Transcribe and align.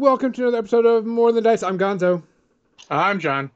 And 0.00 0.06
welcome 0.06 0.32
to 0.32 0.40
another 0.44 0.56
episode 0.56 0.86
of 0.86 1.04
More 1.04 1.30
Than 1.30 1.44
Dice. 1.44 1.62
I'm 1.62 1.78
Gonzo. 1.78 2.22
I'm 2.90 3.20
John. 3.20 3.50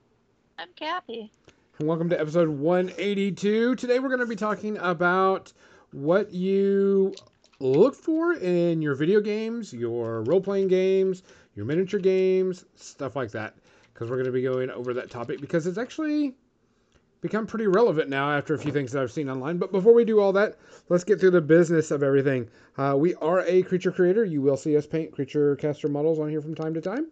I'm 0.59 0.69
Kathy. 0.77 1.33
And 1.79 1.89
welcome 1.89 2.11
to 2.11 2.20
episode 2.20 2.51
182. 2.51 3.77
Today 3.77 3.98
we're 3.98 4.09
going 4.09 4.20
to 4.20 4.27
be 4.27 4.37
talking 4.37 4.77
about 4.77 5.55
what 5.93 6.34
you 6.34 7.15
look 7.61 7.95
for 7.95 8.34
in 8.34 8.83
your 8.83 8.95
video 8.95 9.23
games, 9.23 9.73
your 9.73 10.20
role 10.25 10.43
playing 10.43 10.69
games, 10.69 11.23
your 11.55 11.64
miniature 11.64 11.98
games, 11.98 12.67
stuff 12.75 13.17
like 13.17 13.31
that. 13.31 13.55
Because 13.95 14.11
we're 14.11 14.17
going 14.17 14.27
to 14.27 14.33
be 14.33 14.42
going 14.42 14.69
over 14.69 14.92
that 14.92 15.11
topic 15.11 15.41
because 15.41 15.67
it's 15.67 15.79
actually 15.79 16.34
become 17.25 17.47
pretty 17.47 17.67
relevant 17.67 18.11
now 18.11 18.30
after 18.30 18.53
a 18.53 18.58
few 18.58 18.70
things 18.70 18.92
that 18.92 19.03
I've 19.03 19.11
seen 19.11 19.30
online. 19.30 19.56
But 19.56 19.72
before 19.72 19.94
we 19.94 20.05
do 20.05 20.20
all 20.20 20.34
that, 20.34 20.58
let's 20.91 21.05
get 21.05 21.19
through 21.19 21.30
the 21.30 21.41
business 21.41 21.91
of 21.91 22.03
everything. 22.03 22.50
Uh, 22.77 22.97
we 22.98 23.14
are 23.14 23.41
a 23.47 23.62
creature 23.62 23.91
creator. 23.91 24.27
You 24.27 24.42
will 24.42 24.58
see 24.58 24.77
us 24.77 24.86
paint 24.86 25.11
creature 25.11 25.56
caster 25.56 25.89
models 25.89 26.19
on 26.19 26.28
here 26.28 26.42
from 26.42 26.55
time 26.55 26.75
to 26.75 26.83
time. 26.83 27.06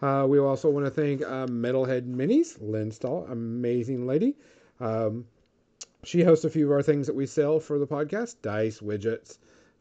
Uh, 0.00 0.26
we 0.28 0.38
also 0.38 0.70
want 0.70 0.86
to 0.86 0.92
thank 0.92 1.22
uh, 1.22 1.48
Metalhead 1.48 2.06
Minis, 2.06 2.56
Lynn 2.60 2.92
Stahl, 2.92 3.26
amazing 3.28 4.06
lady. 4.06 4.36
Um, 4.78 5.24
she 6.04 6.22
hosts 6.22 6.44
a 6.44 6.50
few 6.50 6.66
of 6.66 6.70
our 6.70 6.82
things 6.82 7.08
that 7.08 7.16
we 7.16 7.26
sell 7.26 7.58
for 7.58 7.80
the 7.80 7.86
podcast 7.86 8.36
dice, 8.40 8.78
widgets, 8.78 9.38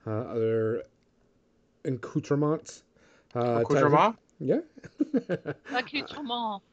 uh, 0.08 0.10
other 0.10 0.86
accoutrements. 1.86 2.82
Uh, 3.36 3.62
Accoutrement? 3.64 4.18
yeah. 4.40 4.62
Accoutrement. 5.72 6.64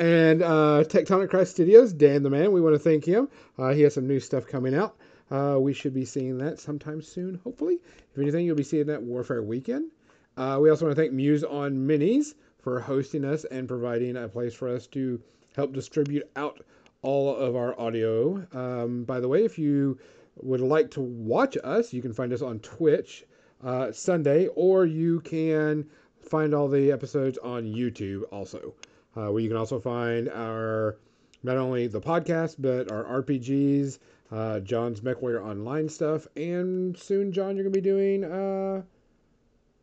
And 0.00 0.42
uh, 0.42 0.84
Tectonic 0.88 1.28
Craft 1.28 1.50
Studios, 1.50 1.92
Dan 1.92 2.22
the 2.22 2.30
Man, 2.30 2.52
we 2.52 2.62
want 2.62 2.74
to 2.74 2.78
thank 2.78 3.04
him. 3.04 3.28
Uh, 3.58 3.74
he 3.74 3.82
has 3.82 3.92
some 3.92 4.08
new 4.08 4.18
stuff 4.18 4.46
coming 4.46 4.74
out. 4.74 4.96
Uh, 5.30 5.58
we 5.60 5.74
should 5.74 5.92
be 5.92 6.06
seeing 6.06 6.38
that 6.38 6.58
sometime 6.58 7.02
soon, 7.02 7.38
hopefully. 7.44 7.80
If 8.10 8.18
anything, 8.18 8.46
you'll 8.46 8.56
be 8.56 8.62
seeing 8.62 8.86
that 8.86 9.02
Warfare 9.02 9.42
Weekend. 9.42 9.90
Uh, 10.38 10.58
we 10.58 10.70
also 10.70 10.86
want 10.86 10.96
to 10.96 11.02
thank 11.02 11.12
Muse 11.12 11.44
on 11.44 11.86
Minis 11.86 12.32
for 12.62 12.80
hosting 12.80 13.26
us 13.26 13.44
and 13.44 13.68
providing 13.68 14.16
a 14.16 14.26
place 14.26 14.54
for 14.54 14.70
us 14.70 14.86
to 14.86 15.20
help 15.54 15.74
distribute 15.74 16.22
out 16.34 16.64
all 17.02 17.36
of 17.36 17.54
our 17.54 17.78
audio. 17.78 18.46
Um, 18.54 19.04
by 19.04 19.20
the 19.20 19.28
way, 19.28 19.44
if 19.44 19.58
you 19.58 19.98
would 20.36 20.62
like 20.62 20.90
to 20.92 21.02
watch 21.02 21.58
us, 21.62 21.92
you 21.92 22.00
can 22.00 22.14
find 22.14 22.32
us 22.32 22.40
on 22.40 22.60
Twitch 22.60 23.26
uh, 23.62 23.92
Sunday, 23.92 24.46
or 24.54 24.86
you 24.86 25.20
can 25.20 25.84
find 26.22 26.54
all 26.54 26.68
the 26.68 26.90
episodes 26.90 27.36
on 27.36 27.64
YouTube 27.64 28.22
also 28.32 28.72
uh, 29.16 29.30
where 29.30 29.40
you 29.40 29.48
can 29.48 29.56
also 29.56 29.80
find 29.80 30.28
our 30.28 30.96
not 31.42 31.56
only 31.56 31.86
the 31.86 32.00
podcast 32.00 32.56
but 32.58 32.90
our 32.90 33.22
RPGs, 33.22 33.98
uh, 34.30 34.60
John's 34.60 35.00
MechWarrior 35.00 35.44
Online 35.44 35.88
stuff, 35.88 36.26
and 36.36 36.96
soon, 36.96 37.32
John, 37.32 37.56
you're 37.56 37.64
gonna 37.64 37.74
be 37.74 37.80
doing 37.80 38.24
uh, 38.24 38.82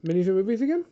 minis 0.05 0.27
and 0.27 0.35
movies 0.35 0.61
again. 0.61 0.85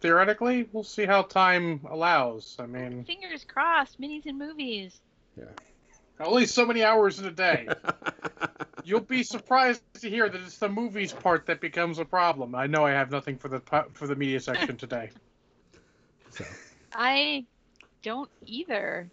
Theoretically, 0.00 0.68
we'll 0.72 0.84
see 0.84 1.04
how 1.04 1.22
time 1.22 1.80
allows. 1.88 2.56
I 2.58 2.66
mean, 2.66 3.04
Fingers 3.04 3.44
crossed, 3.44 4.00
minis 4.00 4.26
and 4.26 4.38
movies. 4.38 5.00
Yeah. 5.36 5.44
Only 6.18 6.46
so 6.46 6.66
many 6.66 6.84
hours 6.84 7.18
in 7.18 7.26
a 7.26 7.30
day. 7.30 7.68
You'll 8.84 9.00
be 9.00 9.22
surprised 9.22 9.82
to 10.00 10.10
hear 10.10 10.28
that 10.28 10.40
it's 10.40 10.58
the 10.58 10.68
movies 10.68 11.12
part 11.12 11.46
that 11.46 11.60
becomes 11.60 11.98
a 11.98 12.04
problem. 12.04 12.54
I 12.54 12.66
know 12.66 12.84
I 12.84 12.90
have 12.90 13.10
nothing 13.10 13.38
for 13.38 13.48
the 13.48 13.60
for 13.92 14.06
the 14.06 14.16
media 14.16 14.40
section 14.40 14.76
today. 14.76 15.10
So, 16.92 16.98
I 16.98 17.44
don't 18.02 18.30
either. 18.46 19.08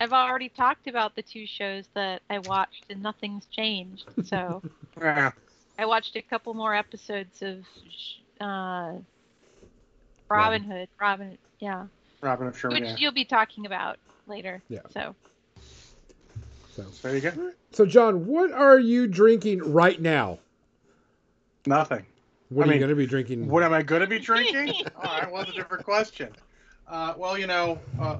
I've 0.00 0.12
already 0.12 0.48
talked 0.48 0.86
about 0.88 1.14
the 1.16 1.22
two 1.22 1.46
shows 1.46 1.84
that 1.94 2.22
I 2.28 2.38
watched, 2.40 2.84
and 2.90 3.02
nothing's 3.02 3.46
changed. 3.46 4.04
So 4.24 4.62
Yeah. 5.00 5.32
I 5.78 5.86
watched 5.86 6.16
a 6.16 6.22
couple 6.22 6.54
more 6.54 6.74
episodes 6.74 7.42
of 7.42 7.58
uh, 8.40 8.92
Robin 10.28 10.62
Hood. 10.62 10.88
Robin, 11.00 11.36
yeah, 11.60 11.86
Robin 12.22 12.46
of 12.46 12.58
Sherwood. 12.58 12.80
which 12.80 12.88
Yeah. 12.90 12.96
you'll 12.98 13.12
be 13.12 13.24
talking 13.24 13.66
about 13.66 13.98
later. 14.26 14.62
Yeah. 14.68 14.80
So 14.90 15.14
so. 16.74 16.82
There 17.02 17.14
you 17.14 17.20
go. 17.22 17.52
so, 17.72 17.86
John, 17.86 18.26
what 18.26 18.52
are 18.52 18.78
you 18.78 19.06
drinking 19.06 19.72
right 19.72 20.00
now? 20.00 20.38
Nothing. 21.66 22.04
What 22.48 22.68
I 22.68 22.70
are 22.70 22.74
you 22.74 22.78
going 22.78 22.90
to 22.90 22.96
be 22.96 23.06
drinking? 23.06 23.48
What 23.48 23.62
am 23.62 23.72
I 23.72 23.82
going 23.82 24.02
to 24.02 24.06
be 24.06 24.18
drinking? 24.18 24.68
All 24.96 25.02
right, 25.02 25.30
well, 25.30 25.42
that's 25.42 25.50
a 25.50 25.54
different 25.54 25.84
question. 25.84 26.28
Uh, 26.88 27.14
well, 27.16 27.36
you 27.36 27.46
know, 27.46 27.80
uh, 28.00 28.18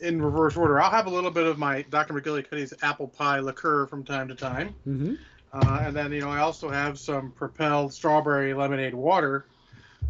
in 0.00 0.20
reverse 0.20 0.56
order, 0.56 0.80
I'll 0.80 0.90
have 0.90 1.06
a 1.06 1.10
little 1.10 1.30
bit 1.30 1.46
of 1.46 1.58
my 1.58 1.82
Dr. 1.82 2.14
McGillicuddy's 2.14 2.74
apple 2.82 3.08
pie 3.08 3.40
liqueur 3.40 3.86
from 3.86 4.04
time 4.04 4.28
to 4.28 4.34
time. 4.34 4.74
hmm 4.84 5.14
Uh, 5.52 5.82
and 5.84 5.96
then, 5.96 6.12
you 6.12 6.20
know, 6.20 6.30
I 6.30 6.38
also 6.38 6.68
have 6.68 6.98
some 6.98 7.32
propelled 7.32 7.92
strawberry 7.92 8.54
lemonade 8.54 8.94
water. 8.94 9.46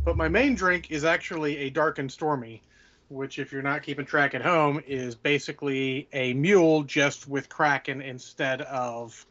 But 0.05 0.17
my 0.17 0.29
main 0.29 0.55
drink 0.55 0.91
is 0.91 1.05
actually 1.05 1.59
a 1.59 1.71
dark 1.71 1.99
and 1.99 2.11
stormy, 2.11 2.63
which, 3.09 3.39
if 3.39 3.53
you're 3.53 3.63
not 3.63 3.83
keeping 3.83 4.05
track 4.05 4.35
at 4.35 4.43
home, 4.43 4.83
is 4.87 5.15
basically 5.15 6.09
a 6.13 6.33
mule 6.35 6.83
just 6.83 7.29
with 7.29 7.49
Kraken 7.49 8.01
instead 8.01 8.63
of 8.63 9.25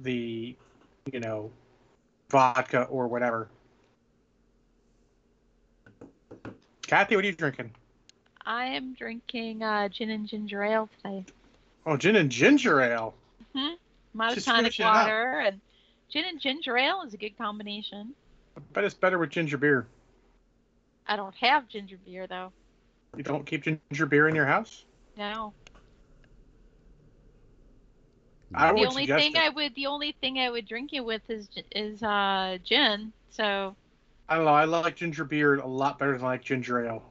the, 0.00 0.56
you 1.12 1.20
know, 1.20 1.50
vodka 2.34 2.82
or 2.90 3.06
whatever. 3.06 3.48
Kathy, 6.84 7.14
what 7.14 7.24
are 7.24 7.28
you 7.28 7.32
drinking? 7.32 7.70
I 8.44 8.64
am 8.66 8.94
drinking 8.94 9.62
uh, 9.62 9.88
gin 9.88 10.10
and 10.10 10.26
ginger 10.26 10.64
ale 10.64 10.90
today. 10.96 11.24
Oh, 11.86 11.96
gin 11.96 12.16
and 12.16 12.30
ginger 12.30 12.80
ale. 12.80 13.14
Finishing 13.52 14.66
it 14.66 14.80
up. 14.80 14.94
water 14.94 15.44
and 15.46 15.60
gin 16.10 16.24
and 16.24 16.40
ginger 16.40 16.76
ale 16.76 17.02
is 17.06 17.14
a 17.14 17.16
good 17.16 17.38
combination. 17.38 18.14
I 18.56 18.60
bet 18.72 18.82
it's 18.82 18.94
better 18.94 19.18
with 19.18 19.30
ginger 19.30 19.56
beer. 19.56 19.86
I 21.06 21.14
don't 21.14 21.34
have 21.36 21.68
ginger 21.68 21.98
beer 22.04 22.26
though. 22.26 22.52
You 23.16 23.22
don't 23.22 23.46
keep 23.46 23.62
ginger 23.62 24.06
beer 24.06 24.26
in 24.26 24.34
your 24.34 24.46
house? 24.46 24.84
No. 25.16 25.52
I 28.54 28.72
the 28.72 28.86
only 28.86 29.06
thing. 29.06 29.36
I 29.36 29.48
would 29.48 29.74
the 29.74 29.86
only 29.86 30.12
thing 30.20 30.38
I 30.38 30.50
would 30.50 30.66
drink 30.66 30.92
it 30.92 31.04
with 31.04 31.22
is 31.28 31.48
is 31.72 32.02
uh 32.02 32.58
gin. 32.64 33.12
So 33.30 33.74
I 34.28 34.36
don't 34.36 34.44
know. 34.44 34.52
I 34.52 34.64
like 34.64 34.96
ginger 34.96 35.24
beer 35.24 35.56
a 35.56 35.66
lot 35.66 35.98
better 35.98 36.12
than 36.12 36.24
I 36.24 36.30
like 36.30 36.42
ginger 36.42 36.84
ale. 36.86 37.02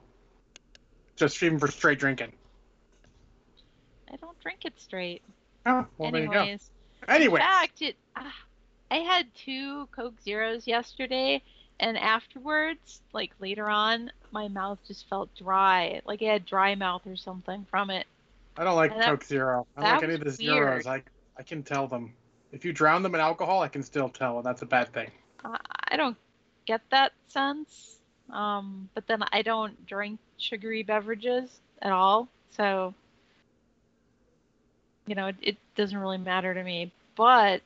Just 1.16 1.42
even 1.44 1.60
for 1.60 1.68
straight 1.68 2.00
drinking. 2.00 2.32
I 4.12 4.16
don't 4.18 4.40
drink 4.42 4.66
it 4.66 4.74
straight. 4.78 5.22
Oh, 5.66 5.86
well, 5.98 6.12
there 6.12 6.24
you 6.24 6.28
go. 6.32 6.40
Anyways, 6.40 6.70
Anyway, 7.08 7.40
in 7.40 7.46
fact, 7.46 7.82
it 7.82 7.96
ah, 8.16 8.34
I 8.92 8.98
had 8.98 9.28
two 9.36 9.88
Coke 9.88 10.20
Zeros 10.24 10.68
yesterday, 10.68 11.42
and 11.80 11.98
afterwards, 11.98 13.02
like 13.12 13.32
later 13.40 13.70
on, 13.70 14.12
my 14.32 14.48
mouth 14.48 14.80
just 14.88 15.08
felt 15.10 15.34
dry, 15.36 16.02
like 16.06 16.22
I 16.22 16.26
had 16.26 16.46
dry 16.46 16.76
mouth 16.76 17.02
or 17.06 17.16
something 17.16 17.66
from 17.70 17.90
it. 17.90 18.08
I 18.58 18.64
don't 18.64 18.76
like 18.76 18.92
and 18.92 19.02
that- 19.02 19.08
Coke 19.08 19.24
Zero. 19.24 19.68
I 19.76 19.82
don't 19.82 19.94
like 19.94 20.04
any 20.04 20.14
of 20.14 20.24
the 20.24 20.32
zeros. 20.32 20.86
weird. 20.86 20.88
I 20.88 21.04
I 21.38 21.44
can 21.44 21.64
tell 21.64 21.88
them. 21.88 22.14
If 22.52 22.64
you 22.64 22.72
drown 22.72 23.02
them 23.02 23.16
in 23.16 23.22
alcohol, 23.22 23.62
I 23.62 23.68
can 23.68 23.82
still 23.82 24.10
tell, 24.10 24.38
and 24.38 24.46
that's 24.46 24.62
a 24.62 24.66
bad 24.66 24.94
thing. 24.94 25.10
I 25.44 25.98
don't 25.98 26.18
get 26.66 26.82
that 26.92 27.14
sense. 27.28 27.98
Um, 28.30 28.90
but 28.94 29.08
then 29.08 29.24
I 29.32 29.42
don't 29.42 29.86
drink 29.86 30.20
sugary 30.38 30.84
beverages 30.84 31.60
at 31.82 31.92
all, 31.92 32.30
so 32.52 32.94
you 35.06 35.16
know 35.16 35.28
it, 35.28 35.36
it 35.42 35.58
doesn't 35.76 35.98
really 35.98 36.18
matter 36.18 36.54
to 36.54 36.64
me. 36.64 36.92
But 37.16 37.62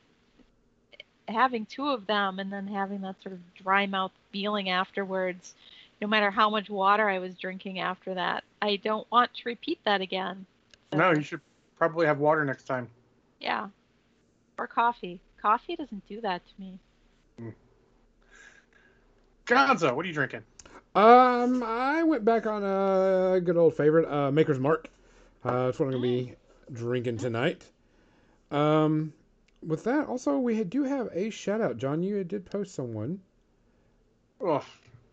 having 1.28 1.66
two 1.66 1.88
of 1.88 2.06
them 2.06 2.38
and 2.38 2.52
then 2.52 2.66
having 2.66 3.02
that 3.02 3.22
sort 3.22 3.34
of 3.34 3.54
dry 3.54 3.86
mouth 3.86 4.12
feeling 4.32 4.68
afterwards, 4.70 5.54
no 6.00 6.08
matter 6.08 6.30
how 6.30 6.50
much 6.50 6.68
water 6.68 7.08
I 7.08 7.18
was 7.18 7.34
drinking 7.34 7.78
after 7.78 8.14
that, 8.14 8.44
I 8.60 8.76
don't 8.76 9.10
want 9.10 9.32
to 9.34 9.42
repeat 9.46 9.78
that 9.84 10.00
again. 10.00 10.46
So, 10.92 10.98
No, 10.98 11.12
you 11.12 11.22
should 11.22 11.40
probably 11.76 12.06
have 12.06 12.18
water 12.18 12.44
next 12.44 12.64
time. 12.64 12.88
Yeah, 13.40 13.68
or 14.58 14.66
coffee. 14.66 15.20
Coffee 15.40 15.76
doesn't 15.76 16.06
do 16.08 16.20
that 16.20 16.42
to 16.44 16.52
me. 16.60 16.78
Gonzo, 19.46 19.94
what 19.94 20.04
are 20.04 20.08
you 20.08 20.14
drinking? 20.14 20.42
Um, 20.94 21.62
I 21.62 22.02
went 22.02 22.24
back 22.24 22.46
on 22.46 22.62
a 22.64 23.40
good 23.40 23.56
old 23.56 23.76
favorite, 23.76 24.10
uh, 24.10 24.30
Maker's 24.30 24.58
Mark. 24.58 24.88
Uh, 25.44 25.66
that's 25.66 25.78
what 25.78 25.86
I'm 25.86 25.92
gonna 25.92 26.02
be 26.02 26.34
drinking 26.72 27.18
tonight. 27.18 27.64
Um, 28.50 29.12
with 29.64 29.84
that, 29.84 30.06
also 30.06 30.38
we 30.38 30.62
do 30.64 30.84
have 30.84 31.08
a 31.12 31.30
shout 31.30 31.60
out. 31.60 31.78
John, 31.78 32.02
you 32.02 32.24
did 32.24 32.44
post 32.46 32.74
someone. 32.74 33.20
Oh, 34.40 34.64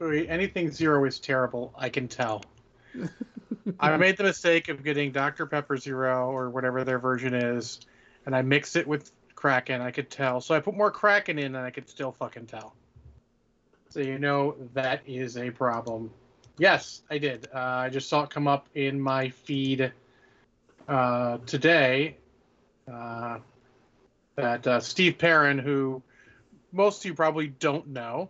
anything 0.01 0.71
zero 0.71 1.05
is 1.05 1.19
terrible. 1.19 1.73
I 1.77 1.89
can 1.89 2.07
tell. 2.07 2.43
I 3.79 3.97
made 3.97 4.17
the 4.17 4.23
mistake 4.23 4.69
of 4.69 4.83
getting 4.83 5.11
Dr. 5.11 5.45
Pepper 5.45 5.77
Zero 5.77 6.29
or 6.29 6.49
whatever 6.49 6.83
their 6.83 6.99
version 6.99 7.33
is, 7.33 7.79
and 8.25 8.35
I 8.35 8.41
mixed 8.41 8.75
it 8.75 8.87
with 8.87 9.11
Kraken. 9.35 9.81
I 9.81 9.91
could 9.91 10.09
tell. 10.09 10.41
So 10.41 10.55
I 10.55 10.59
put 10.59 10.75
more 10.75 10.91
Kraken 10.91 11.39
in, 11.39 11.55
and 11.55 11.57
I 11.57 11.69
could 11.69 11.89
still 11.89 12.11
fucking 12.11 12.47
tell. 12.47 12.73
So 13.89 13.99
you 13.99 14.19
know 14.19 14.55
that 14.73 15.01
is 15.05 15.37
a 15.37 15.51
problem. 15.51 16.11
Yes, 16.57 17.01
I 17.09 17.17
did. 17.17 17.47
Uh, 17.53 17.59
I 17.59 17.89
just 17.89 18.09
saw 18.09 18.23
it 18.23 18.29
come 18.29 18.47
up 18.47 18.67
in 18.75 18.99
my 18.99 19.29
feed 19.29 19.91
uh, 20.87 21.37
today. 21.45 22.17
Uh, 22.91 23.39
that 24.35 24.67
uh, 24.67 24.79
Steve 24.79 25.17
Perrin, 25.17 25.57
who 25.57 26.01
most 26.71 26.99
of 26.99 27.05
you 27.05 27.13
probably 27.13 27.47
don't 27.47 27.87
know, 27.87 28.29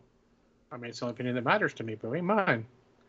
I 0.72 0.78
mean, 0.78 0.90
it's 0.90 1.00
the 1.00 1.06
only 1.06 1.14
opinion 1.14 1.36
that 1.36 1.44
matters 1.44 1.74
to 1.76 1.84
me, 1.84 1.96
but 1.96 2.10
it 2.10 2.18
ain't 2.18 2.26
mine. 2.26 2.66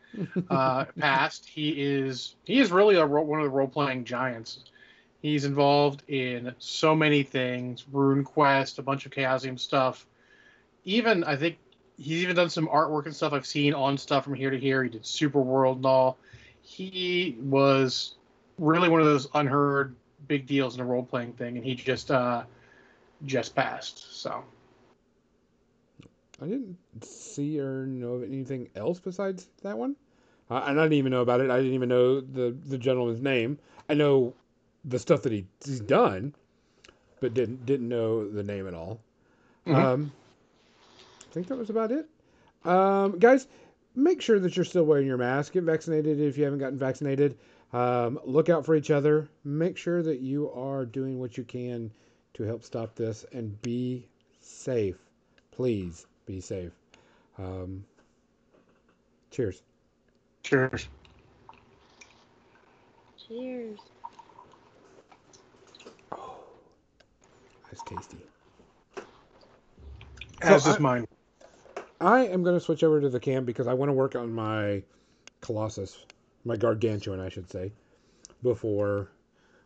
uh, 0.50 0.84
passed. 0.98 1.48
He 1.48 1.70
is 1.70 2.36
he 2.44 2.60
is 2.60 2.70
really 2.70 2.96
a 2.96 3.04
ro- 3.04 3.22
one 3.22 3.40
of 3.40 3.44
the 3.44 3.50
role 3.50 3.68
playing 3.68 4.04
giants. 4.04 4.60
He's 5.26 5.44
involved 5.44 6.04
in 6.06 6.54
so 6.60 6.94
many 6.94 7.24
things: 7.24 7.84
Rune 7.90 8.22
Quest, 8.22 8.78
a 8.78 8.82
bunch 8.82 9.06
of 9.06 9.12
Chaosium 9.12 9.58
stuff. 9.58 10.06
Even 10.84 11.24
I 11.24 11.34
think 11.34 11.58
he's 11.98 12.22
even 12.22 12.36
done 12.36 12.48
some 12.48 12.68
artwork 12.68 13.06
and 13.06 13.16
stuff 13.16 13.32
I've 13.32 13.44
seen 13.44 13.74
on 13.74 13.98
stuff 13.98 14.22
from 14.22 14.34
here 14.34 14.50
to 14.50 14.56
here. 14.56 14.84
He 14.84 14.88
did 14.88 15.04
Super 15.04 15.40
World 15.40 15.78
and 15.78 15.86
all. 15.86 16.16
He 16.62 17.36
was 17.40 18.14
really 18.56 18.88
one 18.88 19.00
of 19.00 19.06
those 19.08 19.26
unheard 19.34 19.96
big 20.28 20.46
deals 20.46 20.74
in 20.74 20.78
the 20.78 20.84
role 20.84 21.02
playing 21.02 21.32
thing, 21.32 21.56
and 21.56 21.66
he 21.66 21.74
just 21.74 22.12
uh, 22.12 22.44
just 23.24 23.56
passed. 23.56 24.20
So 24.22 24.44
I 26.40 26.44
didn't 26.44 26.78
see 27.02 27.58
or 27.58 27.84
know 27.84 28.12
of 28.12 28.22
anything 28.22 28.68
else 28.76 29.00
besides 29.00 29.48
that 29.64 29.76
one. 29.76 29.96
And 30.50 30.78
I 30.78 30.84
didn't 30.84 30.92
even 30.92 31.10
know 31.10 31.22
about 31.22 31.40
it. 31.40 31.50
I 31.50 31.56
didn't 31.56 31.74
even 31.74 31.88
know 31.88 32.20
the 32.20 32.56
the 32.66 32.78
gentleman's 32.78 33.20
name. 33.20 33.58
I 33.88 33.94
know 33.94 34.32
the 34.86 34.98
stuff 34.98 35.22
that 35.22 35.32
he, 35.32 35.46
he's 35.64 35.80
done, 35.80 36.34
but 37.20 37.34
didn't 37.34 37.66
didn't 37.66 37.88
know 37.88 38.28
the 38.28 38.42
name 38.42 38.66
at 38.66 38.74
all. 38.74 39.00
Mhm. 39.66 39.74
Um, 39.74 40.12
I 41.20 41.32
think 41.32 41.48
that 41.48 41.56
was 41.56 41.70
about 41.70 41.92
it. 41.92 42.08
Um, 42.64 43.18
guys, 43.18 43.46
make 43.94 44.22
sure 44.22 44.38
that 44.38 44.56
you're 44.56 44.64
still 44.64 44.84
wearing 44.84 45.06
your 45.06 45.18
mask. 45.18 45.52
Get 45.52 45.64
vaccinated 45.64 46.20
if 46.20 46.38
you 46.38 46.44
haven't 46.44 46.60
gotten 46.60 46.78
vaccinated. 46.78 47.36
Um, 47.72 48.18
look 48.24 48.48
out 48.48 48.64
for 48.64 48.74
each 48.76 48.90
other. 48.90 49.28
Make 49.44 49.76
sure 49.76 50.02
that 50.02 50.20
you 50.20 50.50
are 50.52 50.84
doing 50.86 51.18
what 51.18 51.36
you 51.36 51.44
can 51.44 51.90
to 52.34 52.44
help 52.44 52.62
stop 52.62 52.94
this 52.94 53.24
and 53.32 53.60
be 53.62 54.06
safe. 54.40 54.96
Please 55.50 56.06
be 56.26 56.40
safe. 56.40 56.72
Um, 57.38 57.84
cheers. 59.30 59.62
cheers. 60.42 60.88
Cheers. 63.28 63.78
That's 67.76 67.90
tasty. 67.90 68.18
As 70.42 70.64
So 70.64 70.70
is 70.70 70.76
I- 70.76 70.80
mine. 70.80 71.06
I 72.00 72.26
am 72.26 72.42
going 72.42 72.54
to 72.56 72.60
switch 72.60 72.82
over 72.84 73.00
to 73.00 73.08
the 73.08 73.20
cam 73.20 73.46
because 73.46 73.66
I 73.66 73.72
want 73.72 73.88
to 73.88 73.94
work 73.94 74.16
on 74.16 74.30
my 74.32 74.82
Colossus, 75.40 76.04
my 76.44 76.54
Gargantuan, 76.56 77.20
I 77.20 77.30
should 77.30 77.50
say, 77.50 77.72
before 78.42 79.08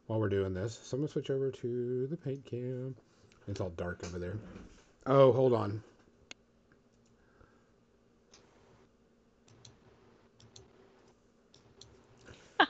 while 0.07 0.21
we're 0.21 0.29
doing 0.29 0.55
this. 0.55 0.79
So 0.81 0.97
I'm 0.97 1.01
going 1.01 1.09
to 1.09 1.13
switch 1.13 1.31
over 1.31 1.51
to 1.51 2.07
the 2.07 2.17
paint 2.17 2.45
cam. 2.47 2.95
It's 3.49 3.61
all 3.61 3.71
dark 3.71 4.01
over 4.05 4.21
there. 4.21 4.39
Oh, 5.07 5.33
hold 5.33 5.55
on. 5.55 5.83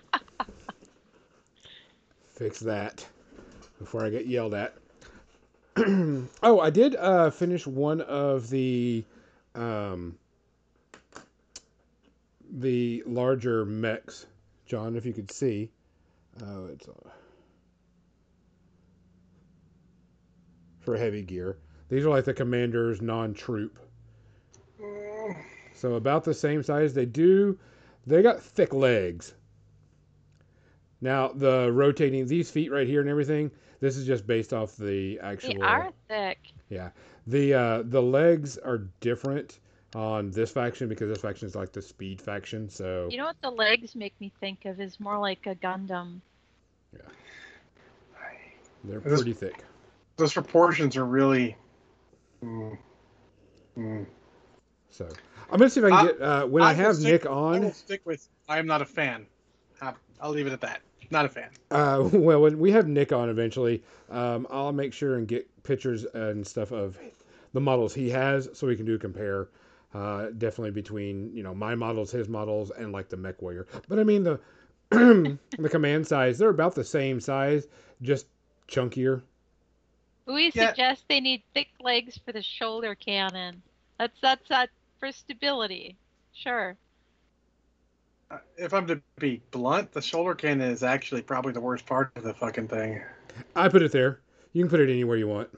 Fix 2.30 2.60
that 2.60 3.06
before 3.78 4.06
I 4.06 4.10
get 4.10 4.26
yelled 4.26 4.54
at. 4.54 4.74
oh, 6.42 6.60
I 6.60 6.70
did 6.70 6.96
uh, 6.96 7.30
finish 7.30 7.66
one 7.66 8.00
of 8.02 8.50
the 8.50 9.04
um, 9.54 10.18
the 12.50 13.02
larger 13.06 13.64
mechs, 13.64 14.26
John. 14.66 14.96
If 14.96 15.06
you 15.06 15.12
could 15.12 15.30
see, 15.30 15.70
oh, 16.44 16.66
it's 16.66 16.88
uh, 16.88 17.10
for 20.80 20.96
heavy 20.96 21.22
gear. 21.22 21.56
These 21.88 22.04
are 22.04 22.10
like 22.10 22.24
the 22.24 22.34
commander's 22.34 23.00
non-troop, 23.00 23.78
so 25.74 25.94
about 25.94 26.24
the 26.24 26.34
same 26.34 26.62
size. 26.62 26.94
They 26.94 27.06
do, 27.06 27.58
they 28.06 28.22
got 28.22 28.42
thick 28.42 28.74
legs. 28.74 29.34
Now 31.00 31.28
the 31.28 31.72
rotating 31.72 32.26
these 32.26 32.50
feet 32.50 32.70
right 32.70 32.86
here 32.86 33.00
and 33.00 33.08
everything. 33.08 33.50
This 33.80 33.96
is 33.96 34.06
just 34.06 34.26
based 34.26 34.52
off 34.52 34.76
the 34.76 35.18
actual. 35.20 35.54
They 35.54 35.60
are 35.60 35.90
thick. 36.08 36.38
Yeah, 36.68 36.90
the 37.26 37.54
uh, 37.54 37.82
the 37.86 38.00
legs 38.02 38.58
are 38.58 38.78
different 39.00 39.58
on 39.94 40.30
this 40.30 40.50
faction 40.52 40.88
because 40.88 41.08
this 41.08 41.20
faction 41.20 41.48
is 41.48 41.54
like 41.56 41.72
the 41.72 41.82
speed 41.82 42.20
faction. 42.20 42.68
So 42.68 43.08
You 43.10 43.16
know 43.18 43.24
what 43.24 43.40
the 43.42 43.50
legs 43.50 43.96
make 43.96 44.14
me 44.20 44.30
think 44.38 44.64
of 44.66 44.80
is 44.80 45.00
more 45.00 45.18
like 45.18 45.46
a 45.46 45.54
Gundam. 45.54 46.20
Yeah, 46.92 47.00
they're 48.84 49.00
This- 49.00 49.20
pretty 49.20 49.32
thick. 49.32 49.64
Those 50.16 50.32
proportions 50.34 50.96
are 50.98 51.06
really. 51.06 51.56
Mm. 52.44 52.76
Mm. 53.78 54.06
So 54.90 55.08
I'm 55.50 55.58
gonna 55.58 55.70
see 55.70 55.80
if 55.80 55.86
I 55.86 55.88
can 55.90 55.98
I- 55.98 56.06
get 56.12 56.20
uh, 56.20 56.46
when 56.46 56.62
I, 56.62 56.70
I 56.70 56.72
have 56.74 56.96
stick- 56.96 57.22
Nick 57.22 57.26
I 57.26 57.30
on. 57.30 57.60
will 57.62 57.72
stick 57.72 58.02
with. 58.04 58.28
I 58.48 58.58
am 58.58 58.66
not 58.66 58.82
a 58.82 58.86
fan. 58.86 59.26
I'll 60.20 60.30
leave 60.30 60.46
it 60.46 60.52
at 60.52 60.60
that. 60.60 60.82
Not 61.10 61.24
a 61.24 61.28
fan. 61.28 61.50
Uh, 61.70 62.08
well, 62.12 62.40
when 62.42 62.58
we 62.58 62.72
have 62.72 62.86
Nick 62.88 63.12
on 63.12 63.28
eventually, 63.28 63.82
um, 64.10 64.46
I'll 64.50 64.72
make 64.72 64.92
sure 64.92 65.16
and 65.16 65.26
get 65.26 65.62
pictures 65.62 66.04
and 66.04 66.46
stuff 66.46 66.72
of 66.72 66.98
the 67.52 67.60
models 67.60 67.94
he 67.94 68.10
has 68.10 68.48
so 68.52 68.66
we 68.66 68.76
can 68.76 68.86
do 68.86 68.94
a 68.94 68.98
compare. 68.98 69.48
Uh, 69.92 70.26
definitely 70.38 70.70
between 70.70 71.34
you 71.36 71.42
know 71.42 71.52
my 71.52 71.74
models, 71.74 72.12
his 72.12 72.28
models, 72.28 72.70
and 72.70 72.92
like 72.92 73.08
the 73.08 73.16
Mech 73.16 73.42
Warrior. 73.42 73.66
But 73.88 73.98
I 73.98 74.04
mean 74.04 74.22
the 74.22 74.40
the 74.90 75.68
command 75.68 76.06
size, 76.06 76.38
they're 76.38 76.48
about 76.48 76.74
the 76.76 76.84
same 76.84 77.20
size, 77.20 77.66
just 78.00 78.26
chunkier. 78.68 79.22
We 80.26 80.50
Yeah. 80.54 80.70
suggest 80.70 81.04
they 81.08 81.20
need 81.20 81.42
thick 81.54 81.68
legs 81.80 82.18
for 82.24 82.32
the 82.32 82.42
shoulder 82.42 82.94
cannon. 82.94 83.62
That's 83.98 84.18
that's 84.20 84.48
that 84.48 84.70
for 84.98 85.12
stability. 85.12 85.98
Sure. 86.32 86.78
If 88.56 88.72
I'm 88.72 88.86
to 88.86 89.00
be 89.18 89.42
blunt, 89.50 89.92
the 89.92 90.02
shoulder 90.02 90.34
cannon 90.34 90.70
is 90.70 90.82
actually 90.82 91.22
probably 91.22 91.52
the 91.52 91.60
worst 91.60 91.86
part 91.86 92.12
of 92.16 92.22
the 92.22 92.34
fucking 92.34 92.68
thing. 92.68 93.02
I 93.56 93.68
put 93.68 93.82
it 93.82 93.92
there. 93.92 94.20
You 94.52 94.62
can 94.62 94.70
put 94.70 94.80
it 94.80 94.90
anywhere 94.90 95.16
you 95.16 95.28
want. 95.28 95.48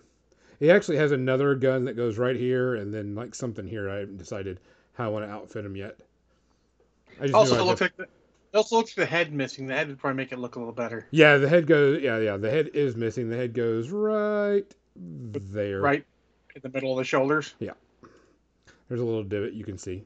He 0.58 0.70
actually 0.70 0.96
has 0.98 1.12
another 1.12 1.54
gun 1.54 1.84
that 1.86 1.94
goes 1.94 2.18
right 2.18 2.36
here, 2.36 2.76
and 2.76 2.94
then 2.94 3.14
like 3.14 3.34
something 3.34 3.66
here. 3.66 3.90
I 3.90 3.96
haven't 3.96 4.18
decided 4.18 4.60
how 4.94 5.06
I 5.06 5.08
want 5.08 5.26
to 5.26 5.30
outfit 5.30 5.64
him 5.64 5.76
yet. 5.76 5.96
I 7.20 7.24
just 7.24 7.34
Also, 7.34 7.58
it 7.58 7.64
looks 7.64 7.80
like 7.80 7.96
the, 7.96 8.06
also 8.54 8.76
looks 8.76 8.96
like 8.96 9.08
the 9.08 9.10
head 9.10 9.32
missing. 9.32 9.66
The 9.66 9.74
head 9.74 9.88
would 9.88 9.98
probably 9.98 10.16
make 10.16 10.32
it 10.32 10.38
look 10.38 10.56
a 10.56 10.58
little 10.58 10.74
better. 10.74 11.08
yeah, 11.10 11.36
the 11.38 11.48
head 11.48 11.66
goes. 11.66 12.00
Yeah, 12.00 12.18
yeah, 12.18 12.36
the 12.36 12.50
head 12.50 12.70
is 12.74 12.96
missing. 12.96 13.28
The 13.28 13.36
head 13.36 13.54
goes 13.54 13.90
right 13.90 14.64
there. 14.96 15.80
Right 15.80 16.04
in 16.54 16.60
the 16.62 16.68
middle 16.68 16.92
of 16.92 16.98
the 16.98 17.04
shoulders. 17.04 17.54
Yeah, 17.58 17.72
there's 18.88 19.00
a 19.00 19.04
little 19.04 19.24
divot 19.24 19.54
you 19.54 19.64
can 19.64 19.78
see. 19.78 20.04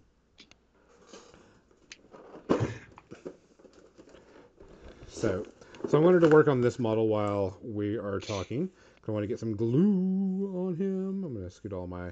So, 5.17 5.47
so 5.89 5.99
I 5.99 6.05
wanted 6.05 6.21
to 6.21 6.29
work 6.29 6.47
on 6.47 6.61
this 6.61 6.79
model 6.79 7.09
while 7.09 7.57
we 7.63 7.97
are 7.97 8.21
talking. 8.21 8.69
I 9.09 9.13
want 9.13 9.23
to 9.23 9.27
get 9.27 9.39
some 9.41 9.57
glue 9.57 10.53
on 10.55 10.75
him. 10.75 11.25
I'm 11.25 11.33
going 11.33 11.45
to 11.47 11.51
scoot 11.51 11.73
all 11.73 11.87
my 11.87 12.11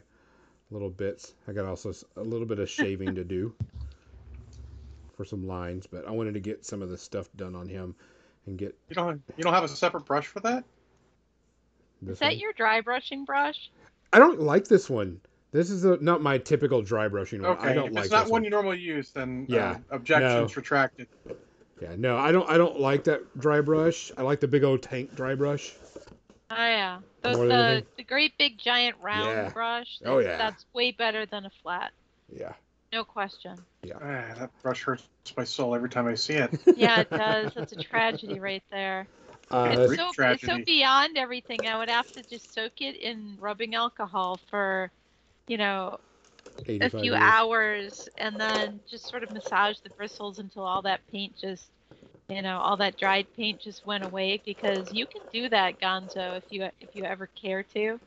little 0.71 0.89
bits. 0.89 1.35
I 1.47 1.53
got 1.53 1.67
also 1.67 1.93
a 2.17 2.23
little 2.23 2.47
bit 2.47 2.61
of 2.61 2.71
shaving 2.71 3.15
to 3.17 3.23
do 3.23 3.53
for 5.19 5.27
some 5.27 5.47
lines, 5.47 5.87
but 5.87 6.09
I 6.09 6.13
wanted 6.13 6.33
to 6.33 6.41
get 6.41 6.65
some 6.65 6.81
of 6.81 6.89
the 6.89 6.97
stuff 6.97 7.29
done 7.37 7.55
on 7.55 7.69
him 7.69 7.95
and 8.47 8.57
get 8.57 8.75
You 8.89 8.95
don't 8.95 9.21
you 9.37 9.45
don't 9.45 9.53
have 9.53 9.65
a 9.65 9.69
separate 9.69 10.07
brush 10.07 10.27
for 10.27 10.41
that? 10.41 10.65
this 12.01 12.21
that 12.21 12.31
one. 12.31 12.39
your 12.39 12.55
dry 12.55 12.81
brushing 12.81 13.27
brush? 13.27 13.71
I 14.15 14.19
don't 14.19 14.41
like 14.41 14.67
this 14.67 14.89
one. 14.89 15.21
This 15.53 15.69
is 15.69 15.85
a, 15.85 15.99
not 15.99 16.23
my 16.23 16.39
typical 16.39 16.81
dry 16.81 17.09
brushing 17.09 17.43
one. 17.43 17.51
Okay, 17.59 17.69
I 17.69 17.75
don't 17.75 17.89
if 17.89 17.93
like 17.93 18.05
it's 18.05 18.13
not 18.13 18.23
this 18.23 18.31
one 18.31 18.41
one. 18.41 18.45
you 18.45 18.51
normally 18.51 18.79
use, 18.79 19.11
then 19.11 19.45
Yeah, 19.47 19.73
uh, 19.73 19.97
objections 19.97 20.53
no. 20.53 20.55
retracted. 20.57 21.09
Yeah, 21.81 21.95
no, 21.97 22.17
I 22.17 22.31
don't. 22.33 22.49
I 22.49 22.57
don't 22.57 22.79
like 22.81 23.05
that 23.05 23.39
dry 23.39 23.61
brush. 23.61 24.13
I 24.17 24.23
like 24.23 24.41
the 24.41 24.49
big 24.49 24.63
old 24.65 24.83
tank 24.83 25.15
dry 25.15 25.35
brush. 25.35 25.75
Oh 26.51 26.57
yeah. 26.57 26.99
The 27.23 27.33
More 27.33 27.47
the, 27.47 27.85
the 27.97 28.05
great 28.05 28.37
big 28.39 28.59
giant 28.59 28.97
round 29.03 29.27
Yeah. 29.29 29.49
brush. 29.51 29.99
Oh, 30.05 30.19
yeah. 30.19 30.37
That's 30.37 30.65
way 30.75 30.93
better 30.93 31.27
than 31.27 31.47
a 31.47 31.51
flat. 31.63 31.93
Yeah, 32.29 32.53
No 32.93 33.03
question. 33.03 33.57
Ah, 33.95 34.35
that 34.39 34.51
brush 34.63 34.83
hurts 34.85 35.09
my 35.37 35.45
soul 35.45 35.75
every 35.75 35.89
time 35.89 36.07
I 36.07 36.15
see 36.15 36.35
it. 36.35 36.51
Yeah, 36.77 37.01
it 37.01 37.11
does. 37.11 37.55
That's 37.55 37.73
a 37.73 37.77
tragedy 37.77 38.39
right 38.41 38.63
there. 38.71 39.07
uh, 39.51 39.69
It's 39.71 39.77
that's- 39.77 39.89
Greek 39.89 40.01
so, 40.15 40.29
it's 40.31 40.45
so 40.47 40.65
beyond 40.65 41.17
everything. 41.17 41.67
I 41.67 41.79
would 41.79 41.89
have 41.91 42.11
to 42.13 42.23
just 42.23 42.53
soak 42.55 42.81
it 42.83 42.97
in 42.97 43.37
rubbing 43.41 43.75
alcohol 43.75 44.39
for, 44.51 44.91
you 45.49 45.57
know, 45.57 45.99
a 46.81 46.91
few 46.91 47.15
years. 47.15 47.15
hours 47.15 48.09
and 48.19 48.39
then 48.41 48.81
just 48.89 49.09
sort 49.09 49.23
of 49.23 49.31
massage 49.31 49.79
the 49.81 49.91
bristles 49.91 50.39
until 50.39 50.65
all 50.65 50.83
that 50.83 51.01
paint 51.11 51.37
just 51.37 51.71
you 52.29 52.43
know 52.43 52.59
all 52.59 52.77
that 52.77 52.97
dried 52.97 53.27
paint 53.37 53.61
just 53.61 53.85
went 53.85 54.05
away 54.05 54.43
because 54.45 54.93
you 54.93 55.07
can 55.07 55.23
do 55.33 55.49
that 55.49 55.79
gonzo 55.81 56.37
if 56.39 56.45
you 56.51 56.69
if 56.81 56.91
you 56.95 57.05
ever 57.05 57.27
care 57.41 57.63
to 57.63 58.01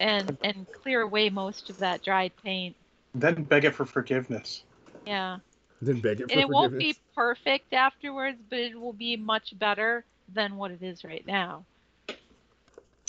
and 0.00 0.38
and 0.42 0.66
clear 0.72 1.02
away 1.02 1.30
most 1.30 1.70
of 1.70 1.78
that 1.78 2.02
dried 2.02 2.32
paint 2.42 2.76
Then 3.14 3.44
beg 3.44 3.64
it 3.64 3.74
for 3.74 3.84
forgiveness. 3.84 4.64
yeah 5.04 5.38
Then 5.80 6.00
beg 6.00 6.20
it 6.20 6.30
for 6.30 6.30
and 6.30 6.40
it 6.40 6.50
won't 6.50 6.76
be 6.78 6.98
perfect 7.14 7.72
afterwards 7.72 8.40
but 8.48 8.58
it 8.58 8.78
will 8.80 8.92
be 8.92 9.16
much 9.16 9.58
better 9.58 10.04
than 10.28 10.56
what 10.56 10.70
it 10.70 10.82
is 10.82 11.04
right 11.04 11.26
now 11.26 11.66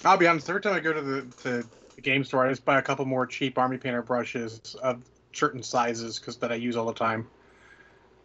I'll 0.05 0.17
be 0.17 0.27
honest. 0.27 0.49
Every 0.49 0.61
time 0.61 0.73
I 0.73 0.79
go 0.79 0.93
to 0.93 1.01
the 1.01 1.33
to 1.43 1.69
the 2.03 2.09
game 2.09 2.23
store, 2.23 2.45
I 2.45 2.49
just 2.49 2.63
buy 2.63 2.79
a 2.79 2.81
couple 2.81 3.05
more 3.05 3.27
cheap 3.27 3.57
army 3.57 3.77
painter 3.77 4.01
brushes 4.01 4.75
of 4.81 5.03
certain 5.33 5.61
sizes 5.61 6.17
because 6.17 6.37
that 6.37 6.51
I 6.51 6.55
use 6.55 6.77
all 6.77 6.85
the 6.85 6.93
time. 6.93 7.27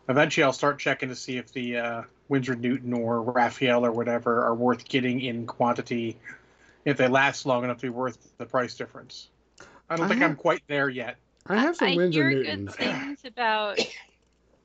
Eventually, 0.08 0.44
I'll 0.44 0.52
start 0.52 0.78
checking 0.78 1.08
to 1.08 1.16
see 1.16 1.38
if 1.38 1.52
the 1.52 1.78
uh, 1.78 2.02
Winsor 2.28 2.54
Newton 2.54 2.92
or 2.92 3.22
Raphael 3.22 3.84
or 3.84 3.90
whatever 3.90 4.44
are 4.44 4.54
worth 4.54 4.86
getting 4.88 5.20
in 5.20 5.46
quantity, 5.46 6.16
if 6.84 6.96
they 6.96 7.08
last 7.08 7.46
long 7.46 7.64
enough 7.64 7.78
to 7.78 7.86
be 7.86 7.90
worth 7.90 8.18
the 8.38 8.46
price 8.46 8.76
difference. 8.76 9.28
I 9.90 9.96
don't 9.96 10.06
I 10.06 10.08
think 10.08 10.20
have- 10.20 10.30
I'm 10.30 10.36
quite 10.36 10.62
there 10.68 10.88
yet. 10.88 11.16
I 11.46 11.58
have 11.58 11.76
some 11.76 11.88
I 11.88 11.96
Winsor 11.96 12.30
hear 12.30 12.38
Newtons. 12.38 12.76
good 12.76 12.86
things 12.86 13.18
about 13.26 13.78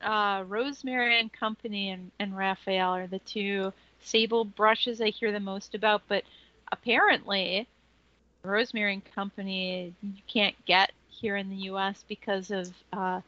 uh, 0.00 0.44
Rosemary 0.46 1.20
and 1.20 1.32
Company 1.32 1.90
and, 1.90 2.10
and 2.18 2.36
Raphael 2.36 2.94
are 2.94 3.06
the 3.06 3.18
two 3.18 3.72
sable 4.02 4.44
brushes 4.44 5.00
I 5.00 5.10
hear 5.10 5.30
the 5.32 5.40
most 5.40 5.74
about, 5.74 6.02
but 6.08 6.24
apparently 6.72 7.66
Rosemary 8.44 8.94
and 8.94 9.04
Company 9.14 9.94
you 10.02 10.22
can't 10.32 10.56
get 10.66 10.92
here 11.08 11.36
in 11.36 11.50
the 11.50 11.56
U.S. 11.72 12.04
because 12.08 12.50
of 12.50 12.72
uh, 12.92 13.20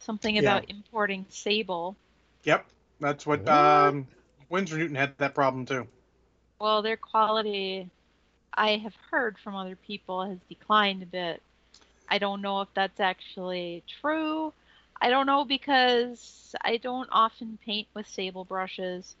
something 0.00 0.38
Yeah. 0.38 0.62
about 0.62 0.64
importing 0.68 1.26
sable. 1.30 1.96
Yep, 2.44 2.66
that's 3.00 3.26
what 3.26 3.48
What? 3.48 3.48
um, 3.48 4.08
Winsor 4.48 4.78
Newton 4.78 4.96
had 4.96 5.16
that 5.18 5.34
problem 5.34 5.66
too. 5.66 5.86
Well, 6.60 6.82
their 6.82 6.96
quality, 6.96 7.90
I 8.54 8.76
have 8.78 8.94
heard 9.10 9.38
from 9.38 9.54
other 9.56 9.76
people, 9.76 10.24
has 10.24 10.38
declined 10.48 11.02
a 11.02 11.06
bit. 11.06 11.42
I 12.08 12.18
don't 12.18 12.42
know 12.42 12.60
if 12.62 12.68
that's 12.74 13.00
actually 13.00 13.84
true. 14.00 14.52
I 15.00 15.10
don't 15.10 15.26
know 15.26 15.44
because 15.44 16.54
I 16.62 16.76
don't 16.78 17.08
often 17.12 17.58
paint 17.64 17.88
with 17.94 18.06
sable 18.06 18.44
brushes. 18.44 19.16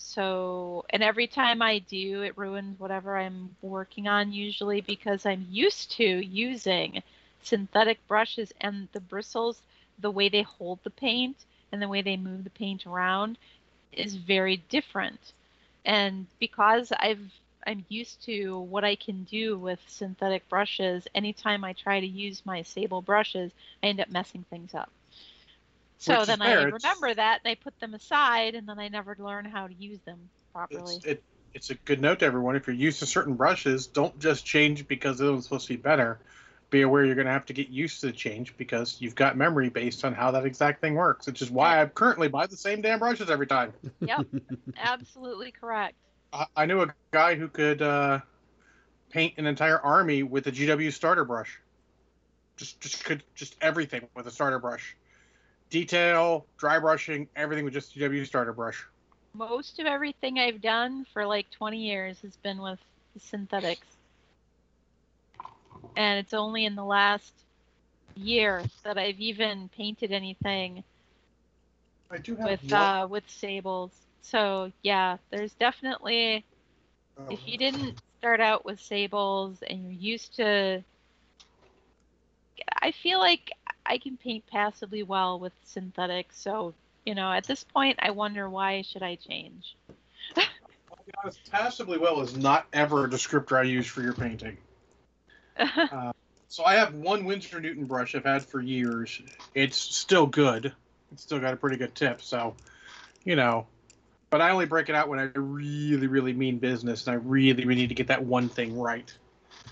So, 0.00 0.84
and 0.90 1.02
every 1.02 1.28
time 1.28 1.62
I 1.62 1.78
do, 1.78 2.22
it 2.22 2.36
ruins 2.38 2.78
whatever 2.80 3.16
I'm 3.18 3.56
working 3.62 4.08
on 4.08 4.32
usually 4.32 4.80
because 4.80 5.26
I'm 5.26 5.46
used 5.50 5.92
to 5.92 6.04
using 6.04 7.02
synthetic 7.42 8.06
brushes 8.08 8.52
and 8.60 8.88
the 8.92 9.00
bristles, 9.00 9.62
the 9.98 10.10
way 10.10 10.28
they 10.28 10.42
hold 10.42 10.80
the 10.84 10.90
paint 10.90 11.46
and 11.72 11.82
the 11.82 11.88
way 11.88 12.02
they 12.02 12.16
move 12.16 12.44
the 12.44 12.50
paint 12.50 12.86
around 12.86 13.38
is 13.92 14.16
very 14.16 14.56
different 14.56 15.32
and 15.84 16.26
because 16.40 16.92
I've 16.92 17.32
I'm 17.66 17.84
used 17.88 18.24
to 18.24 18.60
what 18.60 18.84
I 18.84 18.96
can 18.96 19.24
do 19.24 19.58
with 19.58 19.80
synthetic 19.88 20.48
brushes, 20.48 21.06
anytime 21.14 21.64
I 21.64 21.72
try 21.74 22.00
to 22.00 22.06
use 22.06 22.44
my 22.46 22.62
sable 22.62 23.02
brushes, 23.02 23.52
I 23.82 23.88
end 23.88 24.00
up 24.00 24.10
messing 24.10 24.44
things 24.50 24.74
up. 24.74 24.90
So 26.00 26.24
then 26.24 26.40
I 26.40 26.54
fair, 26.54 26.70
remember 26.72 27.14
that 27.14 27.40
and 27.44 27.50
I 27.50 27.56
put 27.56 27.78
them 27.78 27.92
aside 27.92 28.54
and 28.54 28.66
then 28.66 28.78
I 28.78 28.88
never 28.88 29.14
learn 29.18 29.44
how 29.44 29.66
to 29.66 29.74
use 29.74 30.00
them 30.06 30.30
properly. 30.52 30.96
It's, 30.96 31.04
it, 31.04 31.22
it's 31.52 31.70
a 31.70 31.74
good 31.74 32.00
note 32.00 32.20
to 32.20 32.24
everyone. 32.24 32.56
If 32.56 32.66
you're 32.66 32.76
used 32.76 33.00
to 33.00 33.06
certain 33.06 33.34
brushes, 33.34 33.86
don't 33.86 34.18
just 34.18 34.46
change 34.46 34.88
because 34.88 35.20
it 35.20 35.28
was 35.28 35.44
supposed 35.44 35.66
to 35.68 35.74
be 35.74 35.76
better. 35.76 36.18
Be 36.70 36.82
aware 36.82 37.04
you're 37.04 37.16
going 37.16 37.26
to 37.26 37.32
have 37.32 37.44
to 37.46 37.52
get 37.52 37.68
used 37.68 38.00
to 38.00 38.06
the 38.06 38.12
change 38.12 38.56
because 38.56 38.96
you've 39.00 39.14
got 39.14 39.36
memory 39.36 39.68
based 39.68 40.04
on 40.04 40.14
how 40.14 40.30
that 40.30 40.46
exact 40.46 40.80
thing 40.80 40.94
works, 40.94 41.26
which 41.26 41.42
is 41.42 41.50
why 41.50 41.82
I 41.82 41.86
currently 41.86 42.28
buy 42.28 42.46
the 42.46 42.56
same 42.56 42.80
damn 42.80 42.98
brushes 42.98 43.28
every 43.28 43.46
time. 43.46 43.74
Yep, 44.00 44.26
absolutely 44.78 45.50
correct. 45.50 45.96
I, 46.32 46.46
I 46.56 46.66
knew 46.66 46.80
a 46.80 46.94
guy 47.12 47.34
who 47.34 47.48
could 47.48 47.82
uh, 47.82 48.20
paint 49.10 49.34
an 49.36 49.46
entire 49.46 49.80
army 49.80 50.22
with 50.22 50.46
a 50.46 50.52
GW 50.52 50.92
starter 50.92 51.24
brush. 51.24 51.60
Just, 52.56 52.80
just 52.80 53.04
could, 53.04 53.22
just 53.34 53.56
everything 53.60 54.08
with 54.14 54.26
a 54.26 54.30
starter 54.30 54.60
brush. 54.60 54.96
Detail, 55.70 56.46
dry 56.58 56.78
brushing, 56.78 57.28
everything 57.36 57.64
with 57.64 57.74
just 57.74 57.94
GW 57.94 58.24
starter 58.24 58.52
brush. 58.52 58.84
Most 59.34 59.78
of 59.78 59.86
everything 59.86 60.38
I've 60.38 60.60
done 60.60 61.04
for 61.12 61.26
like 61.26 61.50
20 61.52 61.78
years 61.78 62.20
has 62.22 62.36
been 62.38 62.60
with 62.60 62.80
synthetics. 63.18 63.86
And 65.96 66.18
it's 66.18 66.34
only 66.34 66.64
in 66.64 66.74
the 66.74 66.84
last 66.84 67.32
year 68.16 68.64
that 68.84 68.98
I've 68.98 69.20
even 69.20 69.68
painted 69.68 70.12
anything 70.12 70.82
I 72.10 72.18
do 72.18 72.34
with 72.34 72.72
uh, 72.72 73.06
with 73.08 73.28
sables. 73.28 73.92
So 74.22 74.72
yeah, 74.82 75.18
there's 75.30 75.54
definitely 75.54 76.44
Oh. 77.18 77.26
if 77.30 77.46
you 77.46 77.58
didn't 77.58 78.00
start 78.18 78.40
out 78.40 78.64
with 78.64 78.80
sables 78.80 79.62
and 79.62 79.82
you're 79.82 79.92
used 79.92 80.36
to 80.36 80.84
I 82.82 82.92
feel 82.92 83.18
like 83.18 83.50
I 83.90 83.98
can 83.98 84.16
paint 84.16 84.46
passably 84.46 85.02
well 85.02 85.40
with 85.40 85.52
synthetics. 85.64 86.40
So, 86.40 86.74
you 87.04 87.16
know, 87.16 87.32
at 87.32 87.44
this 87.44 87.64
point 87.64 87.98
I 88.00 88.12
wonder 88.12 88.48
why 88.48 88.82
should 88.82 89.02
I 89.02 89.16
change? 89.16 89.74
Honest, 91.24 91.40
passably 91.50 91.98
well 91.98 92.20
is 92.20 92.36
not 92.36 92.66
ever 92.72 93.04
a 93.04 93.08
descriptor 93.08 93.58
I 93.58 93.64
use 93.64 93.86
for 93.86 94.00
your 94.00 94.14
painting. 94.14 94.56
So 96.52 96.64
I 96.64 96.74
have 96.74 96.94
one 96.94 97.26
Winsor 97.26 97.60
Newton 97.60 97.84
brush 97.84 98.16
I've 98.16 98.24
had 98.24 98.42
for 98.42 98.60
years. 98.60 99.22
It's 99.54 99.76
still 99.76 100.26
good. 100.26 100.72
It's 101.12 101.22
still 101.22 101.38
got 101.38 101.54
a 101.54 101.56
pretty 101.56 101.76
good 101.76 101.94
tip. 101.94 102.20
So, 102.20 102.56
you 103.22 103.36
know, 103.36 103.68
but 104.30 104.40
I 104.40 104.50
only 104.50 104.66
break 104.66 104.88
it 104.88 104.96
out 104.96 105.08
when 105.08 105.20
I 105.20 105.30
really, 105.34 106.08
really 106.08 106.32
mean 106.32 106.58
business 106.58 107.06
and 107.06 107.14
I 107.14 107.18
really, 107.24 107.64
really 107.64 107.82
need 107.82 107.90
to 107.90 107.94
get 107.94 108.08
that 108.08 108.24
one 108.24 108.48
thing 108.48 108.76
right 108.76 109.14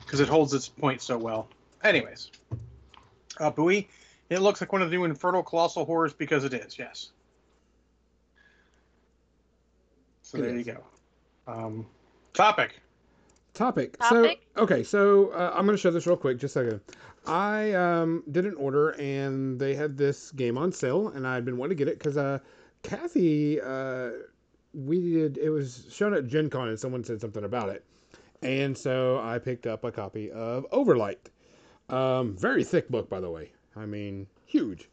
because 0.05 0.21
it 0.21 0.29
holds 0.29 0.55
its 0.55 0.69
point 0.69 1.03
so 1.03 1.19
well. 1.19 1.49
Anyways, 1.83 2.31
uh, 3.41 3.51
Bowie, 3.51 3.89
it 4.31 4.41
looks 4.41 4.61
like 4.61 4.73
one 4.73 4.83
of 4.83 4.91
the 4.91 4.97
new 4.97 5.05
Infernal 5.05 5.43
Colossal 5.43 5.85
Horrors 5.85 6.13
because 6.13 6.45
it 6.45 6.55
is, 6.55 6.79
yes. 6.79 7.11
So 10.23 10.39
It 10.39 10.43
there 10.43 10.57
you 10.57 10.65
go. 10.65 10.85
Um, 11.47 11.87
topic. 12.35 12.81
Topic. 13.55 13.97
Topic? 13.99 14.41
So 14.57 14.63
okay, 14.63 14.83
so 14.85 15.31
uh, 15.31 15.53
I'm 15.55 15.65
gonna 15.65 15.79
show 15.79 15.91
this 15.91 16.07
real 16.07 16.17
quick, 16.17 16.39
just 16.39 16.55
a 16.57 16.65
second. 16.65 16.81
I 17.27 17.73
um, 17.73 18.23
did 18.31 18.45
an 18.45 18.55
order 18.55 18.91
and 18.91 19.59
they 19.59 19.75
had 19.75 19.97
this 19.97 20.31
game 20.33 20.59
on 20.59 20.71
sale, 20.71 21.09
and 21.09 21.27
I'd 21.27 21.45
been 21.45 21.57
wanting 21.57 21.77
to 21.77 21.85
get 21.85 21.89
it 21.89 21.99
because 21.99 22.17
uh, 22.17 22.39
Kathy, 22.83 23.61
uh, 23.61 24.11
we 24.75 25.01
did 25.01 25.39
it 25.39 25.49
was 25.51 25.87
shown 25.91 26.13
at 26.13 26.27
Gen 26.27 26.51
Con 26.51 26.69
and 26.69 26.79
someone 26.79 27.03
said 27.03 27.21
something 27.21 27.45
about 27.45 27.71
it, 27.71 27.85
and 28.43 28.77
so 28.77 29.19
I 29.21 29.39
picked 29.39 29.67
up 29.67 29.85
a 29.85 29.91
copy 29.91 30.31
of 30.31 30.67
Overlight. 30.71 31.31
Um, 31.89 32.37
very 32.37 32.65
thick 32.65 32.91
book, 32.91 33.09
by 33.09 33.21
the 33.21 33.31
way. 33.31 33.51
I 33.79 33.87
mean, 33.87 34.27
huge. 34.47 34.89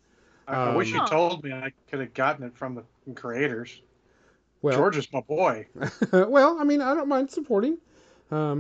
I, 0.48 0.58
I 0.66 0.70
wish 0.70 0.94
you 0.94 1.00
Um, 1.00 1.06
told 1.06 1.44
me 1.44 1.52
I 1.54 1.72
could 1.88 2.00
have 2.00 2.14
gotten 2.14 2.46
it 2.46 2.58
from 2.58 2.76
the 2.76 3.14
creators. 3.14 3.82
Well, 4.62 4.76
George 4.76 4.98
is 4.98 5.12
my 5.14 5.22
boy. 5.22 5.68
well, 6.12 6.60
I 6.60 6.64
mean, 6.64 6.82
I 6.82 6.94
don't 6.94 7.08
mind 7.08 7.32
supporting. 7.32 7.78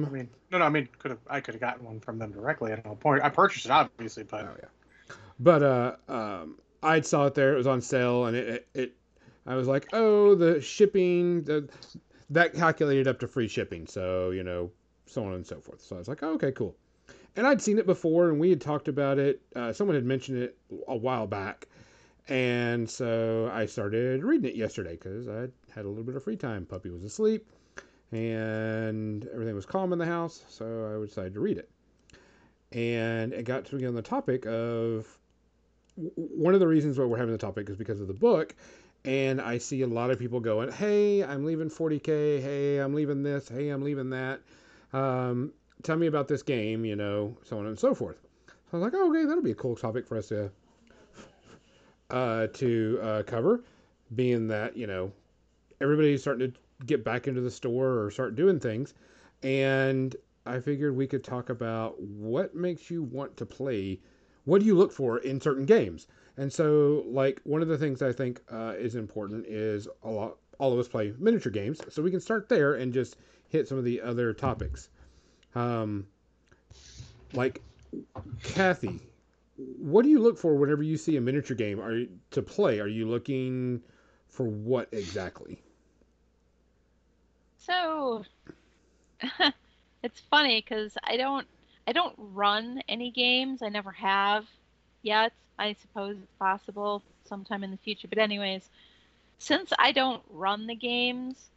I 0.04 0.10
Um, 0.10 0.10
mean, 0.10 0.30
no, 0.52 0.60
no, 0.60 0.66
I 0.66 0.70
mean, 0.70 0.88
could 1.00 1.12
have 1.12 1.20
I 1.28 1.42
could 1.42 1.56
have 1.56 1.62
gotten 1.62 1.84
one 1.86 2.00
from 2.00 2.20
them 2.20 2.32
directly 2.32 2.72
at 2.72 2.86
no 2.86 2.96
point. 2.96 3.24
I 3.24 3.30
purchased 3.30 3.66
it 3.66 3.72
obviously, 3.72 4.24
but 4.24 4.48
Oh 4.48 4.56
yeah. 4.62 4.70
But 5.40 5.64
uh, 5.64 5.96
um, 6.08 6.60
I 6.84 7.02
saw 7.02 7.26
it 7.28 7.36
there. 7.36 7.54
It 7.54 7.58
was 7.58 7.68
on 7.68 7.82
sale, 7.82 8.26
and 8.26 8.36
it, 8.38 8.48
it, 8.48 8.68
it 8.76 8.98
I 9.46 9.56
was 9.56 9.68
like, 9.68 9.88
oh, 9.94 10.36
the 10.36 10.62
shipping, 10.62 11.44
the, 11.44 11.70
that 12.30 12.54
calculated 12.54 13.08
up 13.08 13.20
to 13.20 13.28
free 13.28 13.48
shipping. 13.48 13.88
So 13.88 14.32
you 14.32 14.44
know, 14.44 14.72
so 15.06 15.26
on 15.26 15.34
and 15.34 15.46
so 15.48 15.60
forth. 15.62 15.82
So 15.82 15.96
I 15.96 16.00
was 16.00 16.08
like, 16.08 16.24
oh, 16.24 16.34
okay, 16.36 16.52
cool. 16.52 16.76
And 17.36 17.46
I'd 17.46 17.62
seen 17.62 17.78
it 17.78 17.86
before, 17.86 18.30
and 18.30 18.40
we 18.40 18.50
had 18.50 18.62
talked 18.62 18.88
about 18.88 19.20
it. 19.20 19.42
Uh, 19.56 19.74
someone 19.74 19.96
had 19.96 20.06
mentioned 20.06 20.38
it 20.38 20.58
a 20.88 20.96
while 20.96 21.28
back, 21.28 21.68
and 22.30 22.90
so 22.90 23.50
I 23.54 23.66
started 23.66 24.24
reading 24.24 24.50
it 24.50 24.56
yesterday 24.56 24.92
because 24.92 25.28
I 25.28 25.48
had 25.74 25.86
a 25.86 25.90
little 25.90 26.04
bit 26.04 26.16
of 26.16 26.24
free 26.24 26.38
time. 26.38 26.66
Puppy 26.66 26.90
was 26.90 27.04
asleep, 27.04 27.46
and 28.12 29.28
everything 29.34 29.54
was 29.54 29.66
calm 29.66 29.92
in 29.92 30.00
the 30.00 30.06
house, 30.06 30.46
so 30.48 30.98
I 30.98 31.06
decided 31.06 31.34
to 31.34 31.42
read 31.42 31.58
it. 31.58 31.70
And 32.72 33.34
it 33.34 33.44
got 33.44 33.66
to 33.66 33.78
be 33.78 33.86
on 33.86 33.96
the 33.96 34.02
topic 34.02 34.46
of 34.46 35.06
one 35.96 36.54
of 36.54 36.60
the 36.60 36.68
reasons 36.68 36.98
why 36.98 37.06
we're 37.06 37.18
having 37.18 37.32
the 37.32 37.38
topic 37.38 37.70
is 37.70 37.76
because 37.76 38.02
of 38.02 38.08
the 38.08 38.14
book. 38.14 38.56
And 39.06 39.40
i 39.40 39.60
see 39.60 39.84
a 39.84 39.88
lot 39.88 40.10
of 40.10 40.18
people 40.18 40.40
going 40.40 40.72
hey 40.72 41.24
i'm 41.24 41.46
leaving 41.46 41.70
40k 41.70 42.42
hey 42.42 42.80
i'm 42.80 42.96
leaving 42.96 43.22
this. 43.22 43.48
Hey 43.48 43.70
i'm 43.70 43.84
leaving 43.84 44.10
that. 44.10 44.42
Um, 44.94 45.54
tell 45.86 45.98
me 45.98 46.08
about 46.08 46.28
this 46.28 46.44
game 46.44 46.84
you 46.86 46.96
know 46.96 47.36
so 47.44 47.58
on 47.60 47.68
and 47.68 47.78
so 47.78 47.94
forth 47.94 48.18
so 48.48 48.54
i 48.74 48.78
was 48.78 48.84
like 48.84 48.94
oh, 48.96 49.10
okay 49.10 49.26
that'll 49.26 49.44
be 49.44 49.52
a 49.52 49.56
cool 49.56 49.76
topic 49.76 50.08
for 50.08 50.18
us 50.18 50.28
to 50.28 50.50
uh, 52.12 52.46
to 52.48 53.00
uh, 53.02 53.24
cover 53.24 53.64
being 54.16 54.48
that 54.48 54.78
you 54.78 54.86
know 54.86 55.12
everybody's 55.82 56.22
starting 56.22 56.52
to 56.52 56.86
get 56.86 57.04
back 57.04 57.28
into 57.28 57.42
the 57.42 57.50
store 57.50 58.00
or 58.04 58.12
start 58.12 58.36
doing 58.36 58.60
things 58.60 58.94
and 59.42 60.16
I 60.48 60.60
figured 60.60 60.96
we 60.96 61.08
could 61.08 61.24
talk 61.24 61.50
about 61.50 62.00
what 62.00 62.54
makes 62.56 62.92
you 62.92 63.02
want 63.02 63.36
to 63.38 63.46
play. 63.46 64.00
What 64.44 64.62
do 64.62 64.68
you 64.68 64.76
look 64.76 64.92
for 64.92 65.18
in 65.18 65.42
certain 65.42 65.66
games? 65.66 66.08
And 66.38 66.54
so, 66.54 67.04
like 67.08 67.42
one 67.44 67.64
of 67.64 67.68
the 67.68 67.78
things 67.78 68.02
I 68.04 68.12
think 68.12 68.42
uh, 68.52 68.74
is 68.78 68.96
important 68.96 69.48
is 69.48 69.88
a 70.04 70.10
lot. 70.10 70.38
All 70.60 70.72
of 70.72 70.80
us 70.80 70.88
play 70.88 71.14
miniature 71.18 71.52
games, 71.52 71.82
so 71.90 72.02
we 72.02 72.12
can 72.12 72.22
start 72.22 72.48
there 72.48 72.76
and 72.76 72.94
just 72.94 73.18
hit 73.50 73.68
some 73.68 73.78
of 73.78 73.84
the 73.84 74.02
other 74.02 74.34
topics. 74.34 74.90
Um, 75.56 76.08
like 77.34 77.62
Kathy, 78.44 79.00
what 79.58 80.04
do 80.04 80.10
you 80.10 80.20
look 80.20 80.38
for 80.38 80.56
whenever 80.56 80.84
you 80.84 80.98
see 80.98 81.18
a 81.18 81.22
miniature 81.22 81.56
game? 81.56 81.80
Are 81.80 81.94
you, 81.94 82.10
to 82.32 82.42
play? 82.42 82.80
Are 82.80 82.88
you 82.88 83.08
looking 83.08 83.82
for 84.28 84.46
what 84.46 84.90
exactly? 84.92 85.62
So 87.58 88.24
it's 90.04 90.20
funny 90.30 90.62
because 90.62 90.98
I 91.04 91.18
don't 91.18 91.48
I 91.88 91.94
don't 91.94 92.16
run 92.18 92.82
any 92.88 93.12
games. 93.12 93.62
I 93.62 93.70
never 93.70 93.92
have. 93.92 94.46
yet. 95.02 95.34
I 95.58 95.76
suppose 95.82 96.18
it's 96.18 96.32
possible 96.38 97.02
sometime 97.26 97.64
in 97.64 97.72
the 97.72 97.78
future. 97.78 98.08
But 98.10 98.18
anyways, 98.18 98.70
since 99.38 99.72
I 99.80 99.94
don't 99.94 100.22
run 100.30 100.68
the 100.68 100.76
games, 100.76 101.50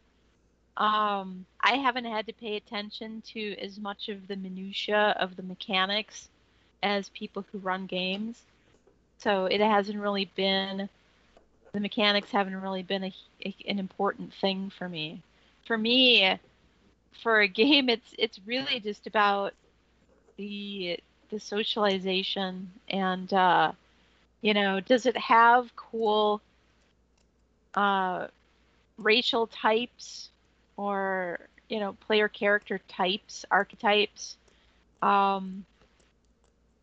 um, 0.79 1.45
I 1.61 1.75
haven't 1.75 2.05
had 2.05 2.27
to 2.29 2.33
pay 2.33 2.57
attention 2.57 3.23
to 3.33 3.57
as 3.59 3.79
much 3.79 4.09
of 4.09 4.29
the 4.29 4.37
minutia 4.37 5.17
of 5.19 5.37
the 5.37 5.43
mechanics 5.43 6.29
as 6.83 7.09
people 7.11 7.45
who 7.51 7.59
run 7.59 7.87
games. 7.87 8.41
So 9.19 9.47
it 9.47 9.61
hasn't 9.61 9.99
really 9.99 10.31
been 10.37 10.89
the 11.73 11.81
mechanics 11.81 12.31
haven't 12.31 12.57
really 12.63 12.83
been 12.83 13.05
a, 13.05 13.13
a, 13.45 13.55
an 13.67 13.79
important 13.79 14.33
thing 14.35 14.71
for 14.71 14.89
me. 14.89 15.21
For 15.67 15.77
me, 15.77 16.39
for 17.23 17.41
a 17.41 17.49
game, 17.49 17.89
it's 17.89 18.15
it's 18.17 18.41
really 18.47 18.79
just 18.79 19.07
about 19.09 19.55
the 20.37 21.01
the 21.31 21.41
socialization 21.41 22.71
and 22.89 23.33
uh, 23.33 23.73
you 24.41 24.55
know, 24.55 24.79
does 24.81 25.07
it 25.07 25.17
have 25.17 25.75
cool 25.75 26.41
uh, 27.75 28.29
racial 28.97 29.49
types 29.49 30.31
or 30.79 31.41
you 31.69 31.81
know 31.81 31.93
player 31.93 32.29
character 32.29 32.81
types, 32.89 33.45
archetypes? 33.51 34.39
Um, 35.03 35.67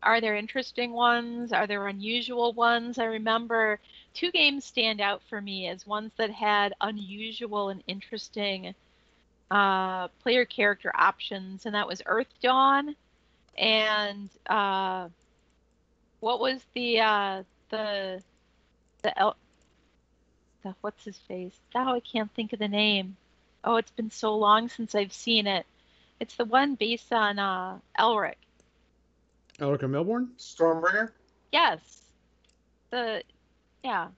are 0.02 0.20
there 0.20 0.36
interesting 0.36 0.92
ones? 0.92 1.52
Are 1.52 1.66
there 1.66 1.88
unusual 1.88 2.52
ones? 2.52 2.98
I 2.98 3.06
remember 3.06 3.80
two 4.14 4.30
games 4.30 4.64
stand 4.64 5.00
out 5.00 5.22
for 5.28 5.40
me 5.40 5.66
as 5.66 5.86
ones 5.86 6.12
that 6.18 6.30
had 6.30 6.74
unusual 6.80 7.70
and 7.70 7.82
interesting 7.88 8.74
uh, 9.50 10.08
player 10.22 10.44
character 10.44 10.92
options, 10.94 11.66
and 11.66 11.74
that 11.74 11.88
was 11.88 12.02
Earth 12.06 12.32
Dawn 12.40 12.94
and 13.58 14.28
uh, 14.46 15.08
what 16.20 16.40
was 16.40 16.64
the 16.74 17.00
uh, 17.00 17.42
the 17.70 18.22
the 19.02 19.18
El- 19.18 19.36
the 20.62 20.74
what's 20.80 21.04
his 21.04 21.18
face? 21.18 21.58
Now 21.74 21.94
I 21.94 22.00
can't 22.00 22.32
think 22.34 22.52
of 22.52 22.58
the 22.58 22.68
name. 22.68 23.16
Oh, 23.64 23.76
it's 23.76 23.90
been 23.90 24.10
so 24.10 24.36
long 24.36 24.68
since 24.68 24.94
I've 24.94 25.12
seen 25.12 25.46
it. 25.46 25.66
It's 26.20 26.36
the 26.36 26.44
one 26.44 26.74
based 26.76 27.12
on 27.12 27.38
uh, 27.38 27.78
Elric. 27.98 28.36
Elric 29.58 29.82
of 29.82 29.90
Melniboné? 29.90 30.28
Stormbringer? 30.38 31.10
Yes. 31.52 31.80
The 32.90 33.22
yeah. 33.82 34.08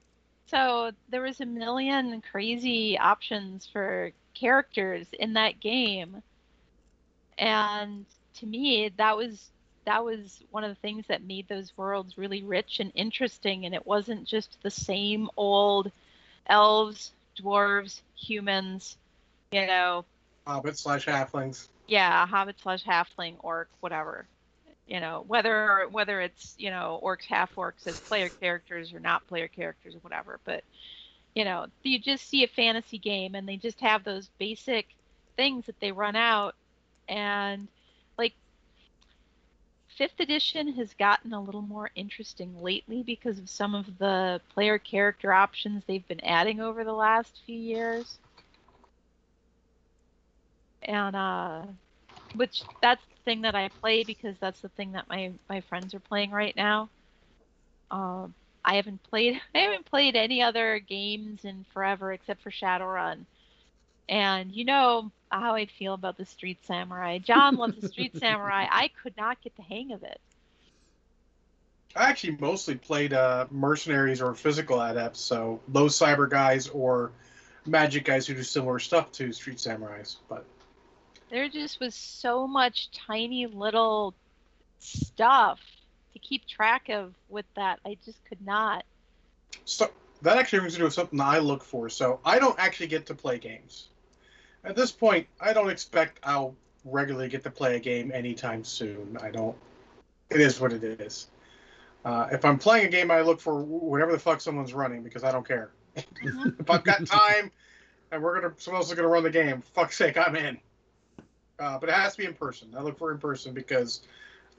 So 0.46 0.92
there 1.10 1.22
was 1.22 1.40
a 1.40 1.46
million 1.46 2.22
crazy 2.30 2.98
options 2.98 3.68
for 3.70 4.12
characters 4.34 5.06
in 5.18 5.34
that 5.34 5.60
game. 5.60 6.22
And 7.36 8.06
to 8.36 8.46
me, 8.46 8.90
that 8.96 9.16
was 9.16 9.50
that 9.84 10.04
was 10.04 10.42
one 10.50 10.64
of 10.64 10.70
the 10.70 10.80
things 10.80 11.06
that 11.08 11.22
made 11.22 11.48
those 11.48 11.72
worlds 11.76 12.18
really 12.18 12.42
rich 12.42 12.78
and 12.78 12.92
interesting 12.94 13.64
and 13.64 13.74
it 13.74 13.86
wasn't 13.86 14.28
just 14.28 14.58
the 14.62 14.70
same 14.70 15.30
old 15.34 15.90
elves, 16.46 17.12
dwarves, 17.40 18.02
humans, 18.14 18.98
you 19.52 19.66
know. 19.66 20.04
Hobbit 20.46 20.78
slash 20.78 21.06
halflings. 21.06 21.68
Yeah, 21.86 22.26
hobbit 22.26 22.58
slash 22.60 22.84
halfling, 22.84 23.36
orc, 23.40 23.68
whatever 23.80 24.26
you 24.88 25.00
know 25.00 25.22
whether 25.28 25.86
whether 25.90 26.20
it's 26.20 26.54
you 26.58 26.70
know 26.70 27.00
orcs 27.04 27.26
half 27.26 27.54
orcs 27.54 27.86
as 27.86 28.00
player 28.00 28.28
characters 28.28 28.92
or 28.92 28.98
not 28.98 29.26
player 29.28 29.46
characters 29.46 29.94
or 29.94 29.98
whatever 29.98 30.40
but 30.44 30.64
you 31.34 31.44
know 31.44 31.66
you 31.82 31.98
just 31.98 32.26
see 32.28 32.42
a 32.42 32.48
fantasy 32.48 32.98
game 32.98 33.34
and 33.34 33.46
they 33.46 33.56
just 33.56 33.80
have 33.80 34.02
those 34.02 34.30
basic 34.38 34.86
things 35.36 35.66
that 35.66 35.78
they 35.80 35.92
run 35.92 36.16
out 36.16 36.54
and 37.08 37.68
like 38.16 38.32
fifth 39.96 40.18
edition 40.20 40.72
has 40.72 40.94
gotten 40.94 41.34
a 41.34 41.40
little 41.40 41.62
more 41.62 41.90
interesting 41.94 42.60
lately 42.62 43.02
because 43.02 43.38
of 43.38 43.48
some 43.48 43.74
of 43.74 43.98
the 43.98 44.40
player 44.54 44.78
character 44.78 45.32
options 45.32 45.82
they've 45.86 46.08
been 46.08 46.24
adding 46.24 46.60
over 46.60 46.82
the 46.82 46.92
last 46.92 47.40
few 47.44 47.58
years 47.58 48.18
and 50.82 51.16
uh 51.16 51.62
which 52.34 52.62
that's 52.82 53.02
the 53.02 53.22
thing 53.24 53.42
that 53.42 53.54
I 53.54 53.68
play 53.80 54.04
because 54.04 54.36
that's 54.40 54.60
the 54.60 54.68
thing 54.70 54.92
that 54.92 55.08
my 55.08 55.32
my 55.48 55.60
friends 55.62 55.94
are 55.94 56.00
playing 56.00 56.30
right 56.30 56.54
now. 56.56 56.88
Um, 57.90 58.34
I 58.64 58.76
haven't 58.76 59.02
played 59.04 59.40
I 59.54 59.58
haven't 59.58 59.86
played 59.86 60.16
any 60.16 60.42
other 60.42 60.78
games 60.78 61.44
in 61.44 61.64
forever 61.72 62.12
except 62.12 62.42
for 62.42 62.50
Shadowrun. 62.50 63.24
And 64.08 64.52
you 64.52 64.64
know 64.64 65.10
how 65.30 65.54
I 65.54 65.66
feel 65.66 65.92
about 65.92 66.16
the 66.16 66.24
Street 66.24 66.58
Samurai. 66.64 67.18
John 67.18 67.56
loves 67.56 67.78
the 67.78 67.88
Street 67.88 68.16
Samurai. 68.18 68.66
I 68.70 68.90
could 69.02 69.16
not 69.16 69.42
get 69.42 69.54
the 69.56 69.62
hang 69.62 69.92
of 69.92 70.02
it. 70.02 70.18
I 71.94 72.10
actually 72.10 72.36
mostly 72.38 72.76
played 72.76 73.12
uh, 73.12 73.46
mercenaries 73.50 74.22
or 74.22 74.34
physical 74.34 74.80
adepts, 74.80 75.20
so 75.20 75.60
low 75.72 75.86
cyber 75.86 76.28
guys 76.28 76.68
or 76.68 77.10
magic 77.66 78.04
guys 78.04 78.26
who 78.26 78.34
do 78.34 78.42
similar 78.42 78.78
stuff 78.78 79.10
to 79.12 79.32
Street 79.32 79.58
Samurais. 79.58 80.16
But 80.28 80.44
there 81.30 81.48
just 81.48 81.80
was 81.80 81.94
so 81.94 82.46
much 82.46 82.90
tiny 82.90 83.46
little 83.46 84.14
stuff 84.78 85.58
to 86.12 86.18
keep 86.18 86.46
track 86.46 86.88
of 86.88 87.14
with 87.28 87.46
that. 87.54 87.80
I 87.84 87.96
just 88.04 88.24
could 88.24 88.44
not. 88.44 88.84
So 89.64 89.90
that 90.22 90.36
actually 90.38 90.60
brings 90.60 90.78
me 90.78 90.84
to 90.84 90.90
something 90.90 91.20
I 91.20 91.38
look 91.38 91.62
for. 91.62 91.88
So 91.88 92.20
I 92.24 92.38
don't 92.38 92.58
actually 92.58 92.88
get 92.88 93.06
to 93.06 93.14
play 93.14 93.38
games. 93.38 93.88
At 94.64 94.76
this 94.76 94.90
point, 94.90 95.26
I 95.40 95.52
don't 95.52 95.70
expect 95.70 96.18
I'll 96.22 96.54
regularly 96.84 97.28
get 97.28 97.42
to 97.44 97.50
play 97.50 97.76
a 97.76 97.80
game 97.80 98.10
anytime 98.12 98.64
soon. 98.64 99.16
I 99.22 99.30
don't. 99.30 99.56
It 100.30 100.40
is 100.40 100.60
what 100.60 100.72
it 100.72 100.82
is. 100.84 101.28
Uh, 102.04 102.28
if 102.32 102.44
I'm 102.44 102.58
playing 102.58 102.86
a 102.86 102.88
game, 102.88 103.10
I 103.10 103.20
look 103.20 103.40
for 103.40 103.62
whatever 103.62 104.12
the 104.12 104.18
fuck 104.18 104.40
someone's 104.40 104.74
running 104.74 105.02
because 105.02 105.24
I 105.24 105.32
don't 105.32 105.46
care. 105.46 105.70
Mm-hmm. 105.96 106.50
if 106.60 106.70
I've 106.70 106.84
got 106.84 107.06
time 107.06 107.50
and 108.10 108.22
we're 108.22 108.40
gonna 108.40 108.54
someone 108.58 108.80
else 108.80 108.88
is 108.88 108.94
gonna 108.94 109.08
run 109.08 109.22
the 109.22 109.30
game, 109.30 109.62
fuck's 109.74 109.96
sake, 109.96 110.16
I'm 110.16 110.36
in 110.36 110.58
uh, 111.58 111.78
but 111.78 111.88
it 111.88 111.94
has 111.94 112.12
to 112.12 112.18
be 112.18 112.24
in 112.24 112.34
person. 112.34 112.68
I 112.76 112.82
look 112.82 112.98
for 112.98 113.12
in 113.12 113.18
person 113.18 113.52
because 113.52 114.02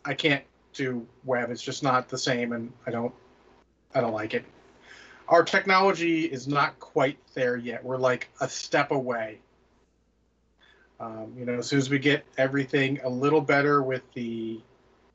I 0.05 0.13
can't 0.13 0.43
do 0.73 1.05
web. 1.25 1.49
It's 1.51 1.63
just 1.63 1.83
not 1.83 2.09
the 2.09 2.17
same, 2.17 2.53
and 2.53 2.71
I 2.85 2.91
don't 2.91 3.13
I 3.93 4.01
don't 4.01 4.13
like 4.13 4.33
it. 4.33 4.45
Our 5.27 5.43
technology 5.43 6.25
is 6.25 6.47
not 6.47 6.79
quite 6.79 7.17
there 7.33 7.55
yet. 7.55 7.83
We're 7.83 7.97
like 7.97 8.29
a 8.41 8.49
step 8.49 8.91
away. 8.91 9.39
Um, 10.99 11.33
you 11.37 11.45
know, 11.45 11.59
as 11.59 11.67
soon 11.67 11.79
as 11.79 11.89
we 11.89 11.99
get 11.99 12.25
everything 12.37 12.99
a 13.03 13.09
little 13.09 13.39
better 13.39 13.81
with 13.81 14.01
the, 14.13 14.59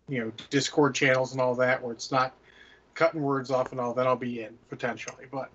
you 0.08 0.24
know, 0.24 0.32
Discord 0.50 0.94
channels 0.94 1.32
and 1.32 1.40
all 1.40 1.54
that, 1.56 1.82
where 1.82 1.92
it's 1.92 2.10
not 2.10 2.32
cutting 2.94 3.20
words 3.20 3.50
off 3.50 3.72
and 3.72 3.80
all, 3.80 3.92
then 3.92 4.06
I'll 4.06 4.16
be 4.16 4.42
in 4.42 4.56
potentially. 4.70 5.26
But, 5.30 5.50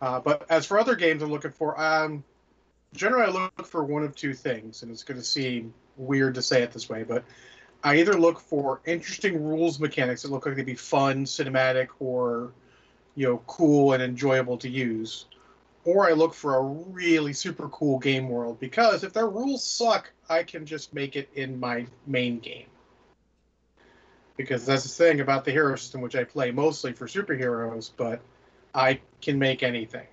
uh, 0.00 0.20
but 0.20 0.46
as 0.50 0.66
for 0.66 0.78
other 0.78 0.96
games, 0.96 1.22
I'm 1.22 1.30
looking 1.30 1.52
for. 1.52 1.80
Um, 1.80 2.24
generally 2.94 3.26
I 3.26 3.30
look 3.30 3.66
for 3.66 3.84
one 3.84 4.04
of 4.04 4.14
two 4.14 4.34
things, 4.34 4.82
and 4.82 4.90
it's 4.90 5.02
going 5.02 5.18
to 5.18 5.24
seem 5.24 5.74
weird 5.96 6.34
to 6.36 6.42
say 6.42 6.62
it 6.62 6.72
this 6.72 6.88
way, 6.88 7.02
but 7.02 7.24
I 7.82 7.96
either 7.96 8.18
look 8.18 8.40
for 8.40 8.80
interesting 8.86 9.44
rules 9.44 9.78
mechanics 9.78 10.22
that 10.22 10.30
look 10.30 10.46
like 10.46 10.56
they'd 10.56 10.64
be 10.64 10.74
fun, 10.74 11.24
cinematic, 11.26 11.88
or 12.00 12.52
you 13.14 13.26
know, 13.26 13.42
cool 13.46 13.92
and 13.92 14.02
enjoyable 14.02 14.56
to 14.58 14.68
use, 14.68 15.26
or 15.84 16.08
I 16.08 16.12
look 16.12 16.34
for 16.34 16.56
a 16.56 16.62
really 16.62 17.32
super 17.32 17.68
cool 17.68 17.98
game 17.98 18.28
world 18.28 18.58
because 18.58 19.04
if 19.04 19.12
their 19.12 19.28
rules 19.28 19.64
suck, 19.64 20.10
I 20.28 20.42
can 20.42 20.66
just 20.66 20.94
make 20.94 21.14
it 21.14 21.28
in 21.34 21.60
my 21.60 21.86
main 22.06 22.40
game. 22.40 22.66
Because 24.36 24.66
that's 24.66 24.82
the 24.82 24.88
thing 24.88 25.20
about 25.20 25.44
the 25.44 25.52
hero 25.52 25.76
system, 25.76 26.00
which 26.00 26.16
I 26.16 26.24
play 26.24 26.50
mostly 26.50 26.92
for 26.92 27.06
superheroes, 27.06 27.90
but 27.96 28.20
I 28.74 29.00
can 29.20 29.38
make 29.38 29.62
anything. 29.62 30.08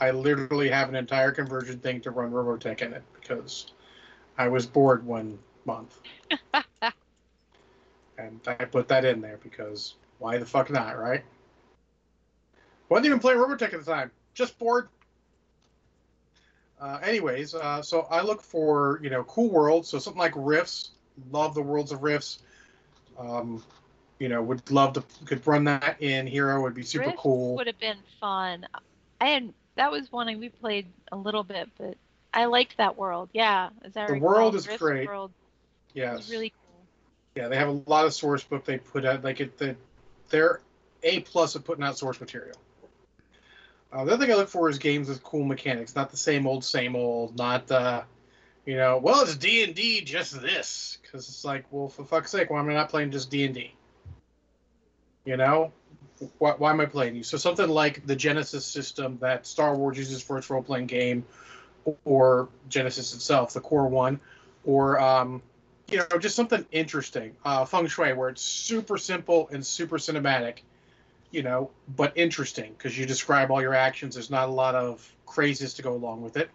I 0.00 0.10
literally 0.10 0.68
have 0.68 0.88
an 0.88 0.96
entire 0.96 1.30
conversion 1.30 1.78
thing 1.78 2.00
to 2.02 2.10
run 2.10 2.30
Robotech 2.30 2.82
in 2.82 2.92
it 2.92 3.02
because 3.20 3.72
I 4.36 4.48
was 4.48 4.66
bored 4.66 5.06
one 5.06 5.38
month. 5.64 6.00
and 8.18 8.40
I 8.46 8.64
put 8.64 8.88
that 8.88 9.04
in 9.04 9.20
there 9.20 9.38
because 9.42 9.94
why 10.18 10.38
the 10.38 10.46
fuck 10.46 10.70
not, 10.70 10.98
right? 10.98 11.22
Wasn't 12.88 13.06
even 13.06 13.18
playing 13.18 13.38
Robotech 13.38 13.72
at 13.72 13.84
the 13.84 13.92
time, 13.92 14.10
just 14.34 14.58
bored. 14.58 14.88
Uh, 16.80 16.98
anyways, 17.02 17.54
uh, 17.54 17.80
so 17.80 18.02
I 18.10 18.20
look 18.22 18.42
for 18.42 19.00
you 19.02 19.10
know 19.10 19.24
cool 19.24 19.50
worlds, 19.50 19.88
so 19.88 19.98
something 19.98 20.20
like 20.20 20.32
Rifts. 20.36 20.90
Love 21.30 21.54
the 21.54 21.62
worlds 21.62 21.92
of 21.92 22.02
Rifts. 22.02 22.40
Um, 23.18 23.62
you 24.18 24.28
know, 24.28 24.42
would 24.42 24.68
love 24.70 24.94
to 24.94 25.04
could 25.24 25.46
run 25.46 25.64
that 25.64 25.96
in 26.00 26.26
Hero. 26.26 26.60
Would 26.62 26.74
be 26.74 26.82
super 26.82 27.06
Rifts 27.06 27.22
cool. 27.22 27.56
Would 27.56 27.68
have 27.68 27.78
been 27.78 27.98
fun. 28.20 28.66
I 29.20 29.28
had 29.28 29.54
that 29.76 29.90
was 29.90 30.10
one 30.10 30.38
we 30.38 30.48
played 30.48 30.86
a 31.10 31.16
little 31.16 31.44
bit, 31.44 31.68
but 31.78 31.96
I 32.32 32.46
liked 32.46 32.76
that 32.78 32.96
world. 32.96 33.28
Yeah, 33.32 33.70
as 33.82 33.96
I 33.96 34.06
the 34.06 34.14
recall, 34.14 34.28
world 34.28 34.54
is 34.54 34.66
great. 34.66 35.06
World 35.06 35.32
yes, 35.92 36.30
really 36.30 36.50
cool. 36.50 36.84
Yeah, 37.36 37.48
they 37.48 37.56
have 37.56 37.68
a 37.68 37.82
lot 37.86 38.06
of 38.06 38.14
source 38.14 38.42
book 38.42 38.64
they 38.64 38.78
put 38.78 39.04
out. 39.04 39.24
Like 39.24 39.40
it, 39.40 39.58
the, 39.58 39.76
they're 40.30 40.60
a 41.02 41.20
plus 41.20 41.54
of 41.54 41.64
putting 41.64 41.84
out 41.84 41.98
source 41.98 42.20
material. 42.20 42.56
Uh, 43.92 44.04
the 44.04 44.12
other 44.12 44.24
thing 44.24 44.34
I 44.34 44.36
look 44.36 44.48
for 44.48 44.68
is 44.68 44.78
games 44.78 45.08
with 45.08 45.22
cool 45.22 45.44
mechanics, 45.44 45.94
not 45.94 46.10
the 46.10 46.16
same 46.16 46.46
old, 46.46 46.64
same 46.64 46.96
old, 46.96 47.36
not 47.38 47.70
uh, 47.70 48.02
you 48.64 48.76
know, 48.76 48.98
well, 48.98 49.22
it's 49.22 49.36
D 49.36 49.62
and 49.62 49.74
D, 49.74 50.00
just 50.00 50.40
this, 50.40 50.98
because 51.02 51.28
it's 51.28 51.44
like, 51.44 51.66
well, 51.70 51.88
for 51.88 52.04
fuck's 52.04 52.30
sake, 52.30 52.50
why 52.50 52.60
am 52.60 52.68
I 52.68 52.74
not 52.74 52.88
playing 52.88 53.10
just 53.10 53.30
D 53.30 53.44
and 53.44 53.54
D? 53.54 53.74
You 55.24 55.36
know, 55.36 55.72
why, 56.38 56.52
why 56.52 56.70
am 56.70 56.80
I 56.80 56.86
playing 56.86 57.16
you? 57.16 57.22
So 57.22 57.36
something 57.36 57.68
like 57.68 58.06
the 58.06 58.16
Genesys 58.16 58.62
system 58.62 59.18
that 59.20 59.46
Star 59.46 59.76
Wars 59.76 59.98
uses 59.98 60.22
for 60.22 60.38
its 60.38 60.50
role 60.50 60.62
playing 60.62 60.86
game, 60.86 61.24
or 62.04 62.48
Genesys 62.70 63.14
itself, 63.14 63.52
the 63.52 63.60
core 63.60 63.88
one, 63.88 64.20
or 64.64 64.98
um, 65.00 65.42
you 65.90 65.98
know, 65.98 66.18
just 66.18 66.34
something 66.34 66.64
interesting. 66.72 67.36
Uh, 67.44 67.64
feng 67.64 67.86
Shui, 67.86 68.12
where 68.12 68.28
it's 68.28 68.42
super 68.42 68.98
simple 68.98 69.48
and 69.52 69.64
super 69.64 69.98
cinematic, 69.98 70.60
you 71.30 71.42
know, 71.42 71.70
but 71.96 72.12
interesting 72.16 72.72
because 72.76 72.96
you 72.98 73.06
describe 73.06 73.50
all 73.50 73.60
your 73.60 73.74
actions. 73.74 74.14
There's 74.14 74.30
not 74.30 74.48
a 74.48 74.52
lot 74.52 74.74
of 74.74 75.10
crazes 75.26 75.74
to 75.74 75.82
go 75.82 75.92
along 75.92 76.22
with 76.22 76.36
it. 76.36 76.50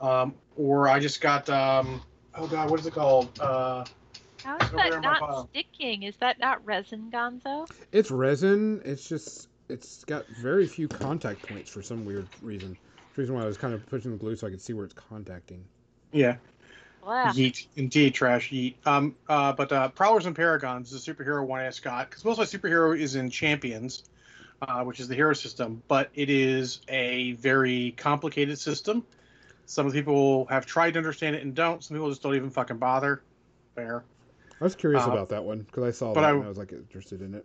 Um, 0.00 0.34
or 0.56 0.88
I 0.88 0.98
just 1.00 1.20
got, 1.20 1.48
um, 1.48 2.02
oh 2.34 2.46
god, 2.46 2.70
what 2.70 2.80
is 2.80 2.86
it 2.86 2.94
called? 2.94 3.38
Uh, 3.40 3.84
How 4.44 4.56
is 4.56 4.70
that 4.72 5.00
not 5.00 5.48
sticking? 5.50 6.02
Is 6.02 6.16
that 6.18 6.38
not 6.38 6.64
resin, 6.66 7.10
Gonzo? 7.10 7.68
It's 7.92 8.10
resin. 8.10 8.82
It's 8.84 9.08
just 9.08 9.48
it's 9.68 10.04
got 10.04 10.26
very 10.26 10.66
few 10.66 10.86
contact 10.86 11.48
points 11.48 11.70
for 11.70 11.82
some 11.82 12.04
weird 12.04 12.28
reason. 12.42 12.76
The 13.14 13.22
reason 13.22 13.34
why 13.34 13.42
I 13.42 13.46
was 13.46 13.56
kind 13.56 13.72
of 13.72 13.86
pushing 13.86 14.10
the 14.10 14.18
glue 14.18 14.36
so 14.36 14.46
I 14.46 14.50
could 14.50 14.60
see 14.60 14.74
where 14.74 14.84
it's 14.84 14.94
contacting. 14.94 15.64
yeah, 16.12 16.36
Blah. 17.02 17.32
Yeet, 17.32 17.66
indeed, 17.76 18.14
trash 18.14 18.50
yeet. 18.50 18.74
Um, 18.86 19.14
uh, 19.28 19.52
but 19.52 19.72
uh, 19.72 19.88
Prowlers 19.88 20.26
and 20.26 20.36
Paragons 20.36 20.92
is 20.92 21.08
a 21.08 21.14
superhero 21.14 21.46
one 21.46 21.60
I 21.60 21.66
just 21.66 21.82
got 21.82 22.10
because 22.10 22.24
most 22.24 22.38
of 22.38 22.52
my 22.52 22.58
superhero 22.58 22.98
is 22.98 23.14
in 23.14 23.30
Champions, 23.30 24.04
uh, 24.60 24.84
which 24.84 25.00
is 25.00 25.08
the 25.08 25.14
hero 25.14 25.32
system, 25.32 25.82
but 25.88 26.10
it 26.14 26.28
is 26.28 26.80
a 26.88 27.32
very 27.32 27.92
complicated 27.96 28.58
system. 28.58 29.04
Some 29.66 29.90
people 29.90 30.44
have 30.46 30.66
tried 30.66 30.92
to 30.92 30.98
understand 30.98 31.36
it 31.36 31.42
and 31.42 31.54
don't. 31.54 31.82
Some 31.82 31.96
people 31.96 32.10
just 32.10 32.22
don't 32.22 32.34
even 32.34 32.50
fucking 32.50 32.76
bother. 32.76 33.22
Fair. 33.74 34.04
I 34.64 34.66
was 34.66 34.74
curious 34.76 35.06
Uh, 35.06 35.10
about 35.10 35.28
that 35.28 35.44
one 35.44 35.58
because 35.58 35.84
I 35.84 35.90
saw 35.90 36.14
but 36.14 36.22
that 36.22 36.30
I- 36.30 36.32
and 36.36 36.44
I 36.44 36.48
was 36.48 36.56
like 36.56 36.72
interested 36.72 37.20
in 37.20 37.34
it. 37.34 37.44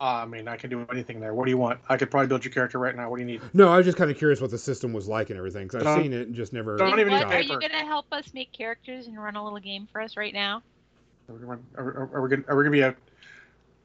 Uh, 0.00 0.22
I 0.22 0.24
mean, 0.24 0.46
I 0.46 0.56
can 0.56 0.70
do 0.70 0.86
anything 0.92 1.18
there. 1.18 1.34
What 1.34 1.46
do 1.46 1.50
you 1.50 1.58
want? 1.58 1.80
I 1.88 1.96
could 1.96 2.12
probably 2.12 2.28
build 2.28 2.44
your 2.44 2.52
character 2.54 2.78
right 2.78 2.94
now. 2.94 3.10
What 3.10 3.16
do 3.16 3.22
you 3.22 3.26
need? 3.26 3.42
No, 3.52 3.68
I 3.68 3.76
was 3.76 3.84
just 3.84 3.98
kind 3.98 4.08
of 4.08 4.16
curious 4.16 4.40
what 4.40 4.52
the 4.52 4.56
system 4.56 4.92
was 4.92 5.08
like 5.08 5.30
and 5.30 5.36
everything 5.36 5.66
because 5.66 5.84
I've 5.84 6.00
seen 6.00 6.12
it 6.12 6.28
and 6.28 6.34
just 6.36 6.52
never. 6.52 6.76
don't 6.76 7.00
even 7.00 7.12
what? 7.12 7.24
Are 7.26 7.40
you 7.40 7.58
gonna 7.60 7.84
help 7.84 8.06
us 8.12 8.32
make 8.32 8.52
characters 8.52 9.08
and 9.08 9.20
run 9.20 9.34
a 9.34 9.42
little 9.42 9.58
game 9.58 9.88
for 9.90 10.00
us 10.00 10.16
right 10.16 10.32
now? 10.32 10.62
Are 11.28 11.34
we, 11.34 11.40
gonna- 11.44 11.58
are, 11.76 11.84
are, 11.84 12.10
are 12.14 12.22
we 12.22 12.28
gonna 12.28 12.44
are 12.46 12.56
we 12.56 12.62
gonna 12.62 12.70
be 12.70 12.80
a? 12.82 12.94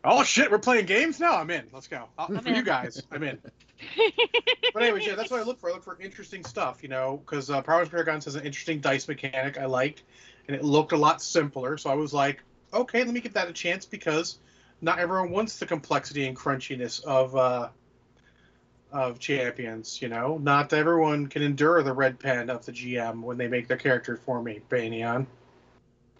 Oh 0.05 0.23
shit, 0.23 0.51
we're 0.51 0.59
playing 0.59 0.85
games 0.85 1.19
now. 1.19 1.35
I'm 1.37 1.49
in. 1.49 1.65
Let's 1.73 1.87
go. 1.87 2.05
Uh, 2.19 2.27
I'm 2.29 2.39
for 2.39 2.49
you 2.49 2.61
guys, 2.61 3.01
I'm 3.11 3.23
in. 3.23 3.39
But 4.73 4.83
anyways, 4.83 5.05
yeah, 5.07 5.15
that's 5.15 5.31
what 5.31 5.39
I 5.39 5.43
look 5.43 5.59
for. 5.59 5.69
I 5.69 5.73
look 5.73 5.83
for 5.83 5.97
interesting 6.01 6.43
stuff, 6.45 6.83
you 6.83 6.89
know, 6.89 7.21
because 7.25 7.49
uh, 7.49 7.61
Powers 7.61 7.89
Paragons 7.89 8.25
has 8.25 8.35
an 8.35 8.45
interesting 8.45 8.79
dice 8.81 9.07
mechanic 9.07 9.57
I 9.57 9.65
liked, 9.65 10.03
and 10.47 10.55
it 10.55 10.63
looked 10.63 10.91
a 10.91 10.97
lot 10.97 11.21
simpler. 11.21 11.77
So 11.77 11.89
I 11.89 11.93
was 11.93 12.13
like, 12.13 12.43
okay, 12.75 13.03
let 13.03 13.13
me 13.13 13.21
give 13.21 13.33
that 13.33 13.49
a 13.49 13.53
chance 13.53 13.85
because 13.85 14.37
not 14.81 14.99
everyone 14.99 15.31
wants 15.31 15.59
the 15.59 15.65
complexity 15.65 16.27
and 16.27 16.35
crunchiness 16.35 17.03
of 17.03 17.35
uh, 17.35 17.69
of 18.91 19.19
champions. 19.19 20.01
You 20.01 20.09
know, 20.09 20.37
not 20.37 20.73
everyone 20.73 21.27
can 21.27 21.41
endure 21.41 21.81
the 21.83 21.93
red 21.93 22.19
pen 22.19 22.49
of 22.49 22.65
the 22.65 22.71
GM 22.71 23.21
when 23.21 23.37
they 23.37 23.47
make 23.47 23.67
their 23.67 23.77
character 23.77 24.17
for 24.17 24.41
me, 24.41 24.61
Banyan. 24.69 25.27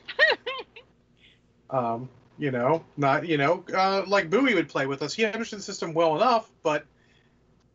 um, 1.70 2.10
you 2.38 2.52
know, 2.52 2.84
not 2.98 3.28
you 3.28 3.38
know, 3.38 3.63
uh, 3.74 4.04
like 4.08 4.30
Bowie 4.30 4.56
would 4.56 4.70
play 4.70 4.86
with 4.86 5.02
us. 5.02 5.13
He 5.13 5.26
understood 5.26 5.60
the 5.60 5.63
system 5.63 5.94
well 5.94 6.15
enough, 6.15 6.50
but 6.63 6.86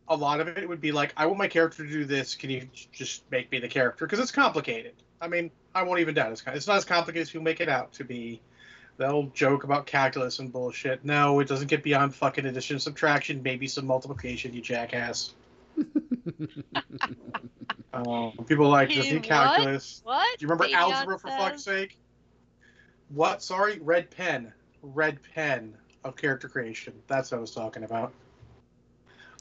a 0.07 0.15
lot 0.15 0.41
of 0.41 0.47
it 0.49 0.67
would 0.67 0.81
be 0.81 0.91
like, 0.91 1.13
I 1.15 1.25
want 1.25 1.37
my 1.37 1.47
character 1.47 1.85
to 1.85 1.89
do 1.89 2.05
this. 2.05 2.35
Can 2.35 2.49
you 2.49 2.67
just 2.91 3.23
make 3.31 3.51
me 3.51 3.59
the 3.59 3.69
character? 3.69 4.05
Because 4.05 4.19
it's 4.19 4.31
complicated. 4.31 4.93
I 5.21 5.27
mean, 5.27 5.51
I 5.73 5.83
won't 5.83 5.99
even 5.99 6.15
doubt 6.15 6.31
it's 6.31 6.41
kind. 6.41 6.57
It's 6.57 6.67
not 6.67 6.77
as 6.77 6.85
complicated 6.85 7.21
as 7.21 7.29
people 7.31 7.43
make 7.43 7.61
it 7.61 7.69
out 7.69 7.93
to 7.93 8.03
be. 8.03 8.41
They'll 8.97 9.27
joke 9.27 9.63
about 9.63 9.87
calculus 9.87 10.39
and 10.39 10.51
bullshit. 10.51 11.03
No, 11.03 11.39
it 11.39 11.47
doesn't 11.47 11.67
get 11.67 11.83
beyond 11.83 12.13
fucking 12.13 12.45
addition, 12.45 12.79
subtraction, 12.79 13.41
maybe 13.41 13.67
some 13.67 13.87
multiplication. 13.87 14.53
You 14.53 14.61
jackass. 14.61 15.33
Um, 17.93 18.33
people 18.47 18.69
like 18.69 18.89
just 18.89 19.11
What? 19.11 19.23
calculus. 19.23 20.01
what? 20.03 20.39
Do 20.39 20.43
you 20.43 20.47
remember 20.47 20.63
Baby 20.65 20.75
algebra 20.75 21.19
for 21.19 21.27
fuck's 21.27 21.63
sake? 21.63 21.97
What? 23.09 23.43
Sorry, 23.43 23.79
red 23.79 24.09
pen. 24.09 24.53
Red 24.81 25.19
pen 25.35 25.73
of 26.03 26.15
character 26.15 26.47
creation. 26.47 26.93
That's 27.07 27.31
what 27.31 27.37
I 27.37 27.41
was 27.41 27.51
talking 27.51 27.83
about. 27.83 28.13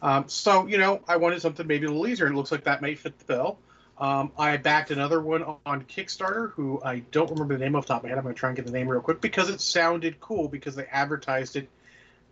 Um, 0.03 0.25
so 0.29 0.67
you 0.67 0.79
know, 0.79 1.01
I 1.07 1.17
wanted 1.17 1.41
something 1.41 1.67
maybe 1.67 1.87
a 1.87 1.91
little 1.91 2.07
easier, 2.07 2.27
and 2.27 2.35
it 2.35 2.37
looks 2.37 2.51
like 2.51 2.65
that 2.65 2.83
may 2.83 2.95
fit 2.95 3.19
the 3.19 3.25
bill. 3.25 3.59
Um, 4.01 4.33
I 4.39 4.57
backed 4.57 4.91
another 4.91 5.21
one 5.21 5.45
on 5.67 5.85
Kickstarter, 5.85 6.53
who 6.53 6.81
I 6.83 7.01
don't 7.11 7.31
remember 7.31 7.59
the 7.59 7.63
name 7.63 7.77
off 7.77 7.87
the 7.87 7.93
top 7.93 7.99
of 7.99 8.05
my 8.05 8.09
head. 8.09 8.17
I'm 8.17 8.25
going 8.25 8.35
to 8.35 8.39
try 8.39 8.49
and 8.49 8.57
get 8.57 8.65
the 8.65 8.73
name 8.73 8.89
real 8.89 9.03
quick 9.03 9.21
because 9.21 9.51
it 9.51 9.61
sounded 9.61 10.19
cool 10.21 10.49
because 10.49 10.75
they 10.75 10.87
advertised 10.87 11.57
it 11.57 11.69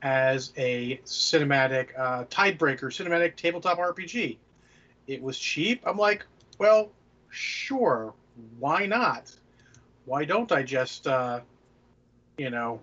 as 0.00 0.52
a 0.56 0.98
cinematic 1.04 1.88
uh, 1.98 2.24
Tidebreaker 2.24 2.84
cinematic 2.84 3.36
tabletop 3.36 3.78
RPG. 3.78 4.38
It 5.06 5.22
was 5.22 5.38
cheap. 5.38 5.82
I'm 5.84 5.98
like, 5.98 6.24
well, 6.58 6.90
sure, 7.28 8.14
why 8.58 8.86
not? 8.86 9.30
Why 10.06 10.24
don't 10.24 10.50
I 10.50 10.62
just, 10.62 11.06
uh, 11.06 11.40
you 12.38 12.48
know, 12.48 12.80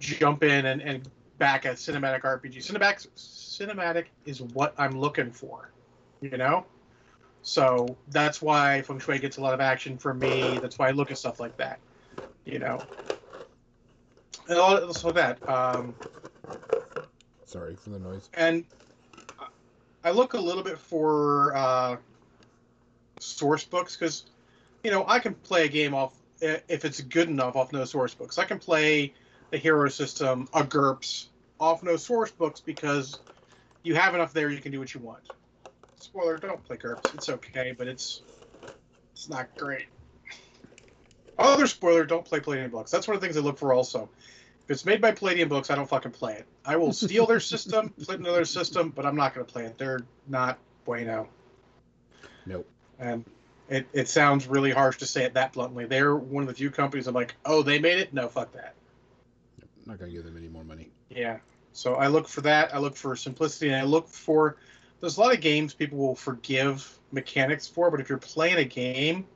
jump 0.00 0.42
in 0.42 0.66
and, 0.66 0.82
and 0.82 1.08
back 1.38 1.64
a 1.64 1.70
cinematic 1.70 2.22
RPG? 2.22 2.56
Cinematic, 2.56 3.08
cinematic 3.16 4.06
is 4.26 4.42
what 4.42 4.74
I'm 4.76 5.00
looking 5.00 5.30
for, 5.30 5.70
you 6.20 6.36
know? 6.36 6.66
So 7.42 7.96
that's 8.08 8.42
why 8.42 8.82
Feng 8.82 8.98
Shui 8.98 9.18
gets 9.18 9.38
a 9.38 9.40
lot 9.40 9.54
of 9.54 9.60
action 9.60 9.96
from 9.96 10.18
me. 10.18 10.58
That's 10.58 10.78
why 10.78 10.88
I 10.88 10.90
look 10.90 11.10
at 11.10 11.18
stuff 11.18 11.40
like 11.40 11.56
that, 11.56 11.78
you 12.44 12.58
know? 12.58 12.82
And 14.48 14.58
all 14.58 14.76
else 14.76 15.02
that. 15.02 15.48
Um, 15.48 15.94
Sorry 17.44 17.76
for 17.76 17.90
the 17.90 17.98
noise. 17.98 18.28
and 18.34 18.64
I 20.04 20.10
look 20.10 20.34
a 20.34 20.40
little 20.40 20.62
bit 20.62 20.78
for 20.78 21.54
uh, 21.56 21.96
source 23.18 23.64
books 23.64 23.96
because, 23.96 24.24
you 24.84 24.90
know, 24.90 25.04
I 25.06 25.18
can 25.18 25.34
play 25.34 25.64
a 25.64 25.68
game 25.68 25.94
off 25.94 26.14
if 26.40 26.84
it's 26.84 27.00
good 27.00 27.28
enough 27.28 27.56
off 27.56 27.72
no 27.72 27.84
source 27.84 28.14
books. 28.14 28.38
I 28.38 28.44
can 28.44 28.58
play 28.58 29.12
the 29.50 29.58
hero 29.58 29.88
system, 29.88 30.48
a 30.54 30.62
GURPS, 30.62 31.26
off 31.58 31.82
no 31.82 31.96
source 31.96 32.30
books 32.30 32.60
because 32.60 33.18
you 33.82 33.94
have 33.94 34.14
enough 34.14 34.32
there. 34.32 34.50
You 34.50 34.60
can 34.60 34.72
do 34.72 34.78
what 34.78 34.94
you 34.94 35.00
want. 35.00 35.22
Spoiler: 35.98 36.36
Don't 36.38 36.62
play 36.64 36.76
GURPS. 36.76 37.14
It's 37.14 37.28
okay, 37.28 37.74
but 37.76 37.88
it's 37.88 38.22
it's 39.12 39.28
not 39.28 39.54
great. 39.56 39.86
Other 41.38 41.66
spoiler: 41.66 42.04
Don't 42.04 42.24
play 42.24 42.40
Palladium 42.40 42.70
books. 42.70 42.90
That's 42.90 43.06
one 43.06 43.14
of 43.14 43.20
the 43.20 43.26
things 43.26 43.36
I 43.36 43.40
look 43.40 43.58
for 43.58 43.72
also. 43.72 44.08
If 44.68 44.72
it's 44.72 44.84
made 44.84 45.00
by 45.00 45.12
Palladium 45.12 45.48
Books, 45.48 45.70
I 45.70 45.76
don't 45.76 45.88
fucking 45.88 46.12
play 46.12 46.34
it. 46.34 46.46
I 46.62 46.76
will 46.76 46.92
steal 46.92 47.24
their 47.24 47.40
system, 47.40 47.94
in 48.10 48.14
another 48.16 48.44
system, 48.44 48.90
but 48.94 49.06
I'm 49.06 49.16
not 49.16 49.32
going 49.32 49.46
to 49.46 49.50
play 49.50 49.64
it. 49.64 49.78
They're 49.78 50.00
not 50.26 50.58
bueno. 50.84 51.26
Nope. 52.44 52.68
And 52.98 53.24
it, 53.70 53.86
it 53.94 54.08
sounds 54.08 54.46
really 54.46 54.70
harsh 54.70 54.98
to 54.98 55.06
say 55.06 55.24
it 55.24 55.32
that 55.32 55.54
bluntly. 55.54 55.86
They're 55.86 56.16
one 56.16 56.42
of 56.42 56.48
the 56.48 56.54
few 56.54 56.70
companies 56.70 57.06
I'm 57.06 57.14
like, 57.14 57.34
oh, 57.46 57.62
they 57.62 57.78
made 57.78 57.98
it? 57.98 58.12
No, 58.12 58.28
fuck 58.28 58.52
that. 58.52 58.74
I'm 59.58 59.68
not 59.86 59.98
gonna 59.98 60.10
give 60.10 60.24
them 60.24 60.36
any 60.36 60.48
more 60.48 60.64
money. 60.64 60.90
Yeah. 61.08 61.38
So 61.72 61.94
I 61.94 62.08
look 62.08 62.28
for 62.28 62.42
that. 62.42 62.74
I 62.74 62.78
look 62.78 62.94
for 62.94 63.16
simplicity, 63.16 63.68
and 63.68 63.76
I 63.76 63.84
look 63.84 64.06
for. 64.06 64.56
There's 65.00 65.16
a 65.16 65.20
lot 65.20 65.34
of 65.34 65.40
games 65.40 65.74
people 65.74 65.98
will 65.98 66.14
forgive 66.14 66.98
mechanics 67.12 67.66
for, 67.66 67.90
but 67.90 68.00
if 68.00 68.08
you're 68.08 68.18
playing 68.18 68.58
a 68.58 68.64
game, 68.64 69.26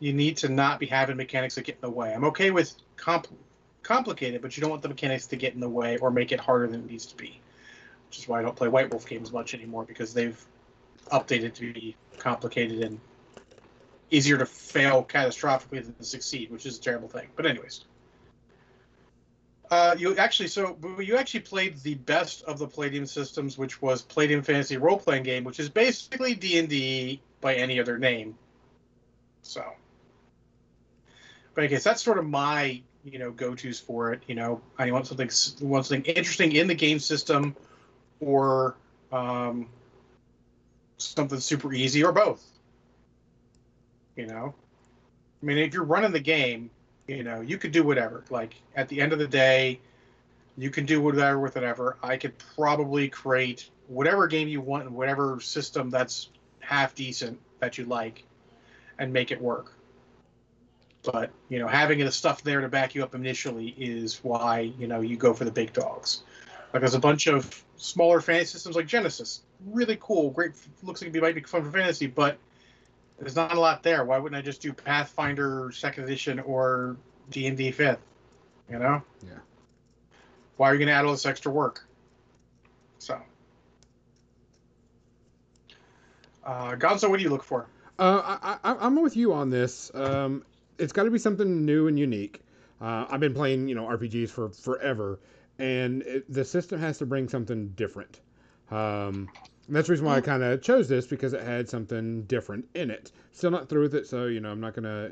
you 0.00 0.12
need 0.12 0.36
to 0.38 0.48
not 0.48 0.80
be 0.80 0.86
having 0.86 1.16
mechanics 1.16 1.56
that 1.56 1.64
get 1.64 1.76
in 1.76 1.80
the 1.82 1.90
way. 1.90 2.14
I'm 2.14 2.24
okay 2.24 2.50
with 2.50 2.74
comp- 2.96 3.28
complicated, 3.82 4.40
but 4.40 4.56
you 4.56 4.60
don't 4.60 4.70
want 4.70 4.82
the 4.82 4.88
mechanics 4.88 5.26
to 5.26 5.36
get 5.36 5.54
in 5.54 5.60
the 5.60 5.68
way 5.68 5.98
or 5.98 6.10
make 6.10 6.32
it 6.32 6.40
harder 6.40 6.66
than 6.68 6.80
it 6.80 6.90
needs 6.90 7.06
to 7.06 7.16
be. 7.16 7.40
Which 8.08 8.18
is 8.18 8.28
why 8.28 8.38
I 8.38 8.42
don't 8.42 8.56
play 8.56 8.68
White 8.68 8.90
Wolf 8.90 9.06
games 9.06 9.32
much 9.32 9.54
anymore 9.54 9.84
because 9.84 10.14
they've 10.14 10.42
updated 11.12 11.54
to 11.54 11.72
be 11.72 11.96
complicated 12.18 12.80
and 12.82 13.00
easier 14.10 14.38
to 14.38 14.46
fail 14.46 15.04
catastrophically 15.04 15.84
than 15.84 15.94
to 15.94 16.04
succeed, 16.04 16.50
which 16.50 16.64
is 16.64 16.78
a 16.78 16.80
terrible 16.80 17.08
thing. 17.08 17.28
But 17.36 17.46
anyways. 17.46 17.84
Uh, 19.70 19.94
you 19.98 20.16
actually 20.16 20.48
so 20.48 20.78
you 20.98 21.16
actually 21.16 21.40
played 21.40 21.76
the 21.82 21.94
best 21.94 22.42
of 22.44 22.58
the 22.58 22.66
Palladium 22.66 23.04
systems, 23.04 23.58
which 23.58 23.82
was 23.82 24.00
Palladium 24.02 24.42
Fantasy 24.42 24.78
Role 24.78 24.98
Playing 24.98 25.24
Game, 25.24 25.44
which 25.44 25.60
is 25.60 25.68
basically 25.68 26.34
D 26.34 26.58
and 26.58 26.68
D 26.68 27.20
by 27.40 27.54
any 27.54 27.78
other 27.78 27.98
name. 27.98 28.36
So, 29.42 29.62
but 31.54 31.64
I 31.64 31.66
guess 31.66 31.84
that's 31.84 32.02
sort 32.02 32.18
of 32.18 32.26
my 32.26 32.80
you 33.04 33.18
know 33.18 33.30
go 33.30 33.54
tos 33.54 33.78
for 33.78 34.12
it. 34.12 34.22
You 34.26 34.36
know, 34.36 34.62
I 34.78 34.90
want 34.90 35.06
something 35.06 35.30
want 35.60 35.86
something 35.86 36.04
interesting 36.04 36.52
in 36.52 36.66
the 36.66 36.74
game 36.74 36.98
system, 36.98 37.54
or 38.20 38.74
um, 39.12 39.68
something 40.96 41.40
super 41.40 41.74
easy, 41.74 42.04
or 42.04 42.12
both. 42.12 42.42
You 44.16 44.26
know, 44.26 44.54
I 45.42 45.46
mean, 45.46 45.58
if 45.58 45.74
you're 45.74 45.84
running 45.84 46.12
the 46.12 46.20
game, 46.20 46.70
you 47.08 47.24
know, 47.24 47.40
you 47.40 47.58
could 47.58 47.72
do 47.72 47.82
whatever. 47.82 48.22
Like 48.30 48.54
at 48.76 48.88
the 48.88 49.00
end 49.00 49.12
of 49.12 49.18
the 49.18 49.26
day, 49.26 49.80
you 50.56 50.70
can 50.70 50.86
do 50.86 51.00
whatever 51.00 51.40
with 51.40 51.56
whatever. 51.56 51.96
I 52.02 52.16
could 52.16 52.34
probably 52.54 53.08
create 53.08 53.70
whatever 53.88 54.26
game 54.26 54.46
you 54.46 54.60
want 54.60 54.84
and 54.84 54.94
whatever 54.94 55.40
system 55.40 55.90
that's 55.90 56.28
half 56.60 56.94
decent 56.94 57.40
that 57.60 57.78
you 57.78 57.86
like, 57.86 58.24
and 58.98 59.12
make 59.12 59.32
it 59.32 59.40
work. 59.40 59.72
But 61.02 61.30
you 61.48 61.58
know, 61.58 61.66
having 61.66 61.98
the 62.00 62.12
stuff 62.12 62.42
there 62.42 62.60
to 62.60 62.68
back 62.68 62.94
you 62.94 63.02
up 63.02 63.14
initially 63.14 63.74
is 63.78 64.20
why 64.22 64.72
you 64.78 64.86
know 64.86 65.00
you 65.00 65.16
go 65.16 65.32
for 65.32 65.44
the 65.44 65.50
big 65.50 65.72
dogs. 65.72 66.22
Like 66.72 66.82
there's 66.82 66.94
a 66.94 67.00
bunch 67.00 67.26
of 67.26 67.64
smaller 67.76 68.20
fantasy 68.20 68.52
systems 68.52 68.76
like 68.76 68.86
Genesis, 68.86 69.40
really 69.66 69.96
cool, 70.00 70.30
great. 70.30 70.52
Looks 70.82 71.00
like 71.00 71.14
it 71.14 71.22
might 71.22 71.34
be 71.34 71.40
fun 71.40 71.64
for 71.64 71.70
fantasy, 71.70 72.06
but 72.06 72.36
there's 73.18 73.36
not 73.36 73.52
a 73.54 73.60
lot 73.60 73.82
there. 73.82 74.04
Why 74.04 74.18
wouldn't 74.18 74.38
I 74.38 74.42
just 74.42 74.62
do 74.62 74.72
Pathfinder 74.72 75.70
Second 75.74 76.04
Edition 76.04 76.40
or 76.40 76.96
D 77.30 77.46
and 77.46 77.56
D 77.56 77.70
Fifth? 77.70 78.00
You 78.70 78.78
know? 78.78 79.02
Yeah. 79.22 79.38
Why 80.56 80.70
are 80.70 80.74
you 80.74 80.78
going 80.78 80.88
to 80.88 80.94
add 80.94 81.04
all 81.04 81.12
this 81.12 81.26
extra 81.26 81.50
work? 81.50 81.84
So, 82.98 83.20
uh, 86.44 86.72
Gonzo, 86.72 87.08
what 87.08 87.18
do 87.18 87.22
you 87.22 87.30
look 87.30 87.44
for? 87.44 87.66
Uh, 87.98 88.38
I, 88.42 88.58
I, 88.64 88.76
I'm 88.80 89.00
with 89.00 89.16
you 89.16 89.32
on 89.32 89.50
this. 89.50 89.90
Um, 89.94 90.44
it's 90.78 90.92
got 90.92 91.04
to 91.04 91.10
be 91.10 91.18
something 91.18 91.64
new 91.64 91.88
and 91.88 91.98
unique. 91.98 92.40
Uh, 92.80 93.06
I've 93.08 93.20
been 93.20 93.34
playing, 93.34 93.68
you 93.68 93.74
know, 93.74 93.86
RPGs 93.86 94.30
for 94.30 94.50
forever, 94.50 95.18
and 95.58 96.02
it, 96.02 96.32
the 96.32 96.44
system 96.44 96.80
has 96.80 96.98
to 96.98 97.06
bring 97.06 97.28
something 97.28 97.68
different. 97.70 98.20
Um, 98.70 99.28
and 99.68 99.76
that's 99.76 99.86
the 99.86 99.92
reason 99.92 100.06
why 100.06 100.16
I 100.16 100.20
kind 100.20 100.42
of 100.42 100.60
chose 100.62 100.88
this 100.88 101.06
because 101.06 101.32
it 101.34 101.42
had 101.42 101.68
something 101.68 102.22
different 102.24 102.66
in 102.74 102.90
it. 102.90 103.12
Still 103.32 103.50
not 103.52 103.68
through 103.68 103.82
with 103.82 103.94
it, 103.94 104.06
so 104.06 104.24
you 104.26 104.40
know, 104.40 104.50
I'm 104.50 104.60
not 104.60 104.74
gonna. 104.74 105.10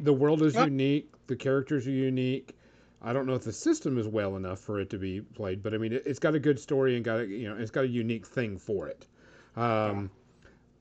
The 0.00 0.12
world 0.12 0.42
is 0.42 0.54
Yeah. 0.54 0.64
unique. 0.64 1.10
The 1.26 1.36
characters 1.36 1.86
are 1.86 1.90
unique. 1.90 2.56
I 3.02 3.12
don't 3.12 3.26
know 3.26 3.34
if 3.34 3.42
the 3.42 3.52
system 3.52 3.98
is 3.98 4.06
well 4.06 4.36
enough 4.36 4.60
for 4.60 4.80
it 4.80 4.90
to 4.90 4.98
be 4.98 5.20
played, 5.20 5.62
but 5.62 5.74
I 5.74 5.78
mean, 5.78 5.92
it, 5.92 6.02
it's 6.06 6.18
got 6.18 6.34
a 6.34 6.38
good 6.38 6.58
story 6.58 6.96
and 6.96 7.04
got 7.04 7.20
a, 7.20 7.26
you 7.26 7.48
know, 7.48 7.56
it's 7.56 7.70
got 7.70 7.84
a 7.84 7.88
unique 7.88 8.26
thing 8.26 8.58
for 8.58 8.88
it. 8.88 9.06
Um, 9.56 10.10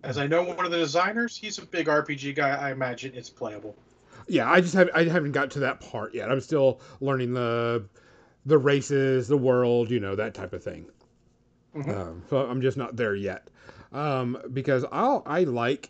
As 0.03 0.17
I 0.17 0.27
know 0.27 0.43
one 0.43 0.65
of 0.65 0.71
the 0.71 0.77
designers, 0.77 1.35
he's 1.37 1.57
a 1.57 1.65
big 1.65 1.87
RPG 1.87 2.35
guy. 2.35 2.49
I 2.49 2.71
imagine 2.71 3.13
it's 3.15 3.29
playable. 3.29 3.75
yeah, 4.27 4.49
I 4.49 4.61
just 4.61 4.73
have 4.73 4.89
I 4.93 5.03
haven't 5.05 5.31
got 5.33 5.51
to 5.51 5.59
that 5.59 5.81
part 5.81 6.13
yet. 6.13 6.31
I'm 6.31 6.41
still 6.41 6.79
learning 7.01 7.33
the 7.33 7.85
the 8.45 8.57
races, 8.57 9.27
the 9.27 9.37
world, 9.37 9.89
you 9.91 9.99
know, 9.99 10.15
that 10.15 10.33
type 10.33 10.53
of 10.53 10.63
thing. 10.63 10.85
Mhm. 11.75 11.95
Um, 11.95 12.23
so 12.29 12.37
I'm 12.37 12.61
just 12.61 12.77
not 12.77 12.95
there 12.95 13.15
yet. 13.15 13.49
Um, 13.91 14.37
because 14.53 14.85
I'll 14.91 15.23
I 15.25 15.43
like 15.43 15.89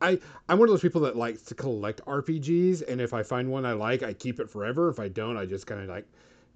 I 0.00 0.18
I'm 0.48 0.58
one 0.58 0.68
of 0.68 0.72
those 0.72 0.82
people 0.82 1.02
that 1.02 1.16
likes 1.16 1.42
to 1.42 1.54
collect 1.54 2.04
RPGs, 2.06 2.82
and 2.88 3.00
if 3.00 3.14
I 3.14 3.22
find 3.22 3.50
one 3.50 3.64
I 3.64 3.72
like, 3.72 4.02
I 4.02 4.12
keep 4.12 4.40
it 4.40 4.50
forever. 4.50 4.88
If 4.88 4.98
I 4.98 5.08
don't, 5.08 5.36
I 5.36 5.46
just 5.46 5.66
kind 5.66 5.80
of 5.80 5.88
like 5.88 6.06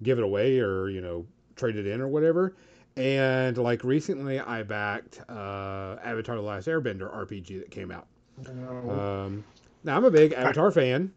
give 0.03 0.17
it 0.17 0.23
away 0.23 0.59
or 0.59 0.89
you 0.89 1.01
know 1.01 1.25
trade 1.55 1.75
it 1.77 1.87
in 1.87 2.01
or 2.01 2.07
whatever. 2.07 2.55
And 2.97 3.57
like 3.57 3.83
recently, 3.83 4.39
I 4.39 4.63
backed 4.63 5.21
uh, 5.29 5.97
Avatar: 6.03 6.35
The 6.35 6.41
Last 6.41 6.67
Airbender 6.67 7.13
RPG 7.13 7.59
that 7.59 7.71
came 7.71 7.91
out. 7.91 8.07
Um, 8.89 9.43
now 9.83 9.97
I'm 9.97 10.03
a 10.05 10.11
big 10.11 10.33
Avatar 10.33 10.71
fan. 10.71 11.13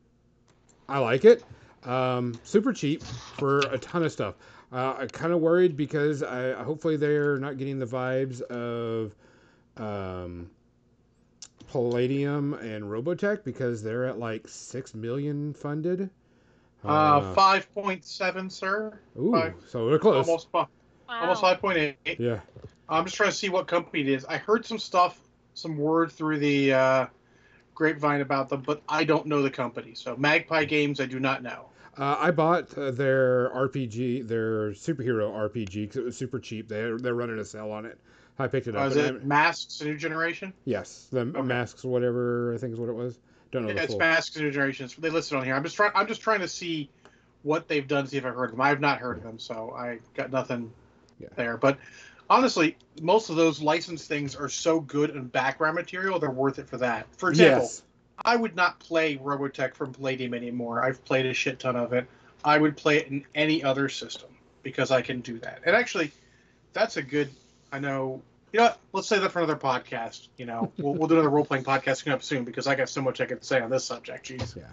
I 0.89 0.99
like 0.99 1.25
it. 1.25 1.43
Um, 1.85 2.39
super 2.45 2.73
cheap 2.73 3.03
for 3.03 3.61
a 3.61 3.79
ton 3.79 4.03
of 4.03 4.13
stuff. 4.13 4.35
Uh, 4.73 4.95
I'm 5.01 5.09
kind 5.09 5.33
of 5.33 5.41
worried 5.41 5.77
because 5.77 6.23
I 6.23 6.53
hopefully 6.63 6.97
they're 6.97 7.39
not 7.39 7.59
getting 7.59 7.79
the 7.79 7.87
vibes 7.87 8.41
of 8.43 9.15
um, 9.77 10.49
Palladium 11.69 12.55
and 12.55 12.85
Robotech 12.85 13.45
because 13.45 13.83
they're 13.83 14.07
at 14.07 14.19
like 14.19 14.47
six 14.49 14.95
million 14.95 15.53
funded. 15.55 16.11
Uh, 16.85 17.35
five 17.35 17.73
point 17.75 18.05
seven, 18.05 18.49
sir. 18.49 18.99
ooh, 19.19 19.33
five- 19.33 19.55
so 19.69 19.89
they're 19.89 19.99
close. 19.99 20.27
Almost, 20.27 20.51
fi- 20.51 20.67
Wow. 21.09 21.21
almost 21.23 21.41
five 21.41 21.61
point 21.61 21.97
eight. 22.07 22.21
Yeah. 22.21 22.41
I'm 22.89 23.05
just 23.05 23.17
trying 23.17 23.31
to 23.31 23.37
see 23.37 23.49
what 23.49 23.67
company 23.67 24.03
it 24.03 24.09
is. 24.09 24.25
I 24.25 24.37
heard 24.37 24.65
some 24.65 24.79
stuff, 24.79 25.21
some 25.55 25.77
word 25.77 26.11
through 26.13 26.39
the 26.39 26.73
uh, 26.73 27.07
grapevine 27.75 28.21
about 28.21 28.49
them, 28.49 28.63
but 28.65 28.83
I 28.89 29.05
don't 29.05 29.27
know 29.27 29.43
the 29.43 29.51
company. 29.51 29.95
So 29.95 30.17
Magpie 30.17 30.65
Games, 30.65 31.01
I 31.01 31.07
do 31.07 31.19
not 31.21 31.43
know. 31.43 31.67
Uh, 32.01 32.17
I 32.19 32.31
bought 32.31 32.77
uh, 32.79 32.91
their 32.93 33.51
RPG, 33.51 34.27
their 34.27 34.71
superhero 34.71 35.31
RPG, 35.33 35.75
because 35.83 35.97
it 35.99 36.05
was 36.05 36.17
super 36.17 36.39
cheap. 36.39 36.67
They're 36.67 36.97
they're 36.99 37.15
running 37.15 37.39
a 37.39 37.45
sale 37.45 37.71
on 37.71 37.85
it. 37.85 37.99
I 38.39 38.47
picked 38.49 38.69
it 38.69 38.75
up. 38.75 38.91
is 38.91 38.97
and 38.97 39.05
it 39.07 39.19
I'm- 39.21 39.29
Masks 39.29 39.83
New 39.83 39.99
Generation? 39.99 40.55
Yes, 40.65 41.09
the 41.13 41.27
masks, 41.27 41.85
whatever 41.85 42.55
I 42.55 42.59
think 42.59 42.73
is 42.73 42.81
what 42.81 42.89
it 42.89 42.95
was. 42.95 43.19
Don't 43.53 43.67
know 43.67 43.73
Yeah, 43.73 43.83
it's 43.83 43.93
full. 43.93 43.99
Masks 43.99 44.35
New 44.39 44.51
Generation. 44.51 44.89
They 44.99 45.11
listed 45.11 45.37
on 45.37 45.45
here. 45.45 45.55
I'm 45.55 45.63
just 45.63 45.77
trying. 45.77 45.93
I'm 45.95 46.07
just 46.07 46.23
trying 46.23 46.41
to 46.41 46.49
see 46.49 46.89
what 47.43 47.69
they've 47.69 47.87
done. 47.87 48.07
See 48.07 48.17
if 48.17 48.25
I've 48.25 48.35
heard 48.35 48.47
of 48.47 48.51
them. 48.53 48.63
I 48.63 48.69
have 48.71 48.81
not 48.81 48.99
heard 48.99 49.19
of 49.19 49.23
them, 49.23 49.39
so 49.39 49.75
I 49.77 49.99
got 50.15 50.33
nothing 50.33 50.73
Yeah. 51.19 51.29
there. 51.37 51.59
But 51.59 51.79
honestly, 52.31 52.79
most 53.03 53.29
of 53.29 53.37
those 53.37 53.61
licensed 53.61 54.09
things 54.09 54.35
are 54.35 54.49
so 54.49 54.81
good 54.81 55.11
and 55.11 55.31
background 55.31 55.75
material. 55.75 56.19
They're 56.19 56.31
worth 56.31 56.59
it 56.59 56.67
for 56.67 56.79
that. 56.79 57.07
For 57.19 57.29
example, 57.29 57.65
Yes, 57.65 57.83
I 58.25 58.37
would 58.37 58.55
not 58.57 58.79
play 58.81 59.17
Robotech 59.17 59.75
from 59.75 59.93
Palladium 59.93 60.35
anymore. 60.35 60.83
I've 60.83 61.05
played 61.05 61.27
a 61.27 61.35
shit 61.35 61.59
ton 61.59 61.77
of 61.77 61.93
it. 61.93 62.07
I 62.45 62.59
would 62.59 62.77
play 62.77 62.99
it 62.99 63.09
in 63.09 63.25
any 63.35 63.63
other 63.63 63.89
system 63.89 64.31
because 64.63 64.91
I 64.91 65.03
can 65.03 65.21
do 65.21 65.39
that. 65.41 65.61
And 65.65 65.75
actually, 65.75 66.11
that's 66.73 66.97
a 66.97 67.03
good. 67.03 67.31
I 67.73 67.79
know. 67.79 68.23
You 68.53 68.59
know 68.59 68.65
what? 68.67 68.79
Let's 68.93 69.09
say 69.09 69.19
that 69.19 69.31
for 69.31 69.39
another 69.39 69.57
podcast. 69.57 70.29
You 70.37 70.47
know, 70.47 70.73
we'll, 70.79 70.95
we'll 70.95 71.09
do 71.09 71.15
another 71.15 71.31
role 71.31 71.45
playing 71.45 71.65
podcast 71.65 72.05
coming 72.05 72.15
up 72.15 72.23
soon 72.23 72.45
because 72.45 72.67
I 72.67 72.75
got 72.75 72.89
so 72.89 73.01
much 73.03 73.21
I 73.21 73.27
could 73.27 73.45
say 73.45 73.61
on 73.61 73.71
this 73.71 73.85
subject. 73.85 74.29
Jeez, 74.29 74.57
Yeah. 74.57 74.65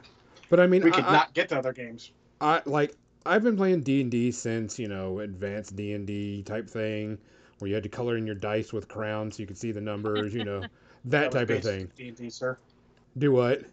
but 0.49 0.59
I 0.59 0.67
mean, 0.67 0.83
we 0.83 0.91
could 0.91 1.05
I- 1.05 1.11
not 1.11 1.33
get 1.33 1.49
to 1.49 1.57
other 1.57 1.73
games. 1.73 2.11
I 2.39 2.61
like 2.65 2.95
I've 3.25 3.43
been 3.43 3.57
playing 3.57 3.81
D 3.81 4.01
and 4.01 4.11
D 4.11 4.31
since 4.31 4.77
you 4.79 4.87
know 4.87 5.19
advanced 5.19 5.75
D 5.75 5.93
and 5.93 6.05
D 6.05 6.43
type 6.43 6.69
thing, 6.69 7.17
where 7.59 7.67
you 7.69 7.73
had 7.75 7.83
to 7.83 7.89
color 7.89 8.17
in 8.17 8.25
your 8.25 8.35
dice 8.35 8.71
with 8.71 8.87
crowns 8.87 9.37
so 9.37 9.43
you 9.43 9.47
could 9.47 9.57
see 9.57 9.71
the 9.71 9.81
numbers, 9.81 10.33
you 10.33 10.43
know, 10.45 10.63
that, 11.05 11.31
type 11.31 11.49
of 11.49 11.63
thing. 11.63 11.89
D 11.97 12.09
and 12.09 12.17
D, 12.17 12.29
sir. 12.29 12.57
Do 13.17 13.31
what? 13.31 13.63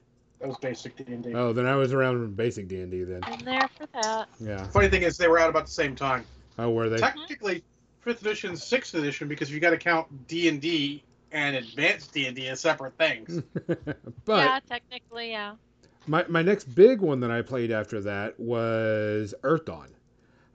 That 0.41 0.49
was 0.49 0.59
basic 0.59 0.97
D 0.97 1.05
and 1.07 1.23
D. 1.23 1.35
Oh, 1.35 1.53
then 1.53 1.67
I 1.67 1.75
was 1.77 1.93
around 1.93 2.37
basic 2.37 2.69
D 2.69 2.81
and 2.81 2.91
D 2.91 3.05
then. 3.05 3.23
In 3.33 3.45
there 3.45 3.69
for 3.79 3.87
that. 4.03 4.29
Yeah. 4.41 4.67
Funny 4.69 4.89
thing 4.89 5.03
is, 5.03 5.17
they 5.17 5.29
were 5.29 5.39
out 5.39 5.51
about 5.51 5.67
the 5.67 5.73
same 5.73 5.95
time. 5.95 6.25
Oh, 6.59 6.71
were 6.71 6.89
they? 6.89 6.99
Technically, 6.99 7.63
fifth 8.01 8.21
edition, 8.21 8.57
sixth 8.57 8.95
edition, 8.95 9.29
because 9.29 9.51
you 9.51 9.61
got 9.61 9.71
to 9.71 9.79
count 9.79 10.27
D 10.29 10.49
and 10.49 10.61
D 10.61 11.03
and 11.33 11.57
advanced 11.57 12.13
D 12.13 12.27
and 12.27 12.37
D 12.37 12.49
as 12.49 12.61
separate 12.61 12.97
things. 12.97 13.43
but 13.67 13.89
yeah, 14.29 14.61
technically, 14.69 15.31
yeah. 15.31 15.55
My, 16.07 16.25
my 16.29 16.43
next 16.43 16.65
big 16.65 17.01
one 17.01 17.21
that 17.21 17.31
I 17.31 17.43
played 17.43 17.71
after 17.71 18.01
that 18.03 18.39
was 18.39 19.35
Earth 19.43 19.65
Dawn. 19.65 19.89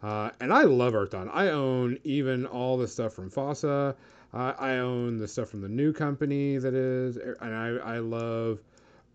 Uh, 0.02 0.30
and 0.39 0.54
I 0.54 0.63
love 0.63 0.95
Earth 0.95 1.10
Dawn. 1.10 1.30
I 1.34 1.49
own 1.49 1.97
even 2.04 2.45
all 2.45 2.78
the 2.78 2.88
stuff 2.88 3.13
from 3.13 3.30
FASA. 3.30 3.95
Uh, 4.32 4.54
I 4.58 4.78
own 4.78 5.17
the 5.17 5.28
stuff 5.28 5.49
from 5.49 5.62
the 5.62 5.67
new 5.67 5.91
company 5.91 6.58
that 6.58 6.73
is. 6.73 7.17
And 7.17 7.56
I, 7.56 7.95
I 7.95 7.97
love. 7.97 8.60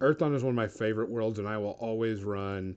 Earth 0.00 0.18
Dawn 0.18 0.34
is 0.34 0.42
one 0.42 0.50
of 0.50 0.56
my 0.56 0.68
favorite 0.68 1.08
worlds, 1.08 1.38
and 1.38 1.48
I 1.48 1.58
will 1.58 1.76
always 1.80 2.24
run 2.24 2.76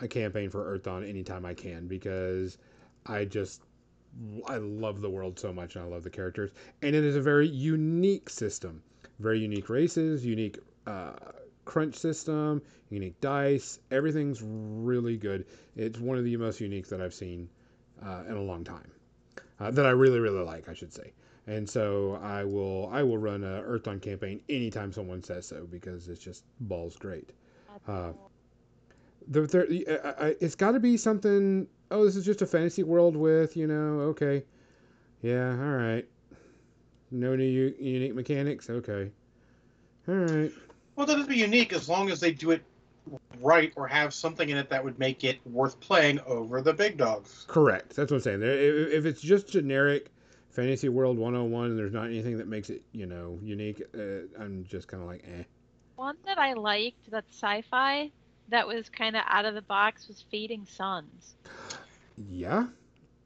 a 0.00 0.08
campaign 0.08 0.50
for 0.50 0.64
Earthdawn 0.64 1.08
anytime 1.08 1.44
I 1.44 1.54
can 1.54 1.86
because 1.86 2.58
I 3.06 3.24
just. 3.24 3.62
I 4.46 4.56
love 4.56 5.00
the 5.00 5.10
world 5.10 5.38
so 5.38 5.52
much 5.52 5.76
and 5.76 5.84
I 5.84 5.86
love 5.86 6.02
the 6.02 6.10
characters. 6.10 6.50
And 6.82 6.96
it 6.96 7.04
is 7.04 7.14
a 7.14 7.20
very 7.20 7.46
unique 7.46 8.30
system. 8.30 8.82
Very 9.20 9.38
unique 9.38 9.68
races, 9.68 10.24
unique 10.24 10.58
uh, 10.86 11.12
crunch 11.66 11.94
system, 11.94 12.62
unique 12.88 13.20
dice. 13.20 13.78
Everything's 13.90 14.42
really 14.42 15.18
good. 15.18 15.44
It's 15.76 15.98
one 15.98 16.16
of 16.16 16.24
the 16.24 16.36
most 16.38 16.60
unique 16.60 16.88
that 16.88 17.00
I've 17.02 17.14
seen 17.14 17.48
uh, 18.02 18.24
in 18.26 18.34
a 18.34 18.42
long 18.42 18.64
time. 18.64 18.90
Uh, 19.60 19.70
that 19.70 19.84
I 19.84 19.90
really, 19.90 20.20
really 20.20 20.42
like, 20.42 20.68
I 20.68 20.74
should 20.74 20.92
say. 20.92 21.12
And 21.48 21.68
so 21.68 22.20
I 22.22 22.44
will, 22.44 22.90
I 22.92 23.02
will 23.02 23.16
run 23.16 23.42
a 23.42 23.62
Earth 23.62 23.84
Dawn 23.84 24.00
campaign 24.00 24.40
anytime 24.50 24.92
someone 24.92 25.22
says 25.22 25.46
so 25.46 25.66
because 25.70 26.06
it's 26.08 26.22
just 26.22 26.44
balls 26.60 26.96
great. 26.96 27.30
Uh. 27.86 28.12
The, 29.28 30.00
I, 30.04 30.26
I, 30.26 30.36
it's 30.40 30.54
got 30.54 30.72
to 30.72 30.80
be 30.80 30.98
something. 30.98 31.66
Oh, 31.90 32.04
this 32.04 32.16
is 32.16 32.24
just 32.24 32.42
a 32.42 32.46
fantasy 32.46 32.82
world 32.82 33.16
with 33.16 33.56
you 33.56 33.66
know. 33.66 34.00
Okay, 34.00 34.44
yeah, 35.22 35.50
all 35.50 35.76
right. 35.76 36.06
No 37.10 37.34
new 37.34 37.74
unique 37.78 38.14
mechanics. 38.14 38.68
Okay, 38.68 39.10
all 40.06 40.14
right. 40.14 40.52
Well, 40.96 41.06
that 41.06 41.16
would 41.16 41.28
be 41.28 41.36
unique 41.36 41.72
as 41.72 41.88
long 41.88 42.10
as 42.10 42.20
they 42.20 42.32
do 42.32 42.50
it 42.50 42.62
right 43.40 43.72
or 43.76 43.86
have 43.86 44.12
something 44.12 44.48
in 44.48 44.56
it 44.56 44.68
that 44.70 44.82
would 44.84 44.98
make 44.98 45.24
it 45.24 45.38
worth 45.46 45.78
playing 45.80 46.20
over 46.26 46.60
the 46.60 46.72
big 46.72 46.96
dogs. 46.96 47.44
Correct. 47.48 47.96
That's 47.96 48.10
what 48.10 48.18
I'm 48.18 48.22
saying. 48.22 48.42
If, 48.42 48.92
if 48.92 49.06
it's 49.06 49.20
just 49.20 49.48
generic 49.48 50.10
fantasy 50.58 50.88
world 50.88 51.16
101 51.18 51.66
and 51.70 51.78
there's 51.78 51.92
not 51.92 52.06
anything 52.06 52.36
that 52.38 52.48
makes 52.48 52.68
it, 52.68 52.82
you 52.92 53.06
know, 53.06 53.38
unique, 53.42 53.80
uh, 53.94 54.26
I'm 54.42 54.64
just 54.68 54.88
kind 54.88 55.00
of 55.02 55.08
like, 55.08 55.24
eh. 55.24 55.44
One 55.94 56.16
that 56.26 56.38
I 56.38 56.54
liked 56.54 57.10
that's 57.10 57.32
sci-fi 57.32 58.10
that 58.48 58.66
was 58.66 58.88
kind 58.88 59.14
of 59.14 59.22
out 59.28 59.44
of 59.44 59.54
the 59.54 59.62
box 59.62 60.08
was 60.08 60.24
Fading 60.32 60.66
Suns. 60.66 61.36
Yeah. 62.28 62.66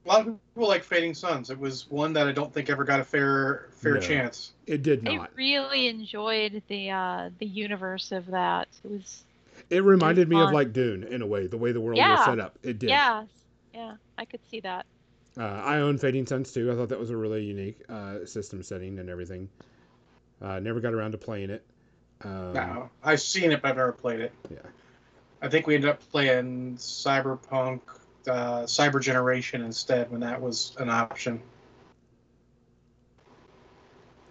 A 0.05 0.07
lot 0.07 0.27
of 0.27 0.37
people 0.53 0.67
like 0.67 0.83
Fading 0.83 1.15
Suns. 1.15 1.49
It 1.49 1.57
was 1.57 1.89
one 1.89 2.13
that 2.13 2.27
I 2.27 2.33
don't 2.33 2.53
think 2.53 2.69
ever 2.69 2.83
got 2.83 2.99
a 2.99 3.03
fair 3.03 3.69
fair 3.71 3.95
No. 3.95 3.99
chance. 3.99 4.51
It 4.67 4.83
did 4.83 5.01
not. 5.01 5.13
I 5.13 5.27
really 5.35 5.87
enjoyed 5.87 6.61
the 6.67 6.91
uh, 6.91 7.29
the 7.39 7.45
universe 7.47 8.11
of 8.11 8.27
that. 8.27 8.67
It 8.83 8.91
was 8.91 9.23
It 9.71 9.83
reminded 9.83 10.29
me 10.29 10.39
of 10.39 10.51
like 10.51 10.71
Dune 10.73 11.03
in 11.03 11.21
a 11.21 11.27
way, 11.27 11.47
the 11.47 11.57
way 11.57 11.71
the 11.71 11.81
world 11.81 11.97
was 11.97 12.25
set 12.25 12.39
up. 12.39 12.59
It 12.63 12.77
did. 12.79 12.89
yeah, 12.89 13.23
yeah, 13.73 13.95
I 14.17 14.25
could 14.25 14.41
see 14.51 14.59
that. 14.59 14.85
Uh, 15.37 15.43
I 15.43 15.77
own 15.77 15.97
Fading 15.97 16.25
Suns 16.25 16.51
too. 16.51 16.71
I 16.71 16.75
thought 16.75 16.89
that 16.89 16.99
was 16.99 17.09
a 17.09 17.17
really 17.17 17.43
unique 17.43 17.81
uh, 17.89 18.25
system 18.25 18.61
setting 18.61 18.99
and 18.99 19.09
everything. 19.09 19.49
Uh, 20.41 20.59
never 20.59 20.79
got 20.79 20.93
around 20.93 21.11
to 21.13 21.17
playing 21.17 21.49
it. 21.49 21.63
Um, 22.23 22.53
no, 22.53 22.89
I've 23.03 23.21
seen 23.21 23.51
it, 23.51 23.61
but 23.61 23.71
I've 23.71 23.77
never 23.77 23.91
played 23.91 24.19
it. 24.19 24.31
Yeah. 24.49 24.59
I 25.41 25.49
think 25.49 25.67
we 25.67 25.75
ended 25.75 25.89
up 25.89 25.99
playing 26.09 26.77
Cyberpunk, 26.77 27.81
uh, 28.27 28.63
Cyber 28.63 29.01
Generation 29.01 29.61
instead 29.61 30.09
when 30.11 30.21
that 30.21 30.39
was 30.39 30.75
an 30.79 30.89
option. 30.89 31.41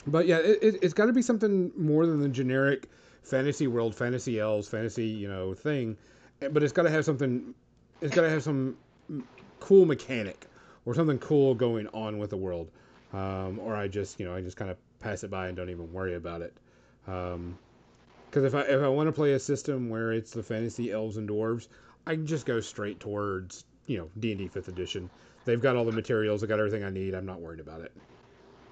But 0.06 0.26
yeah, 0.26 0.38
it, 0.38 0.78
it's 0.82 0.94
got 0.94 1.06
to 1.06 1.12
be 1.12 1.22
something 1.22 1.72
more 1.76 2.06
than 2.06 2.20
the 2.20 2.28
generic 2.28 2.88
fantasy 3.22 3.66
world, 3.66 3.94
fantasy 3.94 4.40
elves, 4.40 4.68
fantasy 4.68 5.06
you 5.06 5.28
know 5.28 5.54
thing. 5.54 5.96
But 6.40 6.62
it's 6.62 6.72
got 6.72 6.82
to 6.82 6.90
have 6.90 7.04
something. 7.04 7.54
It's 8.00 8.14
got 8.14 8.22
to 8.22 8.30
have 8.30 8.42
some 8.42 8.76
cool 9.60 9.84
mechanic 9.84 10.46
or 10.84 10.94
something 10.94 11.18
cool 11.18 11.54
going 11.54 11.86
on 11.88 12.18
with 12.18 12.30
the 12.30 12.36
world. 12.36 12.70
Um, 13.12 13.58
or 13.58 13.76
I 13.76 13.88
just 13.88 14.18
you 14.18 14.26
know 14.26 14.34
I 14.34 14.40
just 14.40 14.56
kind 14.56 14.70
of 14.70 14.76
pass 15.00 15.24
it 15.24 15.30
by 15.30 15.48
and 15.48 15.56
don't 15.56 15.70
even 15.70 15.92
worry 15.92 16.14
about 16.14 16.40
it. 16.42 16.54
Because 17.04 18.44
if 18.44 18.54
I 18.54 18.62
if 18.62 18.82
I 18.82 18.88
want 18.88 19.08
to 19.08 19.12
play 19.12 19.32
a 19.32 19.38
system 19.38 19.88
where 19.90 20.12
it's 20.12 20.32
the 20.32 20.42
fantasy 20.42 20.90
elves 20.92 21.16
and 21.16 21.28
dwarves, 21.28 21.68
I 22.06 22.14
can 22.14 22.26
just 22.26 22.46
go 22.46 22.60
straight 22.60 23.00
towards 23.00 23.64
you 23.86 23.98
know 23.98 24.08
D 24.18 24.32
and 24.32 24.38
D 24.38 24.48
Fifth 24.48 24.68
Edition. 24.68 25.10
They've 25.44 25.60
got 25.60 25.76
all 25.76 25.84
the 25.84 25.92
materials. 25.92 26.40
They 26.40 26.46
got 26.46 26.58
everything 26.58 26.84
I 26.84 26.90
need. 26.90 27.14
I'm 27.14 27.26
not 27.26 27.40
worried 27.40 27.60
about 27.60 27.80
it. 27.80 27.92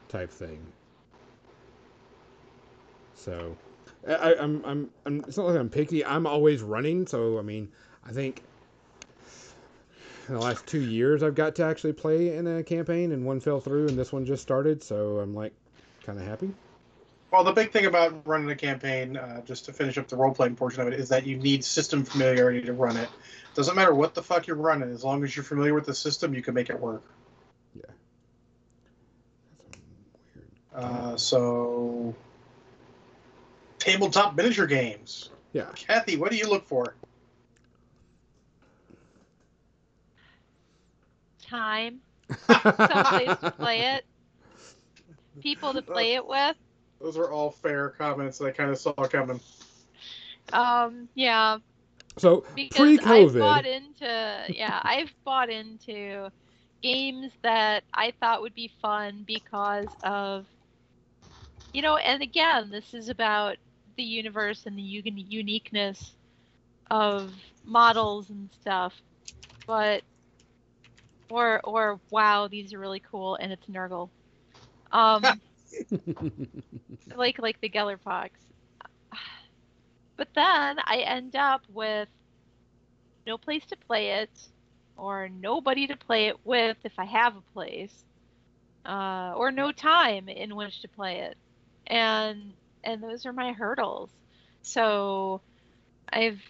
Type 0.09 0.31
thing. 0.31 0.61
So, 3.17 3.57
I- 4.09 4.35
I'm, 4.37 4.65
I'm, 4.65 4.91
I'm, 5.05 5.25
it's 5.27 5.37
not 5.37 5.47
like 5.47 5.57
I'm 5.59 5.69
picky. 5.69 6.05
I'm 6.05 6.27
always 6.27 6.63
running. 6.63 7.07
So, 7.07 7.39
I 7.39 7.43
mean, 7.43 7.69
I 8.07 8.13
think 8.13 8.43
in 10.31 10.37
the 10.37 10.41
last 10.41 10.67
two 10.67 10.81
years 10.81 11.23
I've 11.23 11.35
got 11.35 11.57
to 11.57 11.65
actually 11.65 11.93
play 11.93 12.37
in 12.37 12.47
a 12.47 12.63
campaign, 12.63 13.13
and 13.13 13.25
one 13.25 13.41
fell 13.41 13.61
through, 13.61 13.89
and 13.89 13.99
this 13.99 14.13
one 14.13 14.25
just 14.25 14.43
started. 14.43 14.83
So 14.83 15.19
I'm 15.19 15.35
like, 15.35 15.53
kind 16.05 16.19
of 16.19 16.25
happy. 16.25 16.55
Well, 17.33 17.45
the 17.45 17.53
big 17.53 17.73
thing 17.73 17.87
about 17.87 18.27
running 18.27 18.51
a 18.51 18.57
campaign, 18.57 19.17
uh, 19.17 19.43
just 19.43 19.67
to 19.67 19.73
finish 19.73 19.99
up 19.99 20.09
the 20.09 20.17
role 20.17 20.33
playing 20.33 20.57
portion 20.57 20.83
of 20.83 20.89
it, 20.89 20.95
is 20.95 21.09
that 21.11 21.27
you 21.27 21.37
need 21.37 21.65
system 21.65 22.05
familiarity 22.05 22.63
to 22.63 22.73
run 22.73 22.97
it. 22.97 23.09
Doesn't 23.55 23.77
matter 23.77 23.95
what 23.95 24.15
the 24.15 24.23
fuck 24.23 24.47
you're 24.47 24.57
running, 24.57 24.91
as 24.91 25.05
long 25.05 25.23
as 25.23 25.35
you're 25.37 25.45
familiar 25.45 25.75
with 25.75 25.87
the 25.87 25.95
system, 25.95 26.35
you 26.35 26.43
can 26.43 26.55
make 26.55 26.71
it 26.71 26.79
work. 26.79 27.03
Yeah. 27.75 27.83
That's 30.73 30.85
weird. 30.85 30.85
Uh, 30.85 31.17
so, 31.17 32.15
tabletop 33.79 34.37
miniature 34.37 34.67
games. 34.67 35.31
Yeah. 35.53 35.67
Kathy, 35.75 36.17
what 36.17 36.31
do 36.31 36.37
you 36.37 36.49
look 36.49 36.67
for? 36.67 36.95
Time, 41.51 42.01
someplace 42.49 43.39
to 43.41 43.51
play 43.51 43.97
it, 43.97 44.05
people 45.41 45.75
to 45.75 45.83
play 45.83 46.15
it 46.15 46.27
with. 46.27 46.57
Those 47.01 47.17
are 47.19 47.31
all 47.31 47.51
fair 47.51 47.91
comments 47.91 48.39
that 48.39 48.47
I 48.47 48.51
kind 48.53 48.71
of 48.71 48.79
saw 48.79 48.93
coming. 48.93 49.41
Um, 50.53 51.09
yeah, 51.15 51.59
So 52.19 52.45
because 52.55 52.99
I've 53.05 53.33
pre-COVID, 53.33 53.39
bought 53.39 53.67
into 53.67 54.45
yeah, 54.49 54.81
I've 54.83 55.13
bought 55.25 55.51
into 55.51 56.31
games 56.83 57.33
that 57.43 57.85
I 57.95 58.13
thought 58.21 58.43
would 58.43 58.55
be 58.55 58.71
fun 58.81 59.25
because 59.27 59.89
of 60.03 60.47
you 61.73 61.83
know, 61.83 61.97
and 61.97 62.23
again, 62.23 62.71
this 62.71 62.95
is 62.95 63.09
about 63.09 63.57
the 63.97 64.03
universe 64.03 64.67
and 64.67 64.77
the 64.77 64.83
uniqueness 64.83 66.15
of 66.91 67.33
models 67.65 68.31
and 68.31 68.51
stuff. 68.61 68.95
But 69.67 70.03
or 71.31 71.61
or 71.65 72.01
wow, 72.11 72.49
these 72.49 72.73
are 72.73 72.79
really 72.79 73.01
cool 73.01 73.37
and 73.37 73.53
it's 73.53 73.67
Nurgle. 73.67 74.11
Um 74.93 75.41
like 77.15 77.39
like 77.39 77.61
the 77.61 77.71
Gellerpox. 77.71 78.31
But 80.17 80.29
then 80.35 80.79
I 80.85 80.99
end 81.07 81.35
up 81.37 81.63
with 81.69 82.09
no 83.27 83.39
place 83.39 83.67
to 83.67 83.77
play 83.77 84.21
it, 84.21 84.31
or 84.97 85.29
nobody 85.29 85.87
to 85.89 85.97
play 85.97 86.29
it 86.29 86.37
with 86.45 86.77
if 86.85 86.99
I 86.99 87.05
have 87.05 87.37
a 87.37 87.43
place, 87.53 88.05
uh, 88.85 89.33
or 89.37 89.51
no 89.53 89.73
time 89.73 90.29
in 90.29 90.57
which 90.57 90.81
to 90.83 90.89
play 90.89 91.21
it, 91.21 91.39
and 91.87 92.55
and 92.85 93.03
those 93.03 93.27
are 93.27 93.33
my 93.33 93.53
hurdles. 93.53 94.11
So 94.63 95.43
I've 96.13 96.43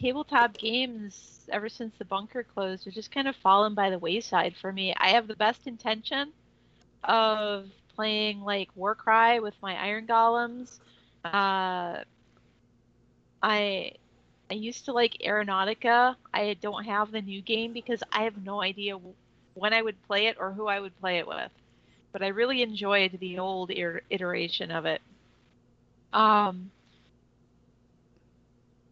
tabletop 0.00 0.56
games 0.56 1.48
ever 1.52 1.68
since 1.68 1.94
the 1.98 2.04
bunker 2.04 2.42
closed 2.42 2.84
have 2.84 2.94
just 2.94 3.12
kind 3.12 3.28
of 3.28 3.36
fallen 3.36 3.74
by 3.74 3.90
the 3.90 3.98
wayside 3.98 4.54
for 4.56 4.72
me. 4.72 4.94
I 4.98 5.10
have 5.10 5.28
the 5.28 5.36
best 5.36 5.66
intention 5.66 6.32
of 7.04 7.66
playing 7.94 8.40
like 8.40 8.68
Warcry 8.76 9.40
with 9.40 9.54
my 9.62 9.76
Iron 9.82 10.06
Golems. 10.06 10.80
Uh, 11.24 12.04
I 13.42 13.92
I 14.50 14.54
used 14.54 14.86
to 14.86 14.92
like 14.92 15.16
Aeronautica. 15.24 16.16
I 16.32 16.54
don't 16.60 16.84
have 16.84 17.12
the 17.12 17.22
new 17.22 17.42
game 17.42 17.72
because 17.72 18.02
I 18.12 18.24
have 18.24 18.44
no 18.44 18.62
idea 18.62 18.98
when 19.54 19.72
I 19.72 19.82
would 19.82 20.02
play 20.06 20.26
it 20.26 20.36
or 20.40 20.52
who 20.52 20.66
I 20.66 20.80
would 20.80 20.98
play 21.00 21.18
it 21.18 21.26
with. 21.26 21.52
But 22.12 22.22
I 22.22 22.28
really 22.28 22.62
enjoyed 22.62 23.18
the 23.20 23.38
old 23.38 23.70
iteration 23.70 24.70
of 24.70 24.86
it. 24.86 25.00
Um, 26.12 26.70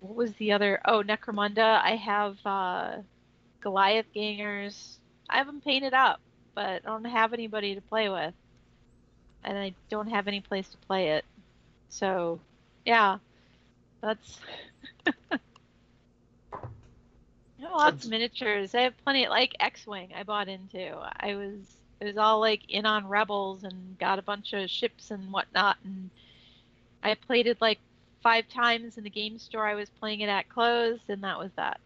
what 0.01 0.17
was 0.17 0.33
the 0.35 0.53
other? 0.53 0.81
Oh, 0.85 1.03
Necromunda. 1.03 1.81
I 1.83 1.97
have 1.97 2.37
uh, 2.45 2.97
Goliath 3.61 4.07
Gangers. 4.13 4.99
I 5.29 5.39
have 5.39 5.47
them 5.47 5.61
painted 5.61 5.95
up, 5.95 6.21
but 6.55 6.83
I 6.85 6.89
don't 6.89 7.05
have 7.05 7.33
anybody 7.33 7.75
to 7.75 7.81
play 7.81 8.09
with, 8.09 8.35
and 9.45 9.59
I 9.59 9.75
don't 9.91 10.09
have 10.09 10.29
any 10.29 10.41
place 10.41 10.69
to 10.69 10.77
play 10.79 11.11
it. 11.11 11.25
So, 11.89 12.41
yeah, 12.85 13.19
that's. 14.01 14.39
You 17.59 17.65
know, 17.65 17.75
lots 17.75 18.05
of 18.05 18.11
miniatures. 18.11 18.73
I 18.75 18.83
have 18.83 18.97
plenty. 19.03 19.27
Like 19.27 19.57
X-wing, 19.59 20.11
I 20.17 20.23
bought 20.23 20.49
into. 20.49 20.97
I 21.19 21.35
was 21.35 21.77
it 22.01 22.05
was 22.05 22.17
all 22.17 22.41
like 22.41 22.63
in 22.69 22.87
on 22.87 23.09
Rebels 23.09 23.65
and 23.65 23.99
got 23.99 24.19
a 24.21 24.23
bunch 24.23 24.53
of 24.53 24.71
ships 24.71 25.11
and 25.11 25.33
whatnot. 25.33 25.77
And 25.85 26.11
I 27.03 27.15
played 27.15 27.49
it 27.49 27.61
like 27.61 27.81
five 28.23 28.49
times 28.49 28.99
in 28.99 29.05
the 29.05 29.11
game 29.11 29.39
store 29.39 29.67
I 29.67 29.75
was 29.75 29.89
playing 30.01 30.21
it 30.21 30.29
at 30.29 30.49
closed, 30.49 31.03
and 31.09 31.23
that 31.25 31.39
was 31.39 31.51
that. 31.57 31.81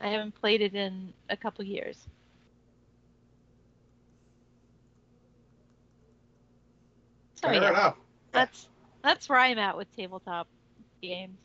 I 0.00 0.08
haven't 0.08 0.34
played 0.34 0.60
it 0.60 0.74
in 0.74 1.12
a 1.30 1.36
couple 1.36 1.64
years. 1.64 1.98
So 7.36 7.48
Fair 7.48 7.62
yeah, 7.62 7.70
enough. 7.70 7.96
that's 8.32 8.68
that's 9.02 9.28
where 9.28 9.38
I'm 9.38 9.58
at 9.58 9.76
with 9.76 9.94
tabletop 9.96 10.48
games. 11.02 11.38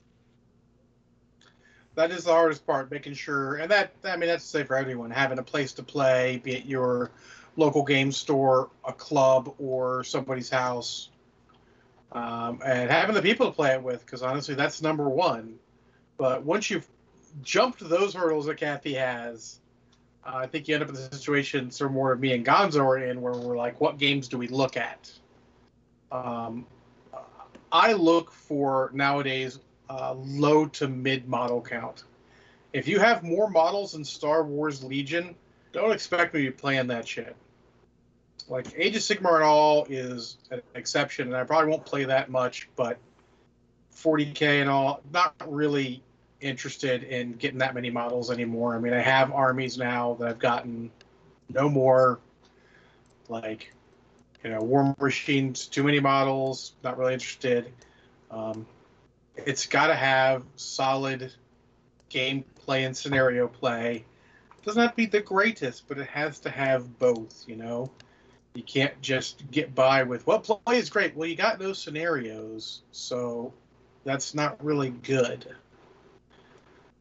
That 1.96 2.12
is 2.12 2.24
the 2.24 2.32
hardest 2.32 2.66
part, 2.66 2.90
making 2.92 3.16
sure, 3.16 3.56
and 3.56 3.70
that 3.72 3.92
I 4.04 4.16
mean 4.16 4.30
that's 4.30 4.50
the 4.50 4.60
same 4.60 4.68
for 4.68 4.78
everyone, 4.78 5.12
having 5.12 5.40
a 5.40 5.44
place 5.44 5.74
to 5.74 5.84
play, 5.84 6.42
be 6.44 6.54
it 6.54 6.66
your 6.66 7.12
local 7.56 7.84
game 7.84 8.12
store, 8.12 8.70
a 8.86 8.94
club, 8.94 9.54
or 9.58 10.04
somebody's 10.04 10.50
house, 10.50 11.10
um, 12.12 12.62
and 12.66 12.90
having 12.90 13.16
the 13.16 13.22
people 13.22 13.48
to 13.48 13.52
play 13.52 13.74
it 13.74 13.82
with. 13.82 14.06
Because 14.06 14.22
honestly, 14.22 14.56
that's 14.56 14.82
number 14.82 15.10
one. 15.10 15.56
But 16.18 16.44
once 16.44 16.70
you've 16.70 16.88
jumped 17.44 17.80
those 17.80 18.14
hurdles 18.14 18.46
that 18.48 18.58
Kathy 18.58 18.94
has, 18.96 19.60
uh, 20.26 20.36
I 20.36 20.48
think 20.48 20.68
you 20.68 20.76
end 20.76 20.84
up 20.84 20.90
in 20.90 20.96
the 20.96 21.02
situation 21.02 21.72
sort 21.72 21.92
of 21.92 21.94
more 21.94 22.12
of 22.12 22.20
me 22.20 22.34
and 22.34 22.46
Gonzo 22.46 22.82
are 22.82 22.98
in, 22.98 23.22
where 23.22 23.34
we're 23.34 23.58
like, 23.58 23.80
what 23.80 23.98
games 23.98 24.28
do 24.28 24.38
we 24.38 24.48
look 24.48 24.76
at? 24.76 25.12
Um, 26.12 26.66
I 27.72 27.94
look 27.94 28.32
for 28.32 28.90
nowadays 28.94 29.60
uh, 29.90 30.14
low 30.14 30.66
to 30.66 30.88
mid 30.88 31.28
model 31.28 31.62
count. 31.62 32.04
If 32.74 32.88
you 32.88 33.00
have 33.00 33.24
more 33.24 33.50
models 33.50 33.94
than 33.94 34.04
Star 34.04 34.44
Wars 34.44 34.84
Legion, 34.84 35.36
don't 35.72 35.92
expect 35.92 36.34
me 36.34 36.46
to 36.46 36.52
be 36.52 36.56
playing 36.56 36.88
that 36.88 37.08
shit. 37.08 37.36
Like 38.50 38.74
Age 38.76 38.96
of 38.96 39.04
Sigmar 39.04 39.36
and 39.36 39.44
all 39.44 39.86
is 39.90 40.38
an 40.50 40.62
exception, 40.74 41.28
and 41.28 41.38
I 41.38 41.44
probably 41.44 41.70
won't 41.70 41.86
play 41.86 42.06
that 42.06 42.30
much, 42.30 42.68
but 42.76 42.98
40k 43.96 44.62
and 44.62 44.70
all, 44.70 45.02
not 45.14 45.36
really 45.46 46.02
interested 46.42 47.04
in 47.04 47.34
getting 47.34 47.60
that 47.60 47.76
many 47.76 47.92
models 47.92 48.32
anymore. 48.32 48.76
I 48.76 48.80
mean, 48.80 48.94
I 48.94 49.02
have 49.02 49.32
armies 49.32 49.78
now 49.78 50.16
that 50.20 50.28
I've 50.28 50.40
gotten 50.40 50.90
no 51.50 51.70
more. 51.70 52.20
Like, 53.28 53.72
you 54.44 54.50
know, 54.50 54.62
Warmachines, 54.62 55.70
too 55.70 55.84
many 55.84 56.00
models, 56.00 56.74
not 56.84 56.98
really 56.98 57.14
interested. 57.14 57.72
Um, 58.32 58.66
it's 59.36 59.68
got 59.68 59.88
to 59.88 59.96
have 59.96 60.44
solid 60.56 61.32
gameplay 62.10 62.86
and 62.86 62.98
scenario 62.98 63.48
play. 63.48 64.06
Doesn't 64.66 64.82
have 64.82 64.92
to 64.92 64.98
be 64.98 65.06
the 65.06 65.22
greatest, 65.22 65.88
but 65.88 66.00
it 66.00 66.08
has 66.08 66.40
to 66.40 66.50
have 66.50 66.98
both, 66.98 67.44
you 67.48 67.56
know? 67.56 67.92
You 68.60 68.66
can't 68.66 69.02
just 69.02 69.50
get 69.52 69.74
by 69.74 70.04
with, 70.04 70.28
well, 70.28 70.42
play 70.42 70.80
is 70.80 70.90
great. 70.90 71.16
Well, 71.16 71.30
you 71.30 71.38
got 71.38 71.62
no 71.62 71.72
scenarios, 71.72 72.82
so 72.92 73.54
that's 74.04 74.36
not 74.36 74.62
really 74.62 74.90
good. 74.90 75.56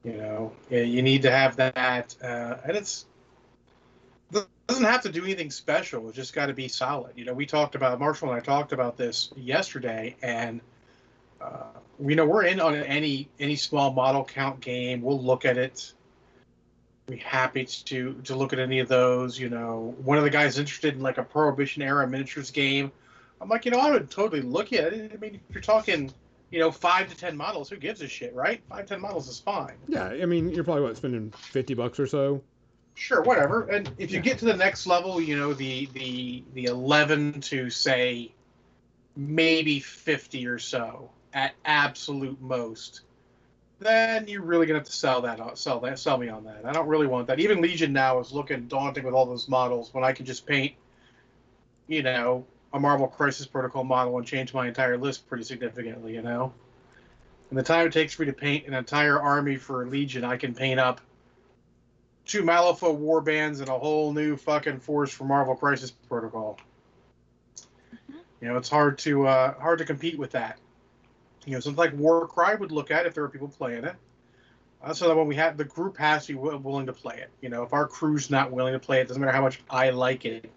You 0.04 0.12
know, 0.12 0.52
you 0.70 1.02
need 1.02 1.22
to 1.22 1.32
have 1.32 1.56
that, 1.56 2.14
uh, 2.22 2.59
and 2.64 2.76
it's 2.76 3.06
it 4.32 4.46
doesn't 4.68 4.84
have 4.84 5.02
to 5.02 5.09
do 5.09 5.24
anything 5.24 5.50
special. 5.50 6.06
It's 6.06 6.14
just 6.14 6.32
got 6.32 6.46
to 6.46 6.54
be 6.54 6.68
solid. 6.68 7.14
You 7.16 7.24
know, 7.24 7.34
we 7.34 7.44
talked 7.44 7.74
about 7.74 7.98
Marshall 7.98 8.30
and 8.30 8.40
I 8.40 8.44
talked 8.44 8.72
about 8.72 8.96
this 8.96 9.32
yesterday, 9.34 10.14
and 10.22 10.61
uh, 11.40 11.72
we 11.98 12.14
know 12.14 12.24
we're 12.24 12.44
in 12.44 12.61
on 12.61 12.76
any 12.76 13.28
any 13.40 13.56
small 13.56 13.92
model 13.92 14.24
count 14.24 14.61
game. 14.61 15.02
We'll 15.02 15.20
look 15.20 15.44
at 15.44 15.59
it. 15.59 15.92
Be 17.09 17.16
happy 17.16 17.64
to 17.64 18.20
to 18.24 18.36
look 18.36 18.52
at 18.52 18.59
any 18.59 18.80
of 18.80 18.88
those. 18.88 19.38
You 19.38 19.48
know, 19.48 19.94
one 20.04 20.18
of 20.18 20.24
the 20.24 20.30
guys 20.30 20.59
interested 20.59 20.94
in 20.94 21.00
like 21.00 21.16
a 21.16 21.22
Prohibition 21.22 21.82
era 21.82 22.06
miniatures 22.06 22.50
game. 22.50 22.92
I'm 23.40 23.48
like, 23.48 23.64
you 23.64 23.70
know, 23.70 23.78
I 23.78 23.90
would 23.90 24.11
totally 24.11 24.42
look 24.42 24.72
at 24.72 24.92
it. 24.92 25.12
I 25.14 25.16
mean, 25.16 25.40
if 25.48 25.54
you're 25.54 25.62
talking, 25.62 26.12
you 26.50 26.59
know, 26.59 26.70
five 26.70 27.09
to 27.09 27.16
ten 27.16 27.34
models, 27.36 27.70
who 27.70 27.76
gives 27.76 28.02
a 28.02 28.09
shit, 28.09 28.34
right? 28.34 28.61
Five 28.68 28.86
ten 28.86 29.00
models 29.00 29.26
is 29.28 29.40
fine. 29.40 29.76
Yeah, 29.88 30.04
I 30.09 30.26
mean, 30.26 30.50
you're 30.50 30.64
probably 30.64 30.82
what 30.82 30.96
spending 30.98 31.30
fifty 31.30 31.72
bucks 31.72 31.98
or 31.98 32.06
so. 32.06 32.42
Sure, 32.94 33.22
whatever. 33.22 33.62
And 33.68 33.90
if 33.96 34.11
you 34.11 34.18
Yeah. 34.18 34.24
get 34.24 34.38
to 34.40 34.44
the 34.44 34.56
next 34.56 34.86
level, 34.86 35.18
you 35.20 35.38
know, 35.38 35.54
the 35.54 35.86
the 35.94 36.44
the 36.52 36.64
eleven 36.64 37.40
to 37.42 37.70
say 37.70 38.32
maybe 39.16 39.80
fifty 39.80 40.46
or 40.46 40.59
so 40.59 41.11
at 41.32 41.54
absolute 41.64 42.40
most, 42.40 43.02
then 43.80 44.26
you're 44.26 44.42
really 44.42 44.66
gonna 44.66 44.80
have 44.80 44.86
to 44.86 44.92
sell 44.92 45.22
that 45.22 45.40
on- 45.40 45.56
sell 45.56 45.80
that 45.80 45.98
sell 45.98 46.18
me 46.18 46.28
on 46.28 46.44
that. 46.44 46.64
I 46.64 46.72
don't 46.72 46.88
really 46.88 47.06
want 47.06 47.26
that. 47.28 47.40
Even 47.40 47.60
Legion 47.60 47.92
now 47.92 48.18
is 48.18 48.32
looking 48.32 48.66
daunting 48.66 49.04
with 49.04 49.14
all 49.14 49.26
those 49.26 49.48
models 49.48 49.92
when 49.92 50.04
I 50.04 50.12
can 50.12 50.26
just 50.26 50.46
paint, 50.46 50.74
you 51.86 52.02
know, 52.02 52.44
a 52.72 52.80
Marvel 52.80 53.08
Crisis 53.08 53.46
Protocol 53.46 53.84
model 53.84 54.18
and 54.18 54.26
change 54.26 54.52
my 54.52 54.66
entire 54.66 54.98
list 54.98 55.28
pretty 55.28 55.44
significantly, 55.44 56.14
you 56.14 56.22
know. 56.22 56.52
And 57.50 57.58
the 57.58 57.62
time 57.62 57.86
it 57.86 57.92
takes 57.92 58.12
for 58.12 58.22
me 58.22 58.26
to 58.26 58.32
paint 58.32 58.66
an 58.66 58.74
entire 58.74 59.18
army 59.20 59.56
for 59.56 59.86
Legion, 59.86 60.24
I 60.24 60.36
can 60.36 60.54
paint 60.54 60.78
up 60.78 61.00
two 62.26 62.42
Malifaux 62.42 62.94
war 62.94 63.20
bands 63.20 63.60
and 63.60 63.68
a 63.68 63.78
whole 63.78 64.12
new 64.12 64.36
fucking 64.36 64.80
force 64.80 65.10
for 65.10 65.24
Marvel 65.24 65.56
Crisis 65.56 65.90
Protocol. 65.90 66.58
You 68.40 68.48
know, 68.48 68.56
it's 68.56 68.68
hard 68.68 68.98
to 68.98 69.26
uh, 69.26 69.58
hard 69.58 69.78
to 69.78 69.84
compete 69.84 70.18
with 70.18 70.32
that. 70.32 70.58
You 71.49 71.55
know, 71.55 71.61
something 71.61 71.78
like 71.78 71.94
Warcry 71.94 72.57
would 72.57 72.72
look 72.72 72.90
at 72.90 73.07
if 73.07 73.14
there 73.14 73.22
were 73.22 73.30
people 73.30 73.49
playing 73.49 73.84
it. 73.84 73.94
Uh, 74.82 74.92
so 74.92 75.09
that 75.09 75.16
when 75.16 75.26
we 75.26 75.34
have 75.34 75.57
the 75.57 75.64
group 75.64 75.96
has 75.96 76.26
to 76.26 76.34
be 76.34 76.38
willing 76.38 76.86
to 76.86 76.92
play 76.92 77.16
it. 77.16 77.30
You 77.40 77.49
know, 77.49 77.62
if 77.62 77.72
our 77.72 77.86
crew's 77.86 78.30
not 78.30 78.53
willing 78.53 78.74
to 78.74 78.78
play 78.78 79.01
it, 79.01 79.09
doesn't 79.09 79.20
matter 79.20 79.32
how 79.32 79.40
much 79.40 79.61
I 79.70 79.90
like 79.90 80.26
it, 80.26 80.51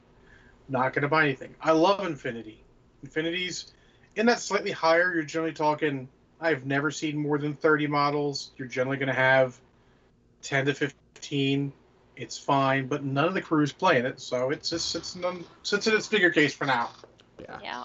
not 0.68 0.94
going 0.94 1.04
to 1.04 1.08
buy 1.08 1.24
anything. 1.24 1.56
I 1.62 1.72
love 1.72 2.06
Infinity. 2.06 2.62
Infinity's 3.04 3.74
in 4.18 4.26
that 4.26 4.40
slightly 4.40 4.72
higher. 4.72 5.14
You're 5.14 5.24
generally 5.24 5.54
talking. 5.54 6.10
I've 6.42 6.66
never 6.66 6.92
seen 6.92 7.18
more 7.18 7.38
than 7.38 7.56
30 7.56 7.88
models. 7.88 8.52
You're 8.58 8.68
generally 8.68 8.98
going 8.98 9.08
to 9.08 9.14
have 9.14 9.60
10 10.42 10.66
to 10.66 10.74
15. 10.74 11.72
It's 12.18 12.38
fine, 12.38 12.88
but 12.88 13.04
none 13.04 13.26
of 13.26 13.34
the 13.34 13.42
crews 13.42 13.72
playing 13.72 14.06
it, 14.06 14.20
so 14.20 14.52
it's 14.52 14.70
just 14.70 14.94
it's 14.96 15.16
none, 15.16 15.46
sits 15.64 15.88
in 15.88 15.96
its 15.96 16.08
figure 16.08 16.30
case 16.30 16.54
for 16.54 16.66
now. 16.66 16.92
Yeah. 17.40 17.60
Yeah. 17.64 17.84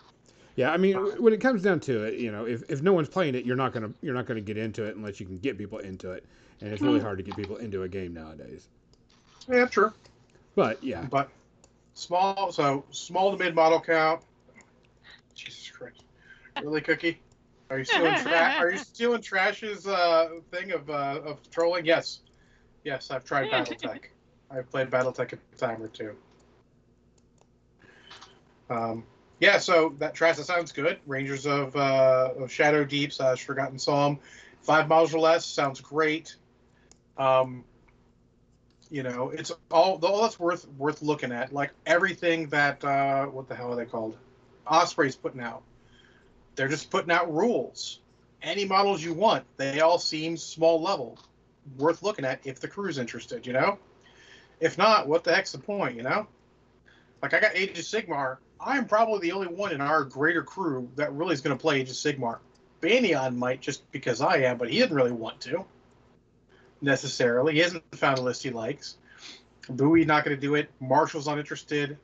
Yeah, 0.56 0.72
I 0.72 0.78
mean, 0.78 0.96
when 1.20 1.34
it 1.34 1.40
comes 1.40 1.62
down 1.62 1.80
to 1.80 2.04
it, 2.04 2.14
you 2.14 2.32
know, 2.32 2.46
if, 2.46 2.62
if 2.70 2.80
no 2.82 2.94
one's 2.94 3.10
playing 3.10 3.34
it, 3.34 3.44
you're 3.44 3.56
not 3.56 3.74
gonna 3.74 3.90
you're 4.00 4.14
not 4.14 4.26
gonna 4.26 4.40
get 4.40 4.56
into 4.56 4.84
it 4.84 4.96
unless 4.96 5.20
you 5.20 5.26
can 5.26 5.38
get 5.38 5.58
people 5.58 5.78
into 5.78 6.12
it, 6.12 6.24
and 6.60 6.72
it's 6.72 6.80
really 6.80 6.98
hard 6.98 7.18
to 7.18 7.22
get 7.22 7.36
people 7.36 7.56
into 7.56 7.82
a 7.82 7.88
game 7.88 8.14
nowadays. 8.14 8.68
Yeah, 9.48 9.66
true. 9.66 9.92
But 10.54 10.82
yeah, 10.82 11.06
But 11.10 11.28
small, 11.92 12.50
so 12.52 12.84
small 12.90 13.30
to 13.30 13.36
mid 13.36 13.54
model 13.54 13.80
count. 13.80 14.22
Jesus 15.34 15.70
Christ, 15.70 16.02
really, 16.62 16.80
Cookie? 16.80 17.20
Are 17.68 17.78
you 17.78 17.84
still 17.84 18.06
in 18.06 18.14
tra- 18.16 18.54
Are 18.58 18.70
you 18.70 18.78
still 18.78 19.14
in 19.14 19.20
Trash's 19.20 19.86
uh, 19.86 20.40
thing 20.50 20.72
of 20.72 20.88
uh, 20.88 21.20
of 21.24 21.50
trolling? 21.50 21.84
Yes, 21.84 22.20
yes. 22.82 23.10
I've 23.10 23.24
tried 23.24 23.50
BattleTech. 23.50 24.04
I've 24.50 24.70
played 24.70 24.88
BattleTech 24.88 25.34
a 25.34 25.56
time 25.56 25.82
or 25.82 25.88
two. 25.88 26.16
Um, 28.70 29.04
yeah, 29.38 29.58
so 29.58 29.94
that 29.98 30.14
trash 30.14 30.36
that 30.36 30.44
sounds 30.44 30.72
good. 30.72 30.98
Rangers 31.06 31.46
of 31.46 31.76
uh, 31.76 32.32
of 32.38 32.50
Shadow 32.50 32.84
Deep 32.84 33.12
slash 33.12 33.44
Forgotten 33.44 33.78
Psalm, 33.78 34.18
five 34.62 34.88
miles 34.88 35.14
or 35.14 35.18
less 35.18 35.44
sounds 35.44 35.80
great. 35.80 36.36
Um, 37.18 37.64
you 38.90 39.02
know, 39.02 39.30
it's 39.30 39.52
all 39.70 39.98
all 40.02 40.22
that's 40.22 40.38
worth 40.38 40.66
worth 40.78 41.02
looking 41.02 41.32
at. 41.32 41.52
Like 41.52 41.72
everything 41.84 42.48
that 42.48 42.82
uh, 42.84 43.26
what 43.26 43.48
the 43.48 43.54
hell 43.54 43.72
are 43.72 43.76
they 43.76 43.84
called? 43.84 44.16
Osprey's 44.66 45.16
putting 45.16 45.40
out. 45.40 45.62
They're 46.54 46.68
just 46.68 46.90
putting 46.90 47.10
out 47.10 47.32
rules. 47.32 48.00
Any 48.42 48.64
models 48.64 49.02
you 49.02 49.12
want, 49.12 49.44
they 49.56 49.80
all 49.80 49.98
seem 49.98 50.36
small 50.36 50.80
level, 50.80 51.18
worth 51.78 52.02
looking 52.02 52.24
at 52.24 52.40
if 52.44 52.60
the 52.60 52.68
crew's 52.68 52.98
interested. 52.98 53.46
You 53.46 53.52
know, 53.52 53.78
if 54.60 54.78
not, 54.78 55.08
what 55.08 55.24
the 55.24 55.34
heck's 55.34 55.52
the 55.52 55.58
point? 55.58 55.96
You 55.96 56.04
know, 56.04 56.26
like 57.22 57.34
I 57.34 57.40
got 57.40 57.54
Age 57.54 57.78
of 57.78 57.84
Sigmar. 57.84 58.38
I'm 58.60 58.86
probably 58.86 59.20
the 59.20 59.32
only 59.32 59.48
one 59.48 59.72
in 59.72 59.80
our 59.80 60.04
greater 60.04 60.42
crew 60.42 60.88
that 60.96 61.12
really 61.12 61.34
is 61.34 61.40
going 61.40 61.56
to 61.56 61.60
play 61.60 61.80
Age 61.80 61.90
of 61.90 61.96
Sigmar. 61.96 62.38
Banyan 62.80 63.36
might 63.36 63.60
just 63.60 63.90
because 63.92 64.20
I 64.20 64.38
am, 64.38 64.58
but 64.58 64.70
he 64.70 64.78
didn't 64.78 64.96
really 64.96 65.12
want 65.12 65.40
to 65.42 65.64
necessarily. 66.80 67.54
He 67.54 67.60
hasn't 67.60 67.82
found 67.94 68.18
a 68.18 68.22
list 68.22 68.42
he 68.42 68.50
likes. 68.50 68.96
Bowie 69.68 70.04
not 70.04 70.24
going 70.24 70.36
to 70.36 70.40
do 70.40 70.54
it. 70.54 70.70
Marshall's 70.80 71.26
not 71.26 71.38
interested. 71.38 71.98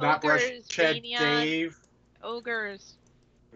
Not 0.00 0.22
Brushhead 0.22 0.94
Maniac, 0.94 1.20
Dave. 1.20 1.78
Ogres. 2.22 2.94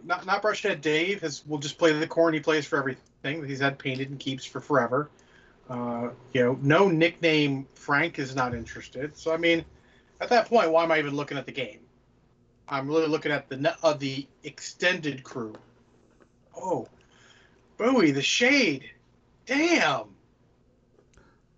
Not 0.05 0.27
not 0.27 0.43
Brushhead 0.43 0.81
Dave 0.81 1.23
has 1.23 1.47
will 1.47 1.59
just 1.59 1.79
play 1.79 1.93
the 1.93 2.07
Khorne 2.07 2.35
he 2.35 2.41
plays 2.41 2.67
for 2.67 2.79
everything 2.79 3.41
that 3.41 3.49
he's 3.49 3.61
had 3.61 3.79
painted 3.79 4.11
and 4.11 4.19
keeps 4.19 4.45
for 4.45 4.61
forever. 4.61 5.09
Uh, 5.69 6.11
you 6.33 6.43
know, 6.43 6.59
no 6.61 6.89
nickname 6.89 7.67
Frank 7.75 8.19
is 8.19 8.35
not 8.35 8.55
interested. 8.55 9.17
So 9.17 9.33
I 9.33 9.37
mean, 9.37 9.65
at 10.21 10.29
that 10.31 10.49
point, 10.49 10.71
why 10.71 10.85
am 10.85 10.93
I 10.93 10.99
even 10.99 11.15
looking 11.15 11.39
at 11.39 11.47
the 11.47 11.53
game? 11.53 11.81
I'm 12.69 12.89
really 12.89 13.07
looking 13.07 13.33
at 13.33 13.49
the 13.49 13.77
uh, 13.83 13.93
the 13.93 14.27
extended 14.43 15.23
crew. 15.23 15.55
Oh, 16.57 16.89
Bowie, 17.77 18.11
the 18.11 18.23
Shade, 18.23 18.91
damn. 19.45 20.05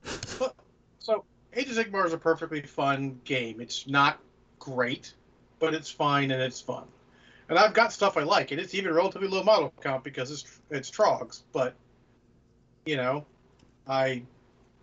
So 1.00 1.24
Age 1.54 1.70
of 1.70 1.76
Sigmar 1.76 2.04
is 2.04 2.12
a 2.12 2.18
perfectly 2.18 2.60
fun 2.60 3.18
game. 3.24 3.62
It's 3.62 3.86
not 3.86 4.20
great, 4.58 5.14
but 5.58 5.72
it's 5.72 5.90
fine 5.90 6.30
and 6.30 6.42
it's 6.42 6.60
fun. 6.60 6.84
And 7.48 7.58
I've 7.58 7.72
got 7.72 7.94
stuff 7.94 8.18
I 8.18 8.24
like, 8.24 8.50
and 8.50 8.60
it's 8.60 8.74
even 8.74 8.92
relatively 8.92 9.26
low 9.26 9.42
model 9.42 9.72
count 9.80 10.04
because 10.04 10.30
it's 10.30 10.60
it's 10.68 10.90
Trogs. 10.90 11.44
But 11.52 11.74
you 12.84 12.96
know, 12.96 13.24
I 13.86 14.22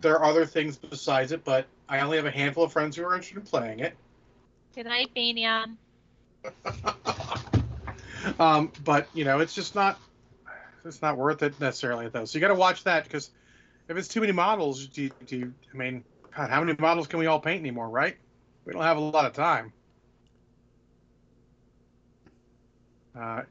there 0.00 0.18
are 0.18 0.24
other 0.24 0.46
things 0.46 0.76
besides 0.76 1.32
it, 1.32 1.44
but 1.44 1.66
I 1.88 2.00
only 2.00 2.16
have 2.16 2.26
a 2.26 2.30
handful 2.30 2.64
of 2.64 2.72
friends 2.72 2.96
who 2.96 3.04
are 3.04 3.14
interested 3.14 3.38
in 3.38 3.44
playing 3.44 3.80
it. 3.80 3.94
Good 4.74 4.86
night, 4.86 5.10
Banyan. 5.14 5.78
um, 8.38 8.72
but 8.84 9.08
you 9.14 9.24
know, 9.24 9.40
it's 9.40 9.54
just 9.54 9.74
not 9.74 9.98
it's 10.84 11.02
not 11.02 11.16
worth 11.16 11.42
it 11.42 11.58
necessarily 11.60 12.08
though. 12.08 12.24
So 12.24 12.36
you 12.36 12.40
got 12.40 12.48
to 12.48 12.54
watch 12.54 12.84
that 12.84 13.04
because 13.04 13.30
if 13.88 13.96
it's 13.96 14.08
too 14.08 14.20
many 14.20 14.32
models, 14.32 14.86
do 14.86 15.04
you, 15.04 15.10
do 15.26 15.36
you, 15.36 15.54
I 15.72 15.76
mean, 15.76 16.04
God, 16.36 16.50
how 16.50 16.60
many 16.60 16.76
models 16.78 17.06
can 17.06 17.18
we 17.18 17.26
all 17.26 17.40
paint 17.40 17.60
anymore? 17.60 17.88
Right? 17.88 18.16
We 18.64 18.72
don't 18.72 18.82
have 18.82 18.96
a 18.96 19.00
lot 19.00 19.24
of 19.24 19.32
time. 19.32 19.72
Uh, 23.18 23.42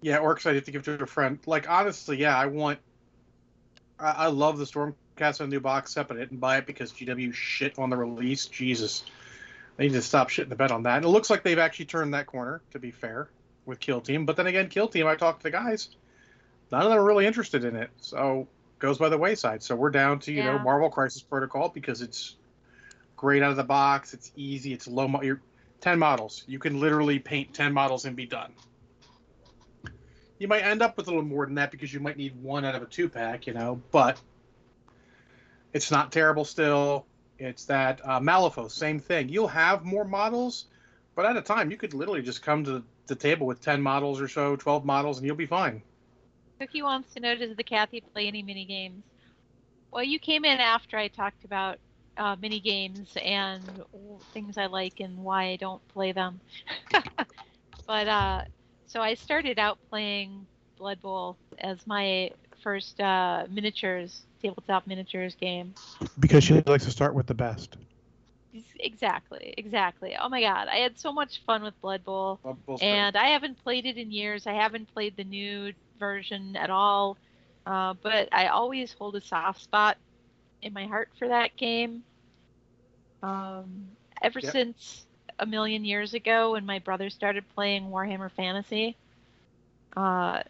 yeah, 0.00 0.18
orcs 0.18 0.48
I 0.48 0.54
have 0.54 0.64
to 0.64 0.70
give 0.70 0.84
to 0.84 1.02
a 1.02 1.06
friend. 1.06 1.38
Like 1.46 1.68
honestly, 1.68 2.18
yeah, 2.18 2.36
I 2.36 2.46
want. 2.46 2.78
I, 3.98 4.10
I 4.10 4.26
love 4.28 4.58
the 4.58 4.64
Stormcast 4.64 4.94
on 5.22 5.34
the 5.38 5.46
new 5.46 5.60
box 5.60 5.92
set, 5.92 6.08
but 6.08 6.16
I 6.16 6.20
didn't 6.20 6.38
buy 6.38 6.58
it 6.58 6.66
because 6.66 6.92
GW 6.92 7.32
shit 7.34 7.78
on 7.78 7.90
the 7.90 7.96
release. 7.96 8.46
Jesus, 8.46 9.04
they 9.76 9.84
need 9.84 9.94
to 9.94 10.02
stop 10.02 10.30
shitting 10.30 10.48
the 10.48 10.56
bed 10.56 10.70
on 10.70 10.84
that. 10.84 10.96
And 10.96 11.04
it 11.04 11.08
looks 11.08 11.30
like 11.30 11.42
they've 11.42 11.58
actually 11.58 11.86
turned 11.86 12.14
that 12.14 12.26
corner. 12.26 12.60
To 12.72 12.78
be 12.78 12.90
fair, 12.90 13.28
with 13.64 13.80
Kill 13.80 14.00
Team, 14.00 14.26
but 14.26 14.36
then 14.36 14.46
again, 14.46 14.68
Kill 14.68 14.88
Team, 14.88 15.06
I 15.06 15.16
talked 15.16 15.40
to 15.40 15.44
the 15.44 15.50
guys. 15.50 15.88
None 16.70 16.82
of 16.82 16.88
them 16.88 16.98
are 16.98 17.04
really 17.04 17.26
interested 17.26 17.64
in 17.64 17.76
it, 17.76 17.90
so 17.98 18.48
goes 18.78 18.98
by 18.98 19.08
the 19.08 19.18
wayside. 19.18 19.62
So 19.62 19.76
we're 19.76 19.90
down 19.90 20.18
to 20.20 20.32
you 20.32 20.42
know 20.42 20.58
Marvel 20.58 20.90
Crisis 20.90 21.22
Protocol 21.22 21.68
because 21.68 22.02
it's 22.02 22.36
great 23.16 23.42
out 23.42 23.50
of 23.50 23.56
the 23.56 23.64
box. 23.64 24.14
It's 24.14 24.32
easy. 24.36 24.72
It's 24.72 24.86
low. 24.86 25.08
Mo- 25.08 25.22
you're 25.22 25.40
ten 25.80 25.98
models. 25.98 26.44
You 26.46 26.58
can 26.58 26.80
literally 26.80 27.18
paint 27.18 27.54
ten 27.54 27.72
models 27.72 28.04
and 28.04 28.16
be 28.16 28.26
done. 28.26 28.52
You 30.38 30.48
might 30.48 30.62
end 30.62 30.82
up 30.82 30.96
with 30.96 31.06
a 31.06 31.10
little 31.10 31.24
more 31.24 31.46
than 31.46 31.54
that 31.54 31.70
because 31.70 31.92
you 31.92 32.00
might 32.00 32.16
need 32.16 32.40
one 32.42 32.64
out 32.64 32.74
of 32.74 32.82
a 32.82 32.86
two 32.86 33.08
pack, 33.08 33.46
you 33.46 33.54
know, 33.54 33.80
but 33.90 34.20
it's 35.72 35.90
not 35.90 36.12
terrible 36.12 36.44
still. 36.44 37.06
It's 37.38 37.66
that 37.66 38.00
uh, 38.04 38.20
Malifaux, 38.20 38.70
same 38.70 38.98
thing. 38.98 39.28
You'll 39.28 39.48
have 39.48 39.84
more 39.84 40.04
models, 40.04 40.66
but 41.14 41.26
at 41.26 41.36
a 41.36 41.42
time, 41.42 41.70
you 41.70 41.76
could 41.76 41.94
literally 41.94 42.22
just 42.22 42.42
come 42.42 42.64
to 42.64 42.82
the 43.06 43.14
table 43.14 43.46
with 43.46 43.60
10 43.60 43.82
models 43.82 44.20
or 44.20 44.28
so, 44.28 44.56
12 44.56 44.84
models, 44.84 45.18
and 45.18 45.26
you'll 45.26 45.36
be 45.36 45.46
fine. 45.46 45.82
Cookie 46.58 46.82
wants 46.82 47.12
to 47.12 47.20
know 47.20 47.36
does 47.36 47.56
the 47.56 47.62
Kathy 47.62 48.02
play 48.12 48.26
any 48.26 48.42
mini 48.42 48.64
games? 48.64 49.04
Well, 49.92 50.04
you 50.04 50.18
came 50.18 50.44
in 50.44 50.58
after 50.58 50.96
I 50.96 51.08
talked 51.08 51.44
about 51.44 51.78
uh, 52.16 52.36
mini 52.40 52.60
games 52.60 53.16
and 53.22 53.62
things 54.32 54.56
I 54.56 54.66
like 54.66 55.00
and 55.00 55.18
why 55.18 55.48
I 55.48 55.56
don't 55.56 55.86
play 55.88 56.12
them. 56.12 56.40
but 57.86 58.08
uh, 58.08 58.42
so 58.86 59.00
I 59.00 59.14
started 59.14 59.58
out 59.58 59.78
playing 59.90 60.46
Blood 60.78 61.00
Bowl 61.02 61.36
as 61.58 61.86
my 61.86 62.30
first 62.62 63.00
uh, 63.00 63.46
miniatures, 63.50 64.22
tabletop 64.42 64.86
miniatures 64.86 65.34
game. 65.36 65.74
Because 66.18 66.44
she 66.44 66.54
likes 66.54 66.84
to 66.84 66.90
start 66.90 67.14
with 67.14 67.26
the 67.26 67.34
best. 67.34 67.76
Exactly, 68.80 69.54
exactly. 69.56 70.16
Oh 70.20 70.28
my 70.28 70.40
god, 70.40 70.68
I 70.68 70.76
had 70.76 70.98
so 70.98 71.12
much 71.12 71.40
fun 71.44 71.62
with 71.62 71.80
Blood 71.80 72.04
Bowl. 72.04 72.40
Well, 72.42 72.58
bull 72.66 72.78
straight. 72.78 72.90
And 72.90 73.16
I 73.16 73.28
haven't 73.28 73.62
played 73.62 73.86
it 73.86 73.96
in 73.96 74.10
years. 74.10 74.46
I 74.46 74.52
haven't 74.54 74.92
played 74.92 75.16
the 75.16 75.24
new 75.24 75.72
version 75.98 76.56
at 76.56 76.70
all. 76.70 77.18
Uh, 77.66 77.94
but 78.02 78.28
I 78.32 78.46
always 78.48 78.92
hold 78.92 79.16
a 79.16 79.20
soft 79.20 79.62
spot 79.62 79.96
in 80.62 80.72
my 80.72 80.86
heart 80.86 81.08
for 81.18 81.28
that 81.28 81.56
game. 81.56 82.04
Um, 83.22 83.96
ever 84.22 84.40
Yep. 84.40 84.52
since 84.52 85.06
a 85.38 85.46
million 85.46 85.84
years 85.84 86.14
ago 86.14 86.52
when 86.52 86.66
my 86.66 86.78
brother 86.78 87.10
started 87.10 87.44
playing 87.54 87.84
Warhammer 87.90 88.30
Fantasy, 88.30 88.96
uh, 89.96 90.42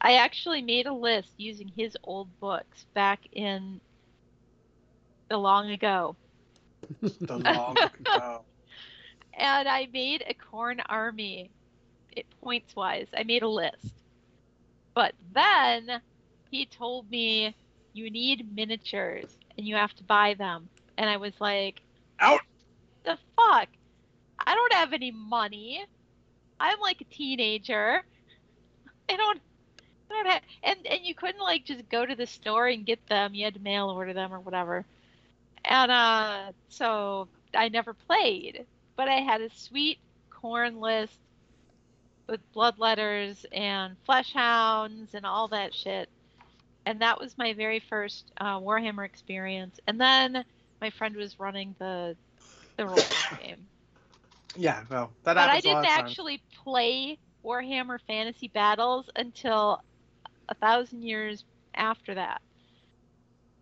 I 0.00 0.14
actually 0.14 0.62
made 0.62 0.86
a 0.86 0.92
list 0.94 1.34
using 1.38 1.68
his 1.68 1.96
old 2.02 2.38
books 2.40 2.84
back 2.94 3.26
in 3.32 3.80
the 5.28 5.36
long 5.38 5.70
ago. 5.70 6.16
The 7.20 7.38
long 7.38 7.82
ago. 7.82 8.44
and 9.38 9.68
I 9.68 9.86
made 9.92 10.22
a 10.26 10.34
Khorne 10.34 10.80
army, 10.88 11.52
it 12.12 12.26
points 12.42 12.74
wise. 12.76 13.08
I 13.16 13.24
made 13.24 13.42
a 13.42 13.48
list, 13.48 14.02
but 14.94 15.14
then 15.32 16.02
he 16.50 16.66
told 16.66 17.10
me 17.10 17.54
you 17.92 18.10
need 18.10 18.54
miniatures 18.54 19.36
and 19.56 19.66
you 19.66 19.76
have 19.76 19.94
to 19.94 20.04
buy 20.04 20.34
them, 20.34 20.70
and 20.96 21.08
I 21.08 21.16
was 21.16 21.34
like, 21.40 21.82
Out. 22.20 22.40
the 23.04 23.16
fuck? 23.36 23.68
I 24.46 24.54
don't 24.54 24.72
have 24.74 24.92
any 24.92 25.10
money. 25.12 25.84
I'm 26.60 26.78
like 26.80 27.00
a 27.00 27.04
teenager. 27.14 28.02
I 29.08 29.16
don't. 29.16 29.40
Have, 30.10 30.42
and 30.62 30.86
and 30.86 31.00
you 31.04 31.14
couldn't 31.14 31.40
like 31.40 31.64
just 31.64 31.88
go 31.88 32.04
to 32.04 32.14
the 32.14 32.26
store 32.26 32.66
and 32.68 32.86
get 32.86 33.00
them. 33.08 33.34
You 33.34 33.44
had 33.44 33.54
to 33.54 33.60
mail 33.60 33.88
order 33.90 34.12
them 34.12 34.32
or 34.32 34.40
whatever. 34.40 34.86
And 35.64 35.90
uh, 35.90 36.52
so 36.68 37.28
I 37.54 37.68
never 37.68 37.94
played, 37.94 38.66
but 38.96 39.08
I 39.08 39.20
had 39.20 39.40
a 39.42 39.50
sweet 39.50 39.98
Khorne 40.30 40.80
list 40.80 41.18
with 42.28 42.40
bloodletters 42.54 43.44
and 43.52 43.96
flesh 44.04 44.32
hounds 44.32 45.14
and 45.14 45.26
all 45.26 45.48
that 45.48 45.74
shit. 45.74 46.08
And 46.86 47.00
that 47.02 47.20
was 47.20 47.36
my 47.38 47.52
very 47.54 47.80
first 47.80 48.30
uh, 48.40 48.58
Warhammer 48.60 49.04
experience. 49.06 49.78
And 49.86 50.00
then 50.00 50.44
my 50.80 50.90
friend 50.90 51.16
was 51.16 51.38
running 51.38 51.74
the 51.78 52.16
the 52.76 52.86
role 52.86 53.18
game. 53.30 53.68
Yeah, 54.56 54.84
well, 54.90 55.12
that 55.24 55.36
But 55.36 55.48
I 55.48 55.60
happens 55.60 55.64
a 55.64 55.68
lot 55.68 55.84
didn't 55.84 55.84
actually 55.86 56.42
play 56.64 57.18
Warhammer 57.44 57.98
Fantasy 58.06 58.48
Battles 58.48 59.08
until 59.16 59.80
a 60.50 60.54
thousand 60.56 61.02
years 61.04 61.44
after 61.74 62.14
that. 62.16 62.42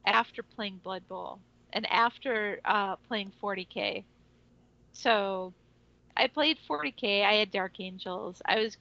After 0.06 0.42
playing 0.42 0.78
Blood 0.78 1.06
Bowl 1.06 1.42
and 1.72 1.86
after 1.86 2.60
uh, 2.64 2.96
playing 2.96 3.32
40k. 3.40 4.06
So 4.92 5.54
I 6.16 6.28
played 6.28 6.58
40k. 6.60 7.24
I 7.24 7.34
had 7.34 7.50
Dark 7.52 7.80
Angels. 7.80 8.42
I 8.46 8.60
was 8.60 8.76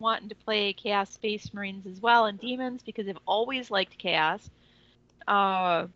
wanting 0.00 0.30
to 0.30 0.36
play 0.36 0.74
Chaos 0.74 1.12
Space 1.12 1.52
Marines 1.54 1.86
as 1.86 2.00
well 2.00 2.26
and 2.26 2.38
Demons 2.40 2.82
because 2.84 3.08
I've 3.08 3.18
always 3.26 3.70
liked 3.70 3.98
Chaos. 3.98 4.50
Uh, 5.28 5.88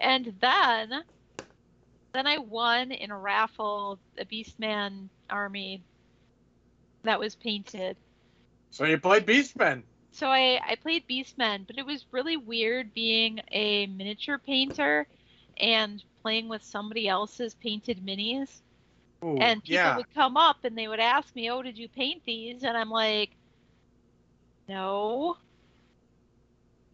and 0.00 0.26
then 0.40 1.04
then 2.14 2.26
I 2.26 2.38
won 2.38 2.90
in 2.90 3.10
a 3.10 3.18
raffle 3.18 4.00
a 4.16 4.24
Beastman 4.24 5.10
army 5.28 5.84
that 7.04 7.20
was 7.20 7.36
painted. 7.36 7.96
So 8.72 8.86
you 8.86 8.98
played 8.98 9.26
Beastmen. 9.26 9.82
So 10.12 10.28
I, 10.28 10.58
I 10.66 10.76
played 10.76 11.06
Beastmen, 11.06 11.66
but 11.66 11.76
it 11.76 11.84
was 11.84 12.06
really 12.10 12.38
weird 12.38 12.94
being 12.94 13.38
a 13.50 13.86
miniature 13.86 14.38
painter 14.38 15.06
and 15.58 16.02
playing 16.22 16.48
with 16.48 16.62
somebody 16.62 17.06
else's 17.06 17.54
painted 17.54 18.04
minis. 18.04 18.62
Ooh, 19.22 19.36
and 19.36 19.62
people 19.62 19.74
yeah. 19.74 19.96
would 19.96 20.12
come 20.14 20.38
up 20.38 20.64
and 20.64 20.76
they 20.76 20.88
would 20.88 21.00
ask 21.00 21.36
me, 21.36 21.50
"Oh, 21.50 21.62
did 21.62 21.76
you 21.76 21.86
paint 21.86 22.22
these?" 22.24 22.64
And 22.64 22.74
I'm 22.76 22.88
like, 22.88 23.30
"No, 24.66 25.36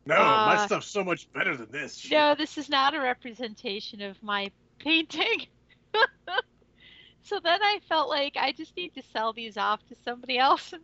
No, 0.05 0.17
my 0.17 0.57
uh, 0.57 0.67
stuff's 0.67 0.89
so 0.89 1.05
much 1.05 1.33
better 1.33 1.57
than 1.57 1.71
this. 1.71 1.97
shit. 1.97 2.11
no, 2.11 2.35
this 2.35 2.59
is 2.59 2.69
not 2.69 2.93
a 2.95 3.01
representation 3.01 4.03
of 4.03 4.21
my 4.21 4.51
painting." 4.81 5.47
so 7.23 7.39
then 7.39 7.63
I 7.63 7.81
felt 7.89 8.09
like 8.09 8.37
I 8.37 8.51
just 8.51 8.77
need 8.77 8.95
to 8.97 9.03
sell 9.13 9.33
these 9.33 9.57
off 9.57 9.87
to 9.89 9.97
somebody 10.05 10.39
else 10.39 10.73
and, 10.73 10.83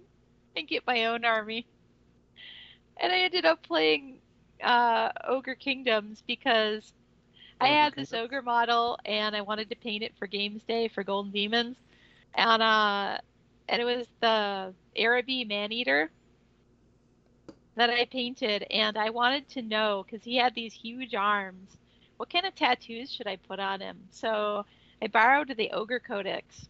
and 0.57 0.69
get 0.69 0.87
my 0.87 1.07
own 1.07 1.25
army. 1.25 1.67
And 2.97 3.13
I 3.13 3.19
ended 3.21 3.45
up 3.45 3.63
playing 3.63 4.19
uh, 4.63 5.11
Ogre 5.27 5.55
Kingdoms 5.55 6.23
because 6.27 6.93
I 7.61 7.69
Ogre 7.69 7.75
had 7.75 7.95
this 7.95 8.13
ogre 8.13 8.43
model 8.43 8.99
and 9.05 9.35
I 9.35 9.41
wanted 9.43 9.71
to 9.71 9.77
paint 9.77 10.03
it 10.03 10.13
for 10.19 10.27
Games 10.27 10.63
Day 10.65 10.89
for 10.89 11.03
Golden 11.03 11.33
Demons, 11.33 11.77
and 12.35 12.63
uh, 12.63 13.19
and 13.69 13.83
it 13.83 13.85
was 13.85 14.07
the 14.21 14.75
Araby 14.97 15.45
Maneater 15.45 16.11
that 17.77 17.91
I 17.91 18.05
painted, 18.05 18.67
and 18.71 18.97
I 18.97 19.11
wanted 19.11 19.49
to 19.51 19.63
know 19.63 20.05
because 20.05 20.25
he 20.25 20.37
had 20.37 20.55
these 20.55 20.73
huge 20.73 21.15
arms. 21.15 21.77
What 22.17 22.31
kind 22.31 22.47
of 22.47 22.55
tattoos 22.55 23.13
should 23.13 23.27
I 23.27 23.37
put 23.37 23.59
on 23.59 23.81
him? 23.81 23.99
So 24.11 24.65
I 25.03 25.09
borrowed 25.09 25.53
the 25.57 25.71
Ogre 25.73 25.99
Codex, 25.99 26.69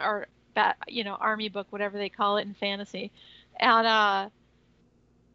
or 0.00 0.26
ba- 0.56 0.74
you 0.88 1.04
know 1.04 1.14
Army 1.14 1.48
book, 1.48 1.68
whatever 1.70 1.98
they 1.98 2.08
call 2.08 2.38
it 2.38 2.46
in 2.46 2.54
fantasy, 2.54 3.12
and 3.60 3.86
uh, 3.86 4.28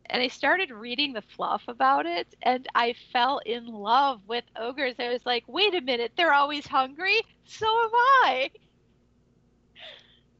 and 0.09 0.21
I 0.21 0.27
started 0.27 0.71
reading 0.71 1.13
the 1.13 1.21
fluff 1.21 1.63
about 1.69 2.05
it, 2.05 2.27
and 2.41 2.67
I 2.75 2.95
fell 3.13 3.39
in 3.45 3.67
love 3.67 4.19
with 4.27 4.43
ogres. 4.59 4.95
I 4.99 5.07
was 5.09 5.25
like, 5.25 5.43
wait 5.47 5.73
a 5.73 5.81
minute, 5.81 6.11
they're 6.17 6.33
always 6.33 6.67
hungry. 6.67 7.21
So 7.45 7.65
am 7.65 7.91
I. 7.93 8.51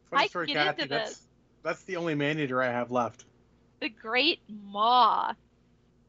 Funny 0.10 0.24
I 0.24 0.28
story, 0.28 0.48
get 0.48 0.58
Kathy, 0.58 0.84
into 0.84 0.94
that's, 0.94 1.10
this. 1.10 1.28
That's 1.64 1.84
the 1.84 1.96
only 1.96 2.16
man 2.16 2.40
eater 2.40 2.62
I 2.62 2.72
have 2.72 2.92
left. 2.92 3.24
The 3.80 3.90
Great 3.90 4.40
Maw. 4.50 5.34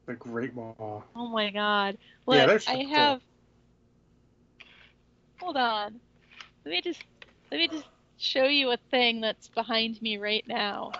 The 0.07 0.15
Great 0.15 0.53
Maw. 0.53 1.03
Oh 1.15 1.27
my 1.27 1.51
god. 1.51 1.97
Yeah, 2.27 2.45
Look, 2.47 2.61
so 2.61 2.71
I 2.71 2.75
cool. 2.75 2.87
have. 2.87 3.21
Hold 5.39 5.57
on. 5.57 6.01
Let 6.65 6.71
me 6.71 6.81
just 6.81 7.01
let 7.51 7.57
me 7.59 7.67
just 7.67 7.85
show 8.17 8.45
you 8.45 8.71
a 8.71 8.77
thing 8.91 9.21
that's 9.21 9.49
behind 9.49 10.01
me 10.01 10.17
right 10.17 10.43
now. 10.47 10.91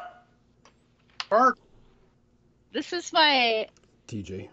Bark. 1.30 1.58
This 2.72 2.94
is 2.94 3.12
my 3.14 3.68
TJ. 4.08 4.50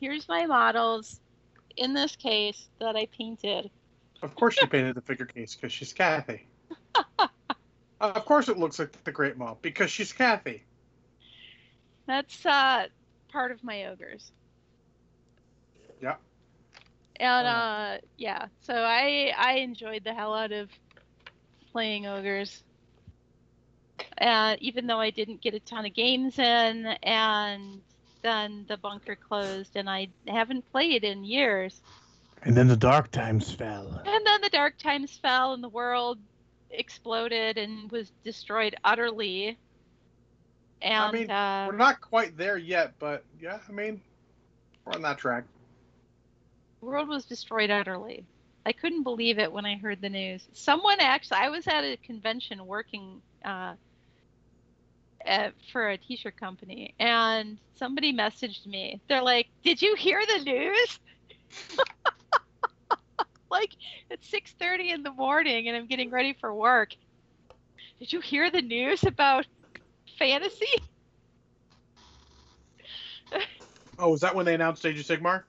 here's 0.00 0.28
my 0.28 0.46
models 0.46 1.20
in 1.76 1.94
this 1.94 2.16
case 2.16 2.68
that 2.80 2.96
I 2.96 3.06
painted. 3.16 3.70
Of 4.22 4.34
course 4.34 4.54
she 4.54 4.66
painted 4.66 4.94
the 4.94 5.00
figure 5.00 5.26
case 5.26 5.54
because 5.54 5.72
she's 5.72 5.92
Kathy. 5.92 6.46
of 8.00 8.24
course 8.24 8.48
it 8.48 8.58
looks 8.58 8.78
like 8.78 9.02
the 9.04 9.12
Great 9.12 9.36
Maw 9.36 9.54
because 9.62 9.90
she's 9.90 10.12
Kathy. 10.12 10.62
That's 12.06 12.44
uh 12.44 12.86
part 13.30 13.52
of 13.52 13.64
my 13.64 13.86
ogres. 13.86 14.32
Yeah. 16.00 16.16
And 17.16 17.46
Oh. 17.46 17.50
uh 17.50 17.98
yeah, 18.16 18.46
so 18.60 18.74
I 18.74 19.32
I 19.36 19.54
enjoyed 19.58 20.04
the 20.04 20.14
hell 20.14 20.34
out 20.34 20.52
of 20.52 20.70
playing 21.72 22.06
ogres. 22.06 22.62
Uh, 24.20 24.56
even 24.60 24.86
though 24.86 25.00
I 25.00 25.10
didn't 25.10 25.40
get 25.40 25.54
a 25.54 25.60
ton 25.60 25.86
of 25.86 25.94
games 25.94 26.38
in, 26.38 26.86
and 27.02 27.80
then 28.22 28.64
the 28.68 28.76
bunker 28.76 29.16
closed, 29.16 29.76
and 29.76 29.88
I 29.88 30.08
haven't 30.26 30.70
played 30.72 31.04
in 31.04 31.24
years. 31.24 31.80
And 32.42 32.56
then 32.56 32.68
the 32.68 32.76
dark 32.76 33.10
times 33.10 33.52
fell. 33.52 34.02
And 34.04 34.26
then 34.26 34.40
the 34.42 34.50
dark 34.50 34.78
times 34.78 35.16
fell, 35.16 35.52
and 35.52 35.62
the 35.62 35.68
world 35.68 36.18
exploded 36.70 37.58
and 37.58 37.90
was 37.90 38.10
destroyed 38.24 38.74
utterly. 38.84 39.58
And 40.80 41.12
mean, 41.12 41.30
uh, 41.30 41.66
We're 41.70 41.76
not 41.76 42.00
quite 42.00 42.36
there 42.36 42.58
yet, 42.58 42.94
but 42.98 43.24
yeah, 43.40 43.58
I 43.68 43.72
mean, 43.72 44.00
we're 44.84 44.94
on 44.94 45.02
that 45.02 45.18
track. 45.18 45.44
the 46.80 46.86
world 46.86 47.08
was 47.08 47.24
destroyed 47.24 47.70
utterly. 47.70 48.24
I 48.64 48.72
couldn't 48.72 49.02
believe 49.02 49.38
it 49.38 49.52
when 49.52 49.66
I 49.66 49.76
heard 49.76 50.00
the 50.00 50.08
news. 50.08 50.44
Someone 50.54 51.00
actually, 51.00 51.38
I 51.38 51.48
was 51.48 51.66
at 51.66 51.84
a 51.84 51.96
convention 52.04 52.64
working 52.64 53.20
uh, 53.44 53.74
at, 55.26 55.54
for 55.72 55.90
a 55.90 55.98
t-shirt 55.98 56.36
company, 56.36 56.94
and 56.98 57.58
somebody 57.74 58.12
messaged 58.14 58.66
me. 58.66 59.00
They're 59.08 59.22
like, 59.22 59.48
"Did 59.64 59.82
you 59.82 59.96
hear 59.96 60.20
the 60.26 60.44
news?" 60.44 60.98
like 63.50 63.70
it's 64.10 64.30
6:30 64.30 64.92
in 64.92 65.02
the 65.02 65.12
morning, 65.12 65.68
and 65.68 65.76
I'm 65.76 65.86
getting 65.88 66.10
ready 66.10 66.36
for 66.40 66.54
work. 66.54 66.90
Did 67.98 68.12
you 68.12 68.20
hear 68.20 68.50
the 68.50 68.62
news 68.62 69.04
about 69.04 69.46
fantasy? 70.18 70.66
Oh, 73.98 74.10
was 74.10 74.20
that 74.22 74.34
when 74.34 74.46
they 74.46 74.54
announced 74.54 74.84
Age 74.86 74.98
of 74.98 75.06
Sigmar? 75.06 75.44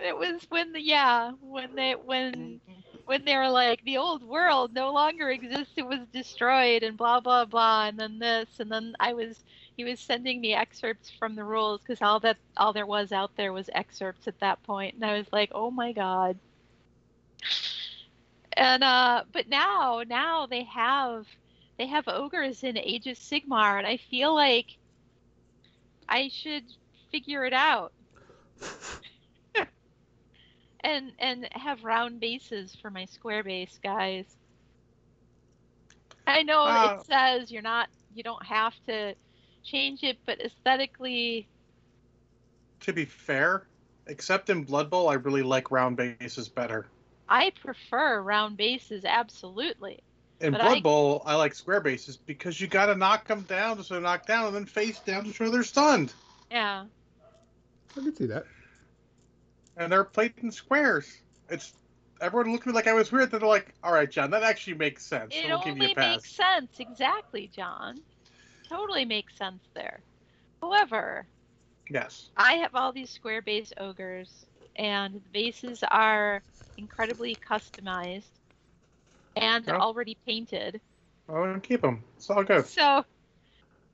It 0.00 0.16
was 0.16 0.44
when 0.50 0.72
the 0.72 0.80
yeah 0.82 1.32
when 1.40 1.74
they 1.74 1.94
when 1.94 2.60
when 3.04 3.24
they 3.24 3.36
were 3.36 3.48
like 3.48 3.80
the 3.84 3.96
old 3.98 4.22
world 4.24 4.72
no 4.74 4.92
longer 4.92 5.30
exists. 5.30 5.74
It 5.76 5.86
was 5.86 6.06
destroyed 6.12 6.82
and 6.82 6.96
blah 6.96 7.20
blah 7.20 7.44
blah 7.46 7.86
and 7.88 7.98
then 7.98 8.18
this 8.18 8.58
and 8.60 8.70
then 8.70 8.94
I 9.00 9.14
was 9.14 9.44
he 9.76 9.84
was 9.84 10.00
sending 10.00 10.40
me 10.40 10.54
excerpts 10.54 11.10
from 11.10 11.34
the 11.36 11.44
rules 11.44 11.80
because 11.82 12.00
all 12.02 12.20
that 12.20 12.38
all 12.56 12.72
there 12.72 12.86
was 12.86 13.12
out 13.12 13.32
there 13.36 13.52
was 13.52 13.68
excerpts 13.74 14.26
at 14.28 14.38
that 14.40 14.62
point 14.64 14.94
and 14.94 15.04
I 15.04 15.16
was 15.18 15.32
like 15.32 15.50
oh 15.52 15.70
my 15.70 15.92
god. 15.92 16.38
And 18.56 18.82
uh 18.82 19.24
but 19.32 19.48
now 19.48 20.02
now 20.06 20.46
they 20.46 20.64
have 20.64 21.26
they 21.78 21.86
have 21.86 22.08
ogres 22.08 22.62
in 22.62 22.76
Age 22.78 23.06
of 23.06 23.16
Sigmar, 23.18 23.78
and 23.78 23.86
I 23.86 23.96
feel 23.98 24.34
like 24.34 24.78
I 26.08 26.28
should 26.28 26.64
figure 27.10 27.44
it 27.44 27.52
out 27.52 27.92
and 30.84 31.12
and 31.18 31.48
have 31.52 31.84
round 31.84 32.20
bases 32.20 32.76
for 32.80 32.90
my 32.90 33.04
square 33.06 33.42
base 33.42 33.78
guys. 33.82 34.24
I 36.26 36.42
know 36.42 36.62
Uh, 36.64 36.98
it 37.00 37.06
says 37.06 37.50
you're 37.50 37.62
not 37.62 37.88
you 38.14 38.22
don't 38.22 38.44
have 38.44 38.74
to 38.86 39.14
change 39.64 40.02
it, 40.02 40.18
but 40.26 40.40
aesthetically, 40.40 41.46
To 42.80 42.92
be 42.92 43.04
fair, 43.04 43.66
except 44.06 44.50
in 44.50 44.64
Blood 44.64 44.90
Bowl, 44.90 45.08
I 45.08 45.14
really 45.14 45.42
like 45.42 45.70
round 45.70 45.96
bases 45.96 46.48
better. 46.48 46.86
I 47.28 47.50
prefer 47.50 48.20
round 48.20 48.56
bases 48.56 49.04
absolutely. 49.04 50.00
In 50.40 50.50
But 50.52 50.60
Blood 50.62 50.76
I- 50.78 50.80
Bowl, 50.80 51.22
I 51.24 51.36
like 51.36 51.54
square 51.54 51.80
bases 51.80 52.16
because 52.16 52.60
you 52.60 52.66
got 52.66 52.86
to 52.86 52.96
knock 52.96 53.26
them 53.28 53.42
down 53.42 53.76
to 53.76 53.84
show 53.84 53.94
they're 53.94 54.02
knocked 54.02 54.26
down, 54.26 54.46
and 54.46 54.54
then 54.56 54.66
face 54.66 54.98
down 55.00 55.24
to 55.24 55.32
show 55.32 55.48
they're 55.50 55.62
stunned. 55.62 56.12
Yeah. 56.50 56.86
I 57.96 58.00
can 58.00 58.14
see 58.16 58.26
that. 58.26 58.44
And 59.76 59.90
they're 59.90 60.04
played 60.04 60.34
in 60.42 60.50
squares. 60.50 61.22
It's 61.48 61.72
everyone 62.20 62.52
looked 62.52 62.66
at 62.66 62.68
me 62.68 62.72
like 62.74 62.86
I 62.86 62.92
was 62.92 63.10
weird. 63.10 63.30
They're 63.30 63.40
like, 63.40 63.74
"All 63.82 63.92
right, 63.92 64.10
John, 64.10 64.30
that 64.30 64.42
actually 64.42 64.74
makes 64.74 65.04
sense. 65.06 65.34
It 65.34 65.46
we'll 65.48 65.58
give 65.58 65.66
you 65.66 65.72
only 65.72 65.92
a 65.92 65.94
pass." 65.94 66.16
makes 66.16 66.30
sense, 66.36 66.80
exactly, 66.80 67.48
John. 67.54 67.96
Totally 68.68 69.04
makes 69.04 69.36
sense 69.36 69.62
there. 69.74 70.02
However, 70.60 71.26
Yes. 71.90 72.30
I 72.36 72.54
have 72.54 72.74
all 72.74 72.92
these 72.92 73.10
square 73.10 73.42
base 73.42 73.72
ogres, 73.76 74.44
and 74.76 75.14
the 75.14 75.20
bases 75.32 75.82
are 75.90 76.42
incredibly 76.76 77.36
customized 77.36 78.30
and 79.36 79.68
Oh. 79.68 79.74
already 79.78 80.16
painted. 80.26 80.80
Oh, 81.28 81.42
and 81.44 81.62
keep 81.62 81.82
them. 81.82 82.04
It's 82.16 82.30
all 82.30 82.44
good. 82.44 82.66
So, 82.66 83.04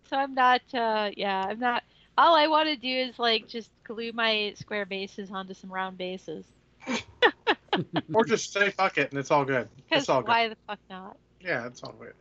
so 0.09 0.17
I'm 0.17 0.35
not. 0.35 0.63
Uh, 0.73 1.11
yeah, 1.17 1.47
I'm 1.49 1.59
not. 1.59 1.83
All 2.19 2.35
I 2.35 2.49
want 2.49 2.69
to 2.69 2.77
do 2.77 2.89
is 2.89 3.17
like 3.19 3.47
just 3.47 3.71
glue 3.85 4.11
my 4.13 4.53
square 4.57 4.85
bases 4.85 5.31
onto 5.31 5.55
some 5.55 5.73
round 5.73 5.97
bases. 5.97 6.45
or 8.13 8.25
just 8.25 8.53
say 8.53 8.71
fuck 8.71 8.99
it, 8.99 9.11
and 9.11 9.21
it's 9.21 9.31
all 9.31 9.45
good. 9.45 9.69
It's 9.91 10.09
all 10.09 10.23
good. 10.23 10.29
why 10.29 10.49
the 10.49 10.57
fuck 10.67 10.81
not? 10.91 11.17
Yeah, 11.41 11.67
it's 11.67 11.81
all 11.85 11.95
good. 11.99 12.15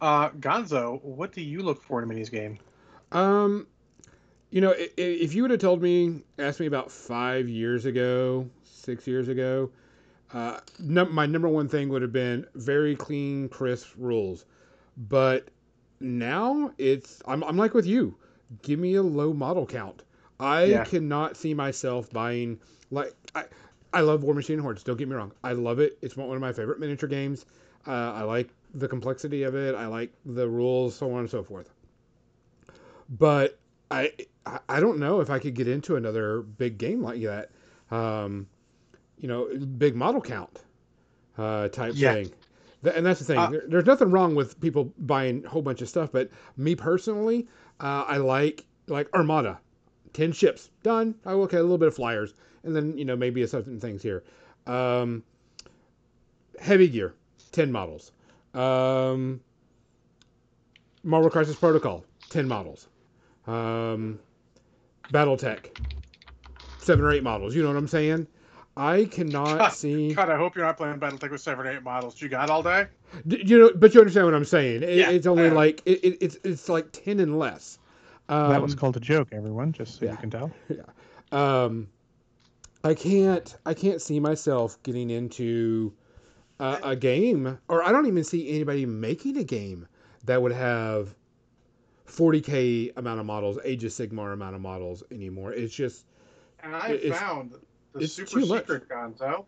Uh, 0.00 0.30
Gonzo, 0.30 1.00
what 1.04 1.32
do 1.32 1.40
you 1.42 1.62
look 1.62 1.80
for 1.82 2.02
in 2.02 2.10
a 2.10 2.12
minis 2.12 2.28
game? 2.30 2.58
Um, 3.12 3.68
you 4.50 4.60
know, 4.60 4.72
i- 4.72 4.90
i- 4.98 5.00
if 5.00 5.32
you 5.34 5.42
would 5.42 5.52
have 5.52 5.60
told 5.60 5.80
me, 5.80 6.24
asked 6.40 6.58
me 6.58 6.66
about 6.66 6.90
five 6.90 7.48
years 7.48 7.86
ago, 7.86 8.50
six 8.64 9.06
years 9.06 9.28
ago, 9.28 9.70
uh, 10.32 10.58
num- 10.80 11.14
my 11.14 11.26
number 11.26 11.48
one 11.48 11.68
thing 11.68 11.88
would 11.90 12.02
have 12.02 12.12
been 12.12 12.46
very 12.56 12.96
clean, 12.96 13.48
crisp 13.48 13.92
rules. 13.96 14.44
But 14.96 15.48
now 16.02 16.72
it's, 16.78 17.22
I'm, 17.26 17.42
I'm 17.44 17.56
like 17.56 17.74
with 17.74 17.86
you. 17.86 18.16
Give 18.62 18.78
me 18.78 18.94
a 18.94 19.02
low 19.02 19.32
model 19.32 19.66
count. 19.66 20.02
I 20.40 20.62
Yeah. 20.62 20.84
cannot 20.84 21.36
see 21.36 21.54
myself 21.54 22.10
buying, 22.10 22.58
like, 22.90 23.14
I, 23.34 23.44
I 23.92 24.00
love 24.00 24.22
Warmachine 24.22 24.60
Hordes. 24.60 24.82
Don't 24.82 24.96
get 24.96 25.08
me 25.08 25.14
wrong. 25.14 25.32
I 25.44 25.52
love 25.52 25.78
it. 25.78 25.98
It's 26.02 26.16
one 26.16 26.34
of 26.34 26.40
my 26.40 26.52
favorite 26.52 26.80
miniature 26.80 27.08
games. 27.08 27.46
Uh, 27.86 27.90
I 28.12 28.22
like 28.22 28.50
the 28.74 28.88
complexity 28.88 29.42
of 29.44 29.54
it. 29.54 29.74
I 29.74 29.86
like 29.86 30.12
the 30.24 30.48
rules, 30.48 30.96
so 30.96 31.12
on 31.12 31.20
and 31.20 31.30
so 31.30 31.42
forth 31.42 31.70
but 33.08 33.58
I 33.90 34.12
I- 34.68 34.80
don't 34.80 34.98
know 34.98 35.20
if 35.20 35.30
I 35.30 35.38
could 35.38 35.54
get 35.54 35.68
into 35.68 35.96
another 35.96 36.42
big 36.42 36.78
game 36.78 37.02
like 37.02 37.22
that. 37.22 37.50
Um, 37.90 38.48
you 39.18 39.28
know, 39.28 39.48
big 39.78 39.94
model 39.94 40.20
count 40.20 40.60
uh, 41.38 41.68
type 41.68 41.96
Yeah. 41.96 42.14
thing. 42.14 42.32
And 42.84 43.06
that's 43.06 43.20
the 43.20 43.26
thing. 43.26 43.38
Uh, 43.38 43.50
there, 43.50 43.62
there's 43.68 43.86
nothing 43.86 44.10
wrong 44.10 44.34
with 44.34 44.60
people 44.60 44.92
buying 44.98 45.44
a 45.44 45.48
whole 45.48 45.62
bunch 45.62 45.82
of 45.82 45.88
stuff, 45.88 46.10
but 46.10 46.30
me 46.56 46.74
personally, 46.74 47.46
uh, 47.80 48.04
I 48.06 48.16
like 48.16 48.64
like 48.88 49.08
Armada, 49.14 49.60
ten 50.12 50.32
ships 50.32 50.70
done. 50.82 51.14
I 51.24 51.32
Oh, 51.32 51.42
okay, 51.42 51.58
a 51.58 51.62
little 51.62 51.78
bit 51.78 51.88
of 51.88 51.94
flyers, 51.94 52.34
and 52.64 52.74
then 52.74 52.98
you 52.98 53.04
know 53.04 53.16
maybe 53.16 53.42
a 53.42 53.48
certain 53.48 53.78
things 53.78 54.02
here. 54.02 54.24
Um, 54.66 55.22
heavy 56.60 56.88
gear, 56.88 57.14
ten 57.52 57.70
models. 57.70 58.10
Um, 58.54 59.40
Marvel 61.04 61.30
Crisis 61.30 61.56
Protocol, 61.56 62.04
ten 62.28 62.48
models 62.48 62.88
um, 63.46 64.18
BattleTech, 65.12 65.76
seven 66.78 67.04
or 67.04 67.12
eight 67.12 67.22
models. 67.22 67.54
You 67.54 67.62
know 67.62 67.68
what 67.68 67.76
I'm 67.76 67.88
saying? 67.88 68.26
I 68.76 69.04
cannot 69.04 69.58
God, 69.58 69.68
see. 69.70 70.14
God, 70.14 70.30
I 70.30 70.36
hope 70.36 70.56
you're 70.56 70.64
not 70.64 70.76
playing 70.78 70.98
BattleTech 70.98 71.30
with 71.30 71.40
seven 71.42 71.66
or 71.66 71.70
eight 71.70 71.82
models. 71.82 72.20
You 72.22 72.28
got 72.28 72.48
all 72.48 72.62
day? 72.62 72.86
D- 73.26 73.42
You 73.44 73.58
know, 73.58 73.70
but 73.74 73.92
you 73.94 74.00
understand 74.00 74.26
what 74.26 74.34
I'm 74.34 74.44
saying? 74.46 74.82
It, 74.82 74.96
Yeah, 74.96 75.10
it's 75.10 75.26
only 75.26 75.50
like 75.50 75.82
it, 75.84 76.02
it, 76.02 76.18
it's 76.22 76.38
it's 76.44 76.68
like 76.70 76.90
ten 76.92 77.20
and 77.20 77.38
less. 77.38 77.78
Um, 78.30 78.50
that 78.50 78.62
was 78.62 78.74
called 78.74 78.96
a 78.96 79.00
joke, 79.00 79.28
everyone, 79.32 79.72
just 79.72 79.98
so 79.98 80.06
yeah. 80.06 80.12
you 80.12 80.16
can 80.18 80.30
tell. 80.30 80.50
Yeah. 80.68 80.82
um, 81.64 81.88
I 82.84 82.94
can't 82.94 83.54
I 83.66 83.74
can't 83.74 84.00
see 84.00 84.18
myself 84.20 84.82
getting 84.82 85.10
into 85.10 85.92
a, 86.58 86.78
a 86.82 86.96
game, 86.96 87.58
or 87.68 87.82
I 87.82 87.92
don't 87.92 88.06
even 88.06 88.24
see 88.24 88.48
anybody 88.54 88.86
making 88.86 89.36
a 89.36 89.44
game 89.44 89.86
that 90.24 90.40
would 90.40 90.52
have 90.52 91.14
40k 92.06 92.96
amount 92.96 93.20
of 93.20 93.26
models, 93.26 93.58
Age 93.64 93.84
of 93.84 93.92
Sigmar 93.92 94.32
amount 94.32 94.54
of 94.54 94.60
models 94.60 95.02
anymore. 95.10 95.52
It's 95.52 95.74
just 95.74 96.06
And 96.62 96.74
I 96.74 96.92
It's- 96.92 97.18
found 97.20 97.52
the 97.92 98.00
it's 98.00 98.12
super 98.12 98.40
secret, 98.40 98.88
Gonzo. 98.88 99.44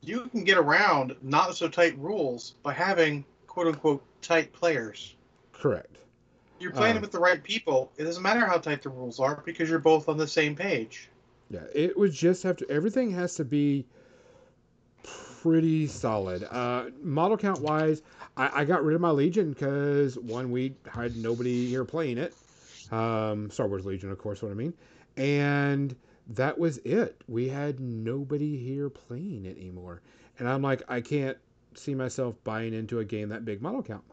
You 0.00 0.26
can 0.26 0.44
get 0.44 0.58
around 0.58 1.16
not 1.22 1.56
so 1.56 1.68
tight 1.68 1.98
rules 1.98 2.54
by 2.62 2.72
having 2.72 3.24
quote 3.46 3.66
unquote 3.68 4.02
tight 4.22 4.52
players. 4.52 5.14
correct. 5.52 5.96
You're 6.60 6.72
playing 6.72 6.96
Um, 6.96 7.02
with 7.02 7.12
the 7.12 7.20
right 7.20 7.40
people. 7.42 7.92
It 7.96 8.02
doesn't 8.04 8.22
matter 8.22 8.44
how 8.44 8.58
tight 8.58 8.82
the 8.82 8.88
rules 8.88 9.20
are 9.20 9.42
because 9.44 9.70
you're 9.70 9.78
both 9.78 10.08
on 10.08 10.16
the 10.16 10.26
same 10.26 10.56
page. 10.56 11.08
Yeah, 11.50 11.60
it 11.72 11.96
would 11.96 12.12
just 12.12 12.42
have 12.42 12.56
to. 12.58 12.68
Everything 12.70 13.12
has 13.12 13.36
to 13.36 13.44
be 13.44 13.86
pretty 15.02 15.86
solid. 15.86 16.42
Uh, 16.44 16.86
model 17.02 17.36
count 17.36 17.60
wise, 17.60 18.02
I, 18.36 18.62
I 18.62 18.64
got 18.64 18.84
rid 18.84 18.94
of 18.96 19.00
my 19.00 19.10
Legion 19.10 19.52
because 19.52 20.18
one, 20.18 20.50
we 20.50 20.74
had 20.92 21.16
nobody 21.16 21.66
here 21.68 21.84
playing 21.84 22.18
it. 22.18 22.34
Um, 22.90 23.50
Star 23.50 23.68
Wars 23.68 23.86
Legion, 23.86 24.10
of 24.10 24.18
course, 24.18 24.42
what 24.42 24.50
I 24.50 24.54
mean, 24.54 24.74
and 25.16 25.94
that 26.28 26.58
was 26.58 26.78
it. 26.78 27.22
We 27.28 27.48
had 27.48 27.80
nobody 27.80 28.56
here 28.56 28.90
playing 28.90 29.44
it 29.46 29.56
anymore, 29.58 30.02
and 30.38 30.48
I'm 30.48 30.62
like, 30.62 30.82
I 30.88 31.00
can't 31.00 31.38
see 31.74 31.94
myself 31.94 32.34
buying 32.44 32.74
into 32.74 32.98
a 33.00 33.04
game 33.04 33.28
that 33.30 33.44
big 33.44 33.62
model 33.62 33.82
count. 33.82 34.04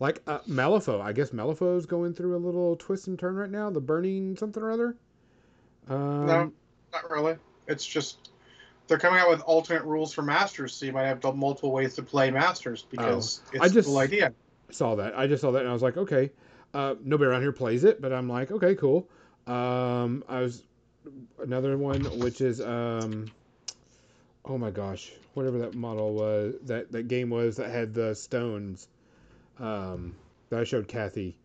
Like 0.00 0.22
uh, 0.26 0.38
Malifaux, 0.48 1.00
I 1.00 1.12
guess 1.12 1.30
Malifaux's 1.30 1.86
going 1.86 2.14
through 2.14 2.36
a 2.36 2.38
little 2.38 2.76
twist 2.76 3.08
and 3.08 3.18
turn 3.18 3.34
right 3.34 3.50
now. 3.50 3.68
The 3.70 3.80
burning 3.80 4.36
something 4.36 4.62
or 4.62 4.70
other. 4.70 4.96
Um, 5.88 6.26
no, 6.26 6.52
not 6.92 7.10
really. 7.10 7.36
It's 7.66 7.84
just 7.84 8.30
they're 8.86 8.98
coming 8.98 9.18
out 9.20 9.28
with 9.28 9.40
alternate 9.42 9.84
rules 9.84 10.12
for 10.14 10.22
masters, 10.22 10.72
so 10.74 10.86
you 10.86 10.92
might 10.92 11.06
have 11.06 11.22
multiple 11.36 11.72
ways 11.72 11.94
to 11.96 12.02
play 12.02 12.30
masters 12.30 12.86
because 12.90 13.40
it's 13.52 13.60
Oh, 13.60 13.64
I 13.64 13.68
just- 13.68 13.86
the 13.88 13.92
whole 13.92 13.98
idea. 14.00 14.32
saw 14.70 14.94
that. 14.96 15.18
I 15.18 15.26
just 15.26 15.40
saw 15.42 15.50
that 15.52 15.60
and 15.60 15.68
I 15.68 15.72
was 15.72 15.82
like, 15.82 15.96
okay. 15.96 16.30
Uh, 16.74 16.94
nobody 17.02 17.28
around 17.30 17.40
here 17.42 17.52
plays 17.52 17.84
it, 17.84 18.00
but 18.00 18.12
I'm 18.12 18.28
like, 18.28 18.50
okay, 18.50 18.74
cool. 18.74 19.08
Um, 19.46 20.22
I 20.28 20.40
was 20.40 20.62
another 21.38 21.76
one 21.78 22.02
which 22.18 22.40
is 22.40 22.60
um, 22.60 23.26
oh 24.44 24.58
my 24.58 24.70
gosh, 24.70 25.12
whatever 25.34 25.58
that 25.58 25.74
model 25.74 26.12
was, 26.14 26.54
that 26.64 26.90
that 26.92 27.08
game 27.08 27.30
was 27.30 27.56
that 27.56 27.70
had 27.70 27.94
the 27.94 28.14
stones. 28.14 28.88
Um, 29.58 30.14
that 30.50 30.60
I 30.60 30.64
showed 30.64 30.86
Kathy, 30.88 31.36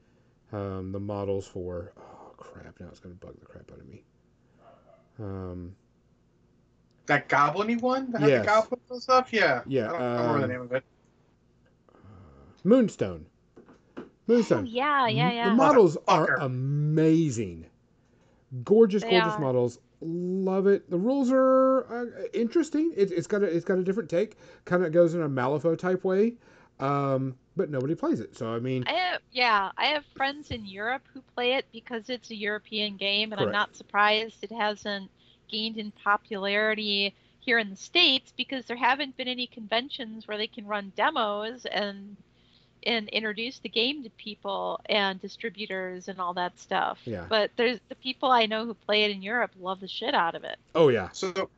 um, 0.51 0.91
the 0.91 0.99
models 0.99 1.47
for. 1.47 1.91
Oh 1.97 2.31
crap! 2.37 2.79
Now 2.79 2.87
it's 2.89 2.99
gonna 2.99 3.15
bug 3.15 3.35
the 3.39 3.45
crap 3.45 3.71
out 3.71 3.79
of 3.79 3.87
me. 3.87 4.03
Um, 5.19 5.75
That 7.07 7.27
goblin 7.27 7.79
one 7.79 8.11
that 8.11 8.21
had 8.21 8.41
the 8.41 8.45
goblins 8.45 8.83
and 8.89 9.01
stuff? 9.01 9.33
Yeah. 9.33 9.61
Yeah, 9.67 9.89
I 9.89 9.91
don't, 9.91 10.01
I 10.01 10.17
don't 10.17 10.25
remember 10.35 10.41
the 10.47 10.53
name 10.53 10.61
of 10.61 10.71
it. 10.73 10.83
Moonstone. 12.63 13.25
Moonstone. 14.27 14.59
Oh, 14.59 14.65
Moonstone. 14.65 14.65
yeah, 14.67 15.07
yeah, 15.07 15.49
The 15.49 15.55
models 15.55 15.97
are 16.07 16.27
Motherfucker. 16.27 16.41
amazing. 16.45 17.65
Gorgeous, 18.63 19.01
They 19.01 19.09
gorgeous 19.09 19.33
are. 19.33 19.39
models. 19.39 19.79
Love 20.01 20.67
it. 20.67 20.89
The 20.89 20.97
rules 20.97 21.31
are 21.31 21.85
uh, 21.91 22.05
interesting. 22.33 22.91
It, 22.95 23.11
it's 23.11 23.25
got 23.25 23.41
a 23.41 23.45
it's 23.45 23.65
got 23.65 23.77
a 23.77 23.83
different 23.83 24.09
take. 24.09 24.37
Kind 24.65 24.83
of 24.83 24.91
goes 24.91 25.13
in 25.13 25.21
a 25.21 25.29
Malifaux 25.29 25.77
type 25.77 26.03
way, 26.03 26.33
um, 26.79 27.35
but 27.55 27.69
nobody 27.69 27.95
plays 27.95 28.19
it. 28.19 28.35
So 28.35 28.53
I 28.53 28.59
mean, 28.59 28.83
I 28.85 28.91
have, 28.91 29.21
yeah, 29.31 29.71
I 29.77 29.85
have 29.85 30.03
friends 30.15 30.51
in 30.51 30.65
Europe 30.65 31.03
who 31.13 31.21
play 31.35 31.53
it 31.53 31.65
because 31.71 32.09
it's 32.09 32.29
a 32.31 32.35
European 32.35 32.97
game, 32.97 33.31
and 33.31 33.39
I'm 33.41 33.51
not 33.51 33.75
surprised 33.75 34.35
it 34.41 34.51
hasn't 34.51 35.09
gained 35.49 35.77
in 35.77 35.91
popularity 35.91 37.15
here 37.39 37.59
in 37.59 37.69
the 37.69 37.75
States 37.75 38.33
because 38.35 38.65
there 38.65 38.77
haven't 38.77 39.15
been 39.17 39.27
any 39.27 39.47
conventions 39.47 40.27
where 40.27 40.37
they 40.37 40.47
can 40.47 40.67
run 40.67 40.91
demos 40.95 41.65
and 41.65 42.17
and 42.86 43.09
introduce 43.09 43.59
the 43.59 43.69
game 43.69 44.03
to 44.03 44.09
people 44.11 44.79
and 44.88 45.21
distributors 45.21 46.07
and 46.07 46.19
all 46.19 46.34
that 46.34 46.59
stuff. 46.59 46.99
Yeah. 47.05 47.25
But 47.29 47.51
there's 47.55 47.79
the 47.89 47.95
people 47.95 48.31
I 48.31 48.45
know 48.45 48.65
who 48.65 48.73
play 48.73 49.03
it 49.03 49.11
in 49.11 49.21
Europe 49.21 49.51
love 49.59 49.79
the 49.79 49.88
shit 49.88 50.13
out 50.13 50.36
of 50.36 50.43
it. 50.43 50.57
oh 50.75 50.89
yeah, 50.89 51.09
So, 51.11 51.49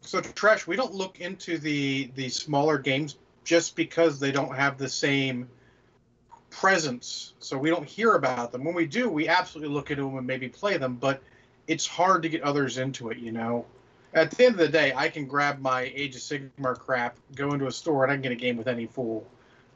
so 0.00 0.20
trash, 0.20 0.66
we 0.66 0.76
don't 0.76 0.94
look 0.94 1.20
into 1.20 1.58
the 1.58 2.10
the 2.14 2.28
smaller 2.28 2.78
games 2.78 3.16
just 3.44 3.76
because 3.76 4.20
they 4.20 4.32
don't 4.32 4.54
have 4.54 4.78
the 4.78 4.88
same 4.88 5.48
presence. 6.50 7.34
So 7.40 7.58
we 7.58 7.70
don't 7.70 7.88
hear 7.88 8.14
about 8.14 8.52
them. 8.52 8.64
When 8.64 8.74
we 8.74 8.86
do, 8.86 9.08
we 9.08 9.28
absolutely 9.28 9.74
look 9.74 9.90
into 9.90 10.04
them 10.04 10.16
and 10.18 10.26
maybe 10.26 10.48
play 10.48 10.76
them, 10.76 10.96
but 10.96 11.22
it's 11.66 11.86
hard 11.86 12.22
to 12.22 12.28
get 12.28 12.42
others 12.42 12.78
into 12.78 13.10
it, 13.10 13.18
you 13.18 13.32
know. 13.32 13.64
At 14.14 14.30
the 14.30 14.44
end 14.44 14.54
of 14.54 14.58
the 14.58 14.68
day, 14.68 14.92
I 14.94 15.08
can 15.08 15.26
grab 15.26 15.58
my 15.60 15.90
Age 15.94 16.14
of 16.14 16.20
Sigmar 16.20 16.78
crap, 16.78 17.16
go 17.34 17.52
into 17.54 17.66
a 17.66 17.72
store, 17.72 18.04
and 18.04 18.12
I 18.12 18.16
can 18.16 18.22
get 18.22 18.32
a 18.32 18.36
game 18.36 18.58
with 18.58 18.68
any 18.68 18.86
fool. 18.86 19.26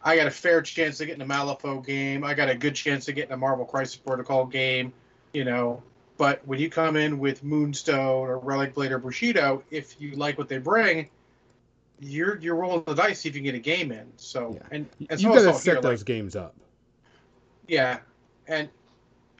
I 0.07 0.16
got 0.16 0.28
a 0.28 0.30
fair 0.30 0.62
chance 0.62 1.00
of 1.00 1.09
getting 1.09 1.20
a 1.20 1.26
Malifaux 1.26 1.84
game. 1.84 2.22
I 2.22 2.32
got 2.32 2.48
a 2.48 2.54
good 2.54 2.76
chance 2.76 3.09
of 3.09 3.16
getting 3.16 3.32
a 3.32 3.36
Marvel 3.36 3.64
Crisis 3.64 3.96
Protocol 3.96 4.46
game, 4.46 4.92
you 5.32 5.44
know. 5.44 5.82
But 6.16 6.46
when 6.46 6.61
you 6.61 6.70
come 6.70 6.94
in 6.94 7.18
with 7.18 7.42
Moonstone 7.42 8.28
or 8.28 8.38
Relic 8.38 8.72
Blade 8.72 8.92
or 8.92 9.00
Bushido, 9.00 9.64
if 9.72 10.00
you 10.00 10.12
like 10.12 10.38
what 10.38 10.48
they 10.48 10.59
bring, 10.59 11.09
you're 11.98 12.38
you're 12.38 12.54
rolling 12.54 12.84
the 12.86 12.94
dice 12.94 13.20
see 13.20 13.28
if 13.28 13.34
you 13.34 13.40
can 13.40 13.46
get 13.46 13.54
a 13.57 13.59
game 13.59 13.90
in. 13.90 14.07
So 14.16 14.52
Yeah. 14.54 14.61
and, 14.70 14.88
and 15.11 15.20
you 15.20 15.28
so 15.28 15.34
got 15.34 15.52
to 15.52 15.54
set 15.59 15.72
here, 15.72 15.82
those 15.82 16.00
like, 16.00 16.07
games 16.07 16.36
up. 16.36 16.54
yeah, 17.66 17.98
and 18.46 18.68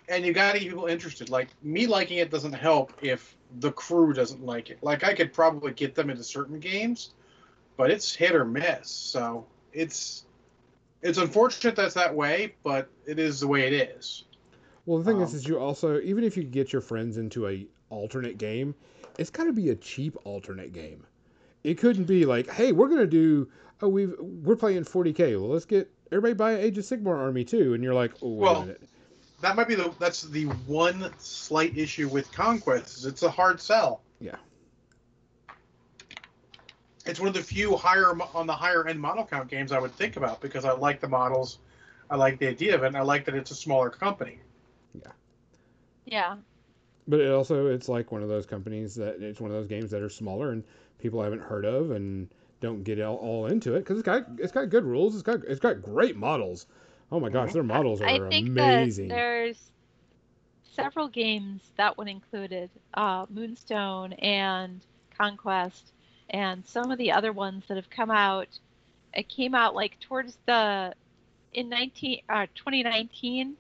and 0.09 0.27
you 0.27 0.33
got 0.33 0.53
to 0.53 0.59
get 0.59 0.69
people 0.69 0.87
interested. 0.87 1.31
Like 1.31 1.49
me 1.63 1.87
liking 1.87 2.19
it 2.19 2.31
doesn't 2.33 2.53
help 2.53 2.93
if 3.03 3.37
the 3.61 3.71
crew 3.71 4.13
doesn't 4.13 4.45
like 4.45 4.71
it. 4.71 4.79
Like 4.83 5.05
I 5.05 5.15
could 5.15 5.33
probably 5.33 5.73
get 5.73 5.95
them 5.95 6.11
into 6.11 6.25
certain 6.25 6.59
games, 6.59 7.13
but 7.77 7.93
it's 7.93 8.13
hit 8.13 8.35
or 8.35 8.45
miss. 8.45 8.91
So 8.91 9.47
it's 9.73 10.26
it's 11.07 11.19
unfortunate 11.19 11.77
that's 11.77 11.95
that 11.95 12.15
way, 12.15 12.55
but 12.63 12.89
it 13.07 13.19
is 13.19 13.41
the 13.41 13.47
way 13.47 13.67
it 13.67 13.73
is. 13.73 14.25
Well, 14.85 14.99
the 14.99 15.05
thing 15.05 15.21
is, 15.21 15.31
Um, 15.31 15.37
is 15.37 15.49
you 15.49 15.59
also 15.59 16.01
even 16.01 16.25
if 16.25 16.37
you 16.37 16.43
get 16.45 16.73
your 16.73 16.83
friends 16.83 17.17
into 17.17 17.49
a 17.49 17.67
alternate 17.91 18.39
game, 18.39 18.75
it's 19.19 19.31
got 19.31 19.45
to 19.45 19.53
be 19.53 19.71
a 19.71 19.77
cheap 19.77 20.17
alternate 20.25 20.73
game. 20.73 21.05
It 21.65 21.79
couldn't 21.79 22.05
be 22.05 22.25
like, 22.25 22.49
hey, 22.51 22.73
we're 22.73 22.89
gonna 22.89 23.07
do, 23.07 23.49
oh, 23.83 23.89
we 23.89 24.07
we're 24.07 24.57
playing 24.57 24.85
40k. 24.85 25.41
Well, 25.41 25.51
let's 25.51 25.65
get 25.65 25.91
everybody 26.13 26.35
buy 26.35 26.57
Age 26.57 26.79
of 26.79 26.85
Sigmar 26.85 27.17
army 27.17 27.45
too, 27.45 27.75
and 27.75 27.83
you're 27.83 27.95
like, 27.95 28.13
oh, 28.23 28.29
wait 28.35 28.43
Well, 28.43 28.57
a 28.57 28.61
minute. 28.67 28.83
That 29.43 29.57
might 29.57 29.69
be 29.69 29.75
the 29.75 29.93
that's 29.99 30.23
the 30.23 30.45
one 30.67 31.13
slight 31.19 31.77
issue 31.77 32.09
with 32.09 32.31
Conquest 32.33 32.99
is 32.99 33.07
it's 33.07 33.23
a 33.23 33.31
hard 33.31 33.61
sell. 33.61 34.03
Yeah. 34.21 34.37
It's 37.07 37.21
one 37.21 37.29
of 37.29 37.35
the 37.35 37.43
few 37.43 37.77
higher 37.77 38.11
on 38.35 38.47
the 38.47 38.53
higher 38.53 38.87
end 38.87 39.01
model 39.01 39.25
count 39.25 39.49
games 39.49 39.73
I 39.73 39.79
would 39.79 39.93
think 39.93 40.17
about 40.17 40.41
because 40.41 40.65
I 40.65 40.73
like 40.73 41.01
the 41.01 41.09
models, 41.09 41.59
I 42.11 42.17
like 42.17 42.39
the 42.39 42.49
idea 42.49 42.75
of 42.75 42.83
it, 42.83 42.89
and 42.89 42.97
I 42.97 43.03
like 43.03 43.25
that 43.27 43.35
it's 43.35 43.51
a 43.51 43.55
smaller 43.55 43.91
company. 43.91 44.41
Yeah. 44.95 45.13
Yeah. 46.05 46.37
But 47.09 47.21
it 47.21 47.31
also, 47.31 47.69
it's 47.69 47.89
like 47.89 48.11
one 48.11 48.23
of 48.23 48.29
those 48.29 48.47
companies 48.47 48.97
that 48.97 49.23
it's 49.23 49.41
one 49.41 49.51
of 49.51 49.57
those 49.57 49.69
games 49.69 49.91
that 49.93 50.03
are 50.03 50.09
smaller 50.09 50.51
and 50.51 50.65
people 50.99 51.23
haven't 51.23 51.43
heard 51.43 51.65
of 51.65 51.93
and 51.93 52.29
don't 52.61 52.83
get 52.83 53.01
all, 53.01 53.17
all 53.17 53.47
into 53.47 53.75
it 53.75 53.81
because 53.81 53.99
it's 53.99 54.07
got 54.07 54.25
it's 54.39 54.53
got 54.53 54.71
good 54.71 54.85
rules. 54.85 55.15
It's 55.15 55.23
got 55.23 55.45
it's 55.45 55.61
got 55.61 55.83
great 55.83 56.17
models. 56.17 56.67
Oh 57.13 57.21
my 57.21 57.29
gosh, 57.29 57.53
their 57.53 57.63
models 57.63 58.01
are 58.01 58.09
I 58.09 58.29
think 58.29 58.49
amazing. 58.49 59.09
that 59.09 59.15
there's 59.15 59.71
several 60.75 61.09
games 61.09 61.63
that 61.77 61.97
one 61.97 62.09
included 62.09 62.71
uh, 62.95 63.27
Moonstone 63.31 64.15
and 64.15 64.81
Conquest 65.17 65.93
and 66.31 66.65
some 66.67 66.91
of 66.91 66.99
the 66.99 67.13
other 67.13 67.33
ones 67.33 67.65
that 67.69 67.77
have 67.77 67.91
come 67.91 68.11
out. 68.11 68.49
It 69.15 69.29
came 69.29 69.55
out 69.55 69.75
like 69.75 69.99
towards 70.01 70.37
the 70.47 70.95
in 71.55 71.69
19 71.69 72.21
uh, 72.29 72.47
2019 72.55 73.57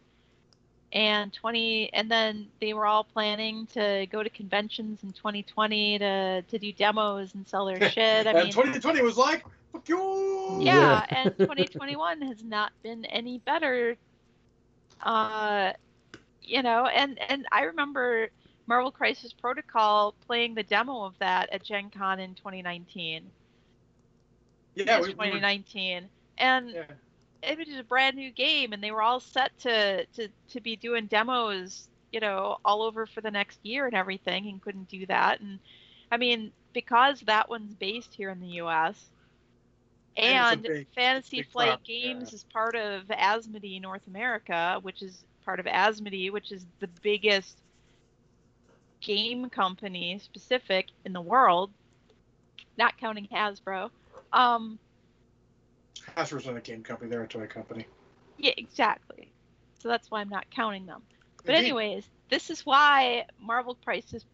and 0.92 1.32
20 1.32 1.90
and 1.92 2.10
then 2.10 2.46
they 2.60 2.74
were 2.74 2.86
all 2.86 3.04
planning 3.04 3.66
to 3.66 4.06
go 4.10 4.22
to 4.22 4.30
conventions 4.30 5.02
in 5.02 5.12
2020 5.12 5.98
to 5.98 6.42
to 6.42 6.58
do 6.58 6.72
demos 6.72 7.34
and 7.34 7.46
sell 7.46 7.66
their 7.66 7.80
shit. 7.90 8.26
I 8.26 8.30
and 8.30 8.38
mean 8.38 8.52
2020 8.52 9.02
was 9.02 9.16
like, 9.16 9.44
fuck 9.72 9.88
you. 9.88 10.58
yeah, 10.60 11.04
and 11.08 11.36
2021 11.38 12.22
has 12.22 12.42
not 12.44 12.72
been 12.82 13.04
any 13.06 13.38
better. 13.38 13.96
Uh, 15.02 15.72
you 16.42 16.62
know, 16.62 16.86
and 16.86 17.18
and 17.28 17.46
I 17.50 17.62
remember 17.62 18.28
Marvel 18.66 18.90
Crisis 18.90 19.32
Protocol 19.32 20.14
playing 20.26 20.54
the 20.54 20.62
demo 20.62 21.04
of 21.04 21.14
that 21.18 21.48
at 21.52 21.62
Gen 21.62 21.90
Con 21.90 22.18
in 22.18 22.34
2019. 22.34 23.30
yeah, 24.74 25.00
we, 25.00 25.08
we 25.08 25.14
were- 25.14 25.24
2019, 25.24 26.08
and 26.38 26.70
yeah. 26.70 26.84
it 27.42 27.58
was 27.58 27.68
a 27.78 27.84
brand 27.84 28.16
new 28.16 28.30
game, 28.30 28.72
and 28.72 28.82
they 28.82 28.90
were 28.90 29.02
all 29.02 29.20
set 29.20 29.56
to 29.60 30.04
to 30.06 30.28
to 30.50 30.60
be 30.60 30.76
doing 30.76 31.06
demos, 31.06 31.88
you 32.12 32.20
know, 32.20 32.58
all 32.64 32.82
over 32.82 33.06
for 33.06 33.20
the 33.20 33.30
next 33.30 33.58
year 33.62 33.86
and 33.86 33.94
everything, 33.94 34.48
and 34.48 34.60
couldn't 34.60 34.88
do 34.88 35.06
that. 35.06 35.40
And 35.40 35.58
I 36.10 36.16
mean, 36.16 36.52
because 36.72 37.20
that 37.20 37.48
one's 37.48 37.74
based 37.74 38.14
here 38.14 38.30
in 38.30 38.40
the 38.40 38.46
U.S. 38.46 39.10
And 40.16 40.26
and 40.26 40.60
it's 40.60 40.68
a 40.68 40.72
big- 40.78 40.86
Fantasy 40.94 41.36
big 41.38 41.50
Flight 41.50 41.78
yeah. 41.84 42.02
Games 42.02 42.32
is 42.32 42.44
part 42.52 42.74
of 42.74 43.04
Asmodee 43.04 43.80
North 43.80 44.06
America, 44.06 44.78
which 44.82 45.02
is 45.02 45.24
part 45.44 45.60
of 45.60 45.66
Asmodee, 45.66 46.32
which 46.32 46.52
is 46.52 46.66
the 46.80 46.88
biggest 47.02 47.58
game 49.01 49.49
company 49.51 50.18
specific 50.18 50.86
in 51.05 51.12
the 51.12 51.20
world, 51.20 51.70
not 52.78 52.99
counting 52.99 53.28
Hasbro. 53.32 53.90
Um, 54.32 54.78
Hasbro's 56.16 56.47
not 56.47 56.57
a 56.57 56.61
game 56.61 56.82
company; 56.82 57.11
they're 57.11 57.22
a 57.22 57.28
toy 57.28 57.47
company. 57.47 57.86
yeah, 58.38 58.53
exactly. 58.57 59.30
So 59.78 59.88
that's 59.88 60.11
why 60.11 60.20
I'm 60.20 60.28
not 60.28 60.51
counting 60.51 60.86
them. 60.86 61.03
But 61.44 61.55
Indeed. 61.55 61.66
anyways, 61.66 62.09
this 62.28 62.51
is 62.51 62.66
why 62.66 63.24
Marvel 63.40 63.76
Crisis 63.84 64.24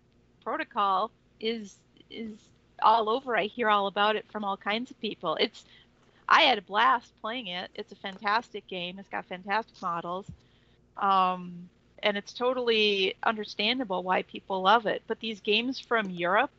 Protocol 0.43 1.11
is 1.41 1.77
is 2.11 2.39
all 2.83 3.09
over. 3.09 3.37
I 3.37 3.45
hear 3.45 3.69
all 3.69 3.87
about 3.87 4.17
it 4.17 4.25
from 4.31 4.45
all 4.45 4.57
kinds 4.57 4.91
of 4.91 5.01
people. 5.01 5.37
It's 5.41 5.65
I 6.29 6.43
had 6.43 6.59
a 6.59 6.63
blast 6.63 7.13
playing 7.21 7.49
it. 7.49 7.71
It's 7.75 7.93
a 7.93 7.97
fantastic 7.97 8.67
game. 8.67 8.99
It's 8.99 9.09
got 9.09 9.27
fantastic 9.27 9.81
models. 9.83 10.27
Um, 10.97 11.69
and 12.03 12.17
it's 12.17 12.33
totally 12.33 13.17
understandable 13.23 14.03
why 14.03 14.23
people 14.23 14.63
love 14.63 14.87
it. 14.87 15.03
But 15.07 15.21
these 15.21 15.41
games 15.41 15.81
from 15.81 16.11
Europe, 16.11 16.51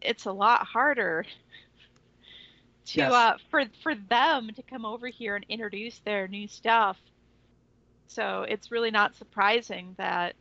it's 0.00 0.26
a 0.26 0.32
lot 0.32 0.66
harder 0.66 1.24
to 2.86 3.00
Yes. 3.00 3.12
uh, 3.12 3.38
for 3.50 3.64
for 3.82 3.94
them 3.94 4.50
to 4.56 4.62
come 4.62 4.84
over 4.84 5.08
here 5.08 5.36
and 5.36 5.44
introduce 5.48 5.98
their 6.00 6.28
new 6.28 6.48
stuff. 6.48 6.98
So 8.08 8.42
it's 8.48 8.70
really 8.70 8.90
not 8.90 9.16
surprising 9.16 9.94
that 9.98 10.36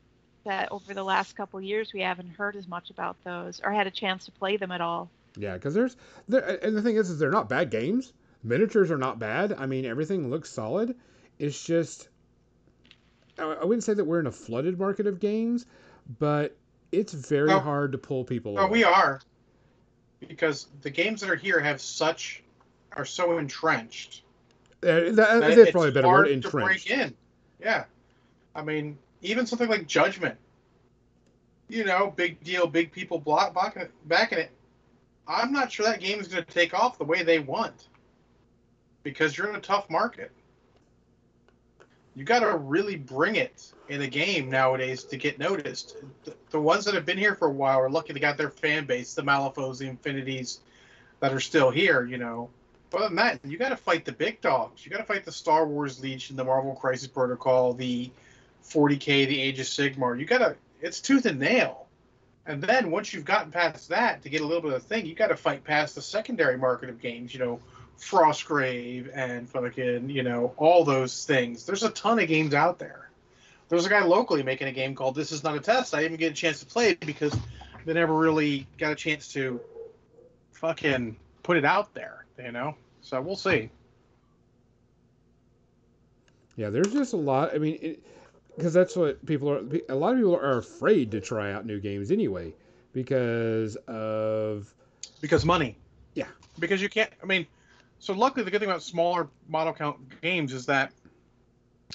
that 0.46 0.72
over 0.72 0.94
the 0.94 1.04
last 1.04 1.36
couple 1.36 1.62
years 1.62 1.94
we 1.94 2.02
haven't 2.02 2.30
heard 2.32 2.56
as 2.56 2.68
much 2.68 2.90
about 2.90 3.18
those 3.24 3.60
or 3.64 3.72
had 3.72 3.88
a 3.88 3.92
chance 3.92 4.26
to 4.26 4.32
play 4.32 4.58
them 4.58 4.72
at 4.72 4.82
all. 4.82 5.12
Yeah, 5.38 5.54
because 5.54 5.74
there's 5.74 5.96
there, 6.28 6.42
and 6.64 6.76
the 6.76 6.82
thing 6.82 6.96
is, 6.98 7.10
is 7.10 7.20
they're 7.20 7.32
not 7.32 7.50
bad 7.50 7.70
games. 7.72 8.14
Miniatures 8.44 8.92
are 8.92 8.98
not 8.98 9.20
bad. 9.20 9.54
I 9.54 9.66
mean, 9.66 9.86
everything 9.86 10.30
looks 10.30 10.52
solid. 10.52 10.96
It's 11.40 11.64
just 11.64 12.10
I 13.40 13.64
wouldn't 13.66 13.84
say 13.84 13.94
that 13.94 14.04
we're 14.06 14.20
in 14.20 14.28
a 14.28 14.32
flooded 14.32 14.78
market 14.80 15.08
of 15.08 15.20
games, 15.20 15.66
but 16.20 16.56
it's 16.92 17.14
very 17.14 17.52
Oh. 17.52 17.60
hard 17.60 17.92
to 17.94 17.98
pull 17.98 18.24
people. 18.24 18.54
Well, 18.54 18.66
away. 18.66 18.80
we 18.80 18.84
are 18.84 19.22
because 20.20 20.68
the 20.82 20.90
games 20.90 21.22
that 21.22 21.30
are 21.30 21.36
here 21.36 21.60
have 21.60 21.82
such 21.82 22.44
are 22.94 23.06
so 23.06 23.38
entrenched. 23.40 24.22
Uh, 24.84 25.12
that, 25.12 25.16
that 25.16 25.56
that's 25.56 25.72
probably 25.72 25.90
a 25.90 25.94
better 25.94 26.08
hard 26.08 26.28
word. 26.28 26.42
to 26.44 26.50
break 26.50 26.90
in. 26.92 27.16
Yeah, 27.60 27.86
I 28.56 28.62
mean, 28.62 28.98
even 29.22 29.46
something 29.46 29.70
like 29.70 29.88
Judgment. 29.88 30.38
You 31.70 31.86
know, 31.86 32.12
big 32.16 32.44
deal, 32.44 32.68
big 32.68 32.92
people 32.92 33.18
block 33.18 33.54
backing 33.56 33.84
it. 33.84 33.92
Backing 34.08 34.38
it. 34.40 34.52
I'm 35.28 35.52
not 35.54 35.72
sure 35.72 35.86
that 35.86 36.02
game 36.02 36.20
is 36.20 36.28
going 36.28 36.44
to 36.44 36.52
take 36.52 36.74
off 36.74 36.98
the 36.98 37.06
way 37.06 37.24
they 37.24 37.40
want 37.40 37.88
because 39.04 39.38
you're 39.38 39.50
in 39.50 39.56
a 39.56 39.62
tough 39.62 39.90
market. 39.90 40.32
You 42.16 42.24
got 42.24 42.40
to 42.40 42.56
really 42.58 42.96
bring 42.96 43.36
it 43.36 43.74
in 43.90 44.02
a 44.02 44.08
game 44.08 44.50
nowadays 44.50 45.04
to 45.06 45.18
get 45.18 45.40
noticed. 45.40 45.98
The, 46.26 46.36
the 46.52 46.60
ones 46.60 46.86
that 46.86 46.94
have 46.94 47.06
been 47.06 47.18
here 47.18 47.36
for 47.36 47.48
a 47.48 47.52
while 47.52 47.80
are 47.80 47.90
lucky 47.90 48.14
they 48.14 48.20
got 48.20 48.38
their 48.38 48.52
fan 48.52 48.86
base, 48.86 49.14
the 49.14 49.24
Malifaux, 49.24 49.78
the 49.78 49.88
Infinities 49.88 50.60
that 51.20 51.34
are 51.34 51.40
still 51.40 51.72
here, 51.72 52.06
you 52.06 52.18
know. 52.18 52.50
But 52.92 52.98
other 52.98 53.08
than 53.08 53.16
that, 53.16 53.40
you 53.44 53.58
got 53.58 53.70
to 53.70 53.78
fight 53.78 54.06
the 54.06 54.12
big 54.12 54.40
dogs. 54.42 54.86
You 54.86 54.92
got 54.92 55.00
to 55.00 55.04
fight 55.04 55.26
the 55.26 55.32
Star 55.32 55.66
Wars 55.66 56.00
Legion, 56.00 56.36
the 56.36 56.44
Marvel 56.44 56.76
Crisis 56.76 57.08
Protocol, 57.08 57.74
the 57.74 58.12
40K, 58.64 59.28
the 59.28 59.42
Age 59.42 59.60
of 59.60 59.66
Sigmar. 59.66 60.20
You 60.20 60.26
got 60.26 60.40
to, 60.40 60.56
it's 60.82 61.02
tooth 61.02 61.26
and 61.26 61.40
nail. 61.40 61.88
And 62.46 62.62
then 62.62 62.92
once 62.92 63.14
you've 63.14 63.26
gotten 63.26 63.52
past 63.52 63.90
that 63.90 64.22
to 64.22 64.30
get 64.30 64.42
a 64.42 64.46
little 64.46 64.62
bit 64.62 64.74
of 64.74 64.78
a 64.78 64.86
thing, 64.86 65.06
you 65.06 65.16
got 65.16 65.28
to 65.28 65.36
fight 65.36 65.64
past 65.64 65.96
the 65.96 66.02
secondary 66.02 66.58
market 66.58 66.90
of 66.90 67.02
games, 67.02 67.34
you 67.34 67.40
know, 67.40 67.60
Frostgrave 68.00 69.10
and 69.16 69.50
fucking, 69.50 70.10
you 70.10 70.24
know, 70.24 70.54
all 70.58 70.84
those 70.84 71.26
things. 71.26 71.66
There's 71.66 71.84
a 71.84 71.90
ton 71.92 72.20
of 72.20 72.28
games 72.28 72.54
out 72.54 72.80
there. 72.80 73.10
There's 73.70 73.86
a 73.86 73.90
guy 73.90 74.04
locally 74.04 74.44
making 74.44 74.68
a 74.68 74.72
game 74.72 74.94
called 74.94 75.16
This 75.16 75.32
Is 75.32 75.44
Not 75.44 75.56
a 75.56 75.60
Test. 75.60 75.96
I 75.96 76.02
didn't 76.02 76.18
get 76.18 76.32
a 76.32 76.36
chance 76.36 76.60
to 76.60 76.66
play 76.66 76.90
it 76.90 77.00
because 77.00 77.36
they 77.86 77.94
never 77.94 78.14
really 78.14 78.68
got 78.78 78.92
a 78.92 78.96
chance 78.96 79.28
to 79.34 79.60
fucking 80.52 81.16
put 81.44 81.58
it 81.58 81.66
out 81.66 81.94
there, 81.94 82.26
you 82.44 82.52
know? 82.52 82.76
So 83.02 83.22
we'll 83.22 83.36
see. 83.36 83.70
Yeah, 86.56 86.70
there's 86.70 86.94
just 86.94 87.14
a 87.14 87.18
lot. 87.18 87.56
I 87.56 87.58
mean, 87.58 87.98
because 88.56 88.74
that's 88.74 88.96
what 88.96 89.26
people 89.26 89.50
are. 89.50 89.64
A 89.90 89.96
lot 89.96 90.12
of 90.12 90.18
people 90.18 90.36
are 90.36 90.60
afraid 90.60 91.12
to 91.12 91.20
try 91.20 91.52
out 91.52 91.66
new 91.66 91.80
games 91.80 92.12
anyway 92.12 92.54
because 92.94 93.76
of 93.88 94.72
Because 95.22 95.46
money. 95.46 95.78
Yeah. 96.14 96.28
Because 96.60 96.82
you 96.82 96.90
can't, 96.90 97.10
I 97.24 97.26
mean, 97.26 97.48
So 98.04 98.12
luckily, 98.12 98.44
the 98.44 98.52
good 98.52 98.60
thing 98.60 98.70
about 98.70 98.84
smaller 98.84 99.30
model 99.48 99.72
count 99.72 100.20
games 100.20 100.52
is 100.52 100.66
that, 100.66 100.92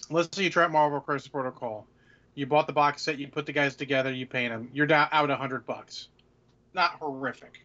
let's 0.09 0.35
say 0.35 0.45
you 0.45 0.49
try 0.49 0.65
out 0.65 0.73
Marvel 0.73 1.01
Crisis 1.01 1.29
Protocol, 1.29 1.87
you 2.35 2.47
bought 2.47 2.67
the 2.67 2.73
box 2.73 3.03
set, 3.03 3.19
you 3.19 3.29
put 3.29 3.45
the 3.45 3.53
guys 3.53 3.77
together, 3.77 4.11
you 4.11 4.25
paint 4.25 4.51
them, 4.51 4.71
you're 4.73 4.87
down 4.87 5.09
out 5.13 5.29
a 5.29 5.37
hundred 5.37 5.67
bucks. 5.67 6.09
Not 6.73 6.93
horrific, 6.93 7.63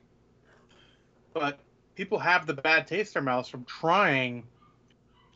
but 1.34 1.58
people 1.96 2.20
have 2.20 2.46
the 2.46 2.54
bad 2.54 2.86
taste 2.86 3.16
in 3.16 3.24
their 3.24 3.34
mouths 3.34 3.48
from 3.48 3.64
trying, 3.64 4.44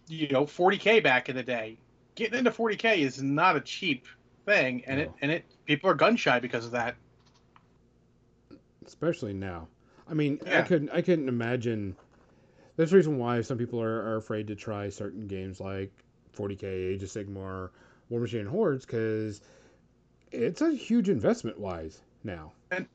you 0.10 0.28
know, 0.28 0.44
40k 0.46 1.02
back 1.02 1.30
in 1.30 1.38
the 1.38 1.44
day. 1.44 1.78
Getting 2.16 2.40
into 2.40 2.52
40k 2.52 2.98
is 2.98 3.22
not 3.24 3.56
a 3.56 3.62
cheap 3.62 4.06
thing, 4.46 4.84
and 4.86 5.00
it 5.00 5.12
and 5.22 5.32
it 5.32 5.46
people 5.66 5.90
are 5.90 5.94
gun 5.94 6.18
shy 6.18 6.42
because 6.42 6.66
of 6.66 6.72
that. 6.72 6.98
especially 8.86 9.32
now. 9.32 9.70
I 10.10 10.14
mean, 10.14 10.42
I 10.46 10.62
couldn't 10.64 10.90
I 10.90 11.02
couldn't 11.02 11.30
imagine. 11.30 11.96
There's 12.78 12.94
a 12.94 12.96
reason 12.96 13.18
why 13.18 13.42
some 13.42 13.58
people 13.58 13.82
are, 13.82 14.02
are 14.04 14.16
afraid 14.18 14.48
to 14.48 14.56
try 14.56 14.90
certain 14.90 15.28
games 15.28 15.60
like 15.60 15.92
40k, 16.38 16.64
Age 16.64 17.04
of 17.04 17.10
Sigmar, 17.10 17.72
Warmachine, 18.12 18.42
and 18.42 18.48
Hordes 18.48 18.86
because 18.86 19.42
it's 20.32 20.62
a 20.62 20.72
huge 20.72 21.10
investment 21.10 21.60
wise 21.60 22.00
now. 22.24 22.52
And 22.70 22.88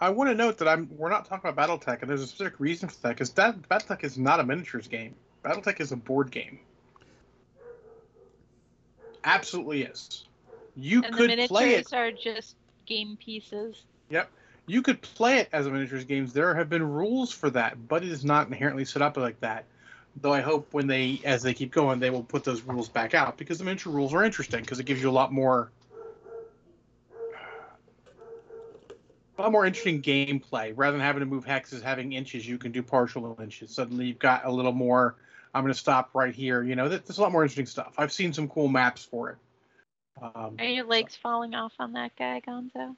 I 0.00 0.08
want 0.08 0.30
to 0.30 0.34
note 0.34 0.56
that 0.58 0.68
I'm 0.68 0.88
we're 0.96 1.10
not 1.10 1.26
talking 1.26 1.50
about 1.50 1.68
BattleTech, 1.68 2.00
and 2.00 2.10
there's 2.10 2.22
a 2.22 2.26
specific 2.26 2.58
reason 2.58 2.88
for 2.88 2.98
that 3.02 3.10
because 3.10 3.30
that 3.32 3.60
BattleTech 3.68 4.02
is 4.04 4.16
not 4.16 4.40
a 4.40 4.44
miniatures 4.44 4.88
game. 4.88 5.14
BattleTech 5.44 5.80
is 5.80 5.92
a 5.92 5.96
board 5.96 6.30
game. 6.30 6.58
Absolutely 9.22 9.82
is. 9.82 10.24
You 10.76 11.02
and 11.04 11.12
the 11.12 11.18
could 11.18 11.48
play 11.48 11.74
it. 11.74 11.90
miniatures 11.90 11.92
are 11.92 12.10
just 12.10 12.56
game 12.86 13.18
pieces. 13.22 13.84
You 14.66 14.82
could 14.82 15.02
play 15.02 15.38
it 15.38 15.48
as 15.52 15.66
a 15.66 15.70
miniatures 15.70 16.04
game. 16.04 16.26
There 16.26 16.54
have 16.54 16.68
been 16.68 16.82
rules 16.82 17.32
for 17.32 17.50
that, 17.50 17.88
but 17.88 18.04
it 18.04 18.10
is 18.10 18.24
not 18.24 18.46
inherently 18.46 18.84
set 18.84 19.02
up 19.02 19.16
like 19.16 19.40
that. 19.40 19.64
Though 20.16 20.32
I 20.32 20.40
hope 20.40 20.72
when 20.72 20.86
they, 20.86 21.20
as 21.24 21.42
they 21.42 21.54
keep 21.54 21.72
going, 21.72 22.00
they 22.00 22.10
will 22.10 22.22
put 22.22 22.44
those 22.44 22.62
rules 22.62 22.88
back 22.88 23.14
out 23.14 23.36
because 23.36 23.58
the 23.58 23.64
miniature 23.64 23.92
rules 23.92 24.12
are 24.12 24.24
interesting 24.24 24.60
because 24.60 24.80
it 24.80 24.86
gives 24.86 25.00
you 25.00 25.08
a 25.08 25.12
lot 25.12 25.32
more, 25.32 25.70
a 29.38 29.42
lot 29.42 29.52
more 29.52 29.64
interesting 29.64 30.02
gameplay 30.02 30.72
rather 30.74 30.96
than 30.96 31.04
having 31.04 31.20
to 31.20 31.26
move 31.26 31.44
hexes, 31.44 31.82
having 31.82 32.12
inches. 32.12 32.46
You 32.46 32.58
can 32.58 32.72
do 32.72 32.82
partial 32.82 33.38
inches. 33.40 33.70
Suddenly 33.70 34.06
you've 34.06 34.18
got 34.18 34.44
a 34.44 34.50
little 34.50 34.72
more. 34.72 35.16
I'm 35.54 35.62
going 35.62 35.72
to 35.72 35.78
stop 35.78 36.10
right 36.14 36.34
here. 36.34 36.62
You 36.62 36.76
know, 36.76 36.88
there's 36.88 37.18
a 37.18 37.22
lot 37.22 37.32
more 37.32 37.42
interesting 37.42 37.66
stuff. 37.66 37.94
I've 37.96 38.12
seen 38.12 38.32
some 38.32 38.48
cool 38.48 38.68
maps 38.68 39.04
for 39.04 39.30
it. 39.30 39.36
Um, 40.22 40.56
Are 40.58 40.64
your 40.64 40.84
legs 40.84 41.16
falling 41.16 41.54
off 41.54 41.72
on 41.78 41.92
that 41.94 42.14
guy, 42.16 42.40
Gonzo? 42.46 42.96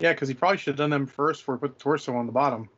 Yeah, 0.00 0.12
because 0.12 0.28
he 0.28 0.34
probably 0.34 0.58
should 0.58 0.72
have 0.72 0.78
done 0.78 0.90
them 0.90 1.06
first 1.06 1.40
before 1.42 1.56
he 1.56 1.60
put 1.60 1.78
the 1.78 1.82
torso 1.82 2.14
on 2.16 2.26
the 2.26 2.32
bottom. 2.32 2.68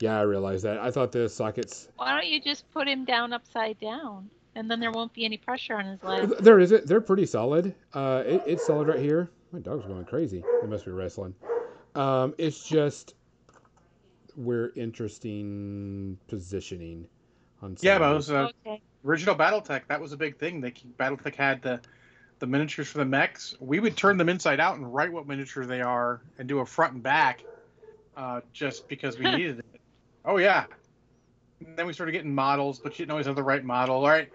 Yeah, 0.00 0.18
I 0.18 0.22
realized 0.22 0.64
that. 0.64 0.78
I 0.78 0.90
thought 0.90 1.12
the 1.12 1.28
sockets. 1.28 1.88
Why 1.96 2.12
don't 2.14 2.26
you 2.28 2.40
just 2.40 2.70
put 2.72 2.86
him 2.86 3.04
down 3.04 3.32
upside 3.32 3.80
down, 3.80 4.30
and 4.54 4.70
then 4.70 4.78
there 4.80 4.92
won't 4.92 5.12
be 5.12 5.24
any 5.24 5.36
pressure 5.36 5.74
on 5.74 5.86
his 5.86 6.02
legs? 6.02 6.32
There 6.40 6.60
is 6.60 6.70
it. 6.72 6.86
They're 6.86 7.00
pretty 7.00 7.26
solid. 7.26 7.74
Uh, 7.92 8.22
it, 8.24 8.42
it's 8.46 8.66
solid 8.66 8.88
right 8.88 9.00
here. 9.00 9.30
My 9.52 9.58
dog's 9.58 9.86
going 9.86 10.04
crazy. 10.04 10.44
They 10.62 10.68
must 10.68 10.84
be 10.84 10.92
wrestling. 10.92 11.34
Um, 11.94 12.34
it's 12.38 12.68
just 12.68 13.14
we're 14.36 14.70
interesting 14.76 16.16
positioning 16.28 17.06
on. 17.62 17.76
some 17.76 17.86
Yeah, 17.86 17.96
of 17.96 18.00
but 18.00 18.08
it 18.08 18.12
it. 18.12 18.16
was, 18.16 18.30
uh, 18.30 18.50
okay. 18.66 18.82
original 19.04 19.34
BattleTech, 19.34 19.82
that 19.88 20.00
was 20.00 20.12
a 20.12 20.16
big 20.16 20.38
thing. 20.38 20.60
They 20.60 20.70
BattleTech 20.70 21.34
had 21.34 21.62
the 21.62 21.80
the 22.38 22.46
miniatures 22.46 22.88
for 22.88 22.98
the 22.98 23.04
mechs. 23.04 23.54
We 23.60 23.80
would 23.80 23.96
turn 23.96 24.16
them 24.16 24.28
inside 24.28 24.60
out 24.60 24.76
and 24.76 24.92
write 24.92 25.12
what 25.12 25.26
miniature 25.26 25.66
they 25.66 25.80
are 25.80 26.20
and 26.38 26.48
do 26.48 26.60
a 26.60 26.66
front 26.66 26.94
and 26.94 27.02
back, 27.02 27.42
uh, 28.16 28.40
just 28.52 28.88
because 28.88 29.18
we 29.18 29.24
needed 29.36 29.58
it. 29.60 29.80
Oh 30.24 30.36
yeah. 30.38 30.64
And 31.64 31.76
then 31.76 31.86
we 31.86 31.92
started 31.92 32.12
getting 32.12 32.34
models, 32.34 32.78
but 32.78 32.92
you 32.98 33.04
didn't 33.04 33.10
always 33.12 33.26
have 33.26 33.36
the 33.36 33.42
right 33.42 33.64
model. 33.64 33.96
All 33.96 34.08
right. 34.08 34.28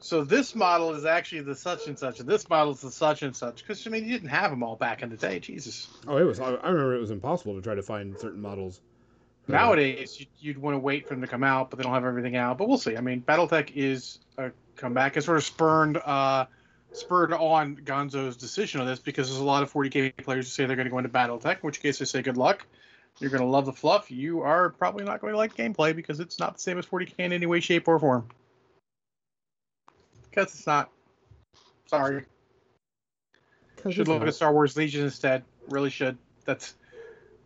So 0.00 0.22
this 0.22 0.54
model 0.54 0.92
is 0.94 1.04
actually 1.04 1.40
the 1.40 1.56
such 1.56 1.88
and 1.88 1.98
such, 1.98 2.20
and 2.20 2.28
this 2.28 2.48
model 2.48 2.72
is 2.72 2.80
the 2.80 2.90
such 2.90 3.22
and 3.22 3.34
such. 3.34 3.62
Because 3.62 3.84
I 3.86 3.90
mean, 3.90 4.04
you 4.04 4.12
didn't 4.12 4.28
have 4.28 4.50
them 4.50 4.62
all 4.62 4.76
back 4.76 5.02
in 5.02 5.08
the 5.10 5.16
day. 5.16 5.40
Jesus. 5.40 5.88
Oh, 6.06 6.18
it 6.18 6.24
was. 6.24 6.38
I 6.38 6.50
I 6.54 6.68
remember 6.68 6.94
it 6.94 7.00
was 7.00 7.10
impossible 7.10 7.54
to 7.56 7.62
try 7.62 7.74
to 7.74 7.82
find 7.82 8.18
certain 8.18 8.40
models. 8.40 8.80
Nowadays, 9.48 10.20
you- 10.20 10.26
you'd 10.40 10.58
want 10.58 10.74
to 10.74 10.78
wait 10.78 11.08
for 11.08 11.14
them 11.14 11.22
to 11.22 11.26
come 11.26 11.42
out, 11.42 11.70
but 11.70 11.78
they 11.78 11.82
don't 11.82 11.94
have 11.94 12.04
everything 12.04 12.36
out. 12.36 12.58
But 12.58 12.68
we'll 12.68 12.76
see. 12.78 12.96
I 12.96 13.00
mean, 13.00 13.22
BattleTech 13.22 13.72
is 13.74 14.18
a 14.36 14.50
comeback. 14.76 15.16
It 15.16 15.22
sort 15.22 15.38
of 15.38 15.44
spurned 15.44 15.96
uh, 15.96 16.46
spurred 16.92 17.32
on 17.32 17.76
Gonzo's 17.76 18.36
decision 18.36 18.80
on 18.80 18.86
this 18.86 18.98
because 18.98 19.28
there's 19.28 19.40
a 19.40 19.44
lot 19.44 19.62
of 19.62 19.72
40k 19.72 20.16
players 20.18 20.46
who 20.46 20.50
say 20.50 20.66
they're 20.66 20.76
going 20.76 20.86
to 20.86 20.90
go 20.90 20.98
into 20.98 21.10
BattleTech. 21.10 21.56
In 21.56 21.60
which 21.60 21.80
case, 21.80 22.00
I 22.00 22.04
say 22.04 22.22
good 22.22 22.36
luck. 22.36 22.66
You're 23.20 23.30
going 23.30 23.42
to 23.42 23.48
love 23.48 23.66
the 23.66 23.72
fluff. 23.72 24.10
You 24.10 24.42
are 24.42 24.70
probably 24.70 25.04
not 25.04 25.20
going 25.20 25.32
to 25.32 25.36
like 25.36 25.56
gameplay 25.56 25.94
because 25.94 26.20
it's 26.20 26.38
not 26.38 26.54
the 26.54 26.60
same 26.60 26.78
as 26.78 26.86
40k 26.86 27.12
in 27.18 27.32
any 27.32 27.46
way, 27.46 27.60
shape, 27.60 27.88
or 27.88 27.98
form. 27.98 28.28
Because 30.28 30.54
it's 30.54 30.66
not. 30.66 30.90
Sorry. 31.86 32.24
Should 33.90 34.08
look 34.08 34.22
at 34.22 34.34
Star 34.34 34.52
Wars 34.52 34.76
Legion 34.76 35.04
instead. 35.04 35.44
Really 35.68 35.90
should. 35.90 36.18
That's 36.44 36.74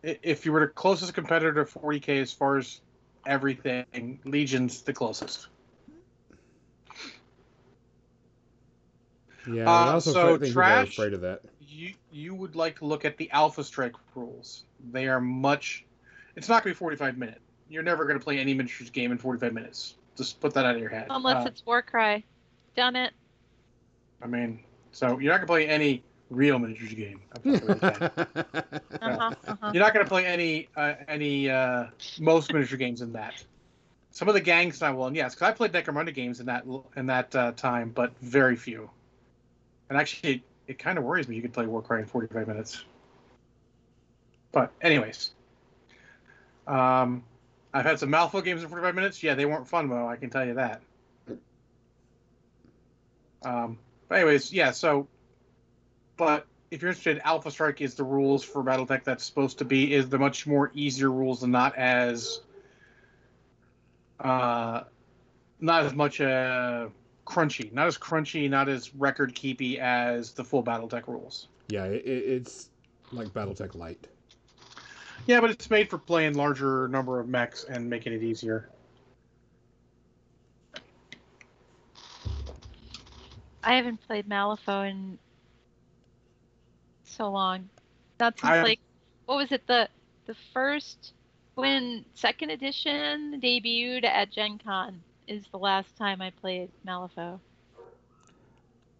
if 0.03 0.45
you 0.45 0.51
were 0.51 0.61
the 0.61 0.67
closest 0.67 1.13
competitor 1.13 1.63
to 1.63 1.79
40k 1.79 2.21
as 2.21 2.33
far 2.33 2.57
as 2.57 2.81
everything, 3.25 4.19
Legion's 4.25 4.81
the 4.81 4.93
closest. 4.93 5.47
Yeah, 9.47 9.69
I 9.69 9.89
Uh, 9.89 9.91
also 9.93 10.13
so 10.13 10.27
think 10.29 10.41
people 10.43 10.61
are 10.61 10.65
trash- 10.65 10.97
afraid 10.97 11.13
of 11.13 11.21
that. 11.21 11.41
You 11.67 11.93
you 12.11 12.35
would 12.35 12.55
like 12.55 12.77
to 12.79 12.85
look 12.85 13.05
at 13.05 13.17
the 13.17 13.29
Alpha 13.31 13.63
Strike 13.63 13.95
rules. 14.15 14.63
They 14.91 15.07
are 15.07 15.21
much. 15.21 15.85
It's 16.35 16.49
not 16.49 16.63
going 16.63 16.73
to 16.73 16.77
be 16.77 16.79
45 16.79 17.17
minute. 17.17 17.41
You're 17.69 17.83
never 17.83 18.05
going 18.05 18.17
to 18.19 18.23
play 18.23 18.37
any 18.39 18.53
miniatures 18.53 18.89
game 18.89 19.11
in 19.11 19.17
45 19.17 19.53
minutes. 19.53 19.95
Just 20.17 20.39
put 20.39 20.53
that 20.53 20.65
out 20.65 20.75
of 20.75 20.81
your 20.81 20.89
head. 20.89 21.07
Unless 21.09 21.45
Uh, 21.45 21.49
it's 21.49 21.65
Warcry. 21.65 22.25
Done 22.75 22.95
it. 22.95 23.13
I 24.21 24.27
mean, 24.27 24.59
so 24.91 25.19
you're 25.19 25.31
not 25.31 25.37
going 25.37 25.47
to 25.47 25.47
play 25.47 25.67
any 25.67 26.03
real 26.29 26.59
miniatures 26.59 26.93
game. 26.93 27.19
I'm 27.35 27.51
not 27.51 27.61
gonna 27.61 27.73
really 27.73 27.79
say. 27.79 28.33
Uh-huh, 29.01 29.31
uh-huh. 29.47 29.71
You're 29.73 29.83
not 29.83 29.93
going 29.93 30.05
to 30.05 30.09
play 30.09 30.25
any 30.25 30.69
uh, 30.75 30.93
any 31.07 31.49
uh, 31.49 31.85
most 32.19 32.51
miniature 32.53 32.77
games 32.77 33.01
in 33.01 33.13
that. 33.13 33.43
Some 34.11 34.27
of 34.27 34.33
the 34.35 34.41
gang 34.41 34.71
style 34.71 34.95
one, 34.95 35.15
yes, 35.15 35.33
because 35.33 35.49
I 35.49 35.51
played 35.53 35.71
Necromunda 35.73 36.13
games 36.13 36.39
in 36.39 36.45
that 36.45 36.65
in 36.95 37.07
that 37.07 37.35
uh, 37.35 37.51
time, 37.53 37.89
but 37.89 38.17
very 38.19 38.55
few. 38.55 38.89
And 39.93 40.01
actually, 40.01 40.33
it, 40.33 40.41
it 40.65 40.79
kind 40.79 40.97
of 40.97 41.03
worries 41.03 41.27
me. 41.27 41.35
You 41.35 41.43
could 41.43 41.53
play 41.53 41.67
Warcry 41.67 42.01
in 42.01 42.07
45 42.07 42.47
minutes. 42.47 42.83
But 44.51 44.71
anyways, 44.81 45.29
um, 46.65 47.23
I've 47.71 47.85
had 47.85 47.99
some 47.99 48.09
Malifaux 48.09 48.43
games 48.43 48.63
in 48.63 48.69
45 48.69 48.95
minutes. 48.95 49.21
Yeah, 49.21 49.35
they 49.35 49.45
weren't 49.45 49.67
fun, 49.67 49.89
though. 49.89 50.07
I 50.07 50.15
can 50.15 50.31
tell 50.31 50.43
you 50.43 50.55
that. 50.55 50.81
Um, 53.45 53.77
but 54.09 54.15
anyways, 54.15 54.51
yeah. 54.51 54.71
So, 54.71 55.07
but 56.17 56.47
if 56.71 56.81
you're 56.81 56.89
interested, 56.89 57.21
Alpha 57.23 57.51
Strike 57.51 57.81
is 57.81 57.93
the 57.93 58.03
rules 58.03 58.43
for 58.43 58.63
BattleTech 58.63 59.03
that's 59.03 59.23
supposed 59.23 59.59
to 59.59 59.65
be 59.65 59.93
is 59.93 60.09
the 60.09 60.17
much 60.17 60.47
more 60.47 60.71
easier 60.73 61.11
rules 61.11 61.43
and 61.43 61.51
not 61.51 61.75
as 61.75 62.41
uh 64.19 64.83
not 65.59 65.83
as 65.83 65.93
much 65.93 66.21
uh 66.21 66.87
crunchy, 67.25 67.71
not 67.73 67.87
as 67.87 67.97
crunchy, 67.97 68.49
not 68.49 68.67
as 68.69 68.93
record 68.95 69.33
keepy 69.35 69.79
as 69.79 70.31
the 70.31 70.43
full 70.43 70.63
BattleTech 70.63 71.07
rules. 71.07 71.47
yeah, 71.69 71.85
it, 71.85 72.05
it- 72.05 72.25
it's 72.25 72.69
like 73.11 73.27
BattleTech 73.29 73.75
Light. 73.75 74.07
Yeah, 75.27 75.39
but 75.39 75.49
it's 75.51 75.69
made 75.69 75.89
for 75.89 75.97
playing 75.97 76.33
larger 76.35 76.87
number 76.89 77.19
of 77.19 77.29
mechs 77.29 77.63
and 77.63 77.89
making 77.89 78.11
it 78.13 78.23
easier. 78.23 78.69
I 83.63 83.75
haven't 83.75 84.05
played 84.05 84.27
Malifaux 84.27 84.89
in 84.89 85.17
so 87.05 87.29
long. 87.31 87.69
Not 88.19 88.37
since 88.37 88.49
I- 88.49 88.61
like 88.63 88.79
what 89.25 89.37
was 89.37 89.51
it 89.51 89.65
the 89.67 89.87
the 90.25 90.35
first 90.53 91.13
when 91.55 92.03
second 92.15 92.49
edition 92.49 93.39
debuted 93.41 94.03
at 94.03 94.31
Gen 94.31 94.57
Con 94.57 95.01
is 95.27 95.45
the 95.51 95.59
last 95.59 95.95
time 95.97 96.21
I 96.21 96.29
played 96.29 96.69
Malifaux. 96.85 97.39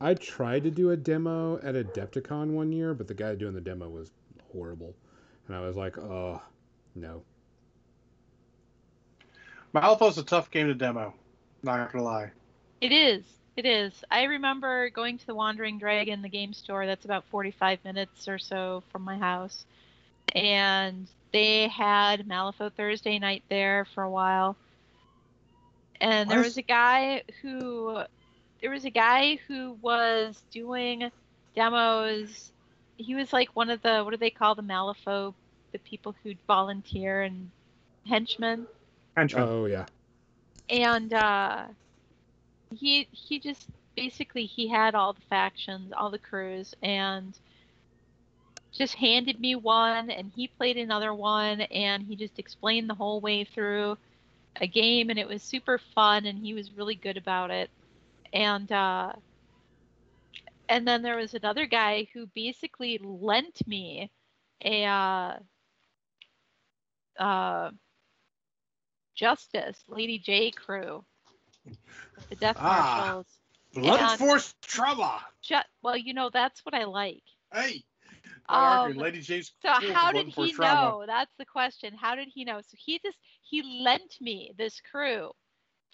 I 0.02 0.14
tried 0.16 0.64
to 0.64 0.72
do 0.72 0.92
a 0.92 0.98
demo 0.98 1.58
at 1.60 1.76
Adepticon 1.76 2.52
one 2.52 2.72
year, 2.72 2.94
but 2.94 3.08
the 3.08 3.14
guy 3.14 3.36
doing 3.36 3.54
the 3.54 3.62
demo 3.62 3.88
was 3.88 4.12
horrible, 4.52 4.94
and 5.48 5.56
I 5.56 5.62
was 5.62 5.76
like, 5.76 5.98
oh, 5.98 6.42
no. 6.96 7.24
Malifaux's 9.74 10.18
a 10.18 10.24
tough 10.24 10.52
game 10.52 10.68
to 10.68 10.74
demo. 10.74 11.14
Not 11.64 11.92
gonna 11.92 12.04
lie. 12.04 12.32
It 12.82 12.92
is. 12.92 13.24
It 13.56 13.66
is. 13.66 14.04
I 14.10 14.24
remember 14.24 14.90
going 14.90 15.18
to 15.20 15.26
the 15.26 15.36
Wandering 15.36 15.78
Dragon, 15.78 16.22
the 16.22 16.30
game 16.30 16.54
store 16.54 16.86
that's 16.86 17.06
about 17.06 17.24
45 17.30 17.80
minutes 17.86 18.28
or 18.28 18.40
so 18.40 18.84
from 18.92 19.04
my 19.04 19.18
house. 19.18 19.66
And 20.36 21.08
they 21.32 21.68
had 21.68 22.28
Malifaux 22.28 22.74
Thursday 22.74 23.20
night 23.20 23.44
there 23.50 23.86
for 23.94 24.04
a 24.04 24.10
while. 24.10 24.56
And 26.04 26.30
there 26.30 26.42
was 26.42 26.58
a 26.58 26.62
guy 26.62 27.24
who 27.42 28.02
there 28.60 28.70
was 28.70 28.84
a 28.84 28.90
guy 28.90 29.40
who 29.48 29.78
was 29.82 30.44
doing 30.52 31.10
demos. 31.56 32.52
He 32.98 33.16
was 33.16 33.32
like 33.32 33.56
one 33.56 33.70
of 33.70 33.82
the 33.82 34.02
what 34.04 34.12
do 34.12 34.18
they 34.18 34.30
call 34.30 34.54
the 34.54 34.62
Malifaux 34.62 35.34
the 35.72 35.80
people 35.80 36.14
who 36.22 36.34
volunteer 36.46 37.22
and 37.22 37.50
henchmen. 38.06 38.68
Henchman. 39.16 39.44
Oh 39.48 39.66
yeah, 39.66 39.86
and 40.70 41.14
uh, 41.14 41.64
he 42.76 43.08
he 43.12 43.40
just 43.40 43.70
basically 43.96 44.46
he 44.46 44.68
had 44.68 44.96
all 44.96 45.14
the 45.14 45.22
factions, 45.30 45.94
all 45.96 46.10
the 46.10 46.20
crews, 46.20 46.76
and 46.84 47.34
just 48.74 48.96
handed 48.96 49.40
me 49.40 49.56
one, 49.56 50.10
and 50.10 50.34
he 50.36 50.50
played 50.50 50.76
another 50.76 51.14
one, 51.14 51.62
and 51.62 52.04
he 52.04 52.18
just 52.18 52.40
explained 52.40 52.90
the 52.90 52.96
whole 52.96 53.22
way 53.22 53.46
through 53.46 53.98
a 54.62 54.68
game, 54.68 55.10
and 55.10 55.18
it 55.20 55.28
was 55.28 55.42
super 55.44 55.78
fun, 55.78 56.26
and 56.26 56.38
he 56.40 56.54
was 56.54 56.72
really 56.72 56.96
good 56.96 57.18
about 57.18 57.52
it, 57.52 57.70
and 58.34 58.72
uh, 58.72 59.14
and 60.70 60.88
then 60.88 61.02
there 61.02 61.18
was 61.18 61.34
another 61.34 61.66
guy 61.66 62.08
who 62.14 62.26
basically 62.28 63.00
lent 63.04 63.66
me 63.68 64.10
a 64.64 64.86
uh, 64.86 65.34
uh, 67.20 67.72
Justice 69.16 69.84
Lady 69.88 70.18
J 70.20 70.52
crew, 70.52 71.04
the 72.30 72.36
Death 72.36 72.58
Ah. 72.60 72.96
Marshals. 73.06 73.28
Blood 73.74 74.00
And- 74.02 74.20
Force 74.20 74.54
Trauma. 74.62 75.26
Ju- 75.42 75.56
well, 75.82 75.98
you 75.98 76.14
know 76.14 76.30
that's 76.32 76.64
what 76.66 76.76
I 76.76 76.84
like. 76.86 77.24
Hey. 77.52 77.84
Arguing. 78.50 78.98
Um, 78.98 78.98
Lady 78.98 79.22
J's 79.22 79.54
So 79.62 79.74
how 79.82 80.12
did 80.12 80.28
he 80.28 80.52
Trauma. 80.52 80.54
know? 80.54 81.04
That's 81.08 81.34
the 81.38 81.46
question. 81.46 81.96
How 81.96 82.16
did 82.16 82.30
he 82.30 82.44
know? 82.46 82.62
So 82.62 82.76
he 82.78 83.00
just 83.00 83.18
he 83.42 83.62
lent 83.62 84.20
me 84.22 84.54
this 84.58 84.82
crew 84.82 85.32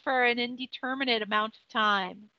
for 0.03 0.23
an 0.25 0.39
indeterminate 0.39 1.21
amount 1.21 1.55
of 1.57 1.67
time, 1.69 2.29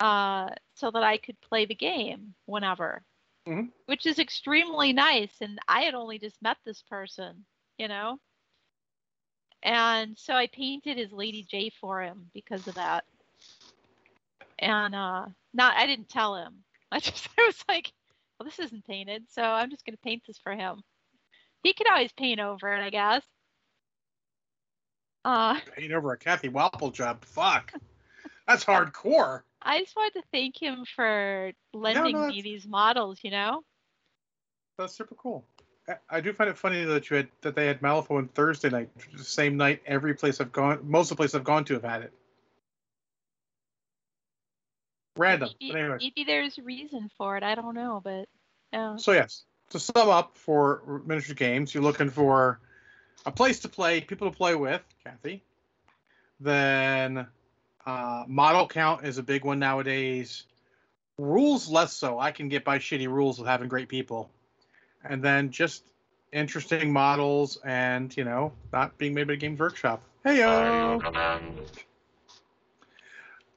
uh, 0.00 0.50
so 0.74 0.90
that 0.90 1.02
I 1.02 1.18
could 1.18 1.40
play 1.40 1.66
the 1.66 1.74
game 1.74 2.34
whenever, 2.46 3.04
Mhm. 3.46 3.72
which 3.86 4.06
is 4.06 4.18
extremely 4.18 4.92
nice. 4.92 5.40
And 5.40 5.58
I 5.68 5.82
had 5.82 5.94
only 5.94 6.18
just 6.18 6.40
met 6.42 6.58
this 6.64 6.82
person, 6.82 7.46
you 7.78 7.88
know, 7.88 8.18
and 9.62 10.18
so 10.18 10.34
I 10.34 10.46
painted 10.46 10.96
his 10.98 11.12
Lady 11.12 11.42
J 11.44 11.70
for 11.70 12.02
him 12.02 12.30
because 12.34 12.66
of 12.68 12.74
that. 12.74 13.04
And 14.58 14.94
uh, 14.94 15.26
not 15.52 15.76
I 15.76 15.86
didn't 15.86 16.08
tell 16.08 16.36
him. 16.36 16.64
I 16.92 17.00
just 17.00 17.28
I 17.38 17.42
was 17.46 17.64
like, 17.68 17.92
well, 18.38 18.44
this 18.44 18.58
isn't 18.58 18.86
painted, 18.86 19.24
so 19.30 19.42
I'm 19.42 19.70
just 19.70 19.84
gonna 19.84 19.98
paint 20.02 20.22
this 20.26 20.38
for 20.38 20.52
him. 20.52 20.82
He 21.62 21.72
could 21.72 21.90
always 21.90 22.12
paint 22.12 22.40
over 22.40 22.74
it, 22.74 22.82
I 22.82 22.90
guess. 22.90 23.22
Uh, 25.24 25.58
Paint 25.76 25.92
over 25.92 26.12
a 26.12 26.18
Kathy 26.18 26.50
Wapple 26.50 26.92
job. 26.92 27.24
Fuck. 27.24 27.72
That's 28.46 28.64
hardcore. 28.64 29.40
I 29.62 29.80
just 29.80 29.96
wanted 29.96 30.20
to 30.20 30.26
thank 30.30 30.60
him 30.60 30.84
for 30.84 31.52
lending 31.72 32.12
no, 32.12 32.26
me 32.26 32.42
these 32.42 32.66
models. 32.66 33.20
You 33.22 33.30
know, 33.30 33.62
That's 34.78 34.94
super 34.94 35.14
cool. 35.14 35.46
I- 35.88 35.96
I 36.10 36.20
do 36.20 36.32
find 36.32 36.50
it 36.50 36.58
funny 36.58 36.84
that 36.84 37.08
you 37.08 37.16
had 37.16 37.28
that 37.40 37.54
they 37.54 37.66
had 37.66 37.80
Malifaux 37.80 38.18
on 38.18 38.28
Thursday 38.28 38.68
night, 38.68 38.90
the 39.16 39.24
same 39.24 39.56
night 39.56 39.82
every 39.86 40.14
place 40.14 40.40
I've 40.40 40.52
gone, 40.52 40.80
most 40.82 41.10
of 41.10 41.16
the 41.16 41.20
places 41.20 41.36
I've 41.36 41.44
gone 41.44 41.64
to 41.66 41.74
have 41.74 41.84
had 41.84 42.02
it. 42.02 42.12
Random. 45.16 45.50
maybe, 45.60 45.72
But 45.72 45.78
anyway, 45.80 45.96
maybe 46.00 46.24
there's 46.24 46.58
a 46.58 46.62
reason 46.62 47.10
for 47.16 47.36
it. 47.36 47.42
I 47.42 47.54
don't 47.54 47.74
know, 47.74 48.00
but 48.02 48.28
yeah. 48.72 48.96
so 48.96 49.12
yes, 49.12 49.44
to 49.70 49.78
sum 49.78 50.08
up 50.08 50.36
for 50.36 51.02
miniature 51.06 51.34
games, 51.34 51.72
you're 51.72 51.82
looking 51.82 52.10
for 52.10 52.58
a 53.26 53.30
place 53.30 53.60
to 53.60 53.68
play, 53.68 54.00
people 54.00 54.30
to 54.30 54.36
play 54.36 54.54
with, 54.54 54.82
Kathy. 55.04 55.42
Then 56.40 57.26
uh, 57.86 58.24
model 58.26 58.66
count 58.66 59.04
is 59.06 59.18
a 59.18 59.22
big 59.22 59.44
one 59.44 59.58
nowadays. 59.58 60.44
Rules 61.18 61.68
less 61.68 61.92
so. 61.92 62.18
I 62.18 62.32
can 62.32 62.48
get 62.48 62.64
by 62.64 62.78
shitty 62.78 63.06
rules 63.06 63.38
with 63.38 63.46
having 63.46 63.68
great 63.68 63.88
people, 63.88 64.30
and 65.04 65.22
then 65.22 65.50
just 65.50 65.84
interesting 66.32 66.92
models 66.92 67.58
and 67.64 68.14
you 68.16 68.24
know 68.24 68.52
not 68.72 68.98
being 68.98 69.14
made 69.14 69.28
by 69.28 69.36
Games 69.36 69.60
Workshop. 69.60 70.02
Hey 70.24 70.38
yo. 70.38 71.00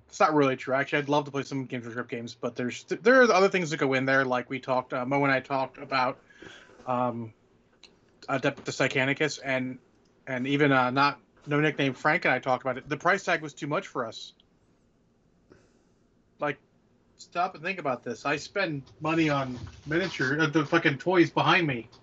It's 0.07 0.19
not 0.19 0.33
really 0.33 0.55
true. 0.55 0.73
Actually, 0.73 0.99
I'd 0.99 1.09
love 1.09 1.25
to 1.25 1.31
play 1.31 1.43
some 1.43 1.65
Games 1.65 1.83
for 1.83 1.89
Workshop 1.89 2.09
games, 2.09 2.35
but 2.39 2.55
there's 2.55 2.85
there's 2.85 3.29
other 3.29 3.49
things 3.49 3.69
that 3.69 3.77
go 3.77 3.93
in 3.93 4.05
there. 4.05 4.23
Like 4.23 4.49
we 4.49 4.59
talked, 4.59 4.93
uh, 4.93 5.05
Mo 5.05 5.23
and 5.23 5.31
I 5.31 5.39
talked 5.39 5.77
about 5.77 6.17
um, 6.85 7.33
Adeptus 8.29 8.77
Titanicus, 8.77 9.39
and 9.43 9.77
and 10.25 10.47
even 10.47 10.71
uh, 10.71 10.89
not 10.89 11.19
no 11.45 11.59
nickname 11.59 11.93
Frank 11.93 12.25
and 12.25 12.33
I 12.33 12.39
talked 12.39 12.63
about 12.63 12.77
it. 12.77 12.87
The 12.87 12.97
price 12.97 13.23
tag 13.23 13.41
was 13.41 13.53
too 13.53 13.67
much 13.67 13.87
for 13.87 14.05
us. 14.05 14.33
Like, 16.39 16.57
stop 17.17 17.55
and 17.55 17.63
think 17.63 17.79
about 17.79 18.03
this. 18.03 18.25
I 18.25 18.35
spend 18.35 18.83
money 19.01 19.29
on 19.29 19.59
miniature, 19.85 20.39
uh, 20.39 20.47
the 20.47 20.65
fucking 20.65 20.97
toys 20.97 21.29
behind 21.29 21.67
me. 21.67 21.89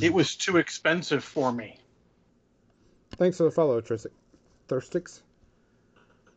It 0.00 0.12
was 0.12 0.34
too 0.34 0.56
expensive 0.56 1.22
for 1.22 1.52
me. 1.52 1.78
Thanks 3.12 3.36
for 3.36 3.44
the 3.44 3.50
follow, 3.50 3.80
Tristic. 3.82 4.12
Thirstix. 4.68 5.20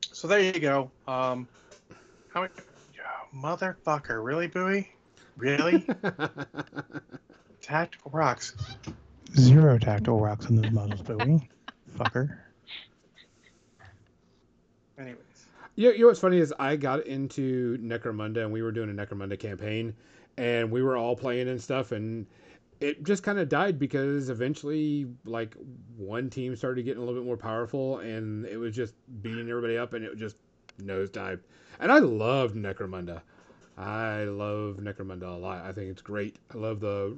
So 0.01 0.27
there 0.27 0.39
you 0.39 0.59
go. 0.59 0.91
Um, 1.07 1.47
how 2.33 2.41
many? 2.41 2.53
Oh, 2.99 3.35
motherfucker, 3.35 4.23
really, 4.23 4.47
Bowie? 4.47 4.91
Really? 5.37 5.85
Tactical 7.61 8.11
rocks. 8.11 8.55
Zero 9.35 9.77
tactile 9.77 10.19
rocks 10.19 10.47
on 10.47 10.55
those 10.55 10.71
models, 10.71 11.01
Bowie. 11.01 11.49
Fucker. 11.97 12.37
Anyways, 14.97 15.17
You, 15.75 15.91
you 15.93 15.99
know 16.01 16.07
what's 16.07 16.19
funny 16.19 16.39
is 16.39 16.53
I 16.59 16.75
got 16.75 17.05
into 17.05 17.77
Necromunda 17.77 18.43
and 18.43 18.51
we 18.51 18.61
were 18.61 18.71
doing 18.71 18.89
a 18.89 18.93
Necromunda 18.93 19.39
campaign 19.39 19.95
and 20.37 20.69
we 20.69 20.81
were 20.81 20.97
all 20.97 21.15
playing 21.15 21.47
and 21.47 21.61
stuff 21.61 21.91
and 21.91 22.25
it 22.81 23.03
just 23.03 23.23
kind 23.23 23.39
of 23.39 23.49
died 23.49 23.77
because 23.77 24.29
eventually 24.29 25.07
like 25.25 25.55
one 25.97 26.29
team 26.29 26.55
started 26.55 26.83
getting 26.83 27.01
a 27.01 27.05
little 27.05 27.19
bit 27.19 27.25
more 27.25 27.37
powerful 27.37 27.99
and 27.99 28.45
it 28.45 28.57
was 28.57 28.73
just 28.75 28.93
beating 29.21 29.49
everybody 29.49 29.77
up 29.77 29.93
and 29.93 30.05
it 30.05 30.15
just 30.17 30.37
nosedived. 30.81 31.41
And 31.81 31.91
I 31.91 31.99
loved 31.99 32.55
Necromunda. 32.55 33.21
I 33.77 34.23
love 34.25 34.77
Necromunda 34.81 35.23
a 35.23 35.37
lot. 35.37 35.65
I 35.65 35.71
think 35.73 35.89
it's 35.91 36.01
great. 36.01 36.37
I 36.53 36.57
love 36.57 36.79
the 36.79 37.17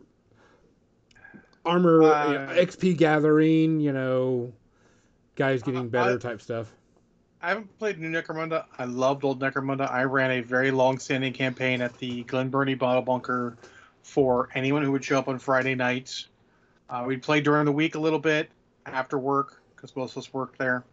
armor 1.66 2.04
Uh, 2.04 2.28
you 2.28 2.34
know, 2.34 2.48
XP 2.62 2.98
gathering, 2.98 3.80
you 3.80 3.92
know, 3.94 4.52
guys 5.36 5.62
getting 5.64 5.82
Uh, 5.82 5.90
better 5.90 6.16
I- 6.16 6.18
type 6.18 6.42
stuff. 6.42 6.74
I 7.44 7.50
haven't 7.50 7.76
played 7.80 7.98
New 7.98 8.12
Necromunda. 8.12 8.66
I 8.78 8.86
loved 8.86 9.24
Old 9.24 9.40
Necromunda. 9.40 9.90
I 9.92 10.04
ran 10.04 10.30
a 10.30 10.42
very 10.42 10.70
long-standing 10.70 11.34
campaign 11.34 11.82
at 11.82 11.98
the 11.98 12.24
Glen 12.26 12.50
Burnie 12.50 12.76
Bottle 12.76 13.02
Bunker 13.02 13.58
for 14.04 14.50
anyone 14.54 14.84
who 14.84 14.92
would 14.92 15.04
show 15.04 15.20
up 15.20 15.28
on 15.28 15.40
Friday 15.40 15.76
nights. 15.76 16.28
Uh, 16.90 17.04
we'd 17.08 17.22
play 17.22 17.42
during 17.42 17.66
the 17.66 17.72
week 17.72 17.96
a 17.96 18.00
little 18.00 18.20
bit 18.20 18.50
after 18.86 19.18
work 19.18 19.62
because 19.76 19.96
most 19.96 20.12
of 20.12 20.18
us 20.20 20.34
worked 20.34 20.58
there. 20.58 20.84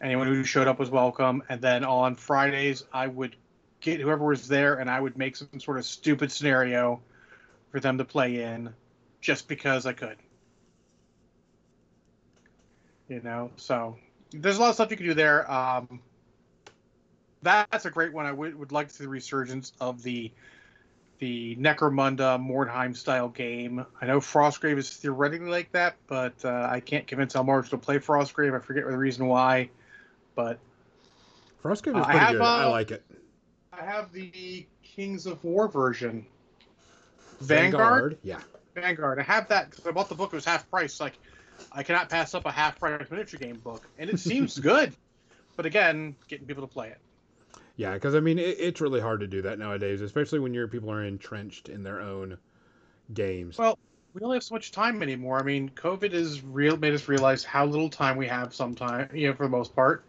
Anyone 0.00 0.26
who 0.26 0.44
showed 0.44 0.66
up 0.66 0.78
was 0.78 0.90
welcome. 0.90 1.42
And 1.48 1.60
then 1.60 1.84
on 1.84 2.14
Fridays, 2.14 2.84
I 2.92 3.06
would 3.06 3.36
get 3.80 4.00
whoever 4.00 4.24
was 4.24 4.48
there 4.48 4.74
and 4.76 4.90
I 4.90 5.00
would 5.00 5.16
make 5.16 5.36
some 5.36 5.60
sort 5.60 5.78
of 5.78 5.84
stupid 5.84 6.32
scenario 6.32 7.00
for 7.70 7.80
them 7.80 7.98
to 7.98 8.04
play 8.04 8.42
in 8.42 8.72
just 9.20 9.48
because 9.48 9.86
I 9.86 9.92
could. 9.92 10.16
You 13.08 13.20
know, 13.20 13.50
so 13.56 13.96
there's 14.30 14.56
a 14.56 14.60
lot 14.60 14.70
of 14.70 14.74
stuff 14.74 14.90
you 14.90 14.96
can 14.96 15.06
do 15.06 15.14
there. 15.14 15.50
Um, 15.50 16.00
that's 17.42 17.84
a 17.84 17.90
great 17.90 18.12
one. 18.12 18.26
I 18.26 18.32
would, 18.32 18.58
would 18.58 18.72
like 18.72 18.88
to 18.88 18.94
see 18.94 19.04
the 19.04 19.10
resurgence 19.10 19.72
of 19.80 20.02
the 20.02 20.32
the 21.24 21.56
Necromunda 21.56 22.38
Mordheim 22.38 22.94
style 22.94 23.30
game. 23.30 23.86
I 23.98 24.04
know 24.04 24.20
Frostgrave 24.20 24.76
is 24.76 24.90
theoretically 24.90 25.48
like 25.48 25.72
that, 25.72 25.96
but 26.06 26.34
uh, 26.44 26.68
I 26.70 26.80
can't 26.80 27.06
convince 27.06 27.32
Elmarge 27.32 27.70
to 27.70 27.78
play 27.78 27.98
Frostgrave. 27.98 28.54
I 28.54 28.58
forget 28.58 28.84
the 28.86 28.94
reason 28.94 29.26
why, 29.26 29.70
but 30.34 30.58
Frostgrave 31.62 31.98
is 31.98 32.04
pretty 32.04 32.18
have, 32.18 32.32
good. 32.32 32.42
I 32.42 32.64
uh, 32.64 32.70
like 32.70 32.90
it. 32.90 33.02
I 33.72 33.86
have 33.86 34.12
the 34.12 34.66
Kings 34.82 35.24
of 35.24 35.42
War 35.42 35.66
version. 35.66 36.26
Vanguard. 37.40 38.18
Yeah. 38.22 38.40
Vanguard. 38.74 39.18
I 39.18 39.22
have 39.22 39.48
that 39.48 39.70
because 39.70 39.86
I 39.86 39.92
bought 39.92 40.10
the 40.10 40.14
book. 40.14 40.30
It 40.34 40.36
was 40.36 40.44
half 40.44 40.68
price. 40.68 41.00
Like, 41.00 41.14
I 41.72 41.82
cannot 41.82 42.10
pass 42.10 42.34
up 42.34 42.44
a 42.44 42.52
half 42.52 42.78
price 42.78 43.00
miniature 43.10 43.40
game 43.40 43.56
book, 43.60 43.88
and 43.98 44.10
it 44.10 44.20
seems 44.20 44.58
good. 44.58 44.92
But 45.56 45.64
again, 45.64 46.16
getting 46.28 46.46
people 46.46 46.66
to 46.66 46.70
play 46.70 46.90
it. 46.90 46.98
Yeah, 47.76 47.94
because 47.94 48.14
I 48.14 48.20
mean, 48.20 48.38
it, 48.38 48.56
it's 48.58 48.80
really 48.80 49.00
hard 49.00 49.20
to 49.20 49.26
do 49.26 49.42
that 49.42 49.58
nowadays, 49.58 50.00
especially 50.00 50.38
when 50.38 50.54
your 50.54 50.68
people 50.68 50.90
are 50.90 51.04
entrenched 51.04 51.68
in 51.68 51.82
their 51.82 52.00
own 52.00 52.38
games. 53.12 53.58
Well, 53.58 53.78
we 54.12 54.20
only 54.22 54.36
have 54.36 54.44
so 54.44 54.54
much 54.54 54.70
time 54.70 55.02
anymore. 55.02 55.40
I 55.40 55.42
mean, 55.42 55.70
COVID 55.70 56.12
has 56.12 56.42
real 56.42 56.76
made 56.76 56.94
us 56.94 57.08
realize 57.08 57.42
how 57.42 57.66
little 57.66 57.90
time 57.90 58.16
we 58.16 58.28
have. 58.28 58.54
Sometimes, 58.54 59.12
you 59.12 59.28
know, 59.28 59.34
for 59.34 59.44
the 59.44 59.50
most 59.50 59.74
part. 59.74 60.04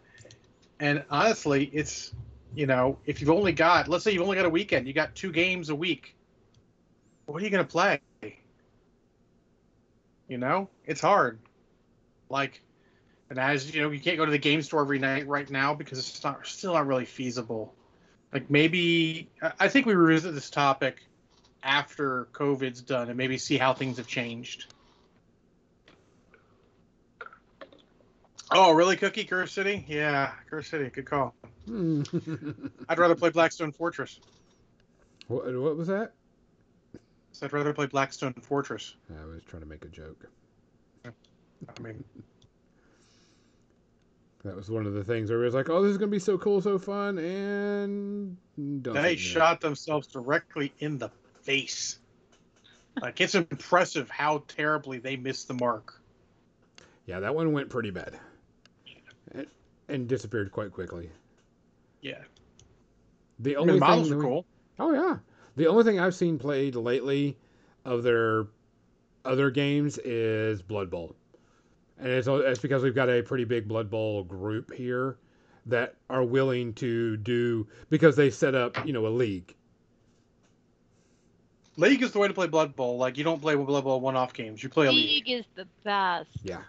And 0.78 1.04
honestly, 1.10 1.70
it's 1.72 2.14
you 2.54 2.66
know, 2.66 2.98
if 3.04 3.20
you've 3.20 3.30
only 3.30 3.52
got, 3.52 3.88
let's 3.88 4.04
say 4.04 4.12
you've 4.12 4.22
only 4.22 4.36
got 4.36 4.46
a 4.46 4.50
weekend, 4.50 4.86
you 4.86 4.94
got 4.94 5.14
two 5.14 5.32
games 5.32 5.68
a 5.68 5.74
week. 5.74 6.14
What 7.26 7.42
are 7.42 7.44
you 7.44 7.50
gonna 7.50 7.64
play? 7.64 8.00
You 10.28 10.38
know, 10.38 10.68
it's 10.86 11.00
hard. 11.00 11.38
Like, 12.28 12.62
and 13.30 13.38
as 13.38 13.74
you 13.74 13.82
know, 13.82 13.90
you 13.90 14.00
can't 14.00 14.16
go 14.16 14.24
to 14.24 14.30
the 14.30 14.38
game 14.38 14.62
store 14.62 14.82
every 14.82 14.98
night 14.98 15.26
right 15.26 15.48
now 15.50 15.74
because 15.74 15.98
it's 15.98 16.22
not 16.22 16.46
still 16.46 16.74
not 16.74 16.86
really 16.86 17.04
feasible. 17.04 17.74
Like 18.32 18.50
maybe 18.50 19.28
I- 19.60 19.68
think 19.68 19.86
we 19.86 19.94
revisit 19.94 20.34
this 20.34 20.50
topic 20.50 20.98
after 21.62 22.28
COVID's 22.32 22.82
done 22.82 23.08
and 23.08 23.16
maybe 23.16 23.38
see 23.38 23.56
how 23.56 23.72
things 23.74 23.96
have 23.96 24.06
changed. 24.06 24.72
Oh, 28.52 28.72
really, 28.72 28.96
Cookie? 28.96 29.24
Curse 29.24 29.52
City? 29.52 29.84
Yeah, 29.88 30.30
Curse 30.48 30.68
City. 30.68 30.88
Good 30.88 31.06
call. 31.06 31.34
Hmm. 31.66 32.02
I'd 32.88 32.98
rather 32.98 33.16
play 33.16 33.30
Blackstone 33.30 33.72
Fortress. 33.72 34.20
what, 35.26 35.46
what 35.46 35.76
was 35.76 35.88
that? 35.88 36.12
So 37.32 37.46
I'd 37.46 37.52
rather 37.52 37.72
play 37.72 37.86
Blackstone 37.86 38.34
Fortress. 38.34 38.94
I 39.10 39.24
was 39.26 39.42
trying 39.48 39.62
to 39.62 39.68
make 39.68 39.84
a 39.84 39.88
joke. 39.88 40.26
I 41.04 41.80
mean, 41.82 42.04
That 44.46 44.54
was 44.54 44.70
one 44.70 44.86
of 44.86 44.94
the 44.94 45.02
things 45.02 45.28
where 45.28 45.42
it 45.42 45.44
was 45.46 45.54
like, 45.54 45.68
"Oh, 45.68 45.82
this 45.82 45.90
is 45.90 45.98
gonna 45.98 46.10
be 46.10 46.20
so 46.20 46.38
cool, 46.38 46.60
so 46.60 46.78
fun," 46.78 47.18
and 47.18 48.36
don't 48.82 48.94
they 48.94 49.16
shot 49.16 49.60
themselves 49.60 50.06
directly 50.06 50.72
in 50.78 50.98
the 50.98 51.10
face. 51.42 51.98
Like 53.02 53.20
it's 53.20 53.34
impressive 53.34 54.08
how 54.08 54.44
terribly 54.46 54.98
they 54.98 55.16
missed 55.16 55.48
the 55.48 55.54
mark. 55.54 56.00
Yeah, 57.06 57.20
that 57.20 57.34
one 57.34 57.52
went 57.52 57.68
pretty 57.70 57.90
bad, 57.90 58.18
and, 59.32 59.46
and 59.88 60.08
disappeared 60.08 60.52
quite 60.52 60.70
quickly. 60.72 61.10
Yeah, 62.00 62.22
The 63.40 63.56
I 63.56 63.58
only 63.58 63.72
mean, 63.74 63.80
the 63.80 63.86
models 63.86 64.08
thing 64.08 64.14
are 64.14 64.18
we- 64.18 64.24
cool. 64.24 64.46
Oh 64.78 64.92
yeah. 64.92 65.18
The 65.56 65.66
only 65.66 65.82
thing 65.84 65.98
I've 65.98 66.14
seen 66.14 66.38
played 66.38 66.76
lately 66.76 67.36
of 67.84 68.02
their 68.04 68.46
other 69.24 69.50
games 69.50 69.98
is 69.98 70.62
Blood 70.62 70.88
Bowl. 70.90 71.16
And 71.98 72.08
it's, 72.08 72.28
it's 72.28 72.60
because 72.60 72.82
we've 72.82 72.94
got 72.94 73.08
a 73.08 73.22
pretty 73.22 73.44
big 73.44 73.66
Blood 73.68 73.90
Bowl 73.90 74.22
group 74.22 74.72
here 74.72 75.16
that 75.66 75.94
are 76.10 76.22
willing 76.22 76.74
to 76.74 77.16
do 77.16 77.66
because 77.90 78.16
they 78.16 78.30
set 78.30 78.54
up, 78.54 78.86
you 78.86 78.92
know, 78.92 79.06
a 79.06 79.08
league. 79.08 79.54
League 81.76 82.02
is 82.02 82.12
the 82.12 82.18
way 82.18 82.28
to 82.28 82.34
play 82.34 82.46
Blood 82.46 82.74
Bowl. 82.74 82.96
Like 82.96 83.18
you 83.18 83.24
don't 83.24 83.40
play 83.40 83.54
Blood 83.54 83.84
Bowl 83.84 84.00
one-off 84.00 84.32
games. 84.32 84.62
You 84.62 84.68
play 84.68 84.86
a 84.86 84.92
league. 84.92 85.26
League 85.26 85.30
is 85.40 85.44
the 85.56 85.66
best. 85.84 86.28
Yeah. 86.42 86.62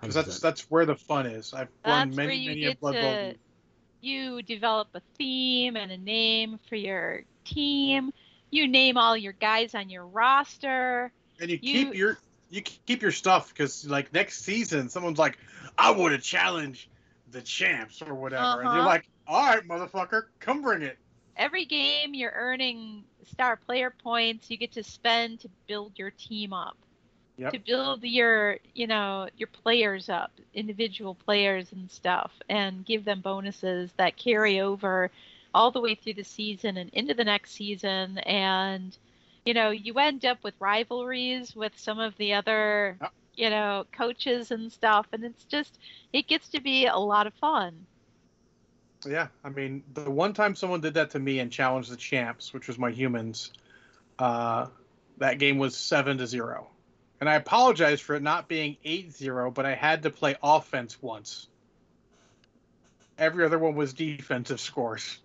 Because 0.00 0.14
that's 0.14 0.40
that's 0.40 0.70
where 0.70 0.86
the 0.86 0.96
fun 0.96 1.26
is. 1.26 1.52
I've 1.52 1.68
run 1.86 2.08
That's 2.08 2.16
many 2.16 2.26
where 2.28 2.34
you 2.34 2.48
many 2.50 2.60
get 2.62 2.76
a 2.76 2.78
Blood 2.80 2.94
Bowl. 2.94 3.02
to 3.02 3.16
game. 3.32 3.38
you 4.00 4.42
develop 4.42 4.88
a 4.94 5.02
theme 5.18 5.76
and 5.76 5.92
a 5.92 5.98
name 5.98 6.58
for 6.68 6.74
your 6.76 7.22
team. 7.44 8.12
You 8.50 8.66
name 8.66 8.96
all 8.96 9.16
your 9.16 9.34
guys 9.34 9.74
on 9.74 9.90
your 9.90 10.06
roster. 10.06 11.12
And 11.40 11.50
you, 11.50 11.58
you- 11.62 11.84
keep 11.84 11.94
your 11.94 12.18
you 12.50 12.62
keep 12.62 13.02
your 13.02 13.12
stuff 13.12 13.48
because 13.50 13.86
like 13.88 14.12
next 14.12 14.42
season 14.44 14.88
someone's 14.90 15.18
like, 15.18 15.38
I 15.78 15.92
want 15.92 16.14
to 16.14 16.18
challenge 16.20 16.90
the 17.30 17.42
champs 17.42 18.02
or 18.02 18.14
whatever, 18.14 18.60
and 18.62 18.72
you're 18.72 18.82
Uh-huh. 18.82 18.88
like, 18.88 19.08
all 19.26 19.46
right, 19.46 19.66
motherfucker, 19.66 20.24
come 20.40 20.62
bring 20.62 20.82
it. 20.82 20.98
Every 21.36 21.64
game 21.66 22.14
you're 22.14 22.32
earning 22.34 23.04
star 23.24 23.56
player 23.56 23.90
points 23.90 24.50
you 24.50 24.56
get 24.56 24.72
to 24.72 24.82
spend 24.82 25.40
to 25.40 25.48
build 25.66 25.98
your 25.98 26.10
team 26.10 26.52
up. 26.52 26.76
Yep. 27.38 27.52
To 27.52 27.58
build 27.58 28.04
your, 28.04 28.58
you 28.74 28.86
know, 28.86 29.28
your 29.36 29.48
players 29.48 30.08
up, 30.08 30.32
individual 30.54 31.14
players 31.14 31.72
and 31.72 31.90
stuff 31.90 32.32
and 32.48 32.84
give 32.84 33.04
them 33.04 33.20
bonuses 33.20 33.92
that 33.94 34.16
carry 34.16 34.60
over 34.60 35.10
all 35.54 35.70
the 35.70 35.80
way 35.80 35.94
through 35.94 36.14
the 36.14 36.24
season 36.24 36.76
and 36.76 36.90
into 36.90 37.14
the 37.14 37.24
next 37.24 37.52
season 37.52 38.18
and 38.18 38.96
you 39.44 39.54
know, 39.54 39.70
you 39.70 39.94
end 39.94 40.24
up 40.24 40.38
with 40.42 40.54
rivalries 40.60 41.54
with 41.54 41.72
some 41.76 41.98
of 41.98 42.16
the 42.16 42.34
other, 42.34 42.98
you 43.34 43.50
know, 43.50 43.86
coaches 43.92 44.50
and 44.50 44.72
stuff 44.72 45.06
and 45.12 45.24
it's 45.24 45.44
just 45.44 45.78
it 46.12 46.26
gets 46.26 46.48
to 46.50 46.60
be 46.60 46.86
a 46.86 46.96
lot 46.96 47.26
of 47.26 47.34
fun. 47.34 47.86
Yeah, 49.06 49.28
I 49.42 49.48
mean, 49.48 49.82
the 49.94 50.10
one 50.10 50.34
time 50.34 50.54
someone 50.54 50.80
did 50.80 50.94
that 50.94 51.10
to 51.10 51.18
me 51.18 51.38
and 51.38 51.50
challenged 51.50 51.90
the 51.90 51.96
champs, 51.96 52.52
which 52.52 52.68
was 52.68 52.78
my 52.78 52.90
humans, 52.90 53.52
uh, 54.18 54.66
that 55.18 55.38
game 55.38 55.56
was 55.58 55.74
seven 55.74 56.18
to 56.18 56.26
zero, 56.26 56.68
and 57.20 57.28
I 57.28 57.34
apologize 57.34 58.00
for 58.00 58.14
it 58.14 58.22
not 58.22 58.48
being 58.48 58.76
8-0, 58.84 59.54
but 59.54 59.64
I 59.64 59.74
had 59.74 60.02
to 60.02 60.10
play 60.10 60.36
offense 60.42 61.00
once. 61.00 61.48
Every 63.18 63.44
other 63.44 63.58
one 63.58 63.74
was 63.74 63.92
defensive 63.92 64.60
scores. 64.60 65.18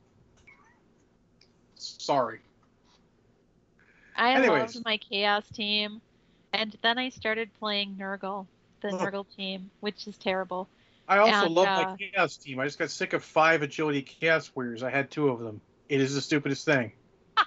Sorry. 1.76 2.40
I 4.16 4.34
Anyways. 4.36 4.76
loved 4.76 4.86
my 4.86 4.98
chaos 4.98 5.48
team, 5.50 6.02
and 6.54 6.76
then 6.82 6.98
I 6.98 7.10
started 7.10 7.50
playing 7.60 7.96
Nurgle, 8.00 8.48
the 8.82 8.90
Ugh. 8.90 9.00
Nurgle 9.02 9.26
team, 9.36 9.70
which 9.82 10.08
is 10.08 10.18
terrible. 10.18 10.68
I 11.08 11.18
also 11.20 11.46
And, 11.46 11.54
love 11.56 11.68
uh, 11.68 11.84
my 11.92 11.98
chaos 11.98 12.38
team. 12.38 12.60
I 12.60 12.66
just 12.66 12.80
got 12.80 12.90
sick 12.90 13.14
of 13.14 13.24
five 13.24 13.62
agility 13.62 14.02
chaos 14.02 14.50
warriors. 14.56 14.82
I 14.84 14.90
had 14.90 15.12
two 15.12 15.30
of 15.30 15.40
them. 15.40 15.62
It 15.90 16.02
is 16.02 16.16
the 16.16 16.22
stupidest 16.22 16.66
thing. 16.66 16.94
oh, 17.38 17.44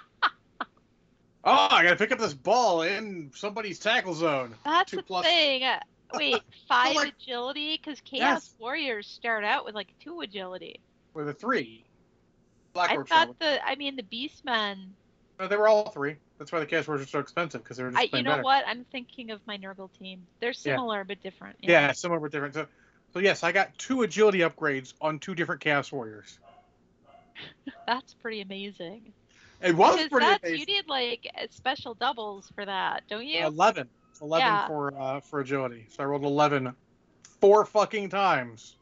I 1.43 1.83
gotta 1.83 1.95
pick 1.95 2.11
up 2.11 2.19
this 2.19 2.33
ball 2.33 2.83
in 2.83 3.31
somebody's 3.35 3.79
tackle 3.79 4.13
zone. 4.13 4.55
That's 4.63 4.91
Two 4.91 4.97
the 4.97 5.03
plus- 5.03 5.25
thing. 5.25 5.63
Uh, 5.63 5.79
Wait, 6.13 6.41
five 6.67 6.95
like- 6.95 7.13
agility? 7.21 7.77
Because 7.77 7.99
chaos 8.01 8.19
Yes. 8.45 8.55
warriors 8.59 9.07
start 9.07 9.43
out 9.43 9.65
with 9.65 9.75
like 9.75 9.87
two 9.99 10.21
agility. 10.21 10.79
with 11.13 11.27
a 11.29 11.33
three. 11.33 11.83
Black 12.73 12.91
I 12.91 13.03
thought 13.03 13.39
the, 13.39 13.65
I 13.67 13.75
mean, 13.75 13.95
the 13.95 14.03
Beastmen. 14.03 14.89
No, 15.39 15.47
they 15.47 15.55
were 15.55 15.67
all 15.69 15.89
three. 15.89 16.17
That's 16.37 16.51
why 16.51 16.59
the 16.59 16.65
Chaos 16.65 16.87
Warriors 16.87 17.07
are 17.07 17.09
so 17.09 17.19
expensive 17.19 17.63
because 17.63 17.77
they're 17.77 17.89
just 17.91 17.99
I, 18.13 18.17
you 18.17 18.23
know 18.23 18.31
better. 18.31 18.43
what? 18.43 18.65
I'm 18.67 18.83
thinking 18.91 19.31
of 19.31 19.39
my 19.47 19.57
Nurgle 19.57 19.89
team. 19.97 20.25
They're 20.41 20.53
similar 20.53 21.03
but 21.05 21.21
different. 21.23 21.55
Yeah, 21.61 21.91
similar 21.93 22.19
but 22.19 22.31
different. 22.31 22.55
So, 22.55 22.67
so 23.13 23.19
yes, 23.19 23.41
I 23.43 23.51
got 23.53 23.77
two 23.77 24.01
agility 24.01 24.39
upgrades 24.39 24.93
on 24.99 25.19
two 25.19 25.35
different 25.35 25.61
Chaos 25.61 25.91
Warriors. 25.91 26.37
That's 27.87 28.13
pretty 28.15 28.41
amazing. 28.41 29.13
It 29.61 29.75
was 29.75 29.95
Because 29.95 30.09
pretty 30.09 30.25
that's, 30.25 30.43
you 30.43 30.49
amazing. 30.55 30.73
need 30.73 30.87
like 30.87 31.27
special 31.51 31.93
doubles 31.93 32.49
for 32.55 32.65
that, 32.65 33.03
don't 33.09 33.25
you? 33.25 33.45
Eleven. 33.45 33.89
Eleven 34.21 34.45
Yeah. 34.47 34.67
for 34.67 34.93
uh, 34.97 35.19
for 35.21 35.39
agility. 35.41 35.85
So 35.89 36.03
I 36.03 36.05
rolled 36.05 36.23
eleven 36.23 36.73
four 37.41 37.65
fucking 37.65 38.09
times. 38.09 38.75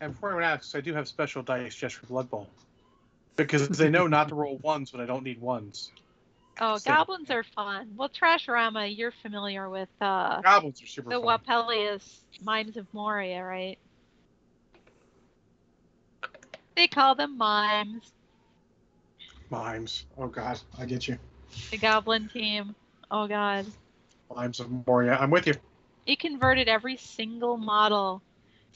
And 0.00 0.12
before 0.12 0.28
anyone 0.30 0.44
asks, 0.44 0.74
I 0.76 0.80
do 0.80 0.94
have 0.94 1.08
special 1.08 1.42
dice 1.42 1.74
just 1.74 1.96
for 1.96 2.06
Blood 2.06 2.30
Bowl. 2.30 2.48
Because 3.36 3.68
they 3.68 3.90
know 3.90 4.06
not 4.06 4.28
to 4.28 4.34
roll 4.34 4.58
ones 4.58 4.92
when 4.92 5.02
I 5.02 5.06
don't 5.06 5.24
need 5.24 5.40
ones. 5.40 5.90
oh, 6.60 6.76
so- 6.76 6.90
goblins 6.90 7.30
are 7.30 7.42
fun. 7.42 7.92
Well, 7.96 8.08
Trashorama, 8.08 8.96
you're 8.96 9.14
familiar 9.22 9.68
with 9.68 9.88
uh, 10.00 10.40
Goblins 10.42 10.82
are 10.82 10.86
super 10.86 11.10
the 11.10 11.20
fun. 11.20 11.40
Wapelius 11.46 12.20
Mimes 12.42 12.76
of 12.76 12.86
Moria, 12.92 13.42
right? 13.42 13.78
They 16.76 16.88
call 16.88 17.14
them 17.14 17.38
mimes. 17.38 18.12
Mimes. 19.50 20.06
Oh 20.18 20.26
god, 20.26 20.58
I 20.78 20.86
get 20.86 21.06
you. 21.06 21.18
The 21.70 21.78
goblin 21.78 22.28
team. 22.28 22.74
Oh 23.10 23.28
god. 23.28 23.66
Mimes 24.34 24.58
of 24.58 24.70
Moria. 24.86 25.16
I'm 25.20 25.30
with 25.30 25.46
you. 25.46 25.54
It 26.06 26.18
converted 26.18 26.68
every 26.68 26.96
single 26.96 27.56
model 27.56 28.22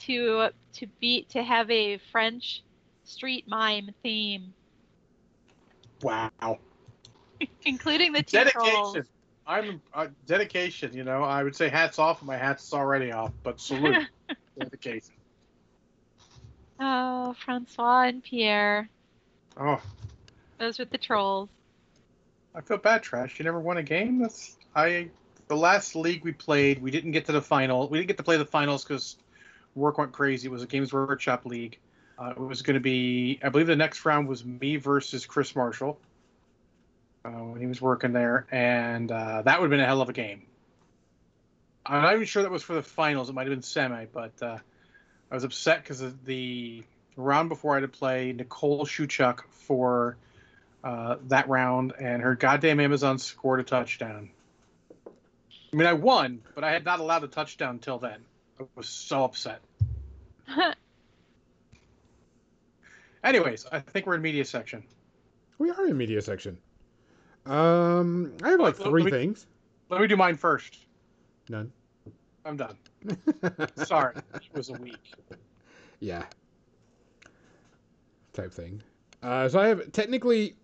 to 0.02 0.50
to 0.74 0.86
be 1.00 1.26
to 1.30 1.42
have 1.42 1.70
a 1.70 1.98
French 2.12 2.62
street 3.08 3.44
mime 3.48 3.90
theme, 4.02 4.54
Wow. 6.02 6.58
including 7.64 8.12
the 8.12 8.22
two 8.22 8.38
dedication. 8.38 9.04
I'm 9.46 9.80
uh, 9.94 10.08
dedication. 10.26 10.92
You 10.92 11.04
know, 11.04 11.22
I 11.24 11.42
would 11.42 11.56
say 11.56 11.68
hats 11.68 11.98
off. 11.98 12.22
My 12.22 12.36
hat's 12.36 12.72
already 12.72 13.12
off, 13.12 13.32
but 13.42 13.60
salute. 13.60 14.06
dedication. 14.58 15.14
Oh, 16.78 17.34
Francois 17.44 18.02
and 18.08 18.22
Pierre. 18.22 18.88
Oh, 19.56 19.80
Those 20.58 20.78
were 20.78 20.84
the 20.84 20.98
trolls. 20.98 21.48
I 22.54 22.60
feel 22.60 22.78
bad, 22.78 23.02
Trash. 23.02 23.38
You 23.38 23.44
never 23.44 23.60
won 23.60 23.78
a 23.78 23.82
game. 23.82 24.18
That's 24.18 24.56
I. 24.74 25.08
The 25.48 25.56
last 25.56 25.96
league 25.96 26.24
we 26.24 26.32
played, 26.32 26.82
we 26.82 26.90
didn't 26.90 27.12
get 27.12 27.24
to 27.26 27.32
the 27.32 27.40
final. 27.40 27.88
We 27.88 27.98
didn't 27.98 28.08
get 28.08 28.18
to 28.18 28.22
play 28.22 28.36
the 28.36 28.44
finals 28.44 28.84
because 28.84 29.16
work 29.74 29.96
went 29.96 30.12
crazy. 30.12 30.46
It 30.48 30.50
was 30.50 30.62
a 30.62 30.66
Games 30.66 30.92
Workshop 30.92 31.46
league. 31.46 31.78
Uh, 32.18 32.30
it 32.30 32.38
was 32.38 32.62
going 32.62 32.74
to 32.74 32.80
be, 32.80 33.38
I 33.42 33.48
believe, 33.48 33.68
the 33.68 33.76
next 33.76 34.04
round 34.04 34.26
was 34.26 34.44
me 34.44 34.76
versus 34.76 35.24
Chris 35.24 35.54
Marshall 35.54 35.98
uh, 37.24 37.30
when 37.30 37.60
he 37.60 37.66
was 37.66 37.80
working 37.80 38.12
there, 38.12 38.46
and 38.50 39.10
uh, 39.10 39.42
that 39.42 39.60
would 39.60 39.66
have 39.66 39.70
been 39.70 39.80
a 39.80 39.86
hell 39.86 40.02
of 40.02 40.08
a 40.08 40.12
game. 40.12 40.42
I'm 41.86 42.02
not 42.02 42.14
even 42.14 42.26
sure 42.26 42.42
that 42.42 42.50
was 42.50 42.62
for 42.62 42.74
the 42.74 42.82
finals. 42.82 43.28
It 43.28 43.34
might 43.34 43.46
have 43.46 43.54
been 43.54 43.62
semi, 43.62 44.06
but 44.06 44.32
uh, 44.42 44.58
I 45.30 45.34
was 45.34 45.44
upset 45.44 45.82
because 45.82 46.02
the 46.24 46.82
round 47.16 47.48
before 47.48 47.74
I 47.74 47.80
had 47.80 47.92
to 47.92 47.98
play 47.98 48.32
Nicole 48.32 48.84
Shuchuk 48.84 49.42
for 49.50 50.16
uh, 50.82 51.16
that 51.28 51.48
round, 51.48 51.92
and 51.98 52.22
her 52.22 52.34
goddamn 52.34 52.80
Amazon 52.80 53.18
scored 53.18 53.60
a 53.60 53.64
touchdown. 53.64 54.30
I 55.72 55.76
mean, 55.76 55.86
I 55.86 55.92
won, 55.92 56.40
but 56.54 56.64
I 56.64 56.72
had 56.72 56.84
not 56.84 57.00
allowed 57.00 57.24
a 57.24 57.28
touchdown 57.28 57.76
until 57.76 57.98
then. 57.98 58.20
I 58.60 58.64
was 58.74 58.88
so 58.88 59.24
upset. 59.24 59.60
Anyways, 63.24 63.66
I 63.72 63.80
think 63.80 64.06
we're 64.06 64.14
in 64.14 64.22
media 64.22 64.44
section. 64.44 64.82
We 65.58 65.70
are 65.70 65.86
in 65.86 65.96
media 65.96 66.22
section. 66.22 66.58
Um, 67.46 68.32
I 68.42 68.50
have 68.50 68.60
like 68.60 68.78
Well, 68.78 68.88
three 68.90 69.02
let 69.04 69.12
me- 69.12 69.18
things. 69.18 69.46
Let 69.90 70.00
me 70.02 70.06
do 70.06 70.16
mine 70.16 70.36
first. 70.36 70.86
None. 71.48 71.72
I'm 72.44 72.56
done. 72.56 72.76
Sorry, 73.84 74.14
it 74.34 74.42
was 74.54 74.68
a 74.68 74.74
week. 74.74 75.12
yeah. 76.00 76.24
Type 78.34 78.52
thing. 78.52 78.82
Uh, 79.22 79.48
so 79.48 79.58
I 79.58 79.68
have 79.68 79.90
technically 79.92 80.54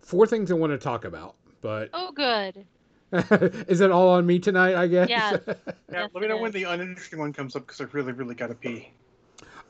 four 0.00 0.26
things 0.26 0.50
I 0.50 0.54
want 0.54 0.72
to 0.72 0.78
talk 0.78 1.04
about, 1.04 1.34
but 1.60 1.90
oh, 1.92 2.12
good. 2.12 2.64
Is 3.68 3.80
it 3.80 3.90
all 3.90 4.10
on 4.10 4.26
me 4.26 4.38
tonight? 4.38 4.74
I 4.74 4.86
guess. 4.86 5.08
Yes. 5.08 5.40
Yeah, 5.46 5.54
Yes, 5.92 6.10
let 6.14 6.22
me 6.22 6.28
know 6.28 6.36
it 6.36 6.40
when 6.40 6.48
is. 6.50 6.54
the 6.54 6.64
uninteresting 6.64 7.18
one 7.18 7.32
comes 7.32 7.56
up 7.56 7.66
because 7.66 7.80
I 7.80 7.84
really, 7.92 8.12
really 8.12 8.34
got 8.34 8.46
to 8.48 8.54
pee. 8.54 8.90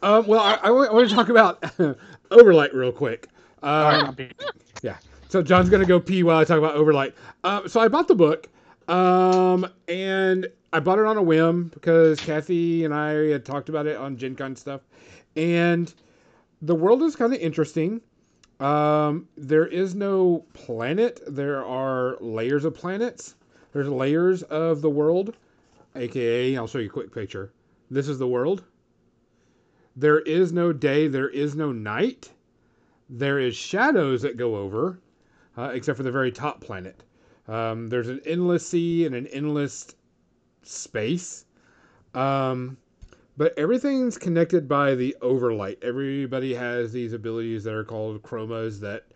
um, 0.03 0.27
well, 0.27 0.41
I, 0.41 0.55
I, 0.65 0.71
want 0.71 1.09
to 1.09 1.15
talk 1.15 1.29
about 1.31 1.65
Overlight 2.31 2.75
real 2.75 2.93
quick. 2.93 3.29
Um, 3.63 4.15
right, 4.17 4.27
So 5.29 5.43
John's 5.43 5.69
gonna 5.69 5.85
go 5.85 6.01
pee 6.01 6.23
while 6.23 6.39
I 6.39 6.45
talk 6.45 6.59
about 6.59 6.75
Overlight. 6.75 7.15
Um, 7.45 7.69
so 7.69 7.81
I 7.81 7.89
bought 7.89 8.09
the 8.09 8.15
book, 8.15 8.49
um, 8.89 9.67
and 9.89 10.49
I 10.73 10.81
bought 10.81 10.99
it 10.99 11.07
on 11.07 11.17
a 11.17 11.23
whim 11.23 11.69
because 11.75 12.19
Kathy 12.21 12.85
and 12.85 12.95
I 12.95 13.13
had 13.29 13.45
talked 13.45 13.69
about 13.69 13.87
it 13.87 13.97
on 13.97 14.17
Gen 14.17 14.35
Con 14.35 14.57
stuff, 14.57 14.83
and 15.37 15.93
the 16.63 16.75
world 16.75 17.03
is 17.03 17.17
kind 17.17 17.33
of 17.35 17.41
interesting. 17.41 18.01
Um, 18.61 19.29
there 19.37 19.67
is 19.67 19.95
no 19.95 20.45
planet. 20.53 21.21
There 21.27 21.65
are 21.65 22.17
layers 22.21 22.65
of 22.65 22.75
planets. 22.75 23.37
There's 23.73 23.89
layers 23.89 24.43
of 24.45 24.81
the 24.81 24.91
world, 24.91 25.37
aka 25.95 26.57
I'll 26.57 26.67
show 26.67 26.79
you 26.79 26.87
a 26.87 26.91
quick 26.91 27.13
picture. 27.13 27.53
This 27.91 28.09
is 28.09 28.19
the 28.19 28.27
world. 28.27 28.65
There 29.99 30.21
is 30.21 30.53
no 30.53 30.73
day. 30.73 31.09
There 31.09 31.29
is 31.29 31.57
no 31.57 31.73
night. 31.73 32.31
There 33.11 33.41
is 33.41 33.57
shadows 33.57 34.23
that 34.23 34.37
go 34.37 34.57
over 34.57 35.01
uh, 35.57 35.71
except 35.75 35.97
for 35.97 36.05
the 36.05 36.13
very 36.13 36.31
top 36.31 36.61
planet. 36.61 37.03
Um, 37.49 37.89
there's 37.89 38.09
an 38.09 38.21
endless 38.25 38.67
sea 38.67 39.07
and 39.07 39.15
an 39.15 39.27
endless 39.27 39.95
space. 40.63 41.45
Um, 42.15 42.77
but 43.37 43.59
everything's 43.59 44.17
connected 44.17 44.69
by 44.69 44.95
the 44.95 45.17
overlight. 45.21 45.79
Everybody 45.83 46.55
has 46.55 46.93
these 46.93 47.13
abilities 47.13 47.65
that 47.65 47.75
are 47.75 47.85
called 47.85 48.23
chromas 48.23 48.79
that, 48.81 49.07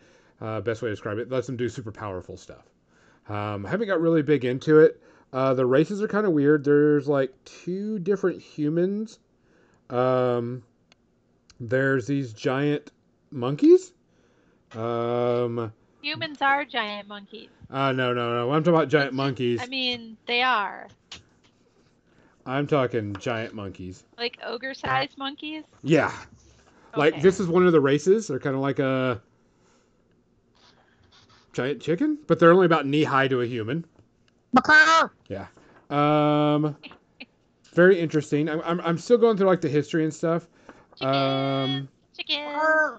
uh, 0.40 0.60
best 0.60 0.82
way 0.82 0.88
to 0.88 0.92
describe 0.92 1.18
it, 1.18 1.30
lets 1.30 1.46
them 1.46 1.56
do 1.56 1.68
super 1.68 1.92
powerful 1.92 2.36
stuff. 2.36 2.68
Um, 3.28 3.64
I 3.64 3.70
haven't 3.70 3.86
got 3.86 4.00
really 4.00 4.22
big 4.22 4.44
into 4.44 4.80
it. 4.80 5.00
Uh, 5.32 5.54
the 5.54 5.64
races 5.64 6.02
are 6.02 6.08
kind 6.08 6.26
of 6.26 6.32
weird. 6.32 6.64
There's 6.64 7.06
like 7.06 7.32
two 7.44 8.00
different 8.00 8.42
humans. 8.42 9.20
Um, 9.90 10.62
there's 11.60 12.06
these 12.06 12.32
giant 12.32 12.90
monkeys. 13.30 13.92
Um, 14.74 15.72
Humans 16.02 16.40
are 16.42 16.64
giant 16.64 17.08
monkeys. 17.08 17.48
uh, 17.70 17.92
no, 17.92 18.12
no, 18.12 18.34
no. 18.34 18.52
I'm 18.52 18.62
talking 18.62 18.74
about 18.74 18.88
giant 18.88 19.12
monkeys. 19.14 19.60
I 19.62 19.66
mean, 19.66 20.16
they 20.26 20.42
are 20.42 20.88
I'm 22.44 22.66
talking 22.66 23.14
giant 23.20 23.54
monkeys. 23.54 24.02
like 24.18 24.38
ogre-sized 24.44 25.16
monkeys. 25.16 25.62
Yeah. 25.82 26.12
Like 26.96 27.22
this 27.22 27.38
is 27.38 27.46
one 27.46 27.64
of 27.66 27.72
the 27.72 27.80
races. 27.80 28.26
They're 28.28 28.40
kind 28.40 28.56
of 28.56 28.62
like 28.62 28.78
a 28.80 29.22
giant 31.52 31.80
chicken, 31.80 32.18
but 32.26 32.38
they're 32.38 32.52
only 32.52 32.66
about 32.66 32.86
knee 32.86 33.04
high 33.04 33.28
to 33.28 33.40
a 33.42 33.46
human. 33.46 33.84
Yeah. 35.28 35.46
Um, 35.88 36.76
very 37.72 37.98
interesting. 37.98 38.48
I'm, 38.50 38.60
I'm, 38.62 38.80
I'm 38.82 38.98
still 38.98 39.16
going 39.18 39.36
through 39.38 39.46
like 39.46 39.60
the 39.62 39.68
history 39.68 40.04
and 40.04 40.12
stuff. 40.12 40.46
Chicken, 41.02 41.14
Um, 41.14 41.88
chicken. 42.16 42.98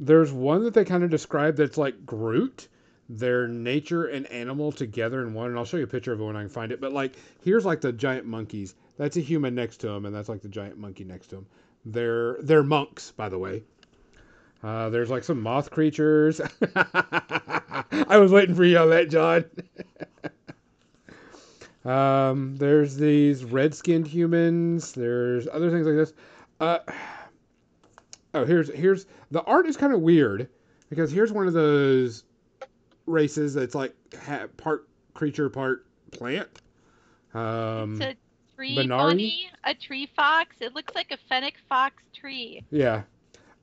there's 0.00 0.32
one 0.32 0.64
that 0.64 0.74
they 0.74 0.84
kind 0.84 1.02
of 1.04 1.10
describe 1.10 1.56
that's 1.56 1.78
like 1.78 2.04
Groot. 2.04 2.68
They're 3.08 3.48
nature 3.48 4.06
and 4.06 4.26
animal 4.28 4.72
together 4.72 5.20
in 5.22 5.34
one, 5.34 5.48
and 5.50 5.58
I'll 5.58 5.64
show 5.64 5.76
you 5.76 5.84
a 5.84 5.88
picture 5.88 6.12
of 6.12 6.20
it 6.20 6.24
when 6.24 6.36
I 6.36 6.40
can 6.40 6.48
find 6.48 6.72
it. 6.72 6.80
But 6.80 6.92
like, 6.92 7.14
here's 7.44 7.64
like 7.64 7.80
the 7.80 7.92
giant 7.92 8.26
monkeys. 8.26 8.74
That's 8.96 9.16
a 9.16 9.20
human 9.20 9.54
next 9.54 9.78
to 9.78 9.88
him, 9.88 10.06
and 10.06 10.14
that's 10.14 10.28
like 10.28 10.40
the 10.42 10.48
giant 10.48 10.78
monkey 10.78 11.04
next 11.04 11.28
to 11.28 11.36
him. 11.38 11.46
They're 11.84 12.36
they're 12.42 12.62
monks, 12.62 13.10
by 13.10 13.28
the 13.28 13.38
way. 13.38 13.62
Uh, 14.62 14.90
there's 14.90 15.10
like 15.10 15.24
some 15.24 15.40
moth 15.42 15.70
creatures. 15.70 16.40
I 16.76 18.18
was 18.18 18.30
waiting 18.30 18.54
for 18.54 18.64
you 18.64 18.78
on 18.78 18.90
that, 18.90 19.10
John. 19.10 19.44
um, 21.84 22.56
there's 22.56 22.94
these 22.96 23.44
red-skinned 23.44 24.06
humans. 24.06 24.92
There's 24.92 25.48
other 25.48 25.70
things 25.70 25.86
like 25.86 25.96
this. 25.96 26.12
Uh, 26.60 26.78
oh, 28.34 28.44
here's 28.44 28.72
here's 28.72 29.06
the 29.30 29.42
art 29.42 29.66
is 29.66 29.76
kind 29.76 29.92
of 29.92 30.00
weird 30.00 30.48
because 30.88 31.10
here's 31.10 31.32
one 31.32 31.46
of 31.46 31.52
those 31.52 32.24
races 33.06 33.54
that's 33.54 33.74
like 33.74 33.94
ha- 34.24 34.46
part 34.56 34.88
creature, 35.14 35.48
part 35.48 35.86
plant. 36.10 36.48
Um, 37.34 38.00
it's 38.00 38.00
a 38.00 38.16
tree 38.56 38.76
Benari? 38.76 38.88
bunny, 38.88 39.50
a 39.64 39.74
tree 39.74 40.08
fox. 40.14 40.56
It 40.60 40.74
looks 40.74 40.94
like 40.94 41.10
a 41.10 41.18
fennec 41.28 41.54
fox 41.68 42.02
tree. 42.14 42.64
Yeah. 42.70 43.02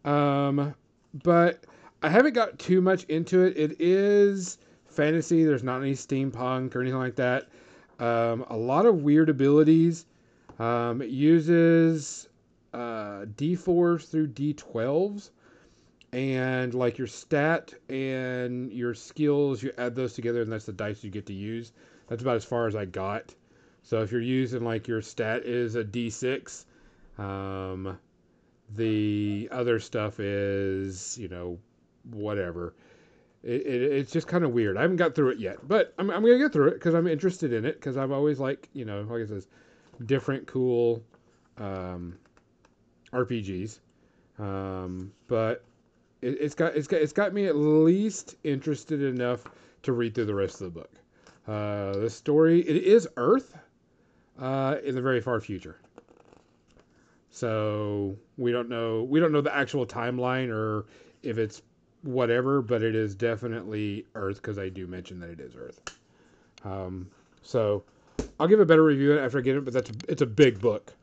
Um, 0.06 0.74
but 1.14 1.66
I 2.02 2.10
haven't 2.10 2.34
got 2.34 2.60
too 2.60 2.82
much 2.82 3.04
into 3.06 3.44
it. 3.44 3.58
It 3.58 3.82
is 3.82 4.58
fantasy. 4.88 5.44
There's 5.44 5.64
not 5.64 5.82
any 5.82 5.94
steampunk 5.94 6.76
or 6.76 6.82
anything 6.82 7.00
like 7.00 7.16
that. 7.16 7.48
Um, 8.00 8.46
a 8.50 8.56
lot 8.56 8.86
of 8.86 9.04
weird 9.04 9.30
abilities. 9.30 10.06
Um, 10.58 11.02
it 11.02 11.10
uses 11.10 12.29
uh, 12.74 13.26
D4s 13.36 14.10
through 14.10 14.28
D12s. 14.28 15.32
And 16.12 16.74
like 16.74 16.98
your 16.98 17.08
stat 17.08 17.74
and 17.88 18.72
your 18.72 18.96
skills, 18.96 19.62
you 19.62 19.72
add 19.78 19.96
those 19.96 20.14
together, 20.14 20.42
and 20.42 20.52
that's 20.52 20.66
the 20.66 20.74
dice 20.74 21.04
you 21.04 21.12
get 21.12 21.28
to 21.28 21.34
use. 21.34 21.72
That's 22.08 22.24
about 22.24 22.36
as 22.36 22.46
far 22.46 22.66
as 22.68 22.76
I 22.76 22.86
got. 22.86 23.36
So 23.84 24.02
if 24.02 24.12
you're 24.12 24.22
using 24.22 24.64
like 24.64 24.88
your 24.88 25.04
stat 25.04 25.46
is 25.46 25.76
a 25.76 25.84
D6, 25.84 26.66
um, 27.20 28.00
the 28.76 29.50
other 29.52 29.80
stuff 29.80 30.20
is, 30.20 31.18
you 31.20 31.28
know, 31.28 31.60
whatever. 32.10 32.74
It, 33.44 33.62
it, 33.68 33.82
it's 33.92 34.12
just 34.12 34.28
kind 34.28 34.44
of 34.44 34.52
weird. 34.52 34.78
I 34.78 34.82
haven't 34.82 34.98
got 34.98 35.14
through 35.14 35.30
it 35.30 35.40
yet, 35.40 35.68
but 35.68 35.94
I'm, 36.00 36.10
I'm 36.10 36.24
to 36.24 36.38
get 36.40 36.52
through 36.52 36.70
it 36.70 36.74
because 36.74 36.96
I'm 36.96 37.08
interested 37.08 37.54
in 37.54 37.66
it 37.66 37.76
because 37.76 37.98
I'm 37.98 38.12
always 38.12 38.40
like, 38.40 38.68
you 38.74 38.84
know, 38.84 39.02
like 39.02 39.22
I 39.22 39.26
says, 39.26 39.48
different, 40.06 40.48
cool 40.48 41.04
um, 41.60 42.18
RPGs. 43.14 43.80
Um, 44.38 45.12
but 45.28 45.64
it, 46.22 46.38
it's 46.40 46.56
got 46.56 46.76
it's 46.76 46.88
got 46.88 47.02
it's 47.02 47.14
got 47.14 47.34
me 47.34 47.46
at 47.46 47.56
least 47.56 48.36
interested 48.44 49.02
enough 49.02 49.44
to 49.84 49.94
read 49.94 50.16
through 50.16 50.26
the 50.26 50.36
rest 50.36 50.62
of 50.62 50.74
the 50.74 50.80
book. 50.80 50.92
Uh, 51.48 51.94
the 52.00 52.10
story 52.10 52.62
it 52.62 52.78
is 52.78 53.08
Earth 53.18 53.58
uh, 54.40 54.76
in 54.84 54.96
the 54.96 55.02
very 55.02 55.22
far 55.22 55.40
future. 55.40 55.80
So 57.32 58.18
we 58.38 58.52
don't 58.52 58.70
know 58.70 59.04
we 59.04 59.20
don't 59.20 59.32
know 59.32 59.42
the 59.42 59.56
actual 59.56 59.86
timeline 59.86 60.50
or 60.50 60.86
if 61.24 61.38
it's 61.38 61.62
whatever, 62.04 62.62
but 62.62 62.82
it 62.82 62.96
is 62.96 63.16
definitely 63.16 64.06
Earth 64.16 64.42
because 64.42 64.58
I 64.58 64.70
do 64.70 64.88
mention 64.88 65.20
that 65.20 65.30
it 65.30 65.40
is 65.40 65.56
Earth. 65.56 65.82
Um, 66.64 67.10
so 67.42 67.84
I'll 68.40 68.48
give 68.48 68.60
a 68.60 68.66
better 68.66 68.84
review 68.84 69.20
after 69.20 69.40
I 69.40 69.42
get 69.42 69.56
it, 69.56 69.66
but 69.66 69.74
that's 69.74 69.92
it's 70.08 70.22
a 70.22 70.26
big 70.26 70.60
book, 70.60 70.94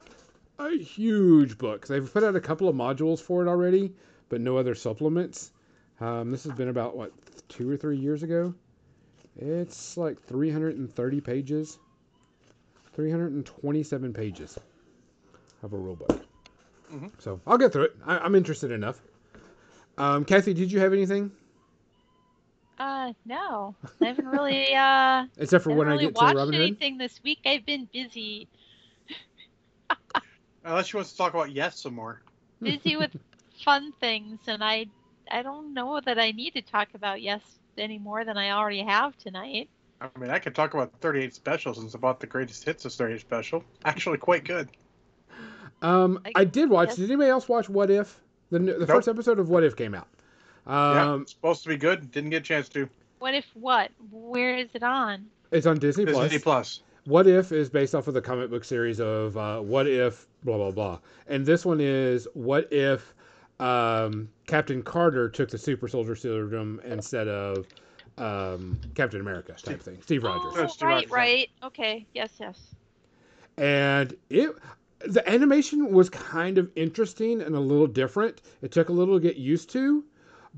a 0.58 0.70
huge 0.78 1.58
book. 1.58 1.86
They've 1.86 2.10
put 2.12 2.24
out 2.24 2.36
a 2.36 2.40
couple 2.40 2.68
of 2.68 2.76
modules 2.76 3.20
for 3.20 3.42
it 3.42 3.48
already, 3.48 3.92
but 4.28 4.40
no 4.40 4.56
other 4.56 4.74
supplements. 4.74 5.52
Um, 6.00 6.30
this 6.30 6.44
has 6.44 6.52
been 6.52 6.68
about 6.68 6.96
what 6.96 7.12
two 7.48 7.70
or 7.70 7.76
three 7.76 7.96
years 7.98 8.22
ago. 8.22 8.54
It's 9.38 9.96
like 9.96 10.22
330 10.22 11.20
pages, 11.20 11.78
327 12.94 14.12
pages 14.12 14.58
of 15.62 15.72
a 15.72 15.76
rule 15.76 15.96
book. 15.96 16.20
Mhm. 16.92 17.10
So 17.18 17.40
I'll 17.46 17.58
get 17.58 17.72
through 17.72 17.84
it. 17.84 17.96
I, 18.06 18.18
I'm 18.18 18.34
interested 18.34 18.70
enough. 18.70 19.00
Um, 19.98 20.24
Kathy, 20.24 20.54
did 20.54 20.70
you 20.72 20.80
have 20.80 20.92
anything 20.92 21.30
Uh, 22.78 23.12
no, 23.24 23.74
I 24.02 24.06
haven't 24.06 24.26
really 24.26 24.74
uh, 24.74 25.26
except 25.38 25.64
for 25.64 25.70
haven't 25.70 25.78
when 25.78 25.88
I 25.88 25.96
get 25.96 26.14
to 26.16 26.24
watched 26.24 26.36
Robin 26.36 26.54
Hood? 26.54 26.62
anything 26.62 26.98
this 26.98 27.22
week. 27.22 27.40
I've 27.46 27.64
been 27.64 27.88
busy, 27.92 28.48
Unless 30.66 30.88
she 30.88 30.96
wants 30.96 31.12
to 31.12 31.16
talk 31.16 31.32
about 31.32 31.52
yes 31.52 31.80
some 31.80 31.94
more. 31.94 32.20
busy 32.60 32.96
with 32.96 33.12
fun 33.64 33.92
things, 34.00 34.40
and 34.48 34.62
I, 34.62 34.86
I 35.30 35.42
don't 35.42 35.72
know 35.72 36.00
that 36.04 36.18
I 36.18 36.32
need 36.32 36.52
to 36.54 36.62
talk 36.62 36.88
about 36.94 37.22
yes 37.22 37.40
any 37.78 37.98
more 37.98 38.24
than 38.24 38.36
I 38.36 38.50
already 38.50 38.82
have 38.82 39.16
tonight. 39.16 39.68
I 40.00 40.08
mean, 40.18 40.28
I 40.30 40.38
could 40.38 40.54
talk 40.54 40.74
about 40.74 40.92
38 41.00 41.34
specials 41.34 41.78
since 41.78 41.94
about 41.94 42.20
the 42.20 42.26
greatest 42.26 42.64
hits 42.64 42.84
of 42.84 42.92
38 42.92 43.20
special. 43.20 43.64
Actually, 43.84 44.18
quite 44.18 44.44
good. 44.44 44.68
Um, 45.82 46.20
I 46.26 46.32
I 46.36 46.44
did 46.44 46.68
watch. 46.68 46.88
guess- 46.88 46.96
Did 46.96 47.10
anybody 47.10 47.30
else 47.30 47.48
watch 47.48 47.68
What 47.68 47.90
If? 47.90 48.20
The 48.50 48.58
the 48.58 48.64
Nope. 48.78 48.88
first 48.88 49.08
episode 49.08 49.38
of 49.38 49.48
What 49.48 49.62
If 49.64 49.76
came 49.76 49.94
out. 49.94 50.08
yeah, 50.66 51.12
Um, 51.12 51.22
it's 51.22 51.32
supposed 51.32 51.62
to 51.62 51.68
be 51.68 51.76
good. 51.76 52.10
Didn't 52.10 52.30
get 52.30 52.38
a 52.42 52.44
chance 52.44 52.68
to. 52.70 52.88
What 53.18 53.34
if 53.34 53.44
what? 53.54 53.90
Where 54.10 54.56
is 54.56 54.68
it 54.74 54.82
on? 54.82 55.26
it's 55.50 55.66
on 55.66 55.78
Disney 55.78 56.04
Plus. 56.06 56.24
Disney 56.24 56.38
Plus. 56.40 56.80
What 57.06 57.26
If 57.28 57.52
is 57.52 57.70
based 57.70 57.94
off 57.94 58.08
of 58.08 58.14
the 58.14 58.20
comic 58.20 58.50
book 58.50 58.64
series 58.64 59.00
of 59.00 59.36
uh, 59.36 59.60
What 59.60 59.86
If 59.86 60.26
blah 60.42 60.56
blah 60.56 60.72
blah, 60.72 60.98
and 61.28 61.46
this 61.46 61.64
one 61.64 61.80
is 61.80 62.26
What 62.34 62.72
If 62.72 63.14
um, 63.60 64.28
Captain 64.46 64.82
Carter 64.82 65.28
took 65.28 65.48
the 65.48 65.58
Super 65.58 65.88
Soldier 65.88 66.16
Serum 66.16 66.80
instead 66.84 67.28
of 67.28 67.66
um, 68.18 68.78
Captain 68.94 69.20
America 69.20 69.54
type 69.62 69.80
thing. 69.80 69.98
Steve 70.02 70.24
Rogers. 70.24 70.52
Oh, 70.56 70.66
Steve 70.66 70.88
right, 70.88 70.94
Rogers. 70.94 71.10
right. 71.10 71.50
Okay, 71.62 72.06
yes, 72.12 72.32
yes. 72.40 72.74
and 73.56 74.14
it 74.28 74.50
the 75.06 75.28
animation 75.30 75.92
was 75.92 76.10
kind 76.10 76.58
of 76.58 76.70
interesting 76.74 77.40
and 77.40 77.54
a 77.54 77.60
little 77.60 77.86
different. 77.86 78.42
It 78.62 78.72
took 78.72 78.88
a 78.88 78.92
little 78.92 79.14
to 79.14 79.20
get 79.20 79.36
used 79.36 79.70
to, 79.70 80.02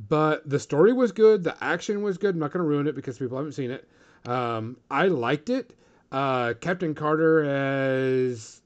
but 0.09 0.49
the 0.49 0.59
story 0.59 0.93
was 0.95 1.13
good. 1.13 1.45
The 1.45 1.63
action 1.63 2.03
was 2.03 2.17
good. 2.17 2.37
I'm 2.37 2.41
not 2.41 2.53
going 2.53 2.63
to 2.63 2.69
ruin 2.69 2.87
it 2.87 2.95
because 2.95 3.19
people 3.19 3.37
haven't 3.37 3.53
seen 3.53 3.71
it. 3.71 3.87
Um, 4.27 4.77
I 4.91 5.09
liked 5.09 5.51
it. 5.51 5.75
Uh, 6.11 6.55
Captain 6.55 6.95
Carter 6.95 7.45
as 7.45 8.61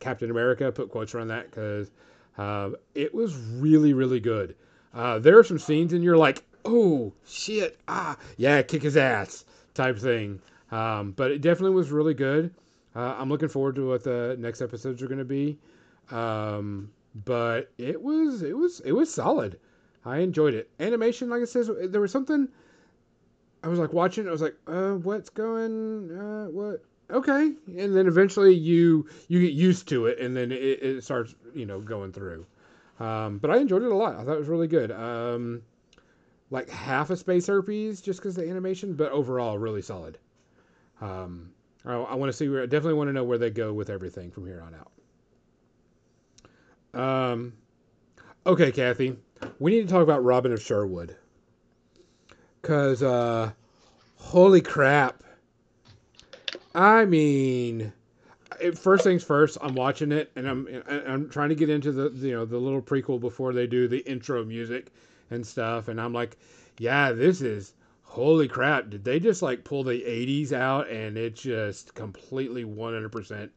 Captain 0.00 0.30
America, 0.30 0.70
put 0.70 0.90
quotes 0.90 1.14
around 1.14 1.28
that 1.28 1.50
because 1.50 1.90
uh, 2.38 2.70
it 2.94 3.14
was 3.14 3.34
really, 3.36 3.92
really 3.92 4.20
good. 4.20 4.54
Uh, 4.94 5.18
there 5.18 5.38
are 5.38 5.44
some 5.44 5.58
scenes 5.58 5.92
and 5.92 6.04
you're 6.04 6.16
like, 6.16 6.42
oh, 6.64 7.12
shit, 7.26 7.78
ah, 7.88 8.16
yeah, 8.36 8.62
kick 8.62 8.82
his 8.82 8.96
ass 8.96 9.44
type 9.74 9.98
thing. 9.98 10.40
Um, 10.70 11.12
but 11.12 11.30
it 11.30 11.40
definitely 11.40 11.74
was 11.74 11.90
really 11.90 12.14
good. 12.14 12.52
Uh, 12.94 13.14
I'm 13.18 13.28
looking 13.28 13.48
forward 13.48 13.74
to 13.76 13.88
what 13.88 14.02
the 14.04 14.36
next 14.38 14.62
episodes 14.62 15.02
are 15.02 15.06
going 15.06 15.18
to 15.18 15.24
be. 15.24 15.58
Um, 16.10 16.90
but 17.24 17.70
it 17.78 18.00
was 18.00 18.42
it 18.42 18.56
was 18.56 18.80
it 18.80 18.92
was 18.92 19.12
solid. 19.12 19.58
I 20.04 20.18
enjoyed 20.18 20.54
it. 20.54 20.70
Animation, 20.80 21.28
like 21.28 21.42
I 21.42 21.46
says, 21.46 21.70
there 21.88 22.00
was 22.00 22.12
something. 22.12 22.48
I 23.62 23.68
was 23.68 23.78
like 23.78 23.92
watching. 23.92 24.28
I 24.28 24.30
was 24.30 24.42
like, 24.42 24.56
uh, 24.66 24.92
what's 24.92 25.30
going? 25.30 26.10
Uh, 26.10 26.46
what? 26.50 26.84
Okay, 27.10 27.52
and 27.78 27.96
then 27.96 28.06
eventually 28.06 28.54
you 28.54 29.08
you 29.28 29.40
get 29.40 29.52
used 29.52 29.88
to 29.88 30.06
it, 30.06 30.18
and 30.18 30.36
then 30.36 30.50
it, 30.52 30.82
it 30.82 31.04
starts 31.04 31.34
you 31.54 31.66
know 31.66 31.80
going 31.80 32.12
through. 32.12 32.46
Um, 32.98 33.38
but 33.38 33.50
I 33.50 33.58
enjoyed 33.58 33.82
it 33.82 33.90
a 33.92 33.94
lot. 33.94 34.16
I 34.16 34.24
thought 34.24 34.34
it 34.34 34.38
was 34.38 34.48
really 34.48 34.68
good. 34.68 34.90
Um, 34.90 35.62
like 36.50 36.68
half 36.68 37.10
a 37.10 37.16
space 37.16 37.46
herpes 37.46 38.00
just 38.00 38.20
because 38.20 38.34
the 38.34 38.48
animation, 38.48 38.94
but 38.94 39.12
overall 39.12 39.58
really 39.58 39.82
solid. 39.82 40.18
Um, 41.00 41.50
I, 41.84 41.94
I 41.94 42.14
want 42.14 42.30
to 42.30 42.36
see 42.36 42.48
where. 42.48 42.62
I 42.62 42.66
definitely 42.66 42.94
want 42.94 43.08
to 43.08 43.12
know 43.12 43.24
where 43.24 43.38
they 43.38 43.50
go 43.50 43.72
with 43.72 43.90
everything 43.90 44.30
from 44.30 44.46
here 44.46 44.62
on 44.62 44.74
out. 44.74 44.90
Um, 47.00 47.52
okay, 48.46 48.72
Kathy, 48.72 49.16
we 49.58 49.70
need 49.72 49.86
to 49.86 49.92
talk 49.92 50.02
about 50.02 50.24
Robin 50.24 50.52
of 50.52 50.62
Sherwood. 50.62 51.16
Cause 52.66 53.00
uh, 53.00 53.52
holy 54.16 54.60
crap! 54.60 55.22
I 56.74 57.04
mean, 57.04 57.92
first 58.74 59.04
things 59.04 59.22
first. 59.22 59.56
I'm 59.62 59.76
watching 59.76 60.10
it, 60.10 60.32
and 60.34 60.48
I'm 60.48 60.82
I'm 60.88 61.30
trying 61.30 61.50
to 61.50 61.54
get 61.54 61.70
into 61.70 61.92
the 61.92 62.10
you 62.26 62.34
know 62.34 62.44
the 62.44 62.58
little 62.58 62.82
prequel 62.82 63.20
before 63.20 63.52
they 63.52 63.68
do 63.68 63.86
the 63.86 63.98
intro 63.98 64.44
music 64.44 64.88
and 65.30 65.46
stuff, 65.46 65.86
and 65.86 66.00
I'm 66.00 66.12
like, 66.12 66.38
yeah, 66.78 67.12
this 67.12 67.40
is 67.40 67.72
holy 68.02 68.48
crap, 68.48 68.90
did 68.90 69.04
they 69.04 69.20
just 69.20 69.42
like 69.42 69.62
pull 69.62 69.84
the 69.84 70.00
80s 70.00 70.52
out 70.52 70.88
and 70.88 71.16
it 71.16 71.36
just 71.36 71.94
completely 71.94 72.64
100% 72.64 73.50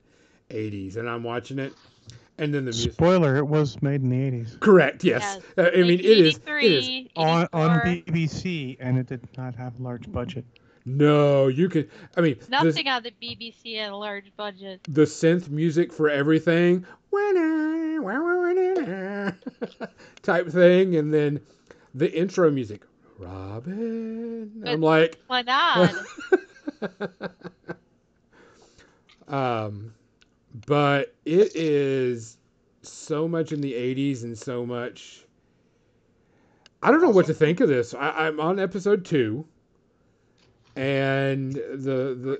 80s? 0.51 0.97
And 0.97 1.09
I'm 1.09 1.23
watching 1.23 1.57
it. 1.57 1.73
And 2.39 2.53
then 2.53 2.65
the 2.65 2.71
music. 2.71 2.93
Spoiler, 2.93 3.35
it 3.35 3.47
was 3.47 3.81
made 3.81 4.01
in 4.01 4.09
the 4.09 4.15
80s. 4.15 4.59
Correct, 4.59 5.03
yes. 5.03 5.21
yes. 5.21 5.43
Uh, 5.57 5.77
I 5.77 5.83
mean, 5.83 5.99
it 5.99 6.05
is, 6.05 6.39
it 6.47 6.63
is. 6.63 7.07
On, 7.17 7.47
on 7.51 7.79
BBC, 7.81 8.77
and 8.79 8.97
it 8.97 9.07
did 9.07 9.27
not 9.37 9.55
have 9.55 9.77
a 9.79 9.83
large 9.83 10.09
budget. 10.11 10.45
No, 10.85 11.47
you 11.47 11.67
could. 11.69 11.89
I 12.15 12.21
mean, 12.21 12.39
nothing 12.49 12.85
the, 12.85 12.91
on 12.91 13.03
the 13.03 13.11
BBC 13.21 13.77
had 13.77 13.91
a 13.91 13.95
large 13.95 14.31
budget. 14.37 14.79
The 14.87 15.03
synth 15.03 15.49
music 15.49 15.91
for 15.91 16.09
everything, 16.09 16.85
type 20.23 20.47
thing, 20.47 20.95
and 20.95 21.13
then 21.13 21.41
the 21.93 22.11
intro 22.11 22.49
music. 22.49 22.83
Robin. 23.19 24.49
But 24.55 24.69
I'm 24.69 24.81
like, 24.81 25.17
why 25.27 25.41
not? 25.41 25.93
um, 29.27 29.93
but 30.69 31.15
it 31.25 31.55
is 31.55 32.37
so 32.83 33.27
much 33.27 33.51
in 33.51 33.59
the 33.59 33.73
80s 33.73 34.23
and 34.23 34.37
so 34.37 34.67
much. 34.67 35.25
I 36.83 36.91
don't 36.91 37.01
know 37.01 37.09
what 37.09 37.25
to 37.25 37.33
think 37.33 37.59
of 37.59 37.67
this. 37.67 37.95
I, 37.95 38.27
I'm 38.27 38.39
on 38.39 38.59
episode 38.59 39.03
two, 39.03 39.45
and 40.75 41.53
the 41.53 42.15
the 42.15 42.39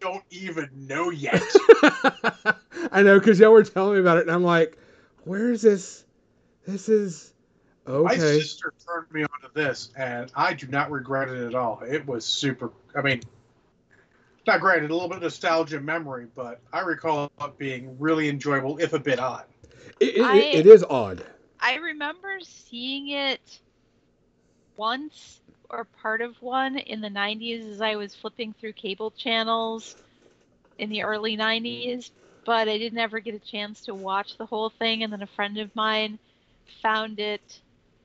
don't 0.00 0.22
even 0.30 0.70
know 0.72 1.10
yet. 1.10 1.42
I 2.92 3.02
know 3.02 3.18
because 3.18 3.40
y'all 3.40 3.50
were 3.50 3.64
telling 3.64 3.94
me 3.94 4.00
about 4.00 4.18
it, 4.18 4.22
and 4.22 4.30
I'm 4.30 4.44
like, 4.44 4.78
"Where 5.24 5.50
is 5.50 5.62
this? 5.62 6.04
This 6.64 6.88
is 6.88 7.34
Okay. 7.88 8.02
My 8.02 8.16
sister 8.16 8.72
turned 8.84 9.12
me 9.12 9.22
onto 9.22 9.52
this, 9.52 9.90
and 9.96 10.32
I 10.34 10.54
do 10.54 10.66
not 10.66 10.90
regret 10.90 11.28
it 11.28 11.44
at 11.44 11.54
all. 11.54 11.80
It 11.86 12.06
was 12.06 12.24
super. 12.24 12.72
I 12.96 13.02
mean, 13.02 13.20
not 14.46 14.60
granted, 14.60 14.90
a 14.90 14.94
little 14.94 15.08
bit 15.08 15.16
of 15.16 15.22
nostalgia 15.22 15.80
memory, 15.80 16.26
but 16.34 16.60
I 16.72 16.80
recall 16.80 17.30
it 17.40 17.58
being 17.58 17.98
really 17.98 18.28
enjoyable, 18.28 18.78
if 18.78 18.92
a 18.92 18.98
bit 18.98 19.18
odd. 19.18 19.44
It, 20.00 20.16
it, 20.16 20.22
I, 20.22 20.36
it 20.36 20.66
is 20.66 20.84
odd. 20.88 21.24
I 21.60 21.76
remember 21.76 22.38
seeing 22.42 23.08
it 23.08 23.60
once 24.76 25.40
or 25.70 25.84
part 25.84 26.20
of 26.20 26.40
one 26.40 26.76
in 26.78 27.00
the 27.00 27.08
90s 27.08 27.64
as 27.66 27.80
I 27.80 27.96
was 27.96 28.14
flipping 28.14 28.54
through 28.54 28.74
cable 28.74 29.10
channels 29.10 29.96
in 30.78 30.90
the 30.90 31.02
early 31.02 31.36
90s, 31.36 32.10
but 32.44 32.68
I 32.68 32.78
didn't 32.78 32.98
ever 32.98 33.18
get 33.18 33.34
a 33.34 33.40
chance 33.40 33.82
to 33.82 33.94
watch 33.94 34.36
the 34.36 34.46
whole 34.46 34.70
thing. 34.70 35.02
And 35.02 35.12
then 35.12 35.22
a 35.22 35.26
friend 35.26 35.58
of 35.58 35.74
mine 35.74 36.18
found 36.82 37.18
it 37.18 37.60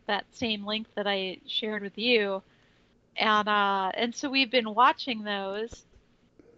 that 0.07 0.25
same 0.31 0.65
link 0.65 0.87
that 0.95 1.07
I 1.07 1.37
shared 1.47 1.83
with 1.83 1.97
you. 1.97 2.41
And 3.15 3.47
uh, 3.47 3.91
and 3.93 4.15
so 4.15 4.29
we've 4.29 4.49
been 4.49 4.73
watching 4.73 5.23
those 5.23 5.85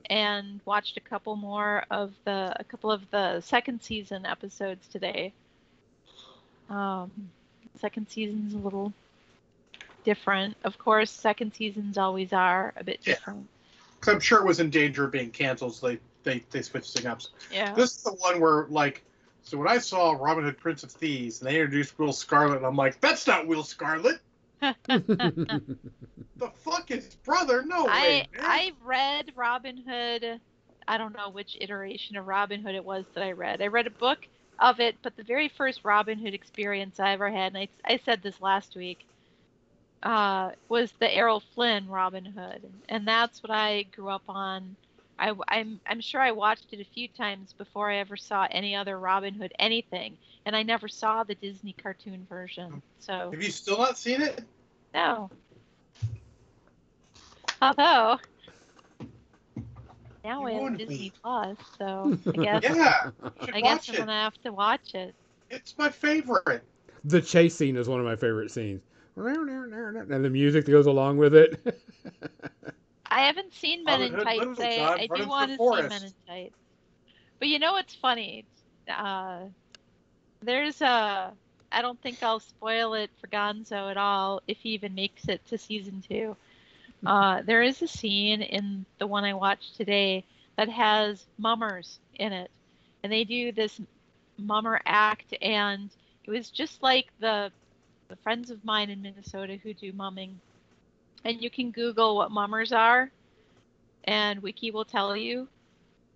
and 0.10 0.60
watched 0.66 0.98
a 0.98 1.02
couple 1.02 1.36
more 1.36 1.86
of 1.90 2.14
the 2.26 2.56
a 2.60 2.64
couple 2.64 2.92
of 2.92 3.10
the 3.12 3.42
second 3.42 3.82
season 3.82 4.26
episodes 4.26 4.88
today. 4.88 5.34
Um, 6.70 7.12
second 7.80 8.10
season's 8.10 8.54
a 8.54 8.58
little 8.58 8.94
different. 10.04 10.58
Of 10.64 10.78
course, 10.78 11.12
second 11.12 11.54
seasons 11.54 11.98
always 11.98 12.34
are 12.34 12.74
a 12.76 12.84
bit 12.84 13.02
different. 13.02 13.48
Yeah. 14.06 14.14
I'm 14.14 14.20
sure 14.20 14.40
it 14.40 14.46
was 14.46 14.60
in 14.60 14.70
danger 14.70 15.06
of 15.06 15.12
being 15.12 15.32
canceled, 15.32 15.76
so 15.76 15.88
they 15.88 16.00
they, 16.24 16.44
they 16.52 16.62
switched 16.62 16.94
things 16.94 17.06
up. 17.06 17.22
Yeah. 17.52 17.74
This 17.74 17.98
is 17.98 18.04
the 18.04 18.12
one 18.14 18.40
where 18.40 18.66
like 18.70 19.04
so 19.44 19.58
when 19.58 19.68
I 19.68 19.78
saw 19.78 20.12
Robin 20.12 20.44
Hood 20.44 20.58
Prince 20.58 20.84
of 20.84 20.92
Thieves 20.92 21.42
and 21.42 21.50
they 21.50 21.56
introduced 21.60 21.98
Will 22.00 22.14
Scarlet, 22.14 22.58
and 22.58 22.66
I'm 22.66 22.76
like, 22.76 23.00
that's 23.02 23.28
not 23.28 23.48
Will 23.48 23.64
Scarlet. 23.64 24.20
the 24.88 26.52
fuck 26.56 26.92
is 26.92 27.16
brother? 27.24 27.64
No 27.64 27.88
I, 27.88 28.02
way. 28.02 28.28
Man. 28.34 28.42
I 28.46 28.72
read 28.84 29.32
Robin 29.36 29.78
Hood. 29.78 30.40
I 30.88 30.98
don't 30.98 31.16
know 31.16 31.30
which 31.30 31.58
iteration 31.60 32.18
of 32.18 32.28
Robin 32.28 32.62
Hood 32.62 32.76
it 32.76 32.84
was 32.84 33.06
that 33.14 33.24
I 33.24 33.32
read. 33.32 33.62
I 33.62 33.68
read 33.68 33.88
a 33.88 33.92
book 33.92 34.20
of 34.60 34.80
it, 34.80 34.96
but 35.02 35.16
the 35.16 35.24
very 35.24 35.50
first 35.50 35.82
Robin 35.84 36.20
Hood 36.20 36.34
experience 36.34 37.00
I 37.00 37.12
ever 37.14 37.30
had, 37.30 37.54
and 37.54 37.58
I, 37.58 37.68
I 37.86 38.00
said 38.06 38.22
this 38.22 38.42
last 38.42 38.76
week, 38.76 39.06
uh, 40.04 40.52
was 40.68 40.92
the 41.00 41.14
Errol 41.14 41.42
Flynn 41.56 41.88
Robin 41.88 42.26
Hood, 42.26 42.62
and 42.90 43.08
that's 43.08 43.42
what 43.42 43.52
I 43.52 43.84
grew 43.84 44.10
up 44.10 44.24
on 44.28 44.76
I, 45.20 45.30
am 45.30 45.42
I'm, 45.48 45.80
I'm 45.88 46.02
sure 46.02 46.22
I 46.22 46.32
watched 46.32 46.68
it 46.72 46.80
a 46.80 46.86
few 46.86 47.08
times 47.08 47.54
before 47.54 47.90
I 47.90 47.98
ever 47.98 48.18
saw 48.18 48.48
any 48.50 48.76
other 48.76 49.00
Robin 49.00 49.34
Hood 49.34 49.54
anything, 49.60 50.18
and 50.46 50.56
I 50.56 50.64
never 50.64 50.88
saw 50.88 51.24
the 51.24 51.36
Disney 51.36 51.74
cartoon 51.74 52.26
version. 52.30 52.82
So 53.00 53.32
have 53.32 53.42
you 53.42 53.52
still 53.52 53.78
not 53.78 53.98
seen 53.98 54.22
it? 54.22 54.44
No. 54.94 55.32
Although 57.62 58.18
now 60.24 60.46
I 60.46 60.52
have 60.54 60.78
Disney 60.78 60.98
me. 60.98 61.14
Plus, 61.22 61.58
so 61.78 62.18
I 62.28 62.32
guess 62.44 62.64
yeah, 62.64 63.12
I 63.54 63.62
guess 63.62 63.90
I'm 63.90 63.96
gonna 63.96 64.12
have 64.12 64.38
to 64.44 64.52
watch 64.52 64.94
it. 64.94 65.16
It's 65.50 65.78
my 65.78 65.90
favorite. 65.90 66.64
The 67.06 67.22
chase 67.22 67.56
scene 67.56 67.76
is 67.76 67.90
one 67.90 68.00
of 68.00 68.06
my 68.06 68.16
favorite 68.16 68.52
scenes, 68.52 68.82
and 69.16 70.26
the 70.26 70.30
music 70.30 70.66
that 70.66 70.72
goes 70.72 70.86
along 70.86 71.18
with 71.18 71.36
it. 71.36 71.62
I 73.10 73.22
haven't 73.22 73.54
seen 73.54 73.84
Men 73.84 74.02
in 74.02 74.12
Tights. 74.14 74.60
I, 74.60 74.96
I 75.02 75.08
do 75.14 75.28
want 75.28 75.52
to 75.52 75.58
see 75.58 75.82
Men 75.82 76.04
in 76.04 76.14
Tights. 76.28 76.56
But 77.40 77.48
you 77.50 77.60
know 77.60 77.74
what's 77.74 77.96
funny? 77.96 78.46
Uh, 78.90 79.46
there's 80.42 80.82
a. 80.82 81.34
I 81.74 81.82
don't 81.82 82.02
think 82.02 82.24
I'll 82.24 82.40
spoil 82.40 82.94
it 82.94 83.10
for 83.20 83.28
Gonzo 83.28 83.90
at 83.92 83.98
all 83.98 84.42
if 84.48 84.58
he 84.60 84.70
even 84.70 84.96
makes 84.96 85.28
it 85.28 85.46
to 85.48 85.58
season 85.58 86.04
two. 86.08 86.36
Uh, 87.06 87.42
there 87.42 87.64
is 87.64 87.82
a 87.82 87.88
scene 87.88 88.42
in 88.42 88.86
the 89.00 89.08
one 89.08 89.24
I 89.26 89.34
watched 89.34 89.76
today 89.76 90.24
that 90.58 90.70
has 90.70 91.26
mummers 91.38 92.00
in 92.16 92.32
it, 92.34 92.52
and 93.04 93.12
they 93.12 93.24
do 93.26 93.52
this 93.52 93.82
mummer 94.38 94.82
act, 94.86 95.34
and 95.42 95.90
it 96.26 96.32
was 96.32 96.50
just 96.50 96.82
like 96.84 97.08
the 97.20 97.52
the 98.10 98.16
friends 98.18 98.52
of 98.52 98.64
mine 98.64 98.90
in 98.90 99.02
Minnesota 99.02 99.58
who 99.64 99.74
do 99.74 99.92
mumming 99.94 100.40
and 101.26 101.42
you 101.42 101.50
can 101.50 101.72
Google 101.72 102.16
what 102.16 102.32
mummers 102.32 102.72
are, 102.72 103.10
and 104.04 104.42
Wiki 104.42 104.72
will 104.72 104.86
tell 104.86 105.16
you. 105.16 105.48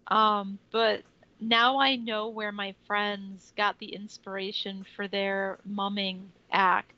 Um, 0.07 0.59
but 0.71 1.01
now 1.39 1.79
I 1.79 1.95
know 1.95 2.27
where 2.29 2.51
my 2.51 2.73
friends 2.85 3.53
got 3.55 3.77
the 3.79 3.93
inspiration 3.93 4.85
for 4.95 5.07
their 5.07 5.59
mumming 5.65 6.31
act, 6.51 6.95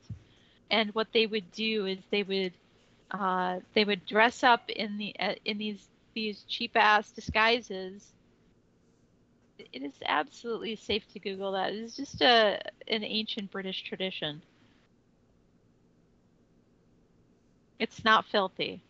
and 0.70 0.94
what 0.94 1.08
they 1.12 1.26
would 1.26 1.50
do 1.52 1.86
is 1.86 1.98
they 2.10 2.22
would 2.22 2.52
uh, 3.10 3.60
they 3.74 3.84
would 3.84 4.04
dress 4.06 4.42
up 4.42 4.68
in 4.70 4.98
the 4.98 5.14
uh, 5.18 5.34
in 5.44 5.58
these 5.58 5.88
these 6.14 6.44
cheap 6.48 6.72
ass 6.76 7.10
disguises. 7.12 8.12
It 9.58 9.82
is 9.82 9.94
absolutely 10.06 10.76
safe 10.76 11.06
to 11.12 11.18
Google 11.18 11.52
that. 11.52 11.72
It's 11.72 11.96
just 11.96 12.20
a 12.22 12.60
an 12.88 13.04
ancient 13.04 13.50
British 13.50 13.82
tradition. 13.82 14.42
It's 17.78 18.04
not 18.04 18.24
filthy. 18.26 18.82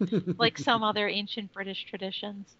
like 0.38 0.58
some 0.58 0.82
other 0.82 1.08
ancient 1.08 1.52
British 1.52 1.84
traditions. 1.84 2.56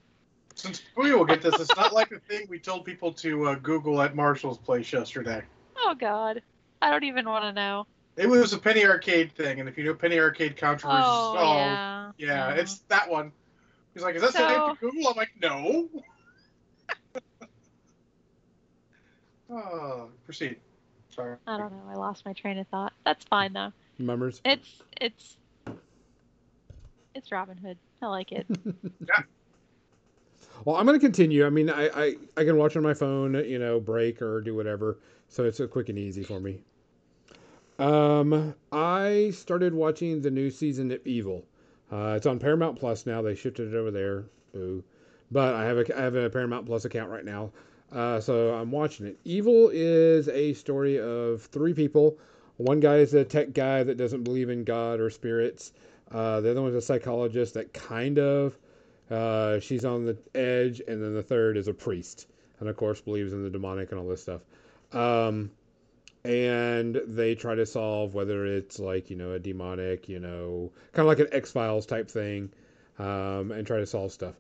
Since 0.55 0.83
we 0.97 1.15
will 1.15 1.25
get 1.25 1.43
this, 1.43 1.59
it's 1.59 1.75
not 1.77 1.93
like 1.93 2.11
the 2.11 2.19
thing 2.21 2.47
we 2.49 2.59
told 2.59 2.85
people 2.85 3.13
to 3.15 3.47
uh, 3.49 3.55
Google 3.57 4.03
at 4.03 4.15
Marshall's 4.15 4.59
place 4.59 4.93
yesterday. 4.93 5.43
Oh 5.79 5.95
God, 5.99 6.43
I 6.83 6.91
don't 6.91 7.05
even 7.05 7.27
want 7.27 7.45
to 7.45 7.53
know. 7.53 7.87
It 8.17 8.29
was 8.29 8.53
a 8.53 8.59
penny 8.59 8.85
arcade 8.85 9.33
thing, 9.33 9.61
and 9.61 9.69
if 9.69 9.79
you 9.79 9.85
know 9.85 9.95
penny 9.95 10.19
arcade 10.19 10.57
controversies, 10.57 11.05
Oh, 11.07 11.37
oh, 11.39 11.55
yeah, 11.57 12.11
yeah, 12.19 12.49
yeah. 12.49 12.61
it's 12.61 12.81
that 12.89 13.09
one. 13.09 13.33
He's 13.95 14.03
like, 14.03 14.17
"Is 14.17 14.23
that 14.23 14.33
So- 14.33 14.39
safe 14.41 14.79
to 14.79 14.87
Google?" 14.91 15.09
I'm 15.11 15.17
like, 15.17 15.31
"No." 15.41 15.89
oh, 19.51 20.09
proceed. 20.27 20.57
Sorry. 21.11 21.37
I 21.47 21.57
don't 21.59 21.73
know. 21.73 21.83
I 21.91 21.95
lost 21.95 22.25
my 22.27 22.33
train 22.33 22.59
of 22.59 22.67
thought. 22.69 22.93
That's 23.05 23.25
fine 23.25 23.53
though. 23.53 23.73
Mummers. 23.99 24.41
It's 24.45 24.83
it's 25.01 25.37
it's 27.15 27.33
Robin 27.33 27.57
Hood. 27.57 27.79
I 28.03 28.07
like 28.07 28.33
it. 28.33 28.47
Well, 30.65 30.77
I'm 30.77 30.87
going 30.87 30.99
to 30.99 31.05
continue. 31.05 31.47
I 31.47 31.51
mean, 31.51 31.71
I, 31.71 31.89
I, 31.89 32.15
I 32.37 32.45
can 32.45 32.57
watch 32.57 32.77
on 32.77 32.83
my 32.83 32.95
phone, 32.95 33.35
you 33.47 33.59
know, 33.59 33.81
break 33.81 34.21
or 34.21 34.41
do 34.41 34.55
whatever. 34.55 34.99
So 35.29 35.45
it's 35.45 35.61
quick 35.71 35.89
and 35.89 35.99
easy 35.99 36.23
for 36.23 36.41
me. 36.41 36.61
Um, 37.79 38.55
I 38.71 39.31
started 39.35 39.73
watching 39.73 40.21
the 40.21 40.31
new 40.31 40.51
season 40.51 40.91
of 40.91 41.07
Evil. 41.07 41.45
Uh, 41.91 42.15
it's 42.17 42.27
on 42.27 42.39
Paramount 42.39 42.79
Plus 42.79 43.07
now. 43.07 43.23
They 43.23 43.35
shifted 43.35 43.73
it 43.73 43.77
over 43.77 43.91
there. 43.91 44.25
Boo. 44.53 44.85
But 45.31 45.55
I 45.55 45.65
have 45.65 45.79
a, 45.79 45.99
I 45.99 46.03
have 46.03 46.15
a 46.15 46.29
Paramount 46.29 46.67
Plus 46.67 46.85
account 46.85 47.11
right 47.11 47.25
now. 47.25 47.53
Uh, 47.91 48.21
so 48.21 48.55
I'm 48.55 48.71
watching 48.71 49.07
it. 49.07 49.19
Evil 49.25 49.71
is 49.73 50.29
a 50.29 50.53
story 50.53 51.01
of 51.01 51.43
three 51.43 51.73
people. 51.73 52.19
One 52.59 52.81
guy 52.81 52.97
is 52.97 53.15
a 53.15 53.25
tech 53.25 53.55
guy 53.55 53.83
that 53.83 53.97
doesn't 53.97 54.25
believe 54.25 54.51
in 54.51 54.65
God 54.65 55.01
or 55.01 55.09
spirits. 55.09 55.73
Uh, 56.11 56.41
the 56.41 56.51
other 56.51 56.63
one's 56.63 56.75
a 56.75 56.83
psychologist 56.83 57.55
that 57.55 57.73
kind 57.73 58.19
of 58.19 58.59
uh, 59.11 59.61
she's 59.61 59.85
on 59.85 60.05
the 60.05 60.17
edge, 60.35 60.81
and 60.87 61.03
then 61.03 61.15
the 61.15 61.23
third 61.23 61.57
is 61.57 61.69
a 61.69 61.75
priest, 61.75 62.27
and 62.61 62.69
of 62.69 62.77
course 62.77 63.01
believes 63.01 63.33
in 63.33 63.43
the 63.43 63.51
demonic 63.51 63.91
and 63.91 64.01
all 64.01 64.07
this 64.07 64.23
stuff. 64.23 64.43
Um, 64.93 65.51
and 66.25 67.01
they 67.07 67.35
try 67.35 67.55
to 67.55 67.65
solve 67.65 68.15
whether 68.15 68.45
it's 68.45 68.79
like 68.79 69.11
you 69.11 69.17
know 69.17 69.33
a 69.33 69.39
demonic, 69.39 70.09
you 70.09 70.21
know, 70.21 70.71
kind 70.93 71.05
of 71.05 71.07
like 71.07 71.19
an 71.19 71.29
X 71.33 71.51
Files 71.51 71.87
type 71.87 72.11
thing, 72.11 72.51
um, 72.99 73.53
and 73.53 73.67
try 73.67 73.79
to 73.79 73.87
solve 73.87 74.13
stuff. 74.13 74.35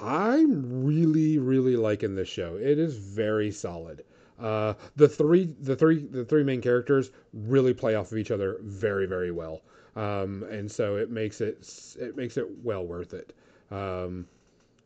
I'm 0.00 0.84
really, 0.84 1.38
really 1.38 1.76
liking 1.76 2.16
this 2.16 2.28
show. 2.28 2.56
It 2.56 2.78
is 2.78 2.96
very 2.96 3.52
solid. 3.52 4.04
Uh, 4.40 4.74
the 4.96 5.08
three, 5.08 5.54
the 5.60 5.76
three, 5.76 6.04
the 6.04 6.24
three 6.24 6.42
main 6.42 6.60
characters 6.60 7.12
really 7.32 7.72
play 7.72 7.94
off 7.94 8.10
of 8.10 8.18
each 8.18 8.32
other 8.32 8.58
very, 8.62 9.06
very 9.06 9.30
well, 9.30 9.62
um, 9.94 10.44
and 10.50 10.70
so 10.70 10.96
it 10.96 11.10
makes 11.10 11.40
it 11.40 11.96
it 12.00 12.16
makes 12.16 12.36
it 12.36 12.46
well 12.64 12.84
worth 12.84 13.14
it. 13.14 13.32
Um, 13.74 14.26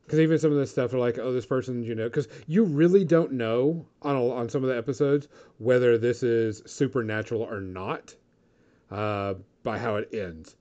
because 0.05 0.21
even 0.21 0.39
some 0.39 0.53
of 0.53 0.57
the 0.57 0.67
stuff 0.67 0.95
are 0.95 0.99
like, 0.99 1.19
oh, 1.19 1.35
this 1.35 1.45
person's, 1.45 1.87
you 1.87 1.95
know, 1.95 2.09
because 2.09 2.29
you 2.47 2.65
really 2.65 3.05
don't 3.05 3.33
know 3.33 3.85
on 4.01 4.17
a, 4.17 4.29
on 4.31 4.49
some 4.49 4.65
of 4.65 4.71
the 4.71 4.77
episodes 4.77 5.29
whether 5.59 5.99
this 5.99 6.23
is 6.23 6.63
supernatural 6.65 7.43
or 7.43 7.61
not, 7.61 8.15
uh, 8.91 9.35
by 9.65 9.77
how 9.77 9.97
it 9.97 10.09
ends, 10.15 10.57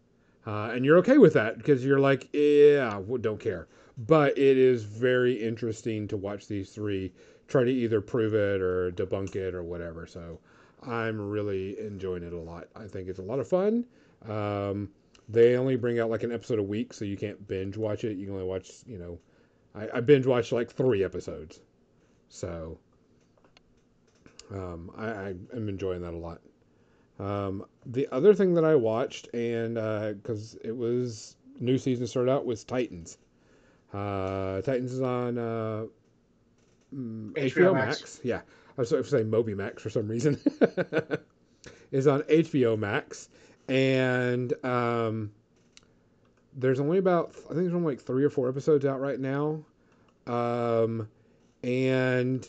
uh, 0.45 0.71
and 0.73 0.83
you're 0.83 0.97
okay 0.97 1.17
with 1.17 1.33
that 1.33 1.57
because 1.57 1.85
you're 1.85 1.99
like, 1.99 2.27
yeah, 2.33 2.99
don't 3.21 3.39
care. 3.39 3.69
But 3.97 4.37
it 4.37 4.57
is 4.57 4.83
very 4.83 5.33
interesting 5.33 6.09
to 6.09 6.17
watch 6.17 6.47
these 6.47 6.71
three 6.71 7.13
try 7.47 7.63
to 7.63 7.71
either 7.71 8.01
prove 8.01 8.33
it 8.33 8.61
or 8.61 8.91
debunk 8.91 9.37
it 9.37 9.55
or 9.55 9.63
whatever. 9.63 10.05
So 10.05 10.39
I'm 10.83 11.29
really 11.29 11.79
enjoying 11.79 12.23
it 12.23 12.33
a 12.33 12.39
lot. 12.39 12.67
I 12.75 12.87
think 12.87 13.07
it's 13.07 13.19
a 13.19 13.23
lot 13.23 13.39
of 13.39 13.47
fun. 13.47 13.85
Um, 14.27 14.89
they 15.29 15.55
only 15.55 15.75
bring 15.75 15.99
out 15.99 16.09
like 16.09 16.23
an 16.23 16.31
episode 16.31 16.59
a 16.59 16.63
week, 16.63 16.93
so 16.93 17.05
you 17.05 17.17
can't 17.17 17.47
binge 17.47 17.77
watch 17.77 18.03
it. 18.03 18.17
You 18.17 18.25
can 18.25 18.35
only 18.35 18.47
watch, 18.47 18.71
you 18.85 18.97
know, 18.97 19.19
I, 19.75 19.97
I 19.97 20.01
binge 20.01 20.25
watched 20.25 20.51
like 20.51 20.71
three 20.71 21.03
episodes. 21.03 21.59
So 22.29 22.77
um, 24.51 24.91
I, 24.97 25.07
I 25.07 25.27
am 25.55 25.69
enjoying 25.69 26.01
that 26.01 26.13
a 26.13 26.17
lot. 26.17 26.41
Um, 27.19 27.65
the 27.85 28.07
other 28.11 28.33
thing 28.33 28.53
that 28.55 28.65
I 28.65 28.75
watched, 28.75 29.33
and 29.33 29.75
because 30.21 30.55
it 30.63 30.75
was 30.75 31.35
new 31.59 31.77
season 31.77 32.07
started 32.07 32.31
out, 32.31 32.45
was 32.45 32.63
Titans. 32.63 33.17
Uh, 33.93 34.61
Titans 34.61 34.93
is 34.93 35.01
on 35.01 35.37
uh, 35.37 35.85
mm, 36.93 37.31
HBO 37.31 37.51
HBO, 37.51 37.73
Max. 37.73 38.01
Max. 38.01 38.19
Yeah, 38.23 38.41
I 38.77 38.81
was 38.81 38.91
going 38.91 39.03
to 39.03 39.09
say 39.09 39.23
Moby 39.23 39.55
Max 39.55 39.81
for 39.81 39.89
some 39.89 40.07
reason. 40.07 40.39
is 41.91 42.07
on 42.07 42.21
HBO 42.23 42.77
Max, 42.77 43.29
and 43.67 44.53
um, 44.65 45.31
there's 46.55 46.79
only 46.79 46.97
about 46.97 47.31
I 47.45 47.49
think 47.49 47.61
there's 47.61 47.73
only 47.73 47.95
like 47.95 48.01
three 48.01 48.23
or 48.23 48.29
four 48.29 48.49
episodes 48.49 48.85
out 48.85 48.99
right 48.99 49.19
now, 49.19 49.63
um, 50.25 51.07
and 51.63 52.47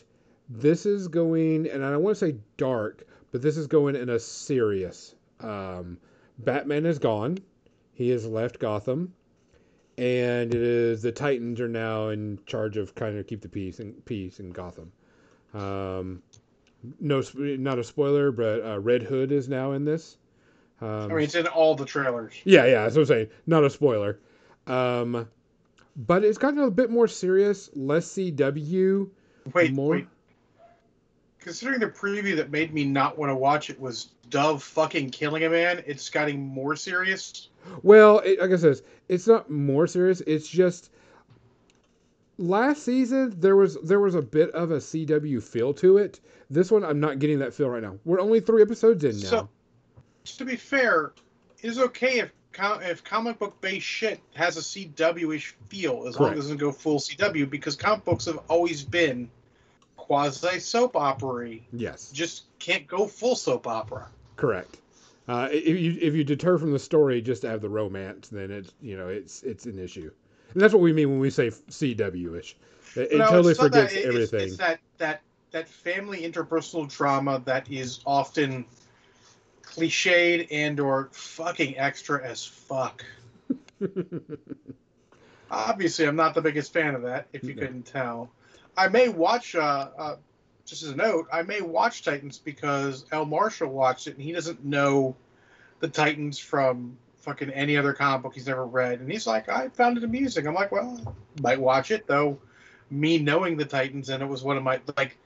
this 0.49 0.85
is 0.85 1.07
going, 1.07 1.67
and 1.67 1.85
I 1.85 1.91
don't 1.91 2.03
want 2.03 2.17
to 2.17 2.25
say 2.25 2.37
dark, 2.57 3.05
but 3.31 3.41
this 3.41 3.57
is 3.57 3.67
going 3.67 3.95
in 3.95 4.09
a 4.09 4.19
serious. 4.19 5.15
Um, 5.39 5.97
Batman 6.39 6.85
is 6.85 6.99
gone; 6.99 7.37
he 7.93 8.09
has 8.09 8.25
left 8.25 8.59
Gotham, 8.59 9.13
and 9.97 10.53
it 10.53 10.61
is 10.61 11.01
the 11.01 11.11
Titans 11.11 11.59
are 11.59 11.67
now 11.67 12.09
in 12.09 12.39
charge 12.45 12.77
of 12.77 12.95
kind 12.95 13.17
of 13.17 13.27
keep 13.27 13.41
the 13.41 13.49
peace 13.49 13.79
and 13.79 14.03
peace 14.05 14.39
in 14.39 14.51
Gotham. 14.51 14.91
Um, 15.53 16.23
no, 16.99 17.21
not 17.35 17.77
a 17.77 17.83
spoiler, 17.83 18.31
but 18.31 18.65
uh, 18.65 18.79
Red 18.79 19.03
Hood 19.03 19.33
is 19.33 19.49
now 19.49 19.73
in 19.73 19.83
this. 19.83 20.17
Um, 20.81 20.87
I 20.87 21.07
mean, 21.07 21.19
it's 21.19 21.35
in 21.35 21.47
all 21.47 21.75
the 21.75 21.85
trailers. 21.85 22.33
yeah, 22.45 22.65
yeah, 22.65 22.83
that's 22.83 22.95
what 22.95 23.01
I'm 23.01 23.07
saying. 23.07 23.27
Not 23.47 23.63
a 23.63 23.69
spoiler. 23.69 24.19
Um, 24.67 25.27
but 25.95 26.23
it's 26.23 26.37
gotten 26.37 26.59
a 26.59 26.71
bit 26.71 26.89
more 26.89 27.07
serious, 27.07 27.69
less 27.75 28.07
CW. 28.13 29.09
Wait, 29.53 29.73
More? 29.73 29.91
wait. 29.91 30.07
Considering 31.39 31.79
the 31.79 31.87
preview 31.87 32.35
that 32.35 32.51
made 32.51 32.73
me 32.73 32.83
not 32.85 33.17
want 33.17 33.29
to 33.29 33.35
watch 33.35 33.69
it 33.69 33.79
was 33.79 34.09
Dove 34.29 34.61
fucking 34.61 35.09
killing 35.09 35.45
a 35.45 35.49
man, 35.49 35.83
it's 35.87 36.09
getting 36.09 36.39
more 36.45 36.75
serious. 36.75 37.49
Well, 37.81 38.19
it, 38.19 38.39
like 38.39 38.51
I 38.51 38.55
said, 38.57 38.81
it's 39.07 39.25
not 39.25 39.49
more 39.49 39.87
serious. 39.87 40.21
It's 40.27 40.47
just 40.47 40.91
last 42.37 42.83
season 42.83 43.33
there 43.39 43.55
was 43.55 43.77
there 43.83 43.99
was 43.99 44.15
a 44.15 44.21
bit 44.21 44.49
of 44.51 44.71
a 44.71 44.77
CW 44.77 45.41
feel 45.41 45.73
to 45.75 45.97
it. 45.97 46.19
This 46.49 46.71
one, 46.71 46.83
I'm 46.83 46.99
not 46.99 47.19
getting 47.19 47.39
that 47.39 47.53
feel 47.53 47.69
right 47.69 47.81
now. 47.81 47.97
We're 48.05 48.19
only 48.19 48.39
three 48.39 48.61
episodes 48.61 49.03
in 49.03 49.17
now. 49.19 49.27
So- 49.27 49.49
To 50.37 50.45
be 50.45 50.55
fair, 50.55 51.11
it's 51.61 51.77
okay 51.79 52.19
if 52.19 52.31
com- 52.51 52.81
if 52.81 53.03
comic 53.03 53.39
book 53.39 53.59
based 53.61 53.85
shit 53.85 54.19
has 54.35 54.57
a 54.57 54.61
CW 54.61 55.35
ish 55.35 55.55
feel 55.67 56.05
as 56.07 56.19
long 56.19 56.31
as 56.31 56.37
it 56.37 56.41
doesn't 56.41 56.57
go 56.57 56.71
full 56.71 56.99
CW 56.99 57.49
because 57.49 57.75
comic 57.75 58.05
books 58.05 58.25
have 58.25 58.39
always 58.47 58.83
been 58.83 59.29
quasi 59.97 60.59
soap 60.59 60.95
opera. 60.95 61.55
yes, 61.73 62.11
Just 62.11 62.43
can't 62.59 62.87
go 62.87 63.07
full 63.07 63.35
soap 63.35 63.67
opera. 63.67 64.07
correct. 64.35 64.77
Uh, 65.27 65.47
if 65.51 65.77
you 65.79 65.95
if 66.01 66.15
you 66.15 66.23
deter 66.23 66.57
from 66.57 66.71
the 66.71 66.79
story 66.79 67.21
just 67.21 67.43
to 67.43 67.49
have 67.49 67.61
the 67.61 67.69
romance, 67.69 68.29
then 68.29 68.49
it's 68.49 68.71
you 68.81 68.97
know 68.97 69.09
it's 69.09 69.43
it's 69.43 69.65
an 69.67 69.77
issue, 69.77 70.09
and 70.53 70.61
that's 70.61 70.73
what 70.73 70.81
we 70.81 70.91
mean 70.91 71.09
when 71.11 71.19
we 71.19 71.29
say 71.29 71.49
CW 71.51 72.39
ish. 72.39 72.55
It, 72.95 73.11
it 73.11 73.17
No, 73.19 73.27
totally 73.29 73.53
not 73.53 73.57
that- 73.57 73.57
forgets 73.89 73.93
it's- 73.93 74.07
everything. 74.07 74.47
It's, 74.47 74.57
that 74.57 74.79
that 74.97 75.21
that 75.51 75.67
family 75.67 76.21
interpersonal 76.21 76.89
drama 76.91 77.41
that 77.45 77.69
is 77.71 77.99
often 78.07 78.65
cliched 79.71 80.47
and 80.51 80.79
or 80.79 81.09
fucking 81.11 81.77
extra 81.77 82.23
as 82.23 82.45
fuck. 82.45 83.03
Obviously, 85.51 86.05
I'm 86.05 86.15
not 86.15 86.35
the 86.35 86.41
biggest 86.41 86.71
fan 86.73 86.93
of 86.95 87.01
that. 87.03 87.27
If 87.33 87.43
you 87.43 87.55
No. 87.55 87.61
couldn't 87.61 87.83
tell, 87.83 88.29
I 88.77 88.87
may 88.87 89.09
watch. 89.09 89.55
Uh, 89.55 89.89
uh, 89.97 90.15
just 90.65 90.83
as 90.83 90.89
a 90.89 90.95
note, 90.95 91.27
I 91.33 91.41
may 91.41 91.61
watch 91.61 92.03
Titans 92.03 92.37
because 92.37 93.05
El 93.11 93.25
Marshall 93.25 93.69
watched 93.69 94.05
it 94.05 94.13
and 94.15 94.21
he 94.23 94.31
doesn't 94.31 94.63
know 94.63 95.15
the 95.79 95.87
Titans 95.87 96.37
from 96.37 96.95
fucking 97.21 97.49
any 97.49 97.75
other 97.75 97.93
comic 97.93 98.21
book 98.21 98.35
he's 98.35 98.47
ever 98.47 98.65
read, 98.67 98.99
and 98.99 99.11
he's 99.11 99.25
like, 99.25 99.49
I 99.49 99.69
found 99.69 99.97
it 99.97 100.03
amusing. 100.03 100.45
I'm 100.47 100.53
like, 100.53 100.71
well, 100.71 101.15
might 101.41 101.59
watch 101.59 101.89
it 101.91 102.05
though. 102.05 102.37
Me 102.91 103.17
knowing 103.17 103.57
the 103.57 103.65
Titans 103.65 104.09
and 104.09 104.21
it 104.21 104.27
was 104.27 104.43
one 104.43 104.57
of 104.57 104.63
my 104.63 104.79
like. 104.97 105.17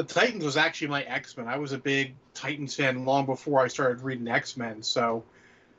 The 0.00 0.06
Titans 0.06 0.46
was 0.46 0.56
actually 0.56 0.88
my 0.88 1.02
X 1.02 1.36
Men. 1.36 1.46
I 1.46 1.58
was 1.58 1.72
a 1.72 1.78
big 1.78 2.14
Titans 2.32 2.74
fan 2.74 3.04
long 3.04 3.26
before 3.26 3.60
I 3.60 3.68
started 3.68 4.02
reading 4.02 4.28
X 4.28 4.56
Men. 4.56 4.82
So 4.82 5.22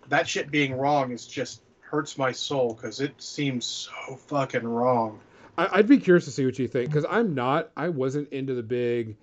that 0.09 0.27
shit 0.27 0.51
being 0.51 0.75
wrong 0.75 1.11
is 1.11 1.25
just 1.25 1.63
hurts 1.79 2.19
my 2.19 2.31
soul 2.31 2.75
because 2.75 3.01
it 3.01 3.19
seems 3.19 3.65
so 3.65 4.15
fucking 4.15 4.63
wrong. 4.63 5.19
I, 5.57 5.69
I'd 5.71 5.87
be 5.87 5.97
curious 5.97 6.25
to 6.25 6.31
see 6.31 6.45
what 6.45 6.59
you 6.59 6.67
think 6.67 6.87
because 6.91 7.03
I'm 7.09 7.33
not. 7.33 7.71
I 7.75 7.89
wasn't 7.89 8.31
into 8.31 8.53
the 8.53 8.61
big 8.61 9.15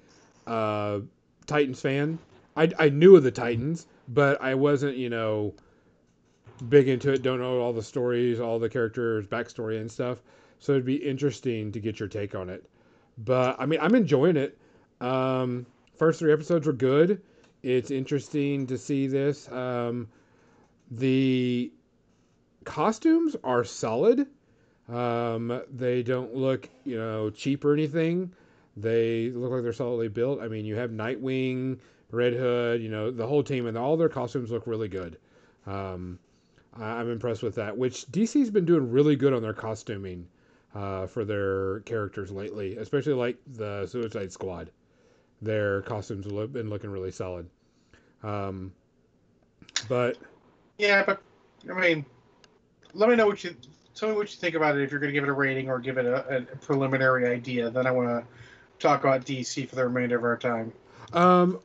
uh, 0.48 0.98
Titans 1.46 1.80
fan. 1.80 2.18
I, 2.56 2.68
I 2.76 2.88
knew 2.88 3.14
of 3.14 3.22
the 3.22 3.30
Titans, 3.30 3.86
but 4.08 4.42
I 4.42 4.56
wasn't, 4.56 4.96
you 4.96 5.10
know, 5.10 5.54
big 6.68 6.88
into 6.88 7.12
it. 7.12 7.22
Don't 7.22 7.38
know 7.38 7.60
all 7.60 7.72
the 7.72 7.84
stories, 7.84 8.40
all 8.40 8.58
the 8.58 8.68
characters, 8.68 9.28
backstory, 9.28 9.80
and 9.80 9.88
stuff. 9.88 10.18
So 10.58 10.72
it'd 10.72 10.84
be 10.84 10.96
interesting 10.96 11.70
to 11.70 11.78
get 11.78 12.00
your 12.00 12.08
take 12.08 12.34
on 12.34 12.50
it. 12.50 12.68
But 13.16 13.60
I 13.60 13.66
mean, 13.66 13.78
I'm 13.80 13.94
enjoying 13.94 14.36
it. 14.36 14.58
Um, 15.00 15.66
first 15.96 16.18
three 16.18 16.32
episodes 16.32 16.66
were 16.66 16.72
good. 16.72 17.22
It's 17.62 17.90
interesting 17.90 18.66
to 18.68 18.78
see 18.78 19.06
this. 19.06 19.50
Um, 19.50 20.08
the 20.90 21.72
costumes 22.64 23.36
are 23.44 23.64
solid. 23.64 24.26
Um, 24.88 25.62
they 25.70 26.02
don't 26.02 26.34
look, 26.34 26.68
you 26.84 26.96
know, 26.96 27.30
cheap 27.30 27.64
or 27.64 27.74
anything. 27.74 28.32
They 28.76 29.30
look 29.30 29.50
like 29.50 29.62
they're 29.62 29.72
solidly 29.72 30.08
built. 30.08 30.40
I 30.40 30.48
mean, 30.48 30.64
you 30.64 30.76
have 30.76 30.90
Nightwing, 30.90 31.78
Red 32.10 32.32
Hood, 32.32 32.80
you 32.80 32.88
know, 32.88 33.10
the 33.10 33.26
whole 33.26 33.42
team, 33.42 33.66
and 33.66 33.76
all 33.76 33.96
their 33.96 34.08
costumes 34.08 34.50
look 34.50 34.66
really 34.66 34.88
good. 34.88 35.18
Um, 35.66 36.18
I'm 36.74 37.10
impressed 37.10 37.42
with 37.42 37.56
that. 37.56 37.76
Which 37.76 38.06
DC's 38.06 38.50
been 38.50 38.64
doing 38.64 38.90
really 38.90 39.16
good 39.16 39.32
on 39.32 39.42
their 39.42 39.52
costuming 39.52 40.28
uh, 40.74 41.06
for 41.06 41.24
their 41.24 41.80
characters 41.80 42.30
lately, 42.30 42.76
especially 42.76 43.14
like 43.14 43.36
the 43.46 43.86
Suicide 43.86 44.32
Squad. 44.32 44.70
Their 45.40 45.82
costumes 45.82 46.27
have 46.31 46.52
been 46.52 46.70
looking 46.70 46.90
really 46.90 47.12
solid. 47.12 47.48
Um, 48.23 48.73
but 49.89 50.19
Yeah, 50.78 51.05
but 51.05 51.23
I 51.70 51.81
mean, 51.81 52.05
let 52.94 53.09
me 53.09 53.16
know 53.16 53.27
what 53.27 53.43
you 53.44 53.55
tell 53.94 54.09
me 54.09 54.15
what 54.16 54.31
you 54.31 54.36
think 54.36 54.55
about 54.55 54.77
it. 54.77 54.82
If 54.82 54.90
you're 54.90 55.01
going 55.01 55.12
to 55.12 55.15
give 55.15 55.24
it 55.24 55.31
a 55.31 55.35
rating 55.35 55.69
or 55.69 55.78
give 55.78 55.98
it 55.98 56.06
a, 56.06 56.39
a 56.39 56.40
preliminary 56.56 57.28
idea, 57.28 57.70
then 57.70 57.86
I 57.86 57.90
want 57.90 58.09
to 58.09 58.24
talk 58.78 59.01
about 59.01 59.24
DC 59.24 59.69
for 59.69 59.77
the 59.77 59.85
remainder 59.85 60.16
of 60.16 60.24
our 60.24 60.36
time. 60.36 60.73
Um, 61.12 61.60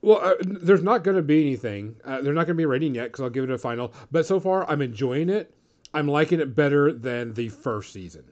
well, 0.00 0.20
uh, 0.22 0.34
there's 0.40 0.82
not 0.82 1.04
going 1.04 1.16
to 1.16 1.22
be 1.22 1.40
anything. 1.40 1.96
Uh, 2.04 2.20
there's 2.20 2.34
not 2.34 2.46
going 2.46 2.48
to 2.48 2.54
be 2.54 2.64
a 2.64 2.68
rating 2.68 2.94
yet 2.94 3.04
because 3.04 3.22
I'll 3.22 3.30
give 3.30 3.44
it 3.44 3.50
a 3.50 3.58
final. 3.58 3.92
But 4.10 4.26
so 4.26 4.40
far, 4.40 4.68
I'm 4.68 4.80
enjoying 4.82 5.28
it. 5.28 5.52
I'm 5.92 6.06
liking 6.06 6.40
it 6.40 6.54
better 6.54 6.92
than 6.92 7.34
the 7.34 7.48
first 7.48 7.92
season. 7.92 8.24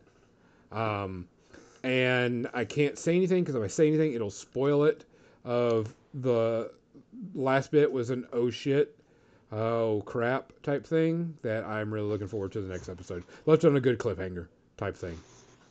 Um, 0.71 1.27
and 1.87 2.49
I 2.53 2.65
can't 2.65 2.99
say 2.99 3.15
anything 3.15 3.45
because 3.45 3.55
if 3.55 3.63
I 3.63 3.69
say 3.69 3.87
anything, 3.87 4.13
it'll 4.13 4.29
spoil 4.29 4.85
it. 4.85 5.05
Of 5.45 5.95
the 6.15 6.73
last 7.33 7.71
bit 7.71 7.91
was 7.93 8.11
an 8.11 8.27
oh 8.33 8.51
shit, 8.51 8.99
oh 9.53 10.03
crap 10.05 10.53
type 10.65 10.85
thing 10.85 11.37
that 11.43 11.65
I'm 11.65 11.95
really 11.95 12.09
looking 12.09 12.27
forward 12.27 12.51
to 12.53 12.61
the 12.61 12.69
next 12.69 12.89
episode. 12.89 13.23
Left 13.47 13.65
on 13.65 13.77
a 13.77 13.81
good 13.81 13.99
cliffhanger 13.99 14.49
type 14.77 14.97
thing. 14.97 15.17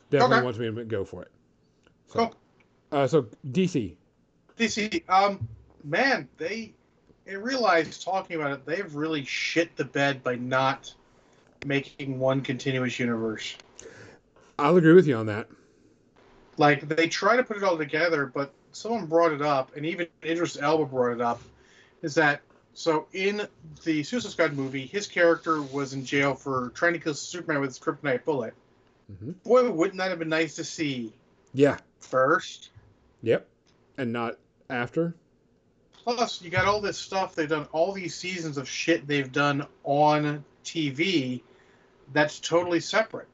Definitely 0.08 0.36
Okay. 0.36 0.44
wants 0.44 0.58
me 0.58 0.74
to 0.74 0.84
go 0.86 1.04
for 1.04 1.20
it. 1.20 1.30
So, 2.06 2.18
Cool. 2.20 2.34
uh, 2.92 3.06
so 3.06 3.26
DC. 3.48 3.94
DC, 4.56 5.02
um, 5.10 5.46
man, 5.84 6.26
they, 6.38 6.72
I 7.28 7.34
realize 7.34 8.02
talking 8.02 8.36
about 8.36 8.52
it, 8.52 8.64
they've 8.64 8.94
really 8.94 9.26
shit 9.26 9.76
the 9.76 9.84
bed 9.84 10.24
by 10.24 10.36
not 10.36 10.94
making 11.66 12.18
one 12.18 12.40
continuous 12.40 12.98
universe. 12.98 13.56
I'll 14.58 14.78
agree 14.78 14.94
with 14.94 15.06
you 15.06 15.16
on 15.16 15.26
that. 15.26 15.48
Like 16.58 16.88
they 16.88 17.08
try 17.08 17.36
to 17.36 17.44
put 17.44 17.56
it 17.56 17.62
all 17.62 17.76
together, 17.76 18.26
but 18.26 18.52
someone 18.72 19.06
brought 19.06 19.32
it 19.32 19.42
up, 19.42 19.76
and 19.76 19.84
even 19.84 20.06
Idris 20.24 20.58
Elba 20.60 20.86
brought 20.86 21.12
it 21.12 21.20
up, 21.20 21.40
is 22.02 22.14
that 22.14 22.40
so 22.74 23.06
in 23.12 23.46
the 23.84 24.02
Suicide 24.02 24.30
Squad 24.30 24.52
movie, 24.54 24.86
his 24.86 25.06
character 25.06 25.62
was 25.62 25.94
in 25.94 26.04
jail 26.04 26.34
for 26.34 26.70
trying 26.74 26.92
to 26.92 26.98
kill 26.98 27.14
Superman 27.14 27.60
with 27.60 27.70
his 27.70 27.78
kryptonite 27.78 28.24
bullet. 28.24 28.54
hmm 29.18 29.32
Boy, 29.44 29.70
wouldn't 29.70 29.98
that 29.98 30.10
have 30.10 30.18
been 30.18 30.28
nice 30.28 30.56
to 30.56 30.64
see 30.64 31.12
Yeah. 31.54 31.78
first? 32.00 32.70
Yep. 33.22 33.48
And 33.98 34.12
not 34.12 34.38
after. 34.68 35.14
Plus, 36.04 36.40
you 36.42 36.50
got 36.50 36.66
all 36.66 36.80
this 36.80 36.98
stuff 36.98 37.34
they've 37.34 37.48
done, 37.48 37.66
all 37.72 37.92
these 37.92 38.14
seasons 38.14 38.58
of 38.58 38.68
shit 38.68 39.06
they've 39.06 39.32
done 39.32 39.66
on 39.84 40.44
TV 40.64 41.42
that's 42.12 42.38
totally 42.40 42.80
separate. 42.80 43.26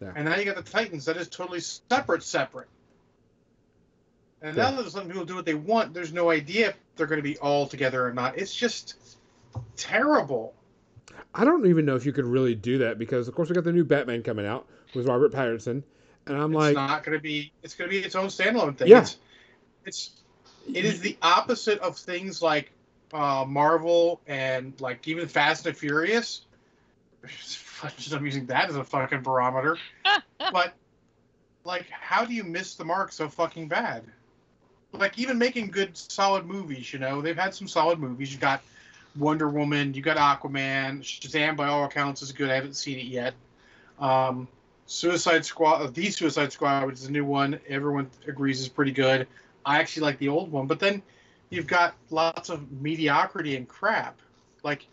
Yeah. 0.00 0.12
And 0.14 0.24
now 0.24 0.36
you 0.36 0.44
got 0.44 0.56
the 0.56 0.70
Titans 0.70 1.04
that 1.04 1.16
is 1.16 1.28
totally 1.28 1.60
separate, 1.60 2.22
separate. 2.22 2.68
And 4.42 4.56
Yeah. 4.56 4.70
now 4.70 4.82
that 4.82 4.90
some 4.90 5.06
people 5.06 5.24
do 5.24 5.34
what 5.34 5.44
they 5.44 5.54
want, 5.54 5.92
there's 5.92 6.12
no 6.12 6.30
idea 6.30 6.70
if 6.70 6.76
they're 6.96 7.06
going 7.06 7.18
to 7.18 7.22
be 7.22 7.36
all 7.38 7.66
together 7.66 8.06
or 8.06 8.12
not. 8.12 8.38
It's 8.38 8.54
just 8.54 8.94
terrible. 9.76 10.54
I 11.34 11.44
don't 11.44 11.66
even 11.66 11.84
know 11.84 11.96
if 11.96 12.06
you 12.06 12.12
could 12.12 12.24
really 12.24 12.54
do 12.54 12.78
that 12.78 12.98
because, 12.98 13.28
of 13.28 13.34
course, 13.34 13.48
we 13.48 13.54
got 13.54 13.64
the 13.64 13.72
new 13.72 13.84
Batman 13.84 14.22
coming 14.22 14.46
out 14.46 14.66
with 14.94 15.06
Robert 15.06 15.32
Pattinson, 15.32 15.82
and 16.26 16.36
I'm 16.36 16.52
it's 16.52 16.58
like, 16.58 16.70
it's 16.70 16.76
not 16.76 17.04
going 17.04 17.18
to 17.18 17.22
be. 17.22 17.52
It's 17.62 17.74
going 17.74 17.90
to 17.90 17.96
be 17.96 18.04
its 18.04 18.14
own 18.14 18.28
standalone 18.28 18.76
thing. 18.76 18.88
Yeah. 18.88 19.02
It's, 19.02 19.18
it's 19.84 20.10
it 20.72 20.84
is 20.84 21.00
the 21.00 21.16
opposite 21.22 21.78
of 21.80 21.96
things 21.96 22.42
like 22.42 22.72
uh, 23.12 23.44
Marvel 23.46 24.20
and 24.26 24.72
like 24.80 25.06
even 25.06 25.28
Fast 25.28 25.66
and 25.66 25.76
Furious. 25.76 26.42
Just 27.96 28.12
I'm 28.12 28.24
using 28.24 28.46
that 28.46 28.68
as 28.68 28.76
a 28.76 28.84
fucking 28.84 29.22
barometer. 29.22 29.76
but 30.52 30.74
like, 31.64 31.88
how 31.90 32.24
do 32.24 32.34
you 32.34 32.44
miss 32.44 32.74
the 32.74 32.84
mark 32.84 33.12
so 33.12 33.28
fucking 33.28 33.68
bad? 33.68 34.04
Like 34.92 35.18
even 35.18 35.38
making 35.38 35.70
good 35.70 35.96
solid 35.96 36.46
movies, 36.46 36.92
you 36.92 36.98
know, 36.98 37.20
they've 37.20 37.36
had 37.36 37.54
some 37.54 37.68
solid 37.68 37.98
movies. 37.98 38.32
You 38.32 38.38
got 38.38 38.60
Wonder 39.16 39.48
Woman, 39.48 39.94
you 39.94 40.02
got 40.02 40.16
Aquaman, 40.16 41.00
Shazam 41.00 41.56
by 41.56 41.68
all 41.68 41.84
accounts 41.84 42.22
is 42.22 42.32
good. 42.32 42.50
I 42.50 42.54
haven't 42.54 42.74
seen 42.74 42.98
it 42.98 43.06
yet. 43.06 43.34
Um, 43.98 44.48
Suicide 44.86 45.44
Squad, 45.44 45.82
uh, 45.82 45.86
the 45.86 46.10
Suicide 46.10 46.52
Squad, 46.52 46.86
which 46.86 46.96
is 46.96 47.06
a 47.06 47.12
new 47.12 47.24
one, 47.24 47.60
everyone 47.68 48.10
agrees 48.26 48.60
is 48.60 48.68
pretty 48.68 48.92
good. 48.92 49.28
I 49.64 49.78
actually 49.78 50.02
like 50.02 50.18
the 50.18 50.28
old 50.28 50.50
one, 50.50 50.66
but 50.66 50.80
then 50.80 51.02
you've 51.50 51.66
got 51.66 51.94
lots 52.10 52.48
of 52.48 52.70
mediocrity 52.72 53.56
and 53.56 53.68
crap. 53.68 54.18
Like, 54.64 54.86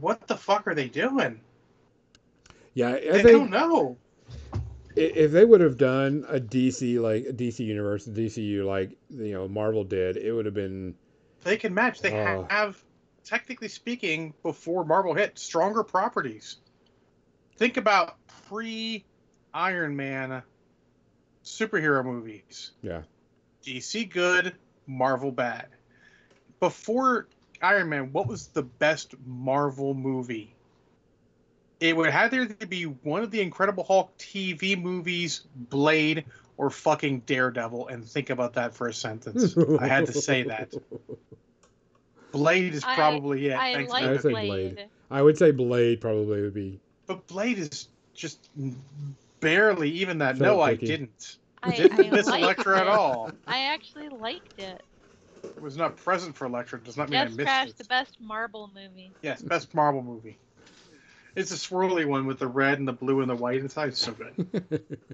what 0.00 0.26
the 0.26 0.36
fuck 0.36 0.66
are 0.66 0.74
they 0.74 0.88
doing? 0.88 1.40
Yeah, 2.78 2.90
I 2.90 3.18
I 3.18 3.22
think 3.22 3.26
don't 3.26 3.50
know. 3.50 3.96
if 4.94 5.32
they 5.32 5.44
would 5.44 5.60
have 5.60 5.76
done 5.76 6.24
a 6.28 6.38
DC 6.40 7.00
like 7.00 7.24
a 7.26 7.32
DC 7.32 7.58
universe, 7.60 8.06
DCU 8.06 8.64
like 8.64 8.96
you 9.10 9.32
know 9.32 9.48
Marvel 9.48 9.84
did, 9.84 10.16
it 10.16 10.32
would 10.32 10.44
have 10.44 10.54
been 10.54 10.94
They 11.42 11.56
can 11.56 11.74
match. 11.74 12.00
They 12.00 12.12
Oh. 12.12 12.46
have, 12.50 12.82
technically 13.24 13.68
speaking, 13.68 14.32
before 14.42 14.84
Marvel 14.84 15.14
hit, 15.14 15.38
stronger 15.38 15.82
properties. 15.82 16.56
Think 17.56 17.76
about 17.76 18.16
pre 18.48 19.04
Iron 19.52 19.96
Man 19.96 20.42
superhero 21.44 22.04
movies. 22.04 22.72
yeah. 22.82 23.02
DC 23.64 24.08
good, 24.08 24.54
Marvel 24.86 25.32
bad. 25.32 25.66
Before 26.60 27.28
Iron 27.60 27.88
Man, 27.88 28.12
what 28.12 28.26
was 28.28 28.48
the 28.48 28.62
best 28.62 29.14
Marvel 29.26 29.94
movie? 29.94 30.54
It 31.80 31.96
would 31.96 32.10
have 32.10 32.30
to 32.32 32.42
either 32.42 32.66
be 32.66 32.84
one 32.84 33.22
of 33.22 33.30
the 33.30 33.40
Incredible 33.40 33.84
Hulk 33.84 34.16
TV 34.18 34.80
movies, 34.80 35.42
Blade, 35.54 36.24
or 36.56 36.70
fucking 36.70 37.20
Daredevil. 37.20 37.88
And 37.88 38.04
think 38.04 38.30
about 38.30 38.54
that 38.54 38.74
for 38.74 38.88
a 38.88 38.92
sentence. 38.92 39.56
I 39.80 39.86
had 39.86 40.06
to 40.06 40.12
say 40.12 40.42
that. 40.44 40.74
Blade 42.32 42.74
is 42.74 42.84
I- 42.84 42.94
probably 42.94 43.48
it. 43.48 43.56
I 43.56 43.74
Thanks, 43.74 43.92
like 43.92 44.04
I 44.04 44.10
would 44.10 44.22
say 44.22 44.30
Blade. 44.30 44.74
Blade. 44.74 44.88
I 45.10 45.22
would 45.22 45.38
say 45.38 45.50
Blade 45.52 46.00
probably 46.00 46.42
would 46.42 46.54
be. 46.54 46.80
But 47.06 47.26
Blade 47.26 47.58
is 47.58 47.88
just 48.12 48.50
barely 49.40 49.90
even 49.90 50.18
that. 50.18 50.36
Felt 50.36 50.56
no, 50.56 50.60
I 50.60 50.74
didn't. 50.74 51.36
I, 51.62 51.70
Didn't 51.72 52.06
I 52.06 52.10
miss 52.10 52.26
liked 52.26 52.42
Elektra 52.42 52.80
at 52.80 52.86
all. 52.86 53.32
I 53.46 53.60
actually 53.60 54.08
liked 54.08 54.60
it. 54.60 54.82
It 55.42 55.60
was 55.60 55.76
not 55.76 55.96
present 55.96 56.36
for 56.36 56.46
Elektra. 56.46 56.80
Does 56.80 56.96
not 56.96 57.08
mean 57.08 57.20
I 57.20 57.24
missed 57.24 57.38
Crash, 57.40 57.68
it. 57.68 57.78
the 57.78 57.84
best 57.84 58.20
Marvel 58.20 58.70
movie. 58.74 59.10
Yes, 59.22 59.42
best 59.42 59.74
Marvel 59.74 60.02
movie. 60.02 60.38
It's 61.34 61.50
a 61.52 61.54
swirly 61.54 62.06
one 62.06 62.26
with 62.26 62.38
the 62.38 62.48
red 62.48 62.78
and 62.78 62.88
the 62.88 62.92
blue 62.92 63.20
and 63.20 63.30
the 63.30 63.36
white 63.36 63.60
inside. 63.60 63.88
It's 63.90 64.00
so 64.00 64.12
good. 64.12 64.82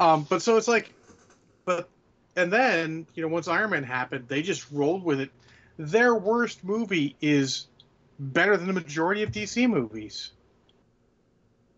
Um, 0.00 0.26
but 0.28 0.42
so 0.42 0.56
it's 0.56 0.68
like, 0.68 0.92
but 1.64 1.88
and 2.36 2.52
then 2.52 3.06
you 3.14 3.22
know 3.22 3.28
once 3.28 3.48
Iron 3.48 3.70
Man 3.70 3.84
happened, 3.84 4.26
they 4.28 4.42
just 4.42 4.70
rolled 4.72 5.04
with 5.04 5.20
it. 5.20 5.30
Their 5.78 6.14
worst 6.14 6.64
movie 6.64 7.16
is 7.20 7.66
better 8.18 8.56
than 8.56 8.66
the 8.66 8.72
majority 8.72 9.22
of 9.22 9.30
DC 9.30 9.68
movies, 9.68 10.32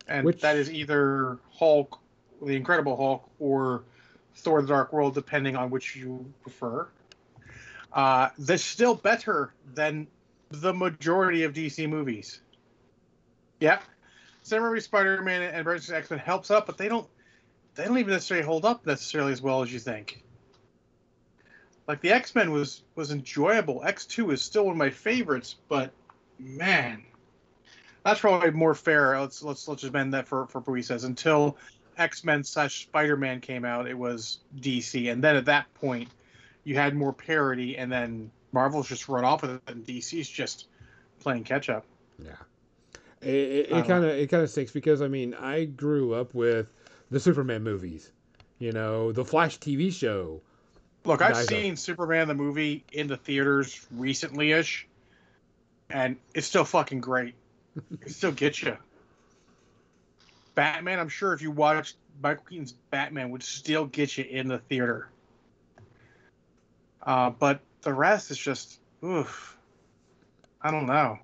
and 0.08 0.24
Which- 0.24 0.40
that 0.40 0.56
is 0.56 0.72
either 0.72 1.38
Hulk, 1.52 1.98
the 2.40 2.56
Incredible 2.56 2.96
Hulk, 2.96 3.28
or 3.38 3.82
Thor: 4.36 4.62
The 4.62 4.68
Dark 4.68 4.92
World, 4.92 5.14
depending 5.14 5.56
on 5.56 5.70
which 5.70 5.94
you 5.96 6.32
prefer. 6.42 6.88
Uh, 7.92 8.28
they're 8.38 8.58
still 8.58 8.94
better 8.94 9.52
than 9.74 10.06
the 10.50 10.72
majority 10.72 11.44
of 11.44 11.52
DC 11.52 11.88
movies. 11.88 12.40
Yep. 13.60 13.82
Sam 14.42 14.62
Raimi's 14.62 14.84
Spider-Man 14.84 15.42
and 15.42 15.64
versus 15.64 15.90
X-Men 15.90 16.20
helps 16.20 16.50
up, 16.50 16.66
but 16.66 16.78
they 16.78 16.88
don't 16.88 17.08
they 17.74 17.84
don't 17.84 17.98
even 17.98 18.12
necessarily 18.12 18.46
hold 18.46 18.64
up 18.64 18.86
necessarily 18.86 19.32
as 19.32 19.42
well 19.42 19.62
as 19.62 19.72
you 19.72 19.78
think. 19.78 20.22
Like 21.88 22.00
the 22.00 22.12
X-Men 22.12 22.52
was 22.52 22.82
was 22.94 23.10
enjoyable. 23.10 23.82
X2 23.84 24.32
is 24.32 24.42
still 24.42 24.64
one 24.64 24.72
of 24.72 24.78
my 24.78 24.90
favorites, 24.90 25.56
but 25.68 25.92
man, 26.38 27.04
that's 28.04 28.20
probably 28.20 28.50
more 28.50 28.74
fair. 28.74 29.20
Let's 29.20 29.42
let's 29.42 29.66
let's 29.68 29.82
just 29.82 29.92
bend 29.92 30.14
that 30.14 30.28
for 30.28 30.46
for 30.46 30.60
Bui 30.60 30.82
says 30.82 31.04
until 31.04 31.56
X-Men 31.98 32.44
slash 32.44 32.82
Spider-Man 32.82 33.40
came 33.40 33.64
out, 33.64 33.88
it 33.88 33.96
was 33.96 34.38
DC, 34.58 35.10
and 35.10 35.22
then 35.22 35.36
at 35.36 35.46
that 35.46 35.72
point, 35.74 36.08
you 36.64 36.74
had 36.74 36.94
more 36.94 37.12
parity, 37.12 37.78
and 37.78 37.90
then 37.90 38.30
Marvel's 38.52 38.88
just 38.88 39.08
run 39.08 39.24
off 39.24 39.42
with 39.42 39.52
it, 39.52 39.62
and 39.66 39.84
DC's 39.84 40.28
just 40.28 40.66
playing 41.20 41.44
catch 41.44 41.68
up. 41.68 41.84
Yeah. 42.22 42.36
It, 43.26 43.34
it, 43.34 43.72
I 43.72 43.78
it 43.78 43.80
don't 43.80 43.86
kind 43.86 44.04
of 44.04 44.10
it 44.10 44.30
kind 44.30 44.42
of 44.42 44.50
stinks 44.50 44.70
because 44.70 45.02
I 45.02 45.08
mean 45.08 45.34
I 45.34 45.64
grew 45.64 46.14
up 46.14 46.32
with 46.32 46.72
the 47.10 47.18
Superman 47.18 47.64
movies, 47.64 48.12
you 48.58 48.70
know, 48.70 49.10
the 49.10 49.24
Flash 49.24 49.58
TV 49.58 49.92
show. 49.92 50.40
Look, 51.04 51.22
I've 51.22 51.36
seen 51.36 51.76
Superman 51.76 52.28
the 52.28 52.34
movie 52.34 52.84
in 52.92 53.08
the 53.08 53.16
theaters 53.16 53.84
recently 53.92 54.52
ish, 54.52 54.86
and 55.90 56.16
it's 56.34 56.46
still 56.46 56.64
fucking 56.64 57.00
great. 57.00 57.34
It 58.00 58.10
still 58.10 58.32
gets 58.32 58.62
you. 58.62 58.76
Batman, 60.54 60.98
I'm 60.98 61.08
sure 61.08 61.32
if 61.32 61.42
you 61.42 61.50
watched 61.50 61.96
Michael 62.22 62.44
Keaton's 62.48 62.72
Batman, 62.90 63.30
would 63.30 63.42
still 63.42 63.86
get 63.86 64.16
you 64.16 64.24
in 64.24 64.48
the 64.48 64.58
theater. 64.58 65.10
Uh, 67.02 67.30
but 67.30 67.60
the 67.82 67.92
rest 67.92 68.30
is 68.30 68.38
just, 68.38 68.80
oof. 69.04 69.58
I 70.62 70.70
don't 70.70 70.86
know. 70.86 71.18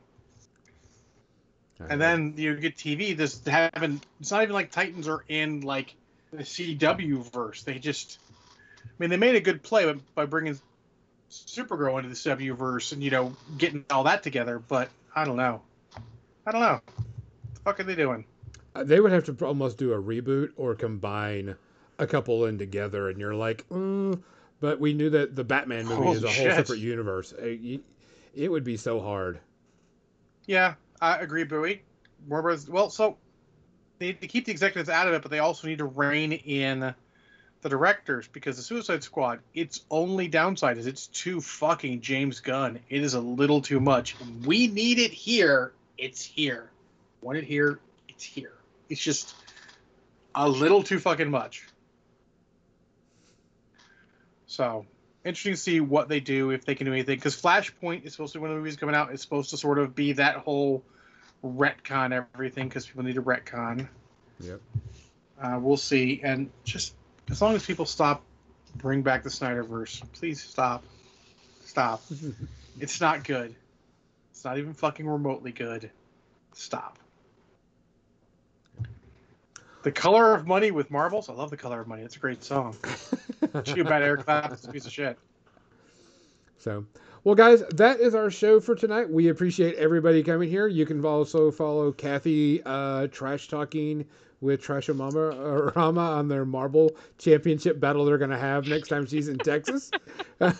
And 1.90 2.00
then 2.00 2.34
you 2.36 2.54
get 2.56 2.76
TV. 2.76 3.16
This 3.16 3.44
haven't. 3.46 4.04
It's 4.20 4.30
not 4.30 4.42
even 4.42 4.54
like 4.54 4.70
Titans 4.70 5.08
are 5.08 5.24
in 5.28 5.60
like 5.62 5.94
the 6.32 6.42
CW 6.42 7.30
verse. 7.32 7.62
They 7.62 7.78
just. 7.78 8.18
I 8.84 8.88
mean, 8.98 9.10
they 9.10 9.16
made 9.16 9.34
a 9.36 9.40
good 9.40 9.62
play 9.62 9.90
by, 9.90 9.98
by 10.14 10.26
bringing 10.26 10.58
Supergirl 11.30 11.96
into 11.98 12.08
the 12.10 12.14
CW 12.14 12.56
verse 12.56 12.92
and 12.92 13.02
you 13.02 13.10
know 13.10 13.34
getting 13.58 13.84
all 13.90 14.04
that 14.04 14.22
together. 14.22 14.58
But 14.58 14.90
I 15.14 15.24
don't 15.24 15.36
know. 15.36 15.62
I 16.46 16.52
don't 16.52 16.60
know. 16.60 16.80
What 16.84 16.86
the 17.54 17.60
fuck 17.64 17.80
are 17.80 17.84
they 17.84 17.94
doing? 17.94 18.24
Uh, 18.74 18.84
they 18.84 19.00
would 19.00 19.12
have 19.12 19.24
to 19.24 19.44
almost 19.46 19.78
do 19.78 19.92
a 19.92 20.00
reboot 20.02 20.50
or 20.56 20.74
combine 20.74 21.56
a 21.98 22.06
couple 22.06 22.46
in 22.46 22.58
together, 22.58 23.08
and 23.10 23.18
you're 23.20 23.34
like, 23.34 23.68
mm, 23.68 24.20
but 24.60 24.80
we 24.80 24.92
knew 24.94 25.10
that 25.10 25.36
the 25.36 25.44
Batman 25.44 25.86
movie 25.86 26.08
is 26.16 26.24
a 26.24 26.28
whole 26.28 26.46
separate 26.56 26.78
universe. 26.80 27.34
Uh, 27.40 27.46
you- 27.46 27.82
It 28.34 28.50
would 28.50 28.64
be 28.64 28.78
so 28.78 28.98
hard. 29.00 29.38
Yeah, 30.46 30.74
I 31.02 31.16
agree, 31.16 31.42
Bowie. 31.42 31.82
Warner 32.28 32.42
Bros. 32.42 32.68
Well, 32.68 32.88
so 32.88 33.16
they 33.98 34.06
need 34.06 34.20
to 34.20 34.28
keep 34.28 34.46
the 34.46 34.52
executives 34.52 34.88
out 34.88 35.08
of 35.08 35.14
it, 35.14 35.22
but 35.22 35.32
they 35.32 35.40
also 35.40 35.66
need 35.66 35.78
to 35.78 35.84
rein 35.84 36.32
in 36.32 36.94
the 37.62 37.68
directors 37.68 38.28
because 38.28 38.56
the 38.56 38.62
Suicide 38.62 39.02
Squad. 39.02 39.40
Its 39.52 39.84
only 39.90 40.28
downside 40.28 40.78
is 40.78 40.86
it's 40.86 41.08
too 41.08 41.40
fucking 41.40 42.02
James 42.02 42.38
Gunn. 42.38 42.78
It 42.88 43.02
is 43.02 43.14
a 43.14 43.20
little 43.20 43.60
too 43.60 43.80
much. 43.80 44.14
We 44.44 44.68
need 44.68 45.00
it 45.00 45.10
here. 45.10 45.72
It's 45.98 46.22
here. 46.22 46.70
Want 47.20 47.36
it 47.36 47.44
here? 47.44 47.80
It's 48.08 48.22
here. 48.22 48.52
It's 48.88 49.00
just 49.00 49.34
a 50.36 50.48
little 50.48 50.84
too 50.84 51.00
fucking 51.00 51.30
much. 51.30 51.66
So 54.46 54.86
interesting 55.24 55.54
to 55.54 55.58
see 55.58 55.80
what 55.80 56.08
they 56.08 56.20
do 56.20 56.50
if 56.50 56.64
they 56.64 56.76
can 56.76 56.86
do 56.86 56.92
anything 56.92 57.16
because 57.16 57.40
Flashpoint 57.40 58.04
is 58.04 58.12
supposed 58.12 58.34
to 58.34 58.38
be 58.38 58.42
one 58.42 58.50
of 58.50 58.56
the 58.56 58.60
movies 58.60 58.76
coming 58.76 58.94
out. 58.94 59.10
It's 59.12 59.22
supposed 59.22 59.50
to 59.50 59.56
sort 59.56 59.78
of 59.78 59.96
be 59.96 60.12
that 60.14 60.36
whole 60.36 60.84
retcon 61.44 62.12
everything 62.12 62.68
because 62.68 62.86
people 62.86 63.02
need 63.02 63.18
a 63.18 63.22
retcon. 63.22 63.88
Yep. 64.40 64.60
Uh, 65.40 65.58
we'll 65.60 65.76
see, 65.76 66.20
and 66.22 66.50
just 66.64 66.94
as 67.30 67.42
long 67.42 67.54
as 67.54 67.64
people 67.64 67.86
stop, 67.86 68.22
bring 68.76 69.02
back 69.02 69.22
the 69.22 69.28
Snyderverse. 69.28 70.02
Please 70.12 70.40
stop, 70.40 70.84
stop. 71.64 72.02
it's 72.80 73.00
not 73.00 73.24
good. 73.24 73.54
It's 74.30 74.44
not 74.44 74.58
even 74.58 74.72
fucking 74.74 75.06
remotely 75.06 75.52
good. 75.52 75.90
Stop. 76.52 76.98
The 79.82 79.90
Color 79.92 80.34
of 80.34 80.46
Money 80.46 80.70
with 80.70 80.90
Marbles. 80.90 81.28
I 81.28 81.32
love 81.32 81.50
The 81.50 81.56
Color 81.56 81.80
of 81.80 81.88
Money. 81.88 82.02
It's 82.02 82.14
a 82.14 82.20
great 82.20 82.44
song. 82.44 82.76
Too 83.64 83.82
bad 83.82 84.02
Eric 84.02 84.24
Clapton's 84.24 84.64
a 84.64 84.70
piece 84.70 84.86
of 84.86 84.92
shit. 84.92 85.18
So, 86.58 86.84
well, 87.24 87.34
guys, 87.34 87.62
that 87.74 88.00
is 88.00 88.14
our 88.14 88.30
show 88.30 88.60
for 88.60 88.74
tonight. 88.74 89.08
We 89.10 89.28
appreciate 89.28 89.76
everybody 89.76 90.22
coming 90.22 90.48
here. 90.48 90.66
You 90.66 90.86
can 90.86 91.04
also 91.04 91.50
follow 91.50 91.92
Kathy 91.92 92.62
uh, 92.64 93.06
Trash 93.08 93.48
Talking 93.48 94.04
with 94.40 94.60
Trashomama 94.62 95.32
uh, 95.32 95.72
Rama 95.76 96.00
on 96.00 96.26
their 96.28 96.44
Marble 96.44 96.96
Championship 97.18 97.78
battle 97.78 98.04
they're 98.04 98.18
going 98.18 98.30
to 98.30 98.38
have 98.38 98.66
next 98.66 98.88
time 98.88 99.06
she's 99.06 99.28
in 99.28 99.38
Texas. 99.38 99.90
um, 100.40 100.52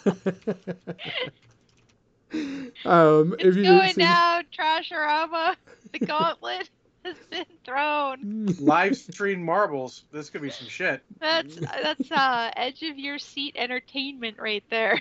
It's 3.38 3.44
if 3.44 3.56
you 3.56 3.64
going 3.64 3.92
see- 3.92 4.02
down, 4.02 4.44
Trashorama. 4.56 5.56
The 5.92 5.98
gauntlet 6.06 6.70
has 7.04 7.16
been 7.28 7.44
thrown. 7.64 8.46
Live 8.60 8.96
stream 8.96 9.44
marbles. 9.44 10.04
This 10.12 10.30
could 10.30 10.42
be 10.42 10.50
some 10.50 10.68
shit. 10.68 11.02
That's 11.20 11.56
that's 11.56 12.10
uh, 12.12 12.50
edge 12.56 12.82
of 12.84 12.98
your 12.98 13.18
seat 13.18 13.56
entertainment 13.58 14.38
right 14.38 14.64
there. 14.70 15.00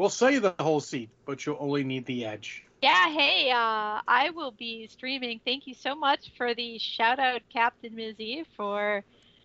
We'll 0.00 0.08
sell 0.08 0.30
you 0.30 0.40
the 0.40 0.54
whole 0.58 0.80
seat, 0.80 1.10
but 1.26 1.44
you'll 1.44 1.58
only 1.60 1.84
need 1.84 2.06
the 2.06 2.24
edge. 2.24 2.64
Yeah, 2.80 3.10
hey, 3.10 3.50
uh, 3.50 4.00
I 4.08 4.30
will 4.34 4.52
be 4.52 4.86
streaming. 4.86 5.42
Thank 5.44 5.66
you 5.66 5.74
so 5.74 5.94
much 5.94 6.32
for 6.38 6.54
the 6.54 6.78
shout 6.78 7.18
out, 7.18 7.42
Captain 7.52 7.94
Mizzy, 7.94 8.46
for 8.56 9.04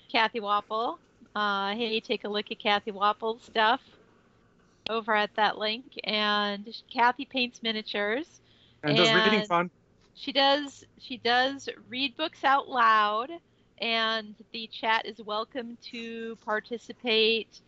Kathy 0.09 0.39
Wapple. 0.39 0.97
Uh, 1.35 1.75
hey, 1.75 1.99
take 1.99 2.23
a 2.23 2.29
look 2.29 2.45
at 2.51 2.59
Kathy 2.59 2.93
Wapple's 2.93 3.43
stuff 3.43 3.81
over 4.89 5.13
at 5.13 5.35
that 5.35 5.57
link. 5.57 5.83
And 6.05 6.65
Kathy 6.89 7.25
paints 7.25 7.61
miniatures. 7.61 8.39
And 8.81 8.95
does 8.95 9.13
reading 9.13 9.45
fun. 9.47 9.69
She 10.13 10.31
does 10.31 10.85
she 10.99 11.17
does 11.17 11.67
read 11.89 12.15
books 12.15 12.45
out 12.45 12.69
loud, 12.69 13.29
and 13.79 14.33
the 14.53 14.67
chat 14.67 15.05
is 15.05 15.19
welcome 15.19 15.77
to 15.91 16.37
participate 16.45 17.59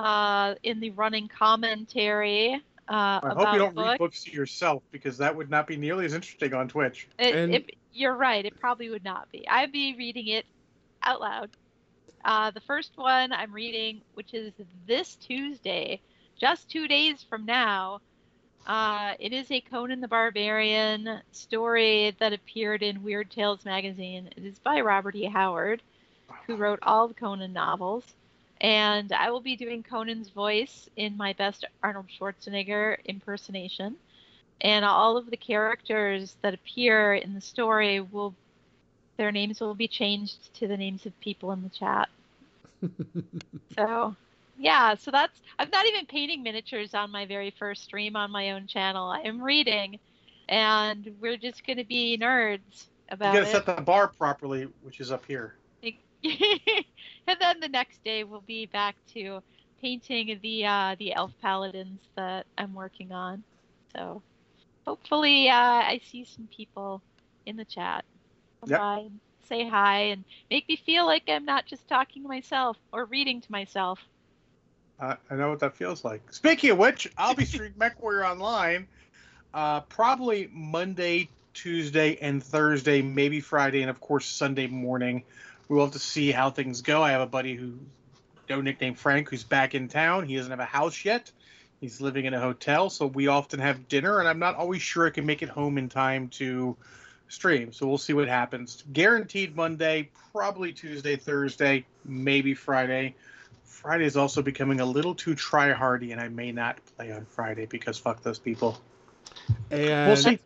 uh, 0.00 0.54
in 0.62 0.80
the 0.80 0.90
running 0.90 1.28
commentary. 1.28 2.54
Uh, 2.88 2.92
I 2.92 3.18
about 3.22 3.36
hope 3.36 3.52
you 3.52 3.58
don't 3.58 3.74
books. 3.74 3.88
read 3.88 3.98
books 3.98 4.24
to 4.24 4.32
yourself 4.32 4.82
because 4.90 5.18
that 5.18 5.36
would 5.36 5.50
not 5.50 5.66
be 5.66 5.76
nearly 5.76 6.06
as 6.06 6.14
interesting 6.14 6.54
on 6.54 6.68
Twitch. 6.68 7.06
It, 7.18 7.34
And- 7.34 7.54
it, 7.54 7.76
you're 7.92 8.16
right. 8.16 8.44
It 8.44 8.58
probably 8.58 8.88
would 8.88 9.04
not 9.04 9.30
be. 9.30 9.46
I'd 9.48 9.72
be 9.72 9.94
reading 9.96 10.28
it 10.28 10.46
out 11.02 11.20
loud. 11.20 11.50
Uh, 12.24 12.50
the 12.50 12.60
first 12.60 12.92
one 12.96 13.32
I'm 13.32 13.52
reading, 13.52 14.00
which 14.14 14.34
is 14.34 14.52
this 14.86 15.16
Tuesday, 15.16 16.00
just 16.38 16.70
two 16.70 16.88
days 16.88 17.24
from 17.28 17.44
now. 17.44 18.00
Uh, 18.66 19.14
it 19.18 19.32
is 19.32 19.50
a 19.50 19.60
Conan 19.60 20.00
the 20.00 20.08
Barbarian 20.08 21.20
story 21.32 22.14
that 22.20 22.32
appeared 22.32 22.82
in 22.82 23.02
Weird 23.02 23.30
Tales 23.30 23.64
magazine. 23.64 24.30
It 24.36 24.44
is 24.44 24.58
by 24.58 24.80
Robert 24.80 25.16
E. 25.16 25.24
Howard, 25.24 25.82
who 26.46 26.56
wrote 26.56 26.78
all 26.82 27.08
the 27.08 27.14
Conan 27.14 27.52
novels. 27.52 28.04
And 28.60 29.12
I 29.12 29.30
will 29.30 29.40
be 29.40 29.56
doing 29.56 29.82
Conan's 29.82 30.30
voice 30.30 30.88
in 30.96 31.16
my 31.16 31.32
best 31.34 31.64
Arnold 31.82 32.08
Schwarzenegger 32.08 32.98
impersonation. 33.04 33.96
And 34.60 34.84
all 34.84 35.16
of 35.16 35.30
the 35.30 35.36
characters 35.36 36.36
that 36.42 36.54
appear 36.54 37.14
in 37.14 37.34
the 37.34 37.40
story 37.40 38.00
will 38.00 38.36
their 39.16 39.32
names 39.32 39.60
will 39.60 39.74
be 39.74 39.88
changed 39.88 40.54
to 40.54 40.66
the 40.68 40.76
names 40.76 41.06
of 41.06 41.18
people 41.20 41.52
in 41.52 41.62
the 41.62 41.70
chat. 41.70 42.08
So 43.76 44.16
yeah 44.56 44.94
so 44.94 45.10
that's 45.10 45.40
i'm 45.58 45.70
not 45.70 45.86
even 45.86 46.06
painting 46.06 46.42
miniatures 46.42 46.94
on 46.94 47.10
my 47.10 47.26
very 47.26 47.50
first 47.50 47.84
stream 47.84 48.16
on 48.16 48.30
my 48.30 48.50
own 48.52 48.66
channel. 48.66 49.08
I 49.10 49.20
am 49.20 49.42
reading 49.42 49.98
and 50.48 51.16
we're 51.20 51.36
just 51.38 51.66
going 51.66 51.78
to 51.78 51.84
be 51.84 52.18
nerds 52.18 52.88
about 53.10 53.32
You 53.32 53.32
about 53.32 53.44
gotta 53.44 53.46
it. 53.46 53.62
set 53.62 53.66
the 53.66 53.80
bar 53.82 54.08
properly, 54.08 54.68
which 54.82 55.00
is 55.00 55.12
up 55.12 55.26
here. 55.26 55.59
and 57.26 57.36
then 57.40 57.60
the 57.60 57.68
next 57.68 58.02
day 58.04 58.24
we'll 58.24 58.42
be 58.46 58.66
back 58.66 58.96
to 59.14 59.42
painting 59.80 60.38
the 60.42 60.66
uh, 60.66 60.96
the 60.98 61.14
elf 61.14 61.32
paladins 61.40 62.00
that 62.16 62.46
I'm 62.58 62.74
working 62.74 63.12
on. 63.12 63.42
So 63.96 64.22
hopefully 64.86 65.48
uh, 65.48 65.54
I 65.54 66.00
see 66.10 66.24
some 66.24 66.48
people 66.54 67.02
in 67.46 67.56
the 67.56 67.64
chat. 67.64 68.04
Yep. 68.66 68.80
say 69.48 69.66
hi 69.66 70.00
and 70.00 70.22
make 70.50 70.68
me 70.68 70.76
feel 70.76 71.06
like 71.06 71.22
I'm 71.26 71.46
not 71.46 71.64
just 71.64 71.88
talking 71.88 72.22
to 72.22 72.28
myself 72.28 72.76
or 72.92 73.06
reading 73.06 73.40
to 73.40 73.50
myself. 73.50 73.98
Uh, 75.00 75.16
I 75.30 75.34
know 75.36 75.48
what 75.48 75.60
that 75.60 75.74
feels 75.74 76.04
like. 76.04 76.20
Speaking 76.30 76.70
of 76.70 76.78
which, 76.78 77.10
I'll 77.16 77.34
be 77.34 77.46
streaming 77.46 77.72
MechWarrior 77.78 78.30
Online 78.30 78.86
uh, 79.54 79.80
probably 79.80 80.48
Monday, 80.52 81.28
Tuesday, 81.54 82.16
and 82.20 82.42
Thursday, 82.42 83.02
maybe 83.02 83.40
Friday, 83.40 83.82
and 83.82 83.90
of 83.90 84.00
course 84.00 84.26
Sunday 84.26 84.66
morning. 84.66 85.24
We'll 85.70 85.84
have 85.84 85.92
to 85.92 86.00
see 86.00 86.32
how 86.32 86.50
things 86.50 86.82
go. 86.82 87.00
I 87.00 87.12
have 87.12 87.20
a 87.20 87.26
buddy 87.26 87.54
who, 87.54 87.74
no 88.48 88.60
nickname 88.60 88.96
Frank, 88.96 89.28
who's 89.30 89.44
back 89.44 89.76
in 89.76 89.86
town. 89.86 90.26
He 90.26 90.34
doesn't 90.34 90.50
have 90.50 90.58
a 90.58 90.64
house 90.64 91.04
yet. 91.04 91.30
He's 91.80 92.00
living 92.00 92.24
in 92.24 92.34
a 92.34 92.40
hotel, 92.40 92.90
so 92.90 93.06
we 93.06 93.28
often 93.28 93.60
have 93.60 93.86
dinner, 93.86 94.18
and 94.18 94.28
I'm 94.28 94.40
not 94.40 94.56
always 94.56 94.82
sure 94.82 95.06
I 95.06 95.10
can 95.10 95.24
make 95.26 95.42
it 95.42 95.48
home 95.48 95.78
in 95.78 95.88
time 95.88 96.26
to 96.30 96.76
stream. 97.28 97.72
So 97.72 97.86
we'll 97.86 97.98
see 97.98 98.14
what 98.14 98.26
happens. 98.26 98.82
Guaranteed 98.92 99.54
Monday, 99.54 100.10
probably 100.32 100.72
Tuesday, 100.72 101.14
Thursday, 101.14 101.86
maybe 102.04 102.52
Friday. 102.52 103.14
Friday 103.64 104.06
is 104.06 104.16
also 104.16 104.42
becoming 104.42 104.80
a 104.80 104.84
little 104.84 105.14
too 105.14 105.36
try 105.36 105.70
hardy, 105.72 106.10
and 106.10 106.20
I 106.20 106.26
may 106.26 106.50
not 106.50 106.78
play 106.96 107.12
on 107.12 107.26
Friday 107.26 107.66
because 107.66 107.96
fuck 107.96 108.24
those 108.24 108.40
people. 108.40 108.76
and 109.70 110.08
We'll 110.08 110.16
see. 110.16 110.40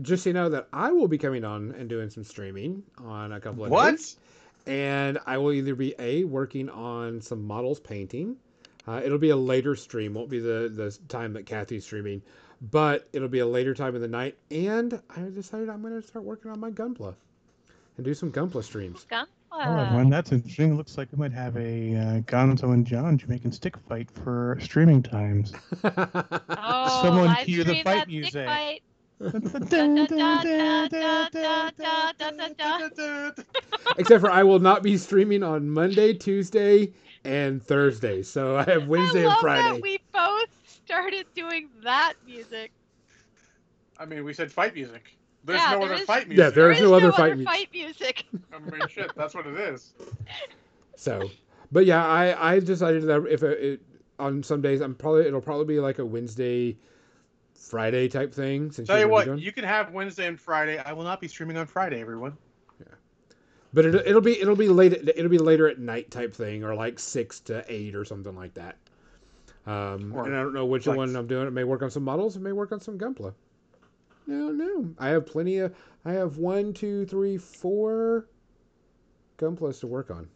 Just 0.00 0.24
so 0.24 0.30
you 0.30 0.34
know 0.34 0.48
that 0.48 0.68
I 0.72 0.90
will 0.90 1.06
be 1.06 1.18
coming 1.18 1.44
on 1.44 1.72
and 1.78 1.86
doing 1.86 2.08
some 2.08 2.24
streaming 2.24 2.82
on 2.96 3.30
a 3.30 3.40
couple 3.40 3.66
of 3.66 3.70
What? 3.70 3.92
days. 3.92 4.16
And 4.66 5.18
I 5.26 5.38
will 5.38 5.52
either 5.52 5.74
be 5.74 5.94
a 5.98 6.24
working 6.24 6.70
on 6.70 7.20
some 7.20 7.44
models 7.44 7.80
painting. 7.80 8.36
Uh, 8.86 9.00
it'll 9.04 9.18
be 9.18 9.30
a 9.30 9.36
later 9.36 9.74
stream, 9.74 10.14
won't 10.14 10.28
be 10.30 10.40
the 10.40 10.70
the 10.74 10.96
time 11.08 11.32
that 11.34 11.46
Kathy's 11.46 11.84
streaming, 11.84 12.22
but 12.70 13.08
it'll 13.12 13.28
be 13.28 13.38
a 13.38 13.46
later 13.46 13.74
time 13.74 13.94
of 13.94 14.00
the 14.00 14.08
night. 14.08 14.36
And 14.50 15.00
I 15.14 15.20
decided 15.34 15.68
I'm 15.68 15.82
going 15.82 16.00
to 16.00 16.06
start 16.06 16.24
working 16.24 16.50
on 16.50 16.60
my 16.60 16.70
Gunpla 16.70 17.14
and 17.96 18.04
do 18.04 18.14
some 18.14 18.30
Gunpla 18.32 18.62
streams. 18.64 19.06
Gunpla. 19.10 19.26
Oh, 19.56 19.60
everyone, 19.60 20.10
that's 20.10 20.32
interesting. 20.32 20.76
Looks 20.76 20.98
like 20.98 21.08
we 21.12 21.18
might 21.18 21.32
have 21.32 21.56
a 21.56 21.94
uh, 21.94 22.20
Gonzo 22.22 22.72
and 22.72 22.84
John 22.84 23.16
Jamaican 23.16 23.52
stick 23.52 23.76
fight 23.88 24.10
for 24.10 24.58
streaming 24.60 25.02
times. 25.02 25.52
Oh, 26.66 27.02
Someone 27.02 27.26
live 27.26 27.46
cue 27.46 27.62
the 27.62 27.74
fight 27.82 27.84
that 27.84 27.96
stick 28.02 28.08
music. 28.08 28.46
Fight. 29.20 29.34
Except 33.98 34.20
for 34.20 34.30
I 34.30 34.42
will 34.42 34.58
not 34.58 34.82
be 34.82 34.96
streaming 34.96 35.42
on 35.42 35.68
Monday, 35.68 36.12
Tuesday, 36.14 36.92
and 37.24 37.62
Thursday. 37.62 38.22
So 38.22 38.56
I 38.58 38.64
have 38.64 38.88
Wednesday 38.88 39.24
I 39.24 39.28
love 39.28 39.32
and 39.34 39.40
Friday. 39.40 39.72
that 39.74 39.82
we 39.82 39.98
both 40.12 40.48
started 40.66 41.26
doing 41.34 41.68
that 41.82 42.14
music. 42.26 42.72
I 43.98 44.04
mean, 44.04 44.24
we 44.24 44.32
said 44.34 44.50
fight 44.52 44.74
music. 44.74 45.16
There's 45.44 45.60
Yeah, 45.60 45.72
no 45.72 45.78
there 45.80 45.92
other 45.92 45.94
is- 46.02 46.06
fight 46.06 46.28
music. 46.28 46.44
Yeah, 46.44 46.50
there 46.50 46.70
is 46.72 46.80
no 46.80 46.94
other 46.94 47.12
fight 47.12 47.36
music. 47.36 47.46
fight 47.52 47.68
music. 47.72 48.24
I 48.52 48.58
mean, 48.58 48.88
shit, 48.88 49.12
that's 49.14 49.34
what 49.34 49.46
it 49.46 49.56
is. 49.58 49.92
So, 50.96 51.30
but 51.70 51.86
yeah, 51.86 52.04
I 52.06 52.54
I 52.54 52.58
decided 52.60 53.02
that 53.04 53.26
if 53.28 53.42
it, 53.42 53.60
it 53.62 53.80
on 54.18 54.42
some 54.42 54.60
days 54.62 54.80
I'm 54.80 54.94
probably 54.94 55.26
it'll 55.26 55.40
probably 55.40 55.66
be 55.66 55.80
like 55.80 55.98
a 55.98 56.04
Wednesday, 56.06 56.76
Friday 57.68 58.08
type 58.08 58.32
thing. 58.34 58.70
Since 58.70 58.88
Tell 58.88 58.98
you're 58.98 59.08
you 59.08 59.12
gonna 59.14 59.24
be 59.24 59.30
what, 59.32 59.40
you 59.40 59.52
can 59.52 59.64
have 59.64 59.92
Wednesday 59.92 60.26
and 60.26 60.38
Friday. 60.40 60.78
I 60.78 60.92
will 60.92 61.04
not 61.04 61.20
be 61.20 61.28
streaming 61.28 61.56
on 61.56 61.66
Friday, 61.66 62.00
everyone. 62.00 62.36
Yeah, 62.80 62.86
but 63.72 63.84
it, 63.86 63.94
it'll 64.06 64.20
be 64.20 64.40
it'll 64.40 64.56
be 64.56 64.68
late 64.68 64.92
it'll 64.92 65.28
be 65.30 65.38
later 65.38 65.68
at 65.68 65.78
night 65.78 66.10
type 66.10 66.34
thing 66.34 66.62
or 66.64 66.74
like 66.74 66.98
six 66.98 67.40
to 67.40 67.64
eight 67.68 67.94
or 67.94 68.04
something 68.04 68.34
like 68.36 68.54
that. 68.54 68.76
Um, 69.66 70.12
Or 70.14 70.26
and 70.26 70.36
I 70.36 70.42
don't 70.42 70.52
know 70.52 70.66
which 70.66 70.86
like- 70.86 70.96
one 70.96 71.16
I'm 71.16 71.26
doing. 71.26 71.46
It 71.46 71.52
may 71.52 71.64
work 71.64 71.82
on 71.82 71.90
some 71.90 72.04
models. 72.04 72.36
It 72.36 72.40
may 72.42 72.52
work 72.52 72.70
on 72.72 72.80
some 72.80 72.98
Gunpla. 72.98 73.32
No, 74.26 74.50
no. 74.50 74.90
I 74.98 75.08
have 75.08 75.26
plenty 75.26 75.58
of. 75.58 75.74
I 76.04 76.12
have 76.12 76.36
one, 76.38 76.72
two, 76.74 77.06
three, 77.06 77.38
four 77.38 78.26
Gunplas 79.38 79.80
to 79.80 79.86
work 79.86 80.10
on. 80.10 80.28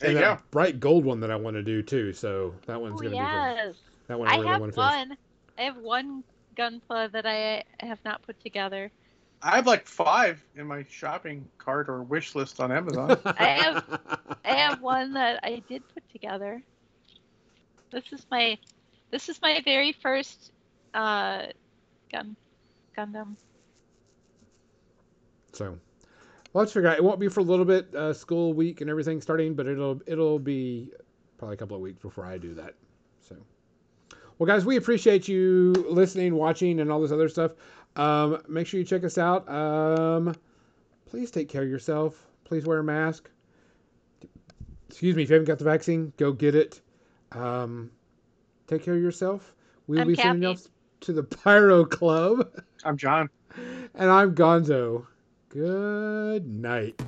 There 0.00 0.10
and 0.10 0.18
you 0.18 0.24
that 0.24 0.38
go. 0.38 0.42
bright 0.50 0.80
gold 0.80 1.04
one 1.04 1.20
that 1.20 1.30
I 1.30 1.36
want 1.36 1.54
to 1.56 1.62
do 1.62 1.82
too. 1.82 2.12
So 2.12 2.54
that 2.66 2.80
one's 2.80 2.94
Oh, 2.94 3.02
gonna 3.04 3.10
be 3.10 3.16
yes. 3.16 3.76
That 4.08 4.18
one 4.18 4.28
I, 4.28 4.32
I 4.32 4.36
really 4.36 4.48
have 4.48 4.60
want 4.60 4.72
to 4.74 4.76
finish. 4.80 5.08
one. 5.08 5.16
I 5.58 5.62
have 5.62 5.76
one 5.78 6.24
gunpla 6.56 7.10
that 7.12 7.26
I 7.26 7.64
have 7.80 7.98
not 8.04 8.22
put 8.22 8.40
together. 8.40 8.90
I 9.42 9.56
have 9.56 9.66
like 9.66 9.86
five 9.86 10.42
in 10.56 10.66
my 10.66 10.84
shopping 10.88 11.46
cart 11.58 11.88
or 11.88 12.02
wish 12.02 12.34
list 12.34 12.60
on 12.60 12.72
Amazon. 12.72 13.18
I 13.24 13.44
have- 13.44 14.00
I 14.44 14.54
have 14.54 14.80
one 14.80 15.12
that 15.14 15.40
I 15.42 15.62
did 15.68 15.82
put 15.92 16.02
together. 16.10 16.62
This 17.90 18.04
is 18.12 18.26
my 18.30 18.58
this 19.10 19.28
is 19.28 19.40
my 19.42 19.60
very 19.64 19.92
first 19.92 20.52
uh 20.94 21.46
gun 22.10 22.36
Gundam. 22.96 23.36
So, 25.52 25.64
well, 26.52 26.62
let's 26.62 26.72
figure 26.72 26.88
out. 26.88 26.96
It 26.96 27.04
won't 27.04 27.20
be 27.20 27.28
for 27.28 27.40
a 27.40 27.44
little 27.44 27.64
bit, 27.64 27.94
uh, 27.94 28.12
school 28.12 28.52
week 28.52 28.80
and 28.80 28.90
everything 28.90 29.20
starting, 29.20 29.54
but 29.54 29.66
it'll 29.66 30.00
it'll 30.06 30.38
be 30.38 30.90
probably 31.38 31.54
a 31.54 31.56
couple 31.58 31.76
of 31.76 31.82
weeks 31.82 32.00
before 32.00 32.24
I 32.26 32.38
do 32.38 32.54
that. 32.54 32.74
So, 34.36 34.44
well, 34.44 34.54
guys, 34.54 34.66
we 34.66 34.76
appreciate 34.76 35.28
you 35.28 35.72
listening, 35.88 36.34
watching, 36.34 36.80
and 36.80 36.92
all 36.92 37.00
this 37.00 37.10
other 37.10 37.28
stuff. 37.30 37.52
Um, 37.96 38.42
make 38.48 38.66
sure 38.66 38.78
you 38.78 38.84
check 38.84 39.02
us 39.02 39.16
out. 39.16 39.48
Um, 39.48 40.34
please 41.06 41.30
take 41.30 41.48
care 41.48 41.62
of 41.62 41.70
yourself. 41.70 42.26
Please 42.44 42.66
wear 42.66 42.80
a 42.80 42.84
mask. 42.84 43.30
Excuse 44.90 45.16
me, 45.16 45.22
if 45.22 45.30
you 45.30 45.34
haven't 45.34 45.46
got 45.46 45.58
the 45.58 45.64
vaccine, 45.64 46.12
go 46.18 46.32
get 46.32 46.54
it. 46.54 46.82
Um, 47.32 47.90
take 48.66 48.84
care 48.84 48.94
of 48.94 49.00
yourself. 49.00 49.54
We'll 49.86 50.00
I'm 50.00 50.08
be 50.08 50.16
sending 50.16 50.42
you 50.42 50.50
off 50.50 50.66
to 51.00 51.14
the 51.14 51.22
Pyro 51.22 51.86
Club. 51.86 52.50
I'm 52.84 52.98
John. 52.98 53.30
And 53.94 54.10
I'm 54.10 54.34
Gonzo. 54.34 55.06
Good 55.48 56.46
night. 56.46 57.00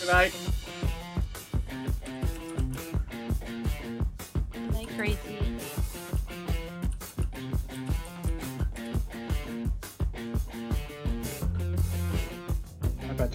Good 0.00 0.08
night. 0.08 0.34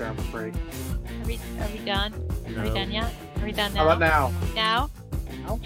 I 0.02 0.14
bet 0.14 0.18
they're 0.18 0.32
break. 0.32 0.54
Are 0.54 1.28
we 1.28 1.40
are 1.60 1.68
we 1.74 1.80
done? 1.86 2.14
Are 2.58 2.64
we 2.64 2.70
done 2.70 2.92
yet? 2.92 3.14
Are 3.38 3.46
we 3.46 3.52
done 3.52 3.76
How 3.76 3.84
about 3.84 4.00
now? 4.00 4.32
Now? 4.56 4.90
Now? 5.46 5.60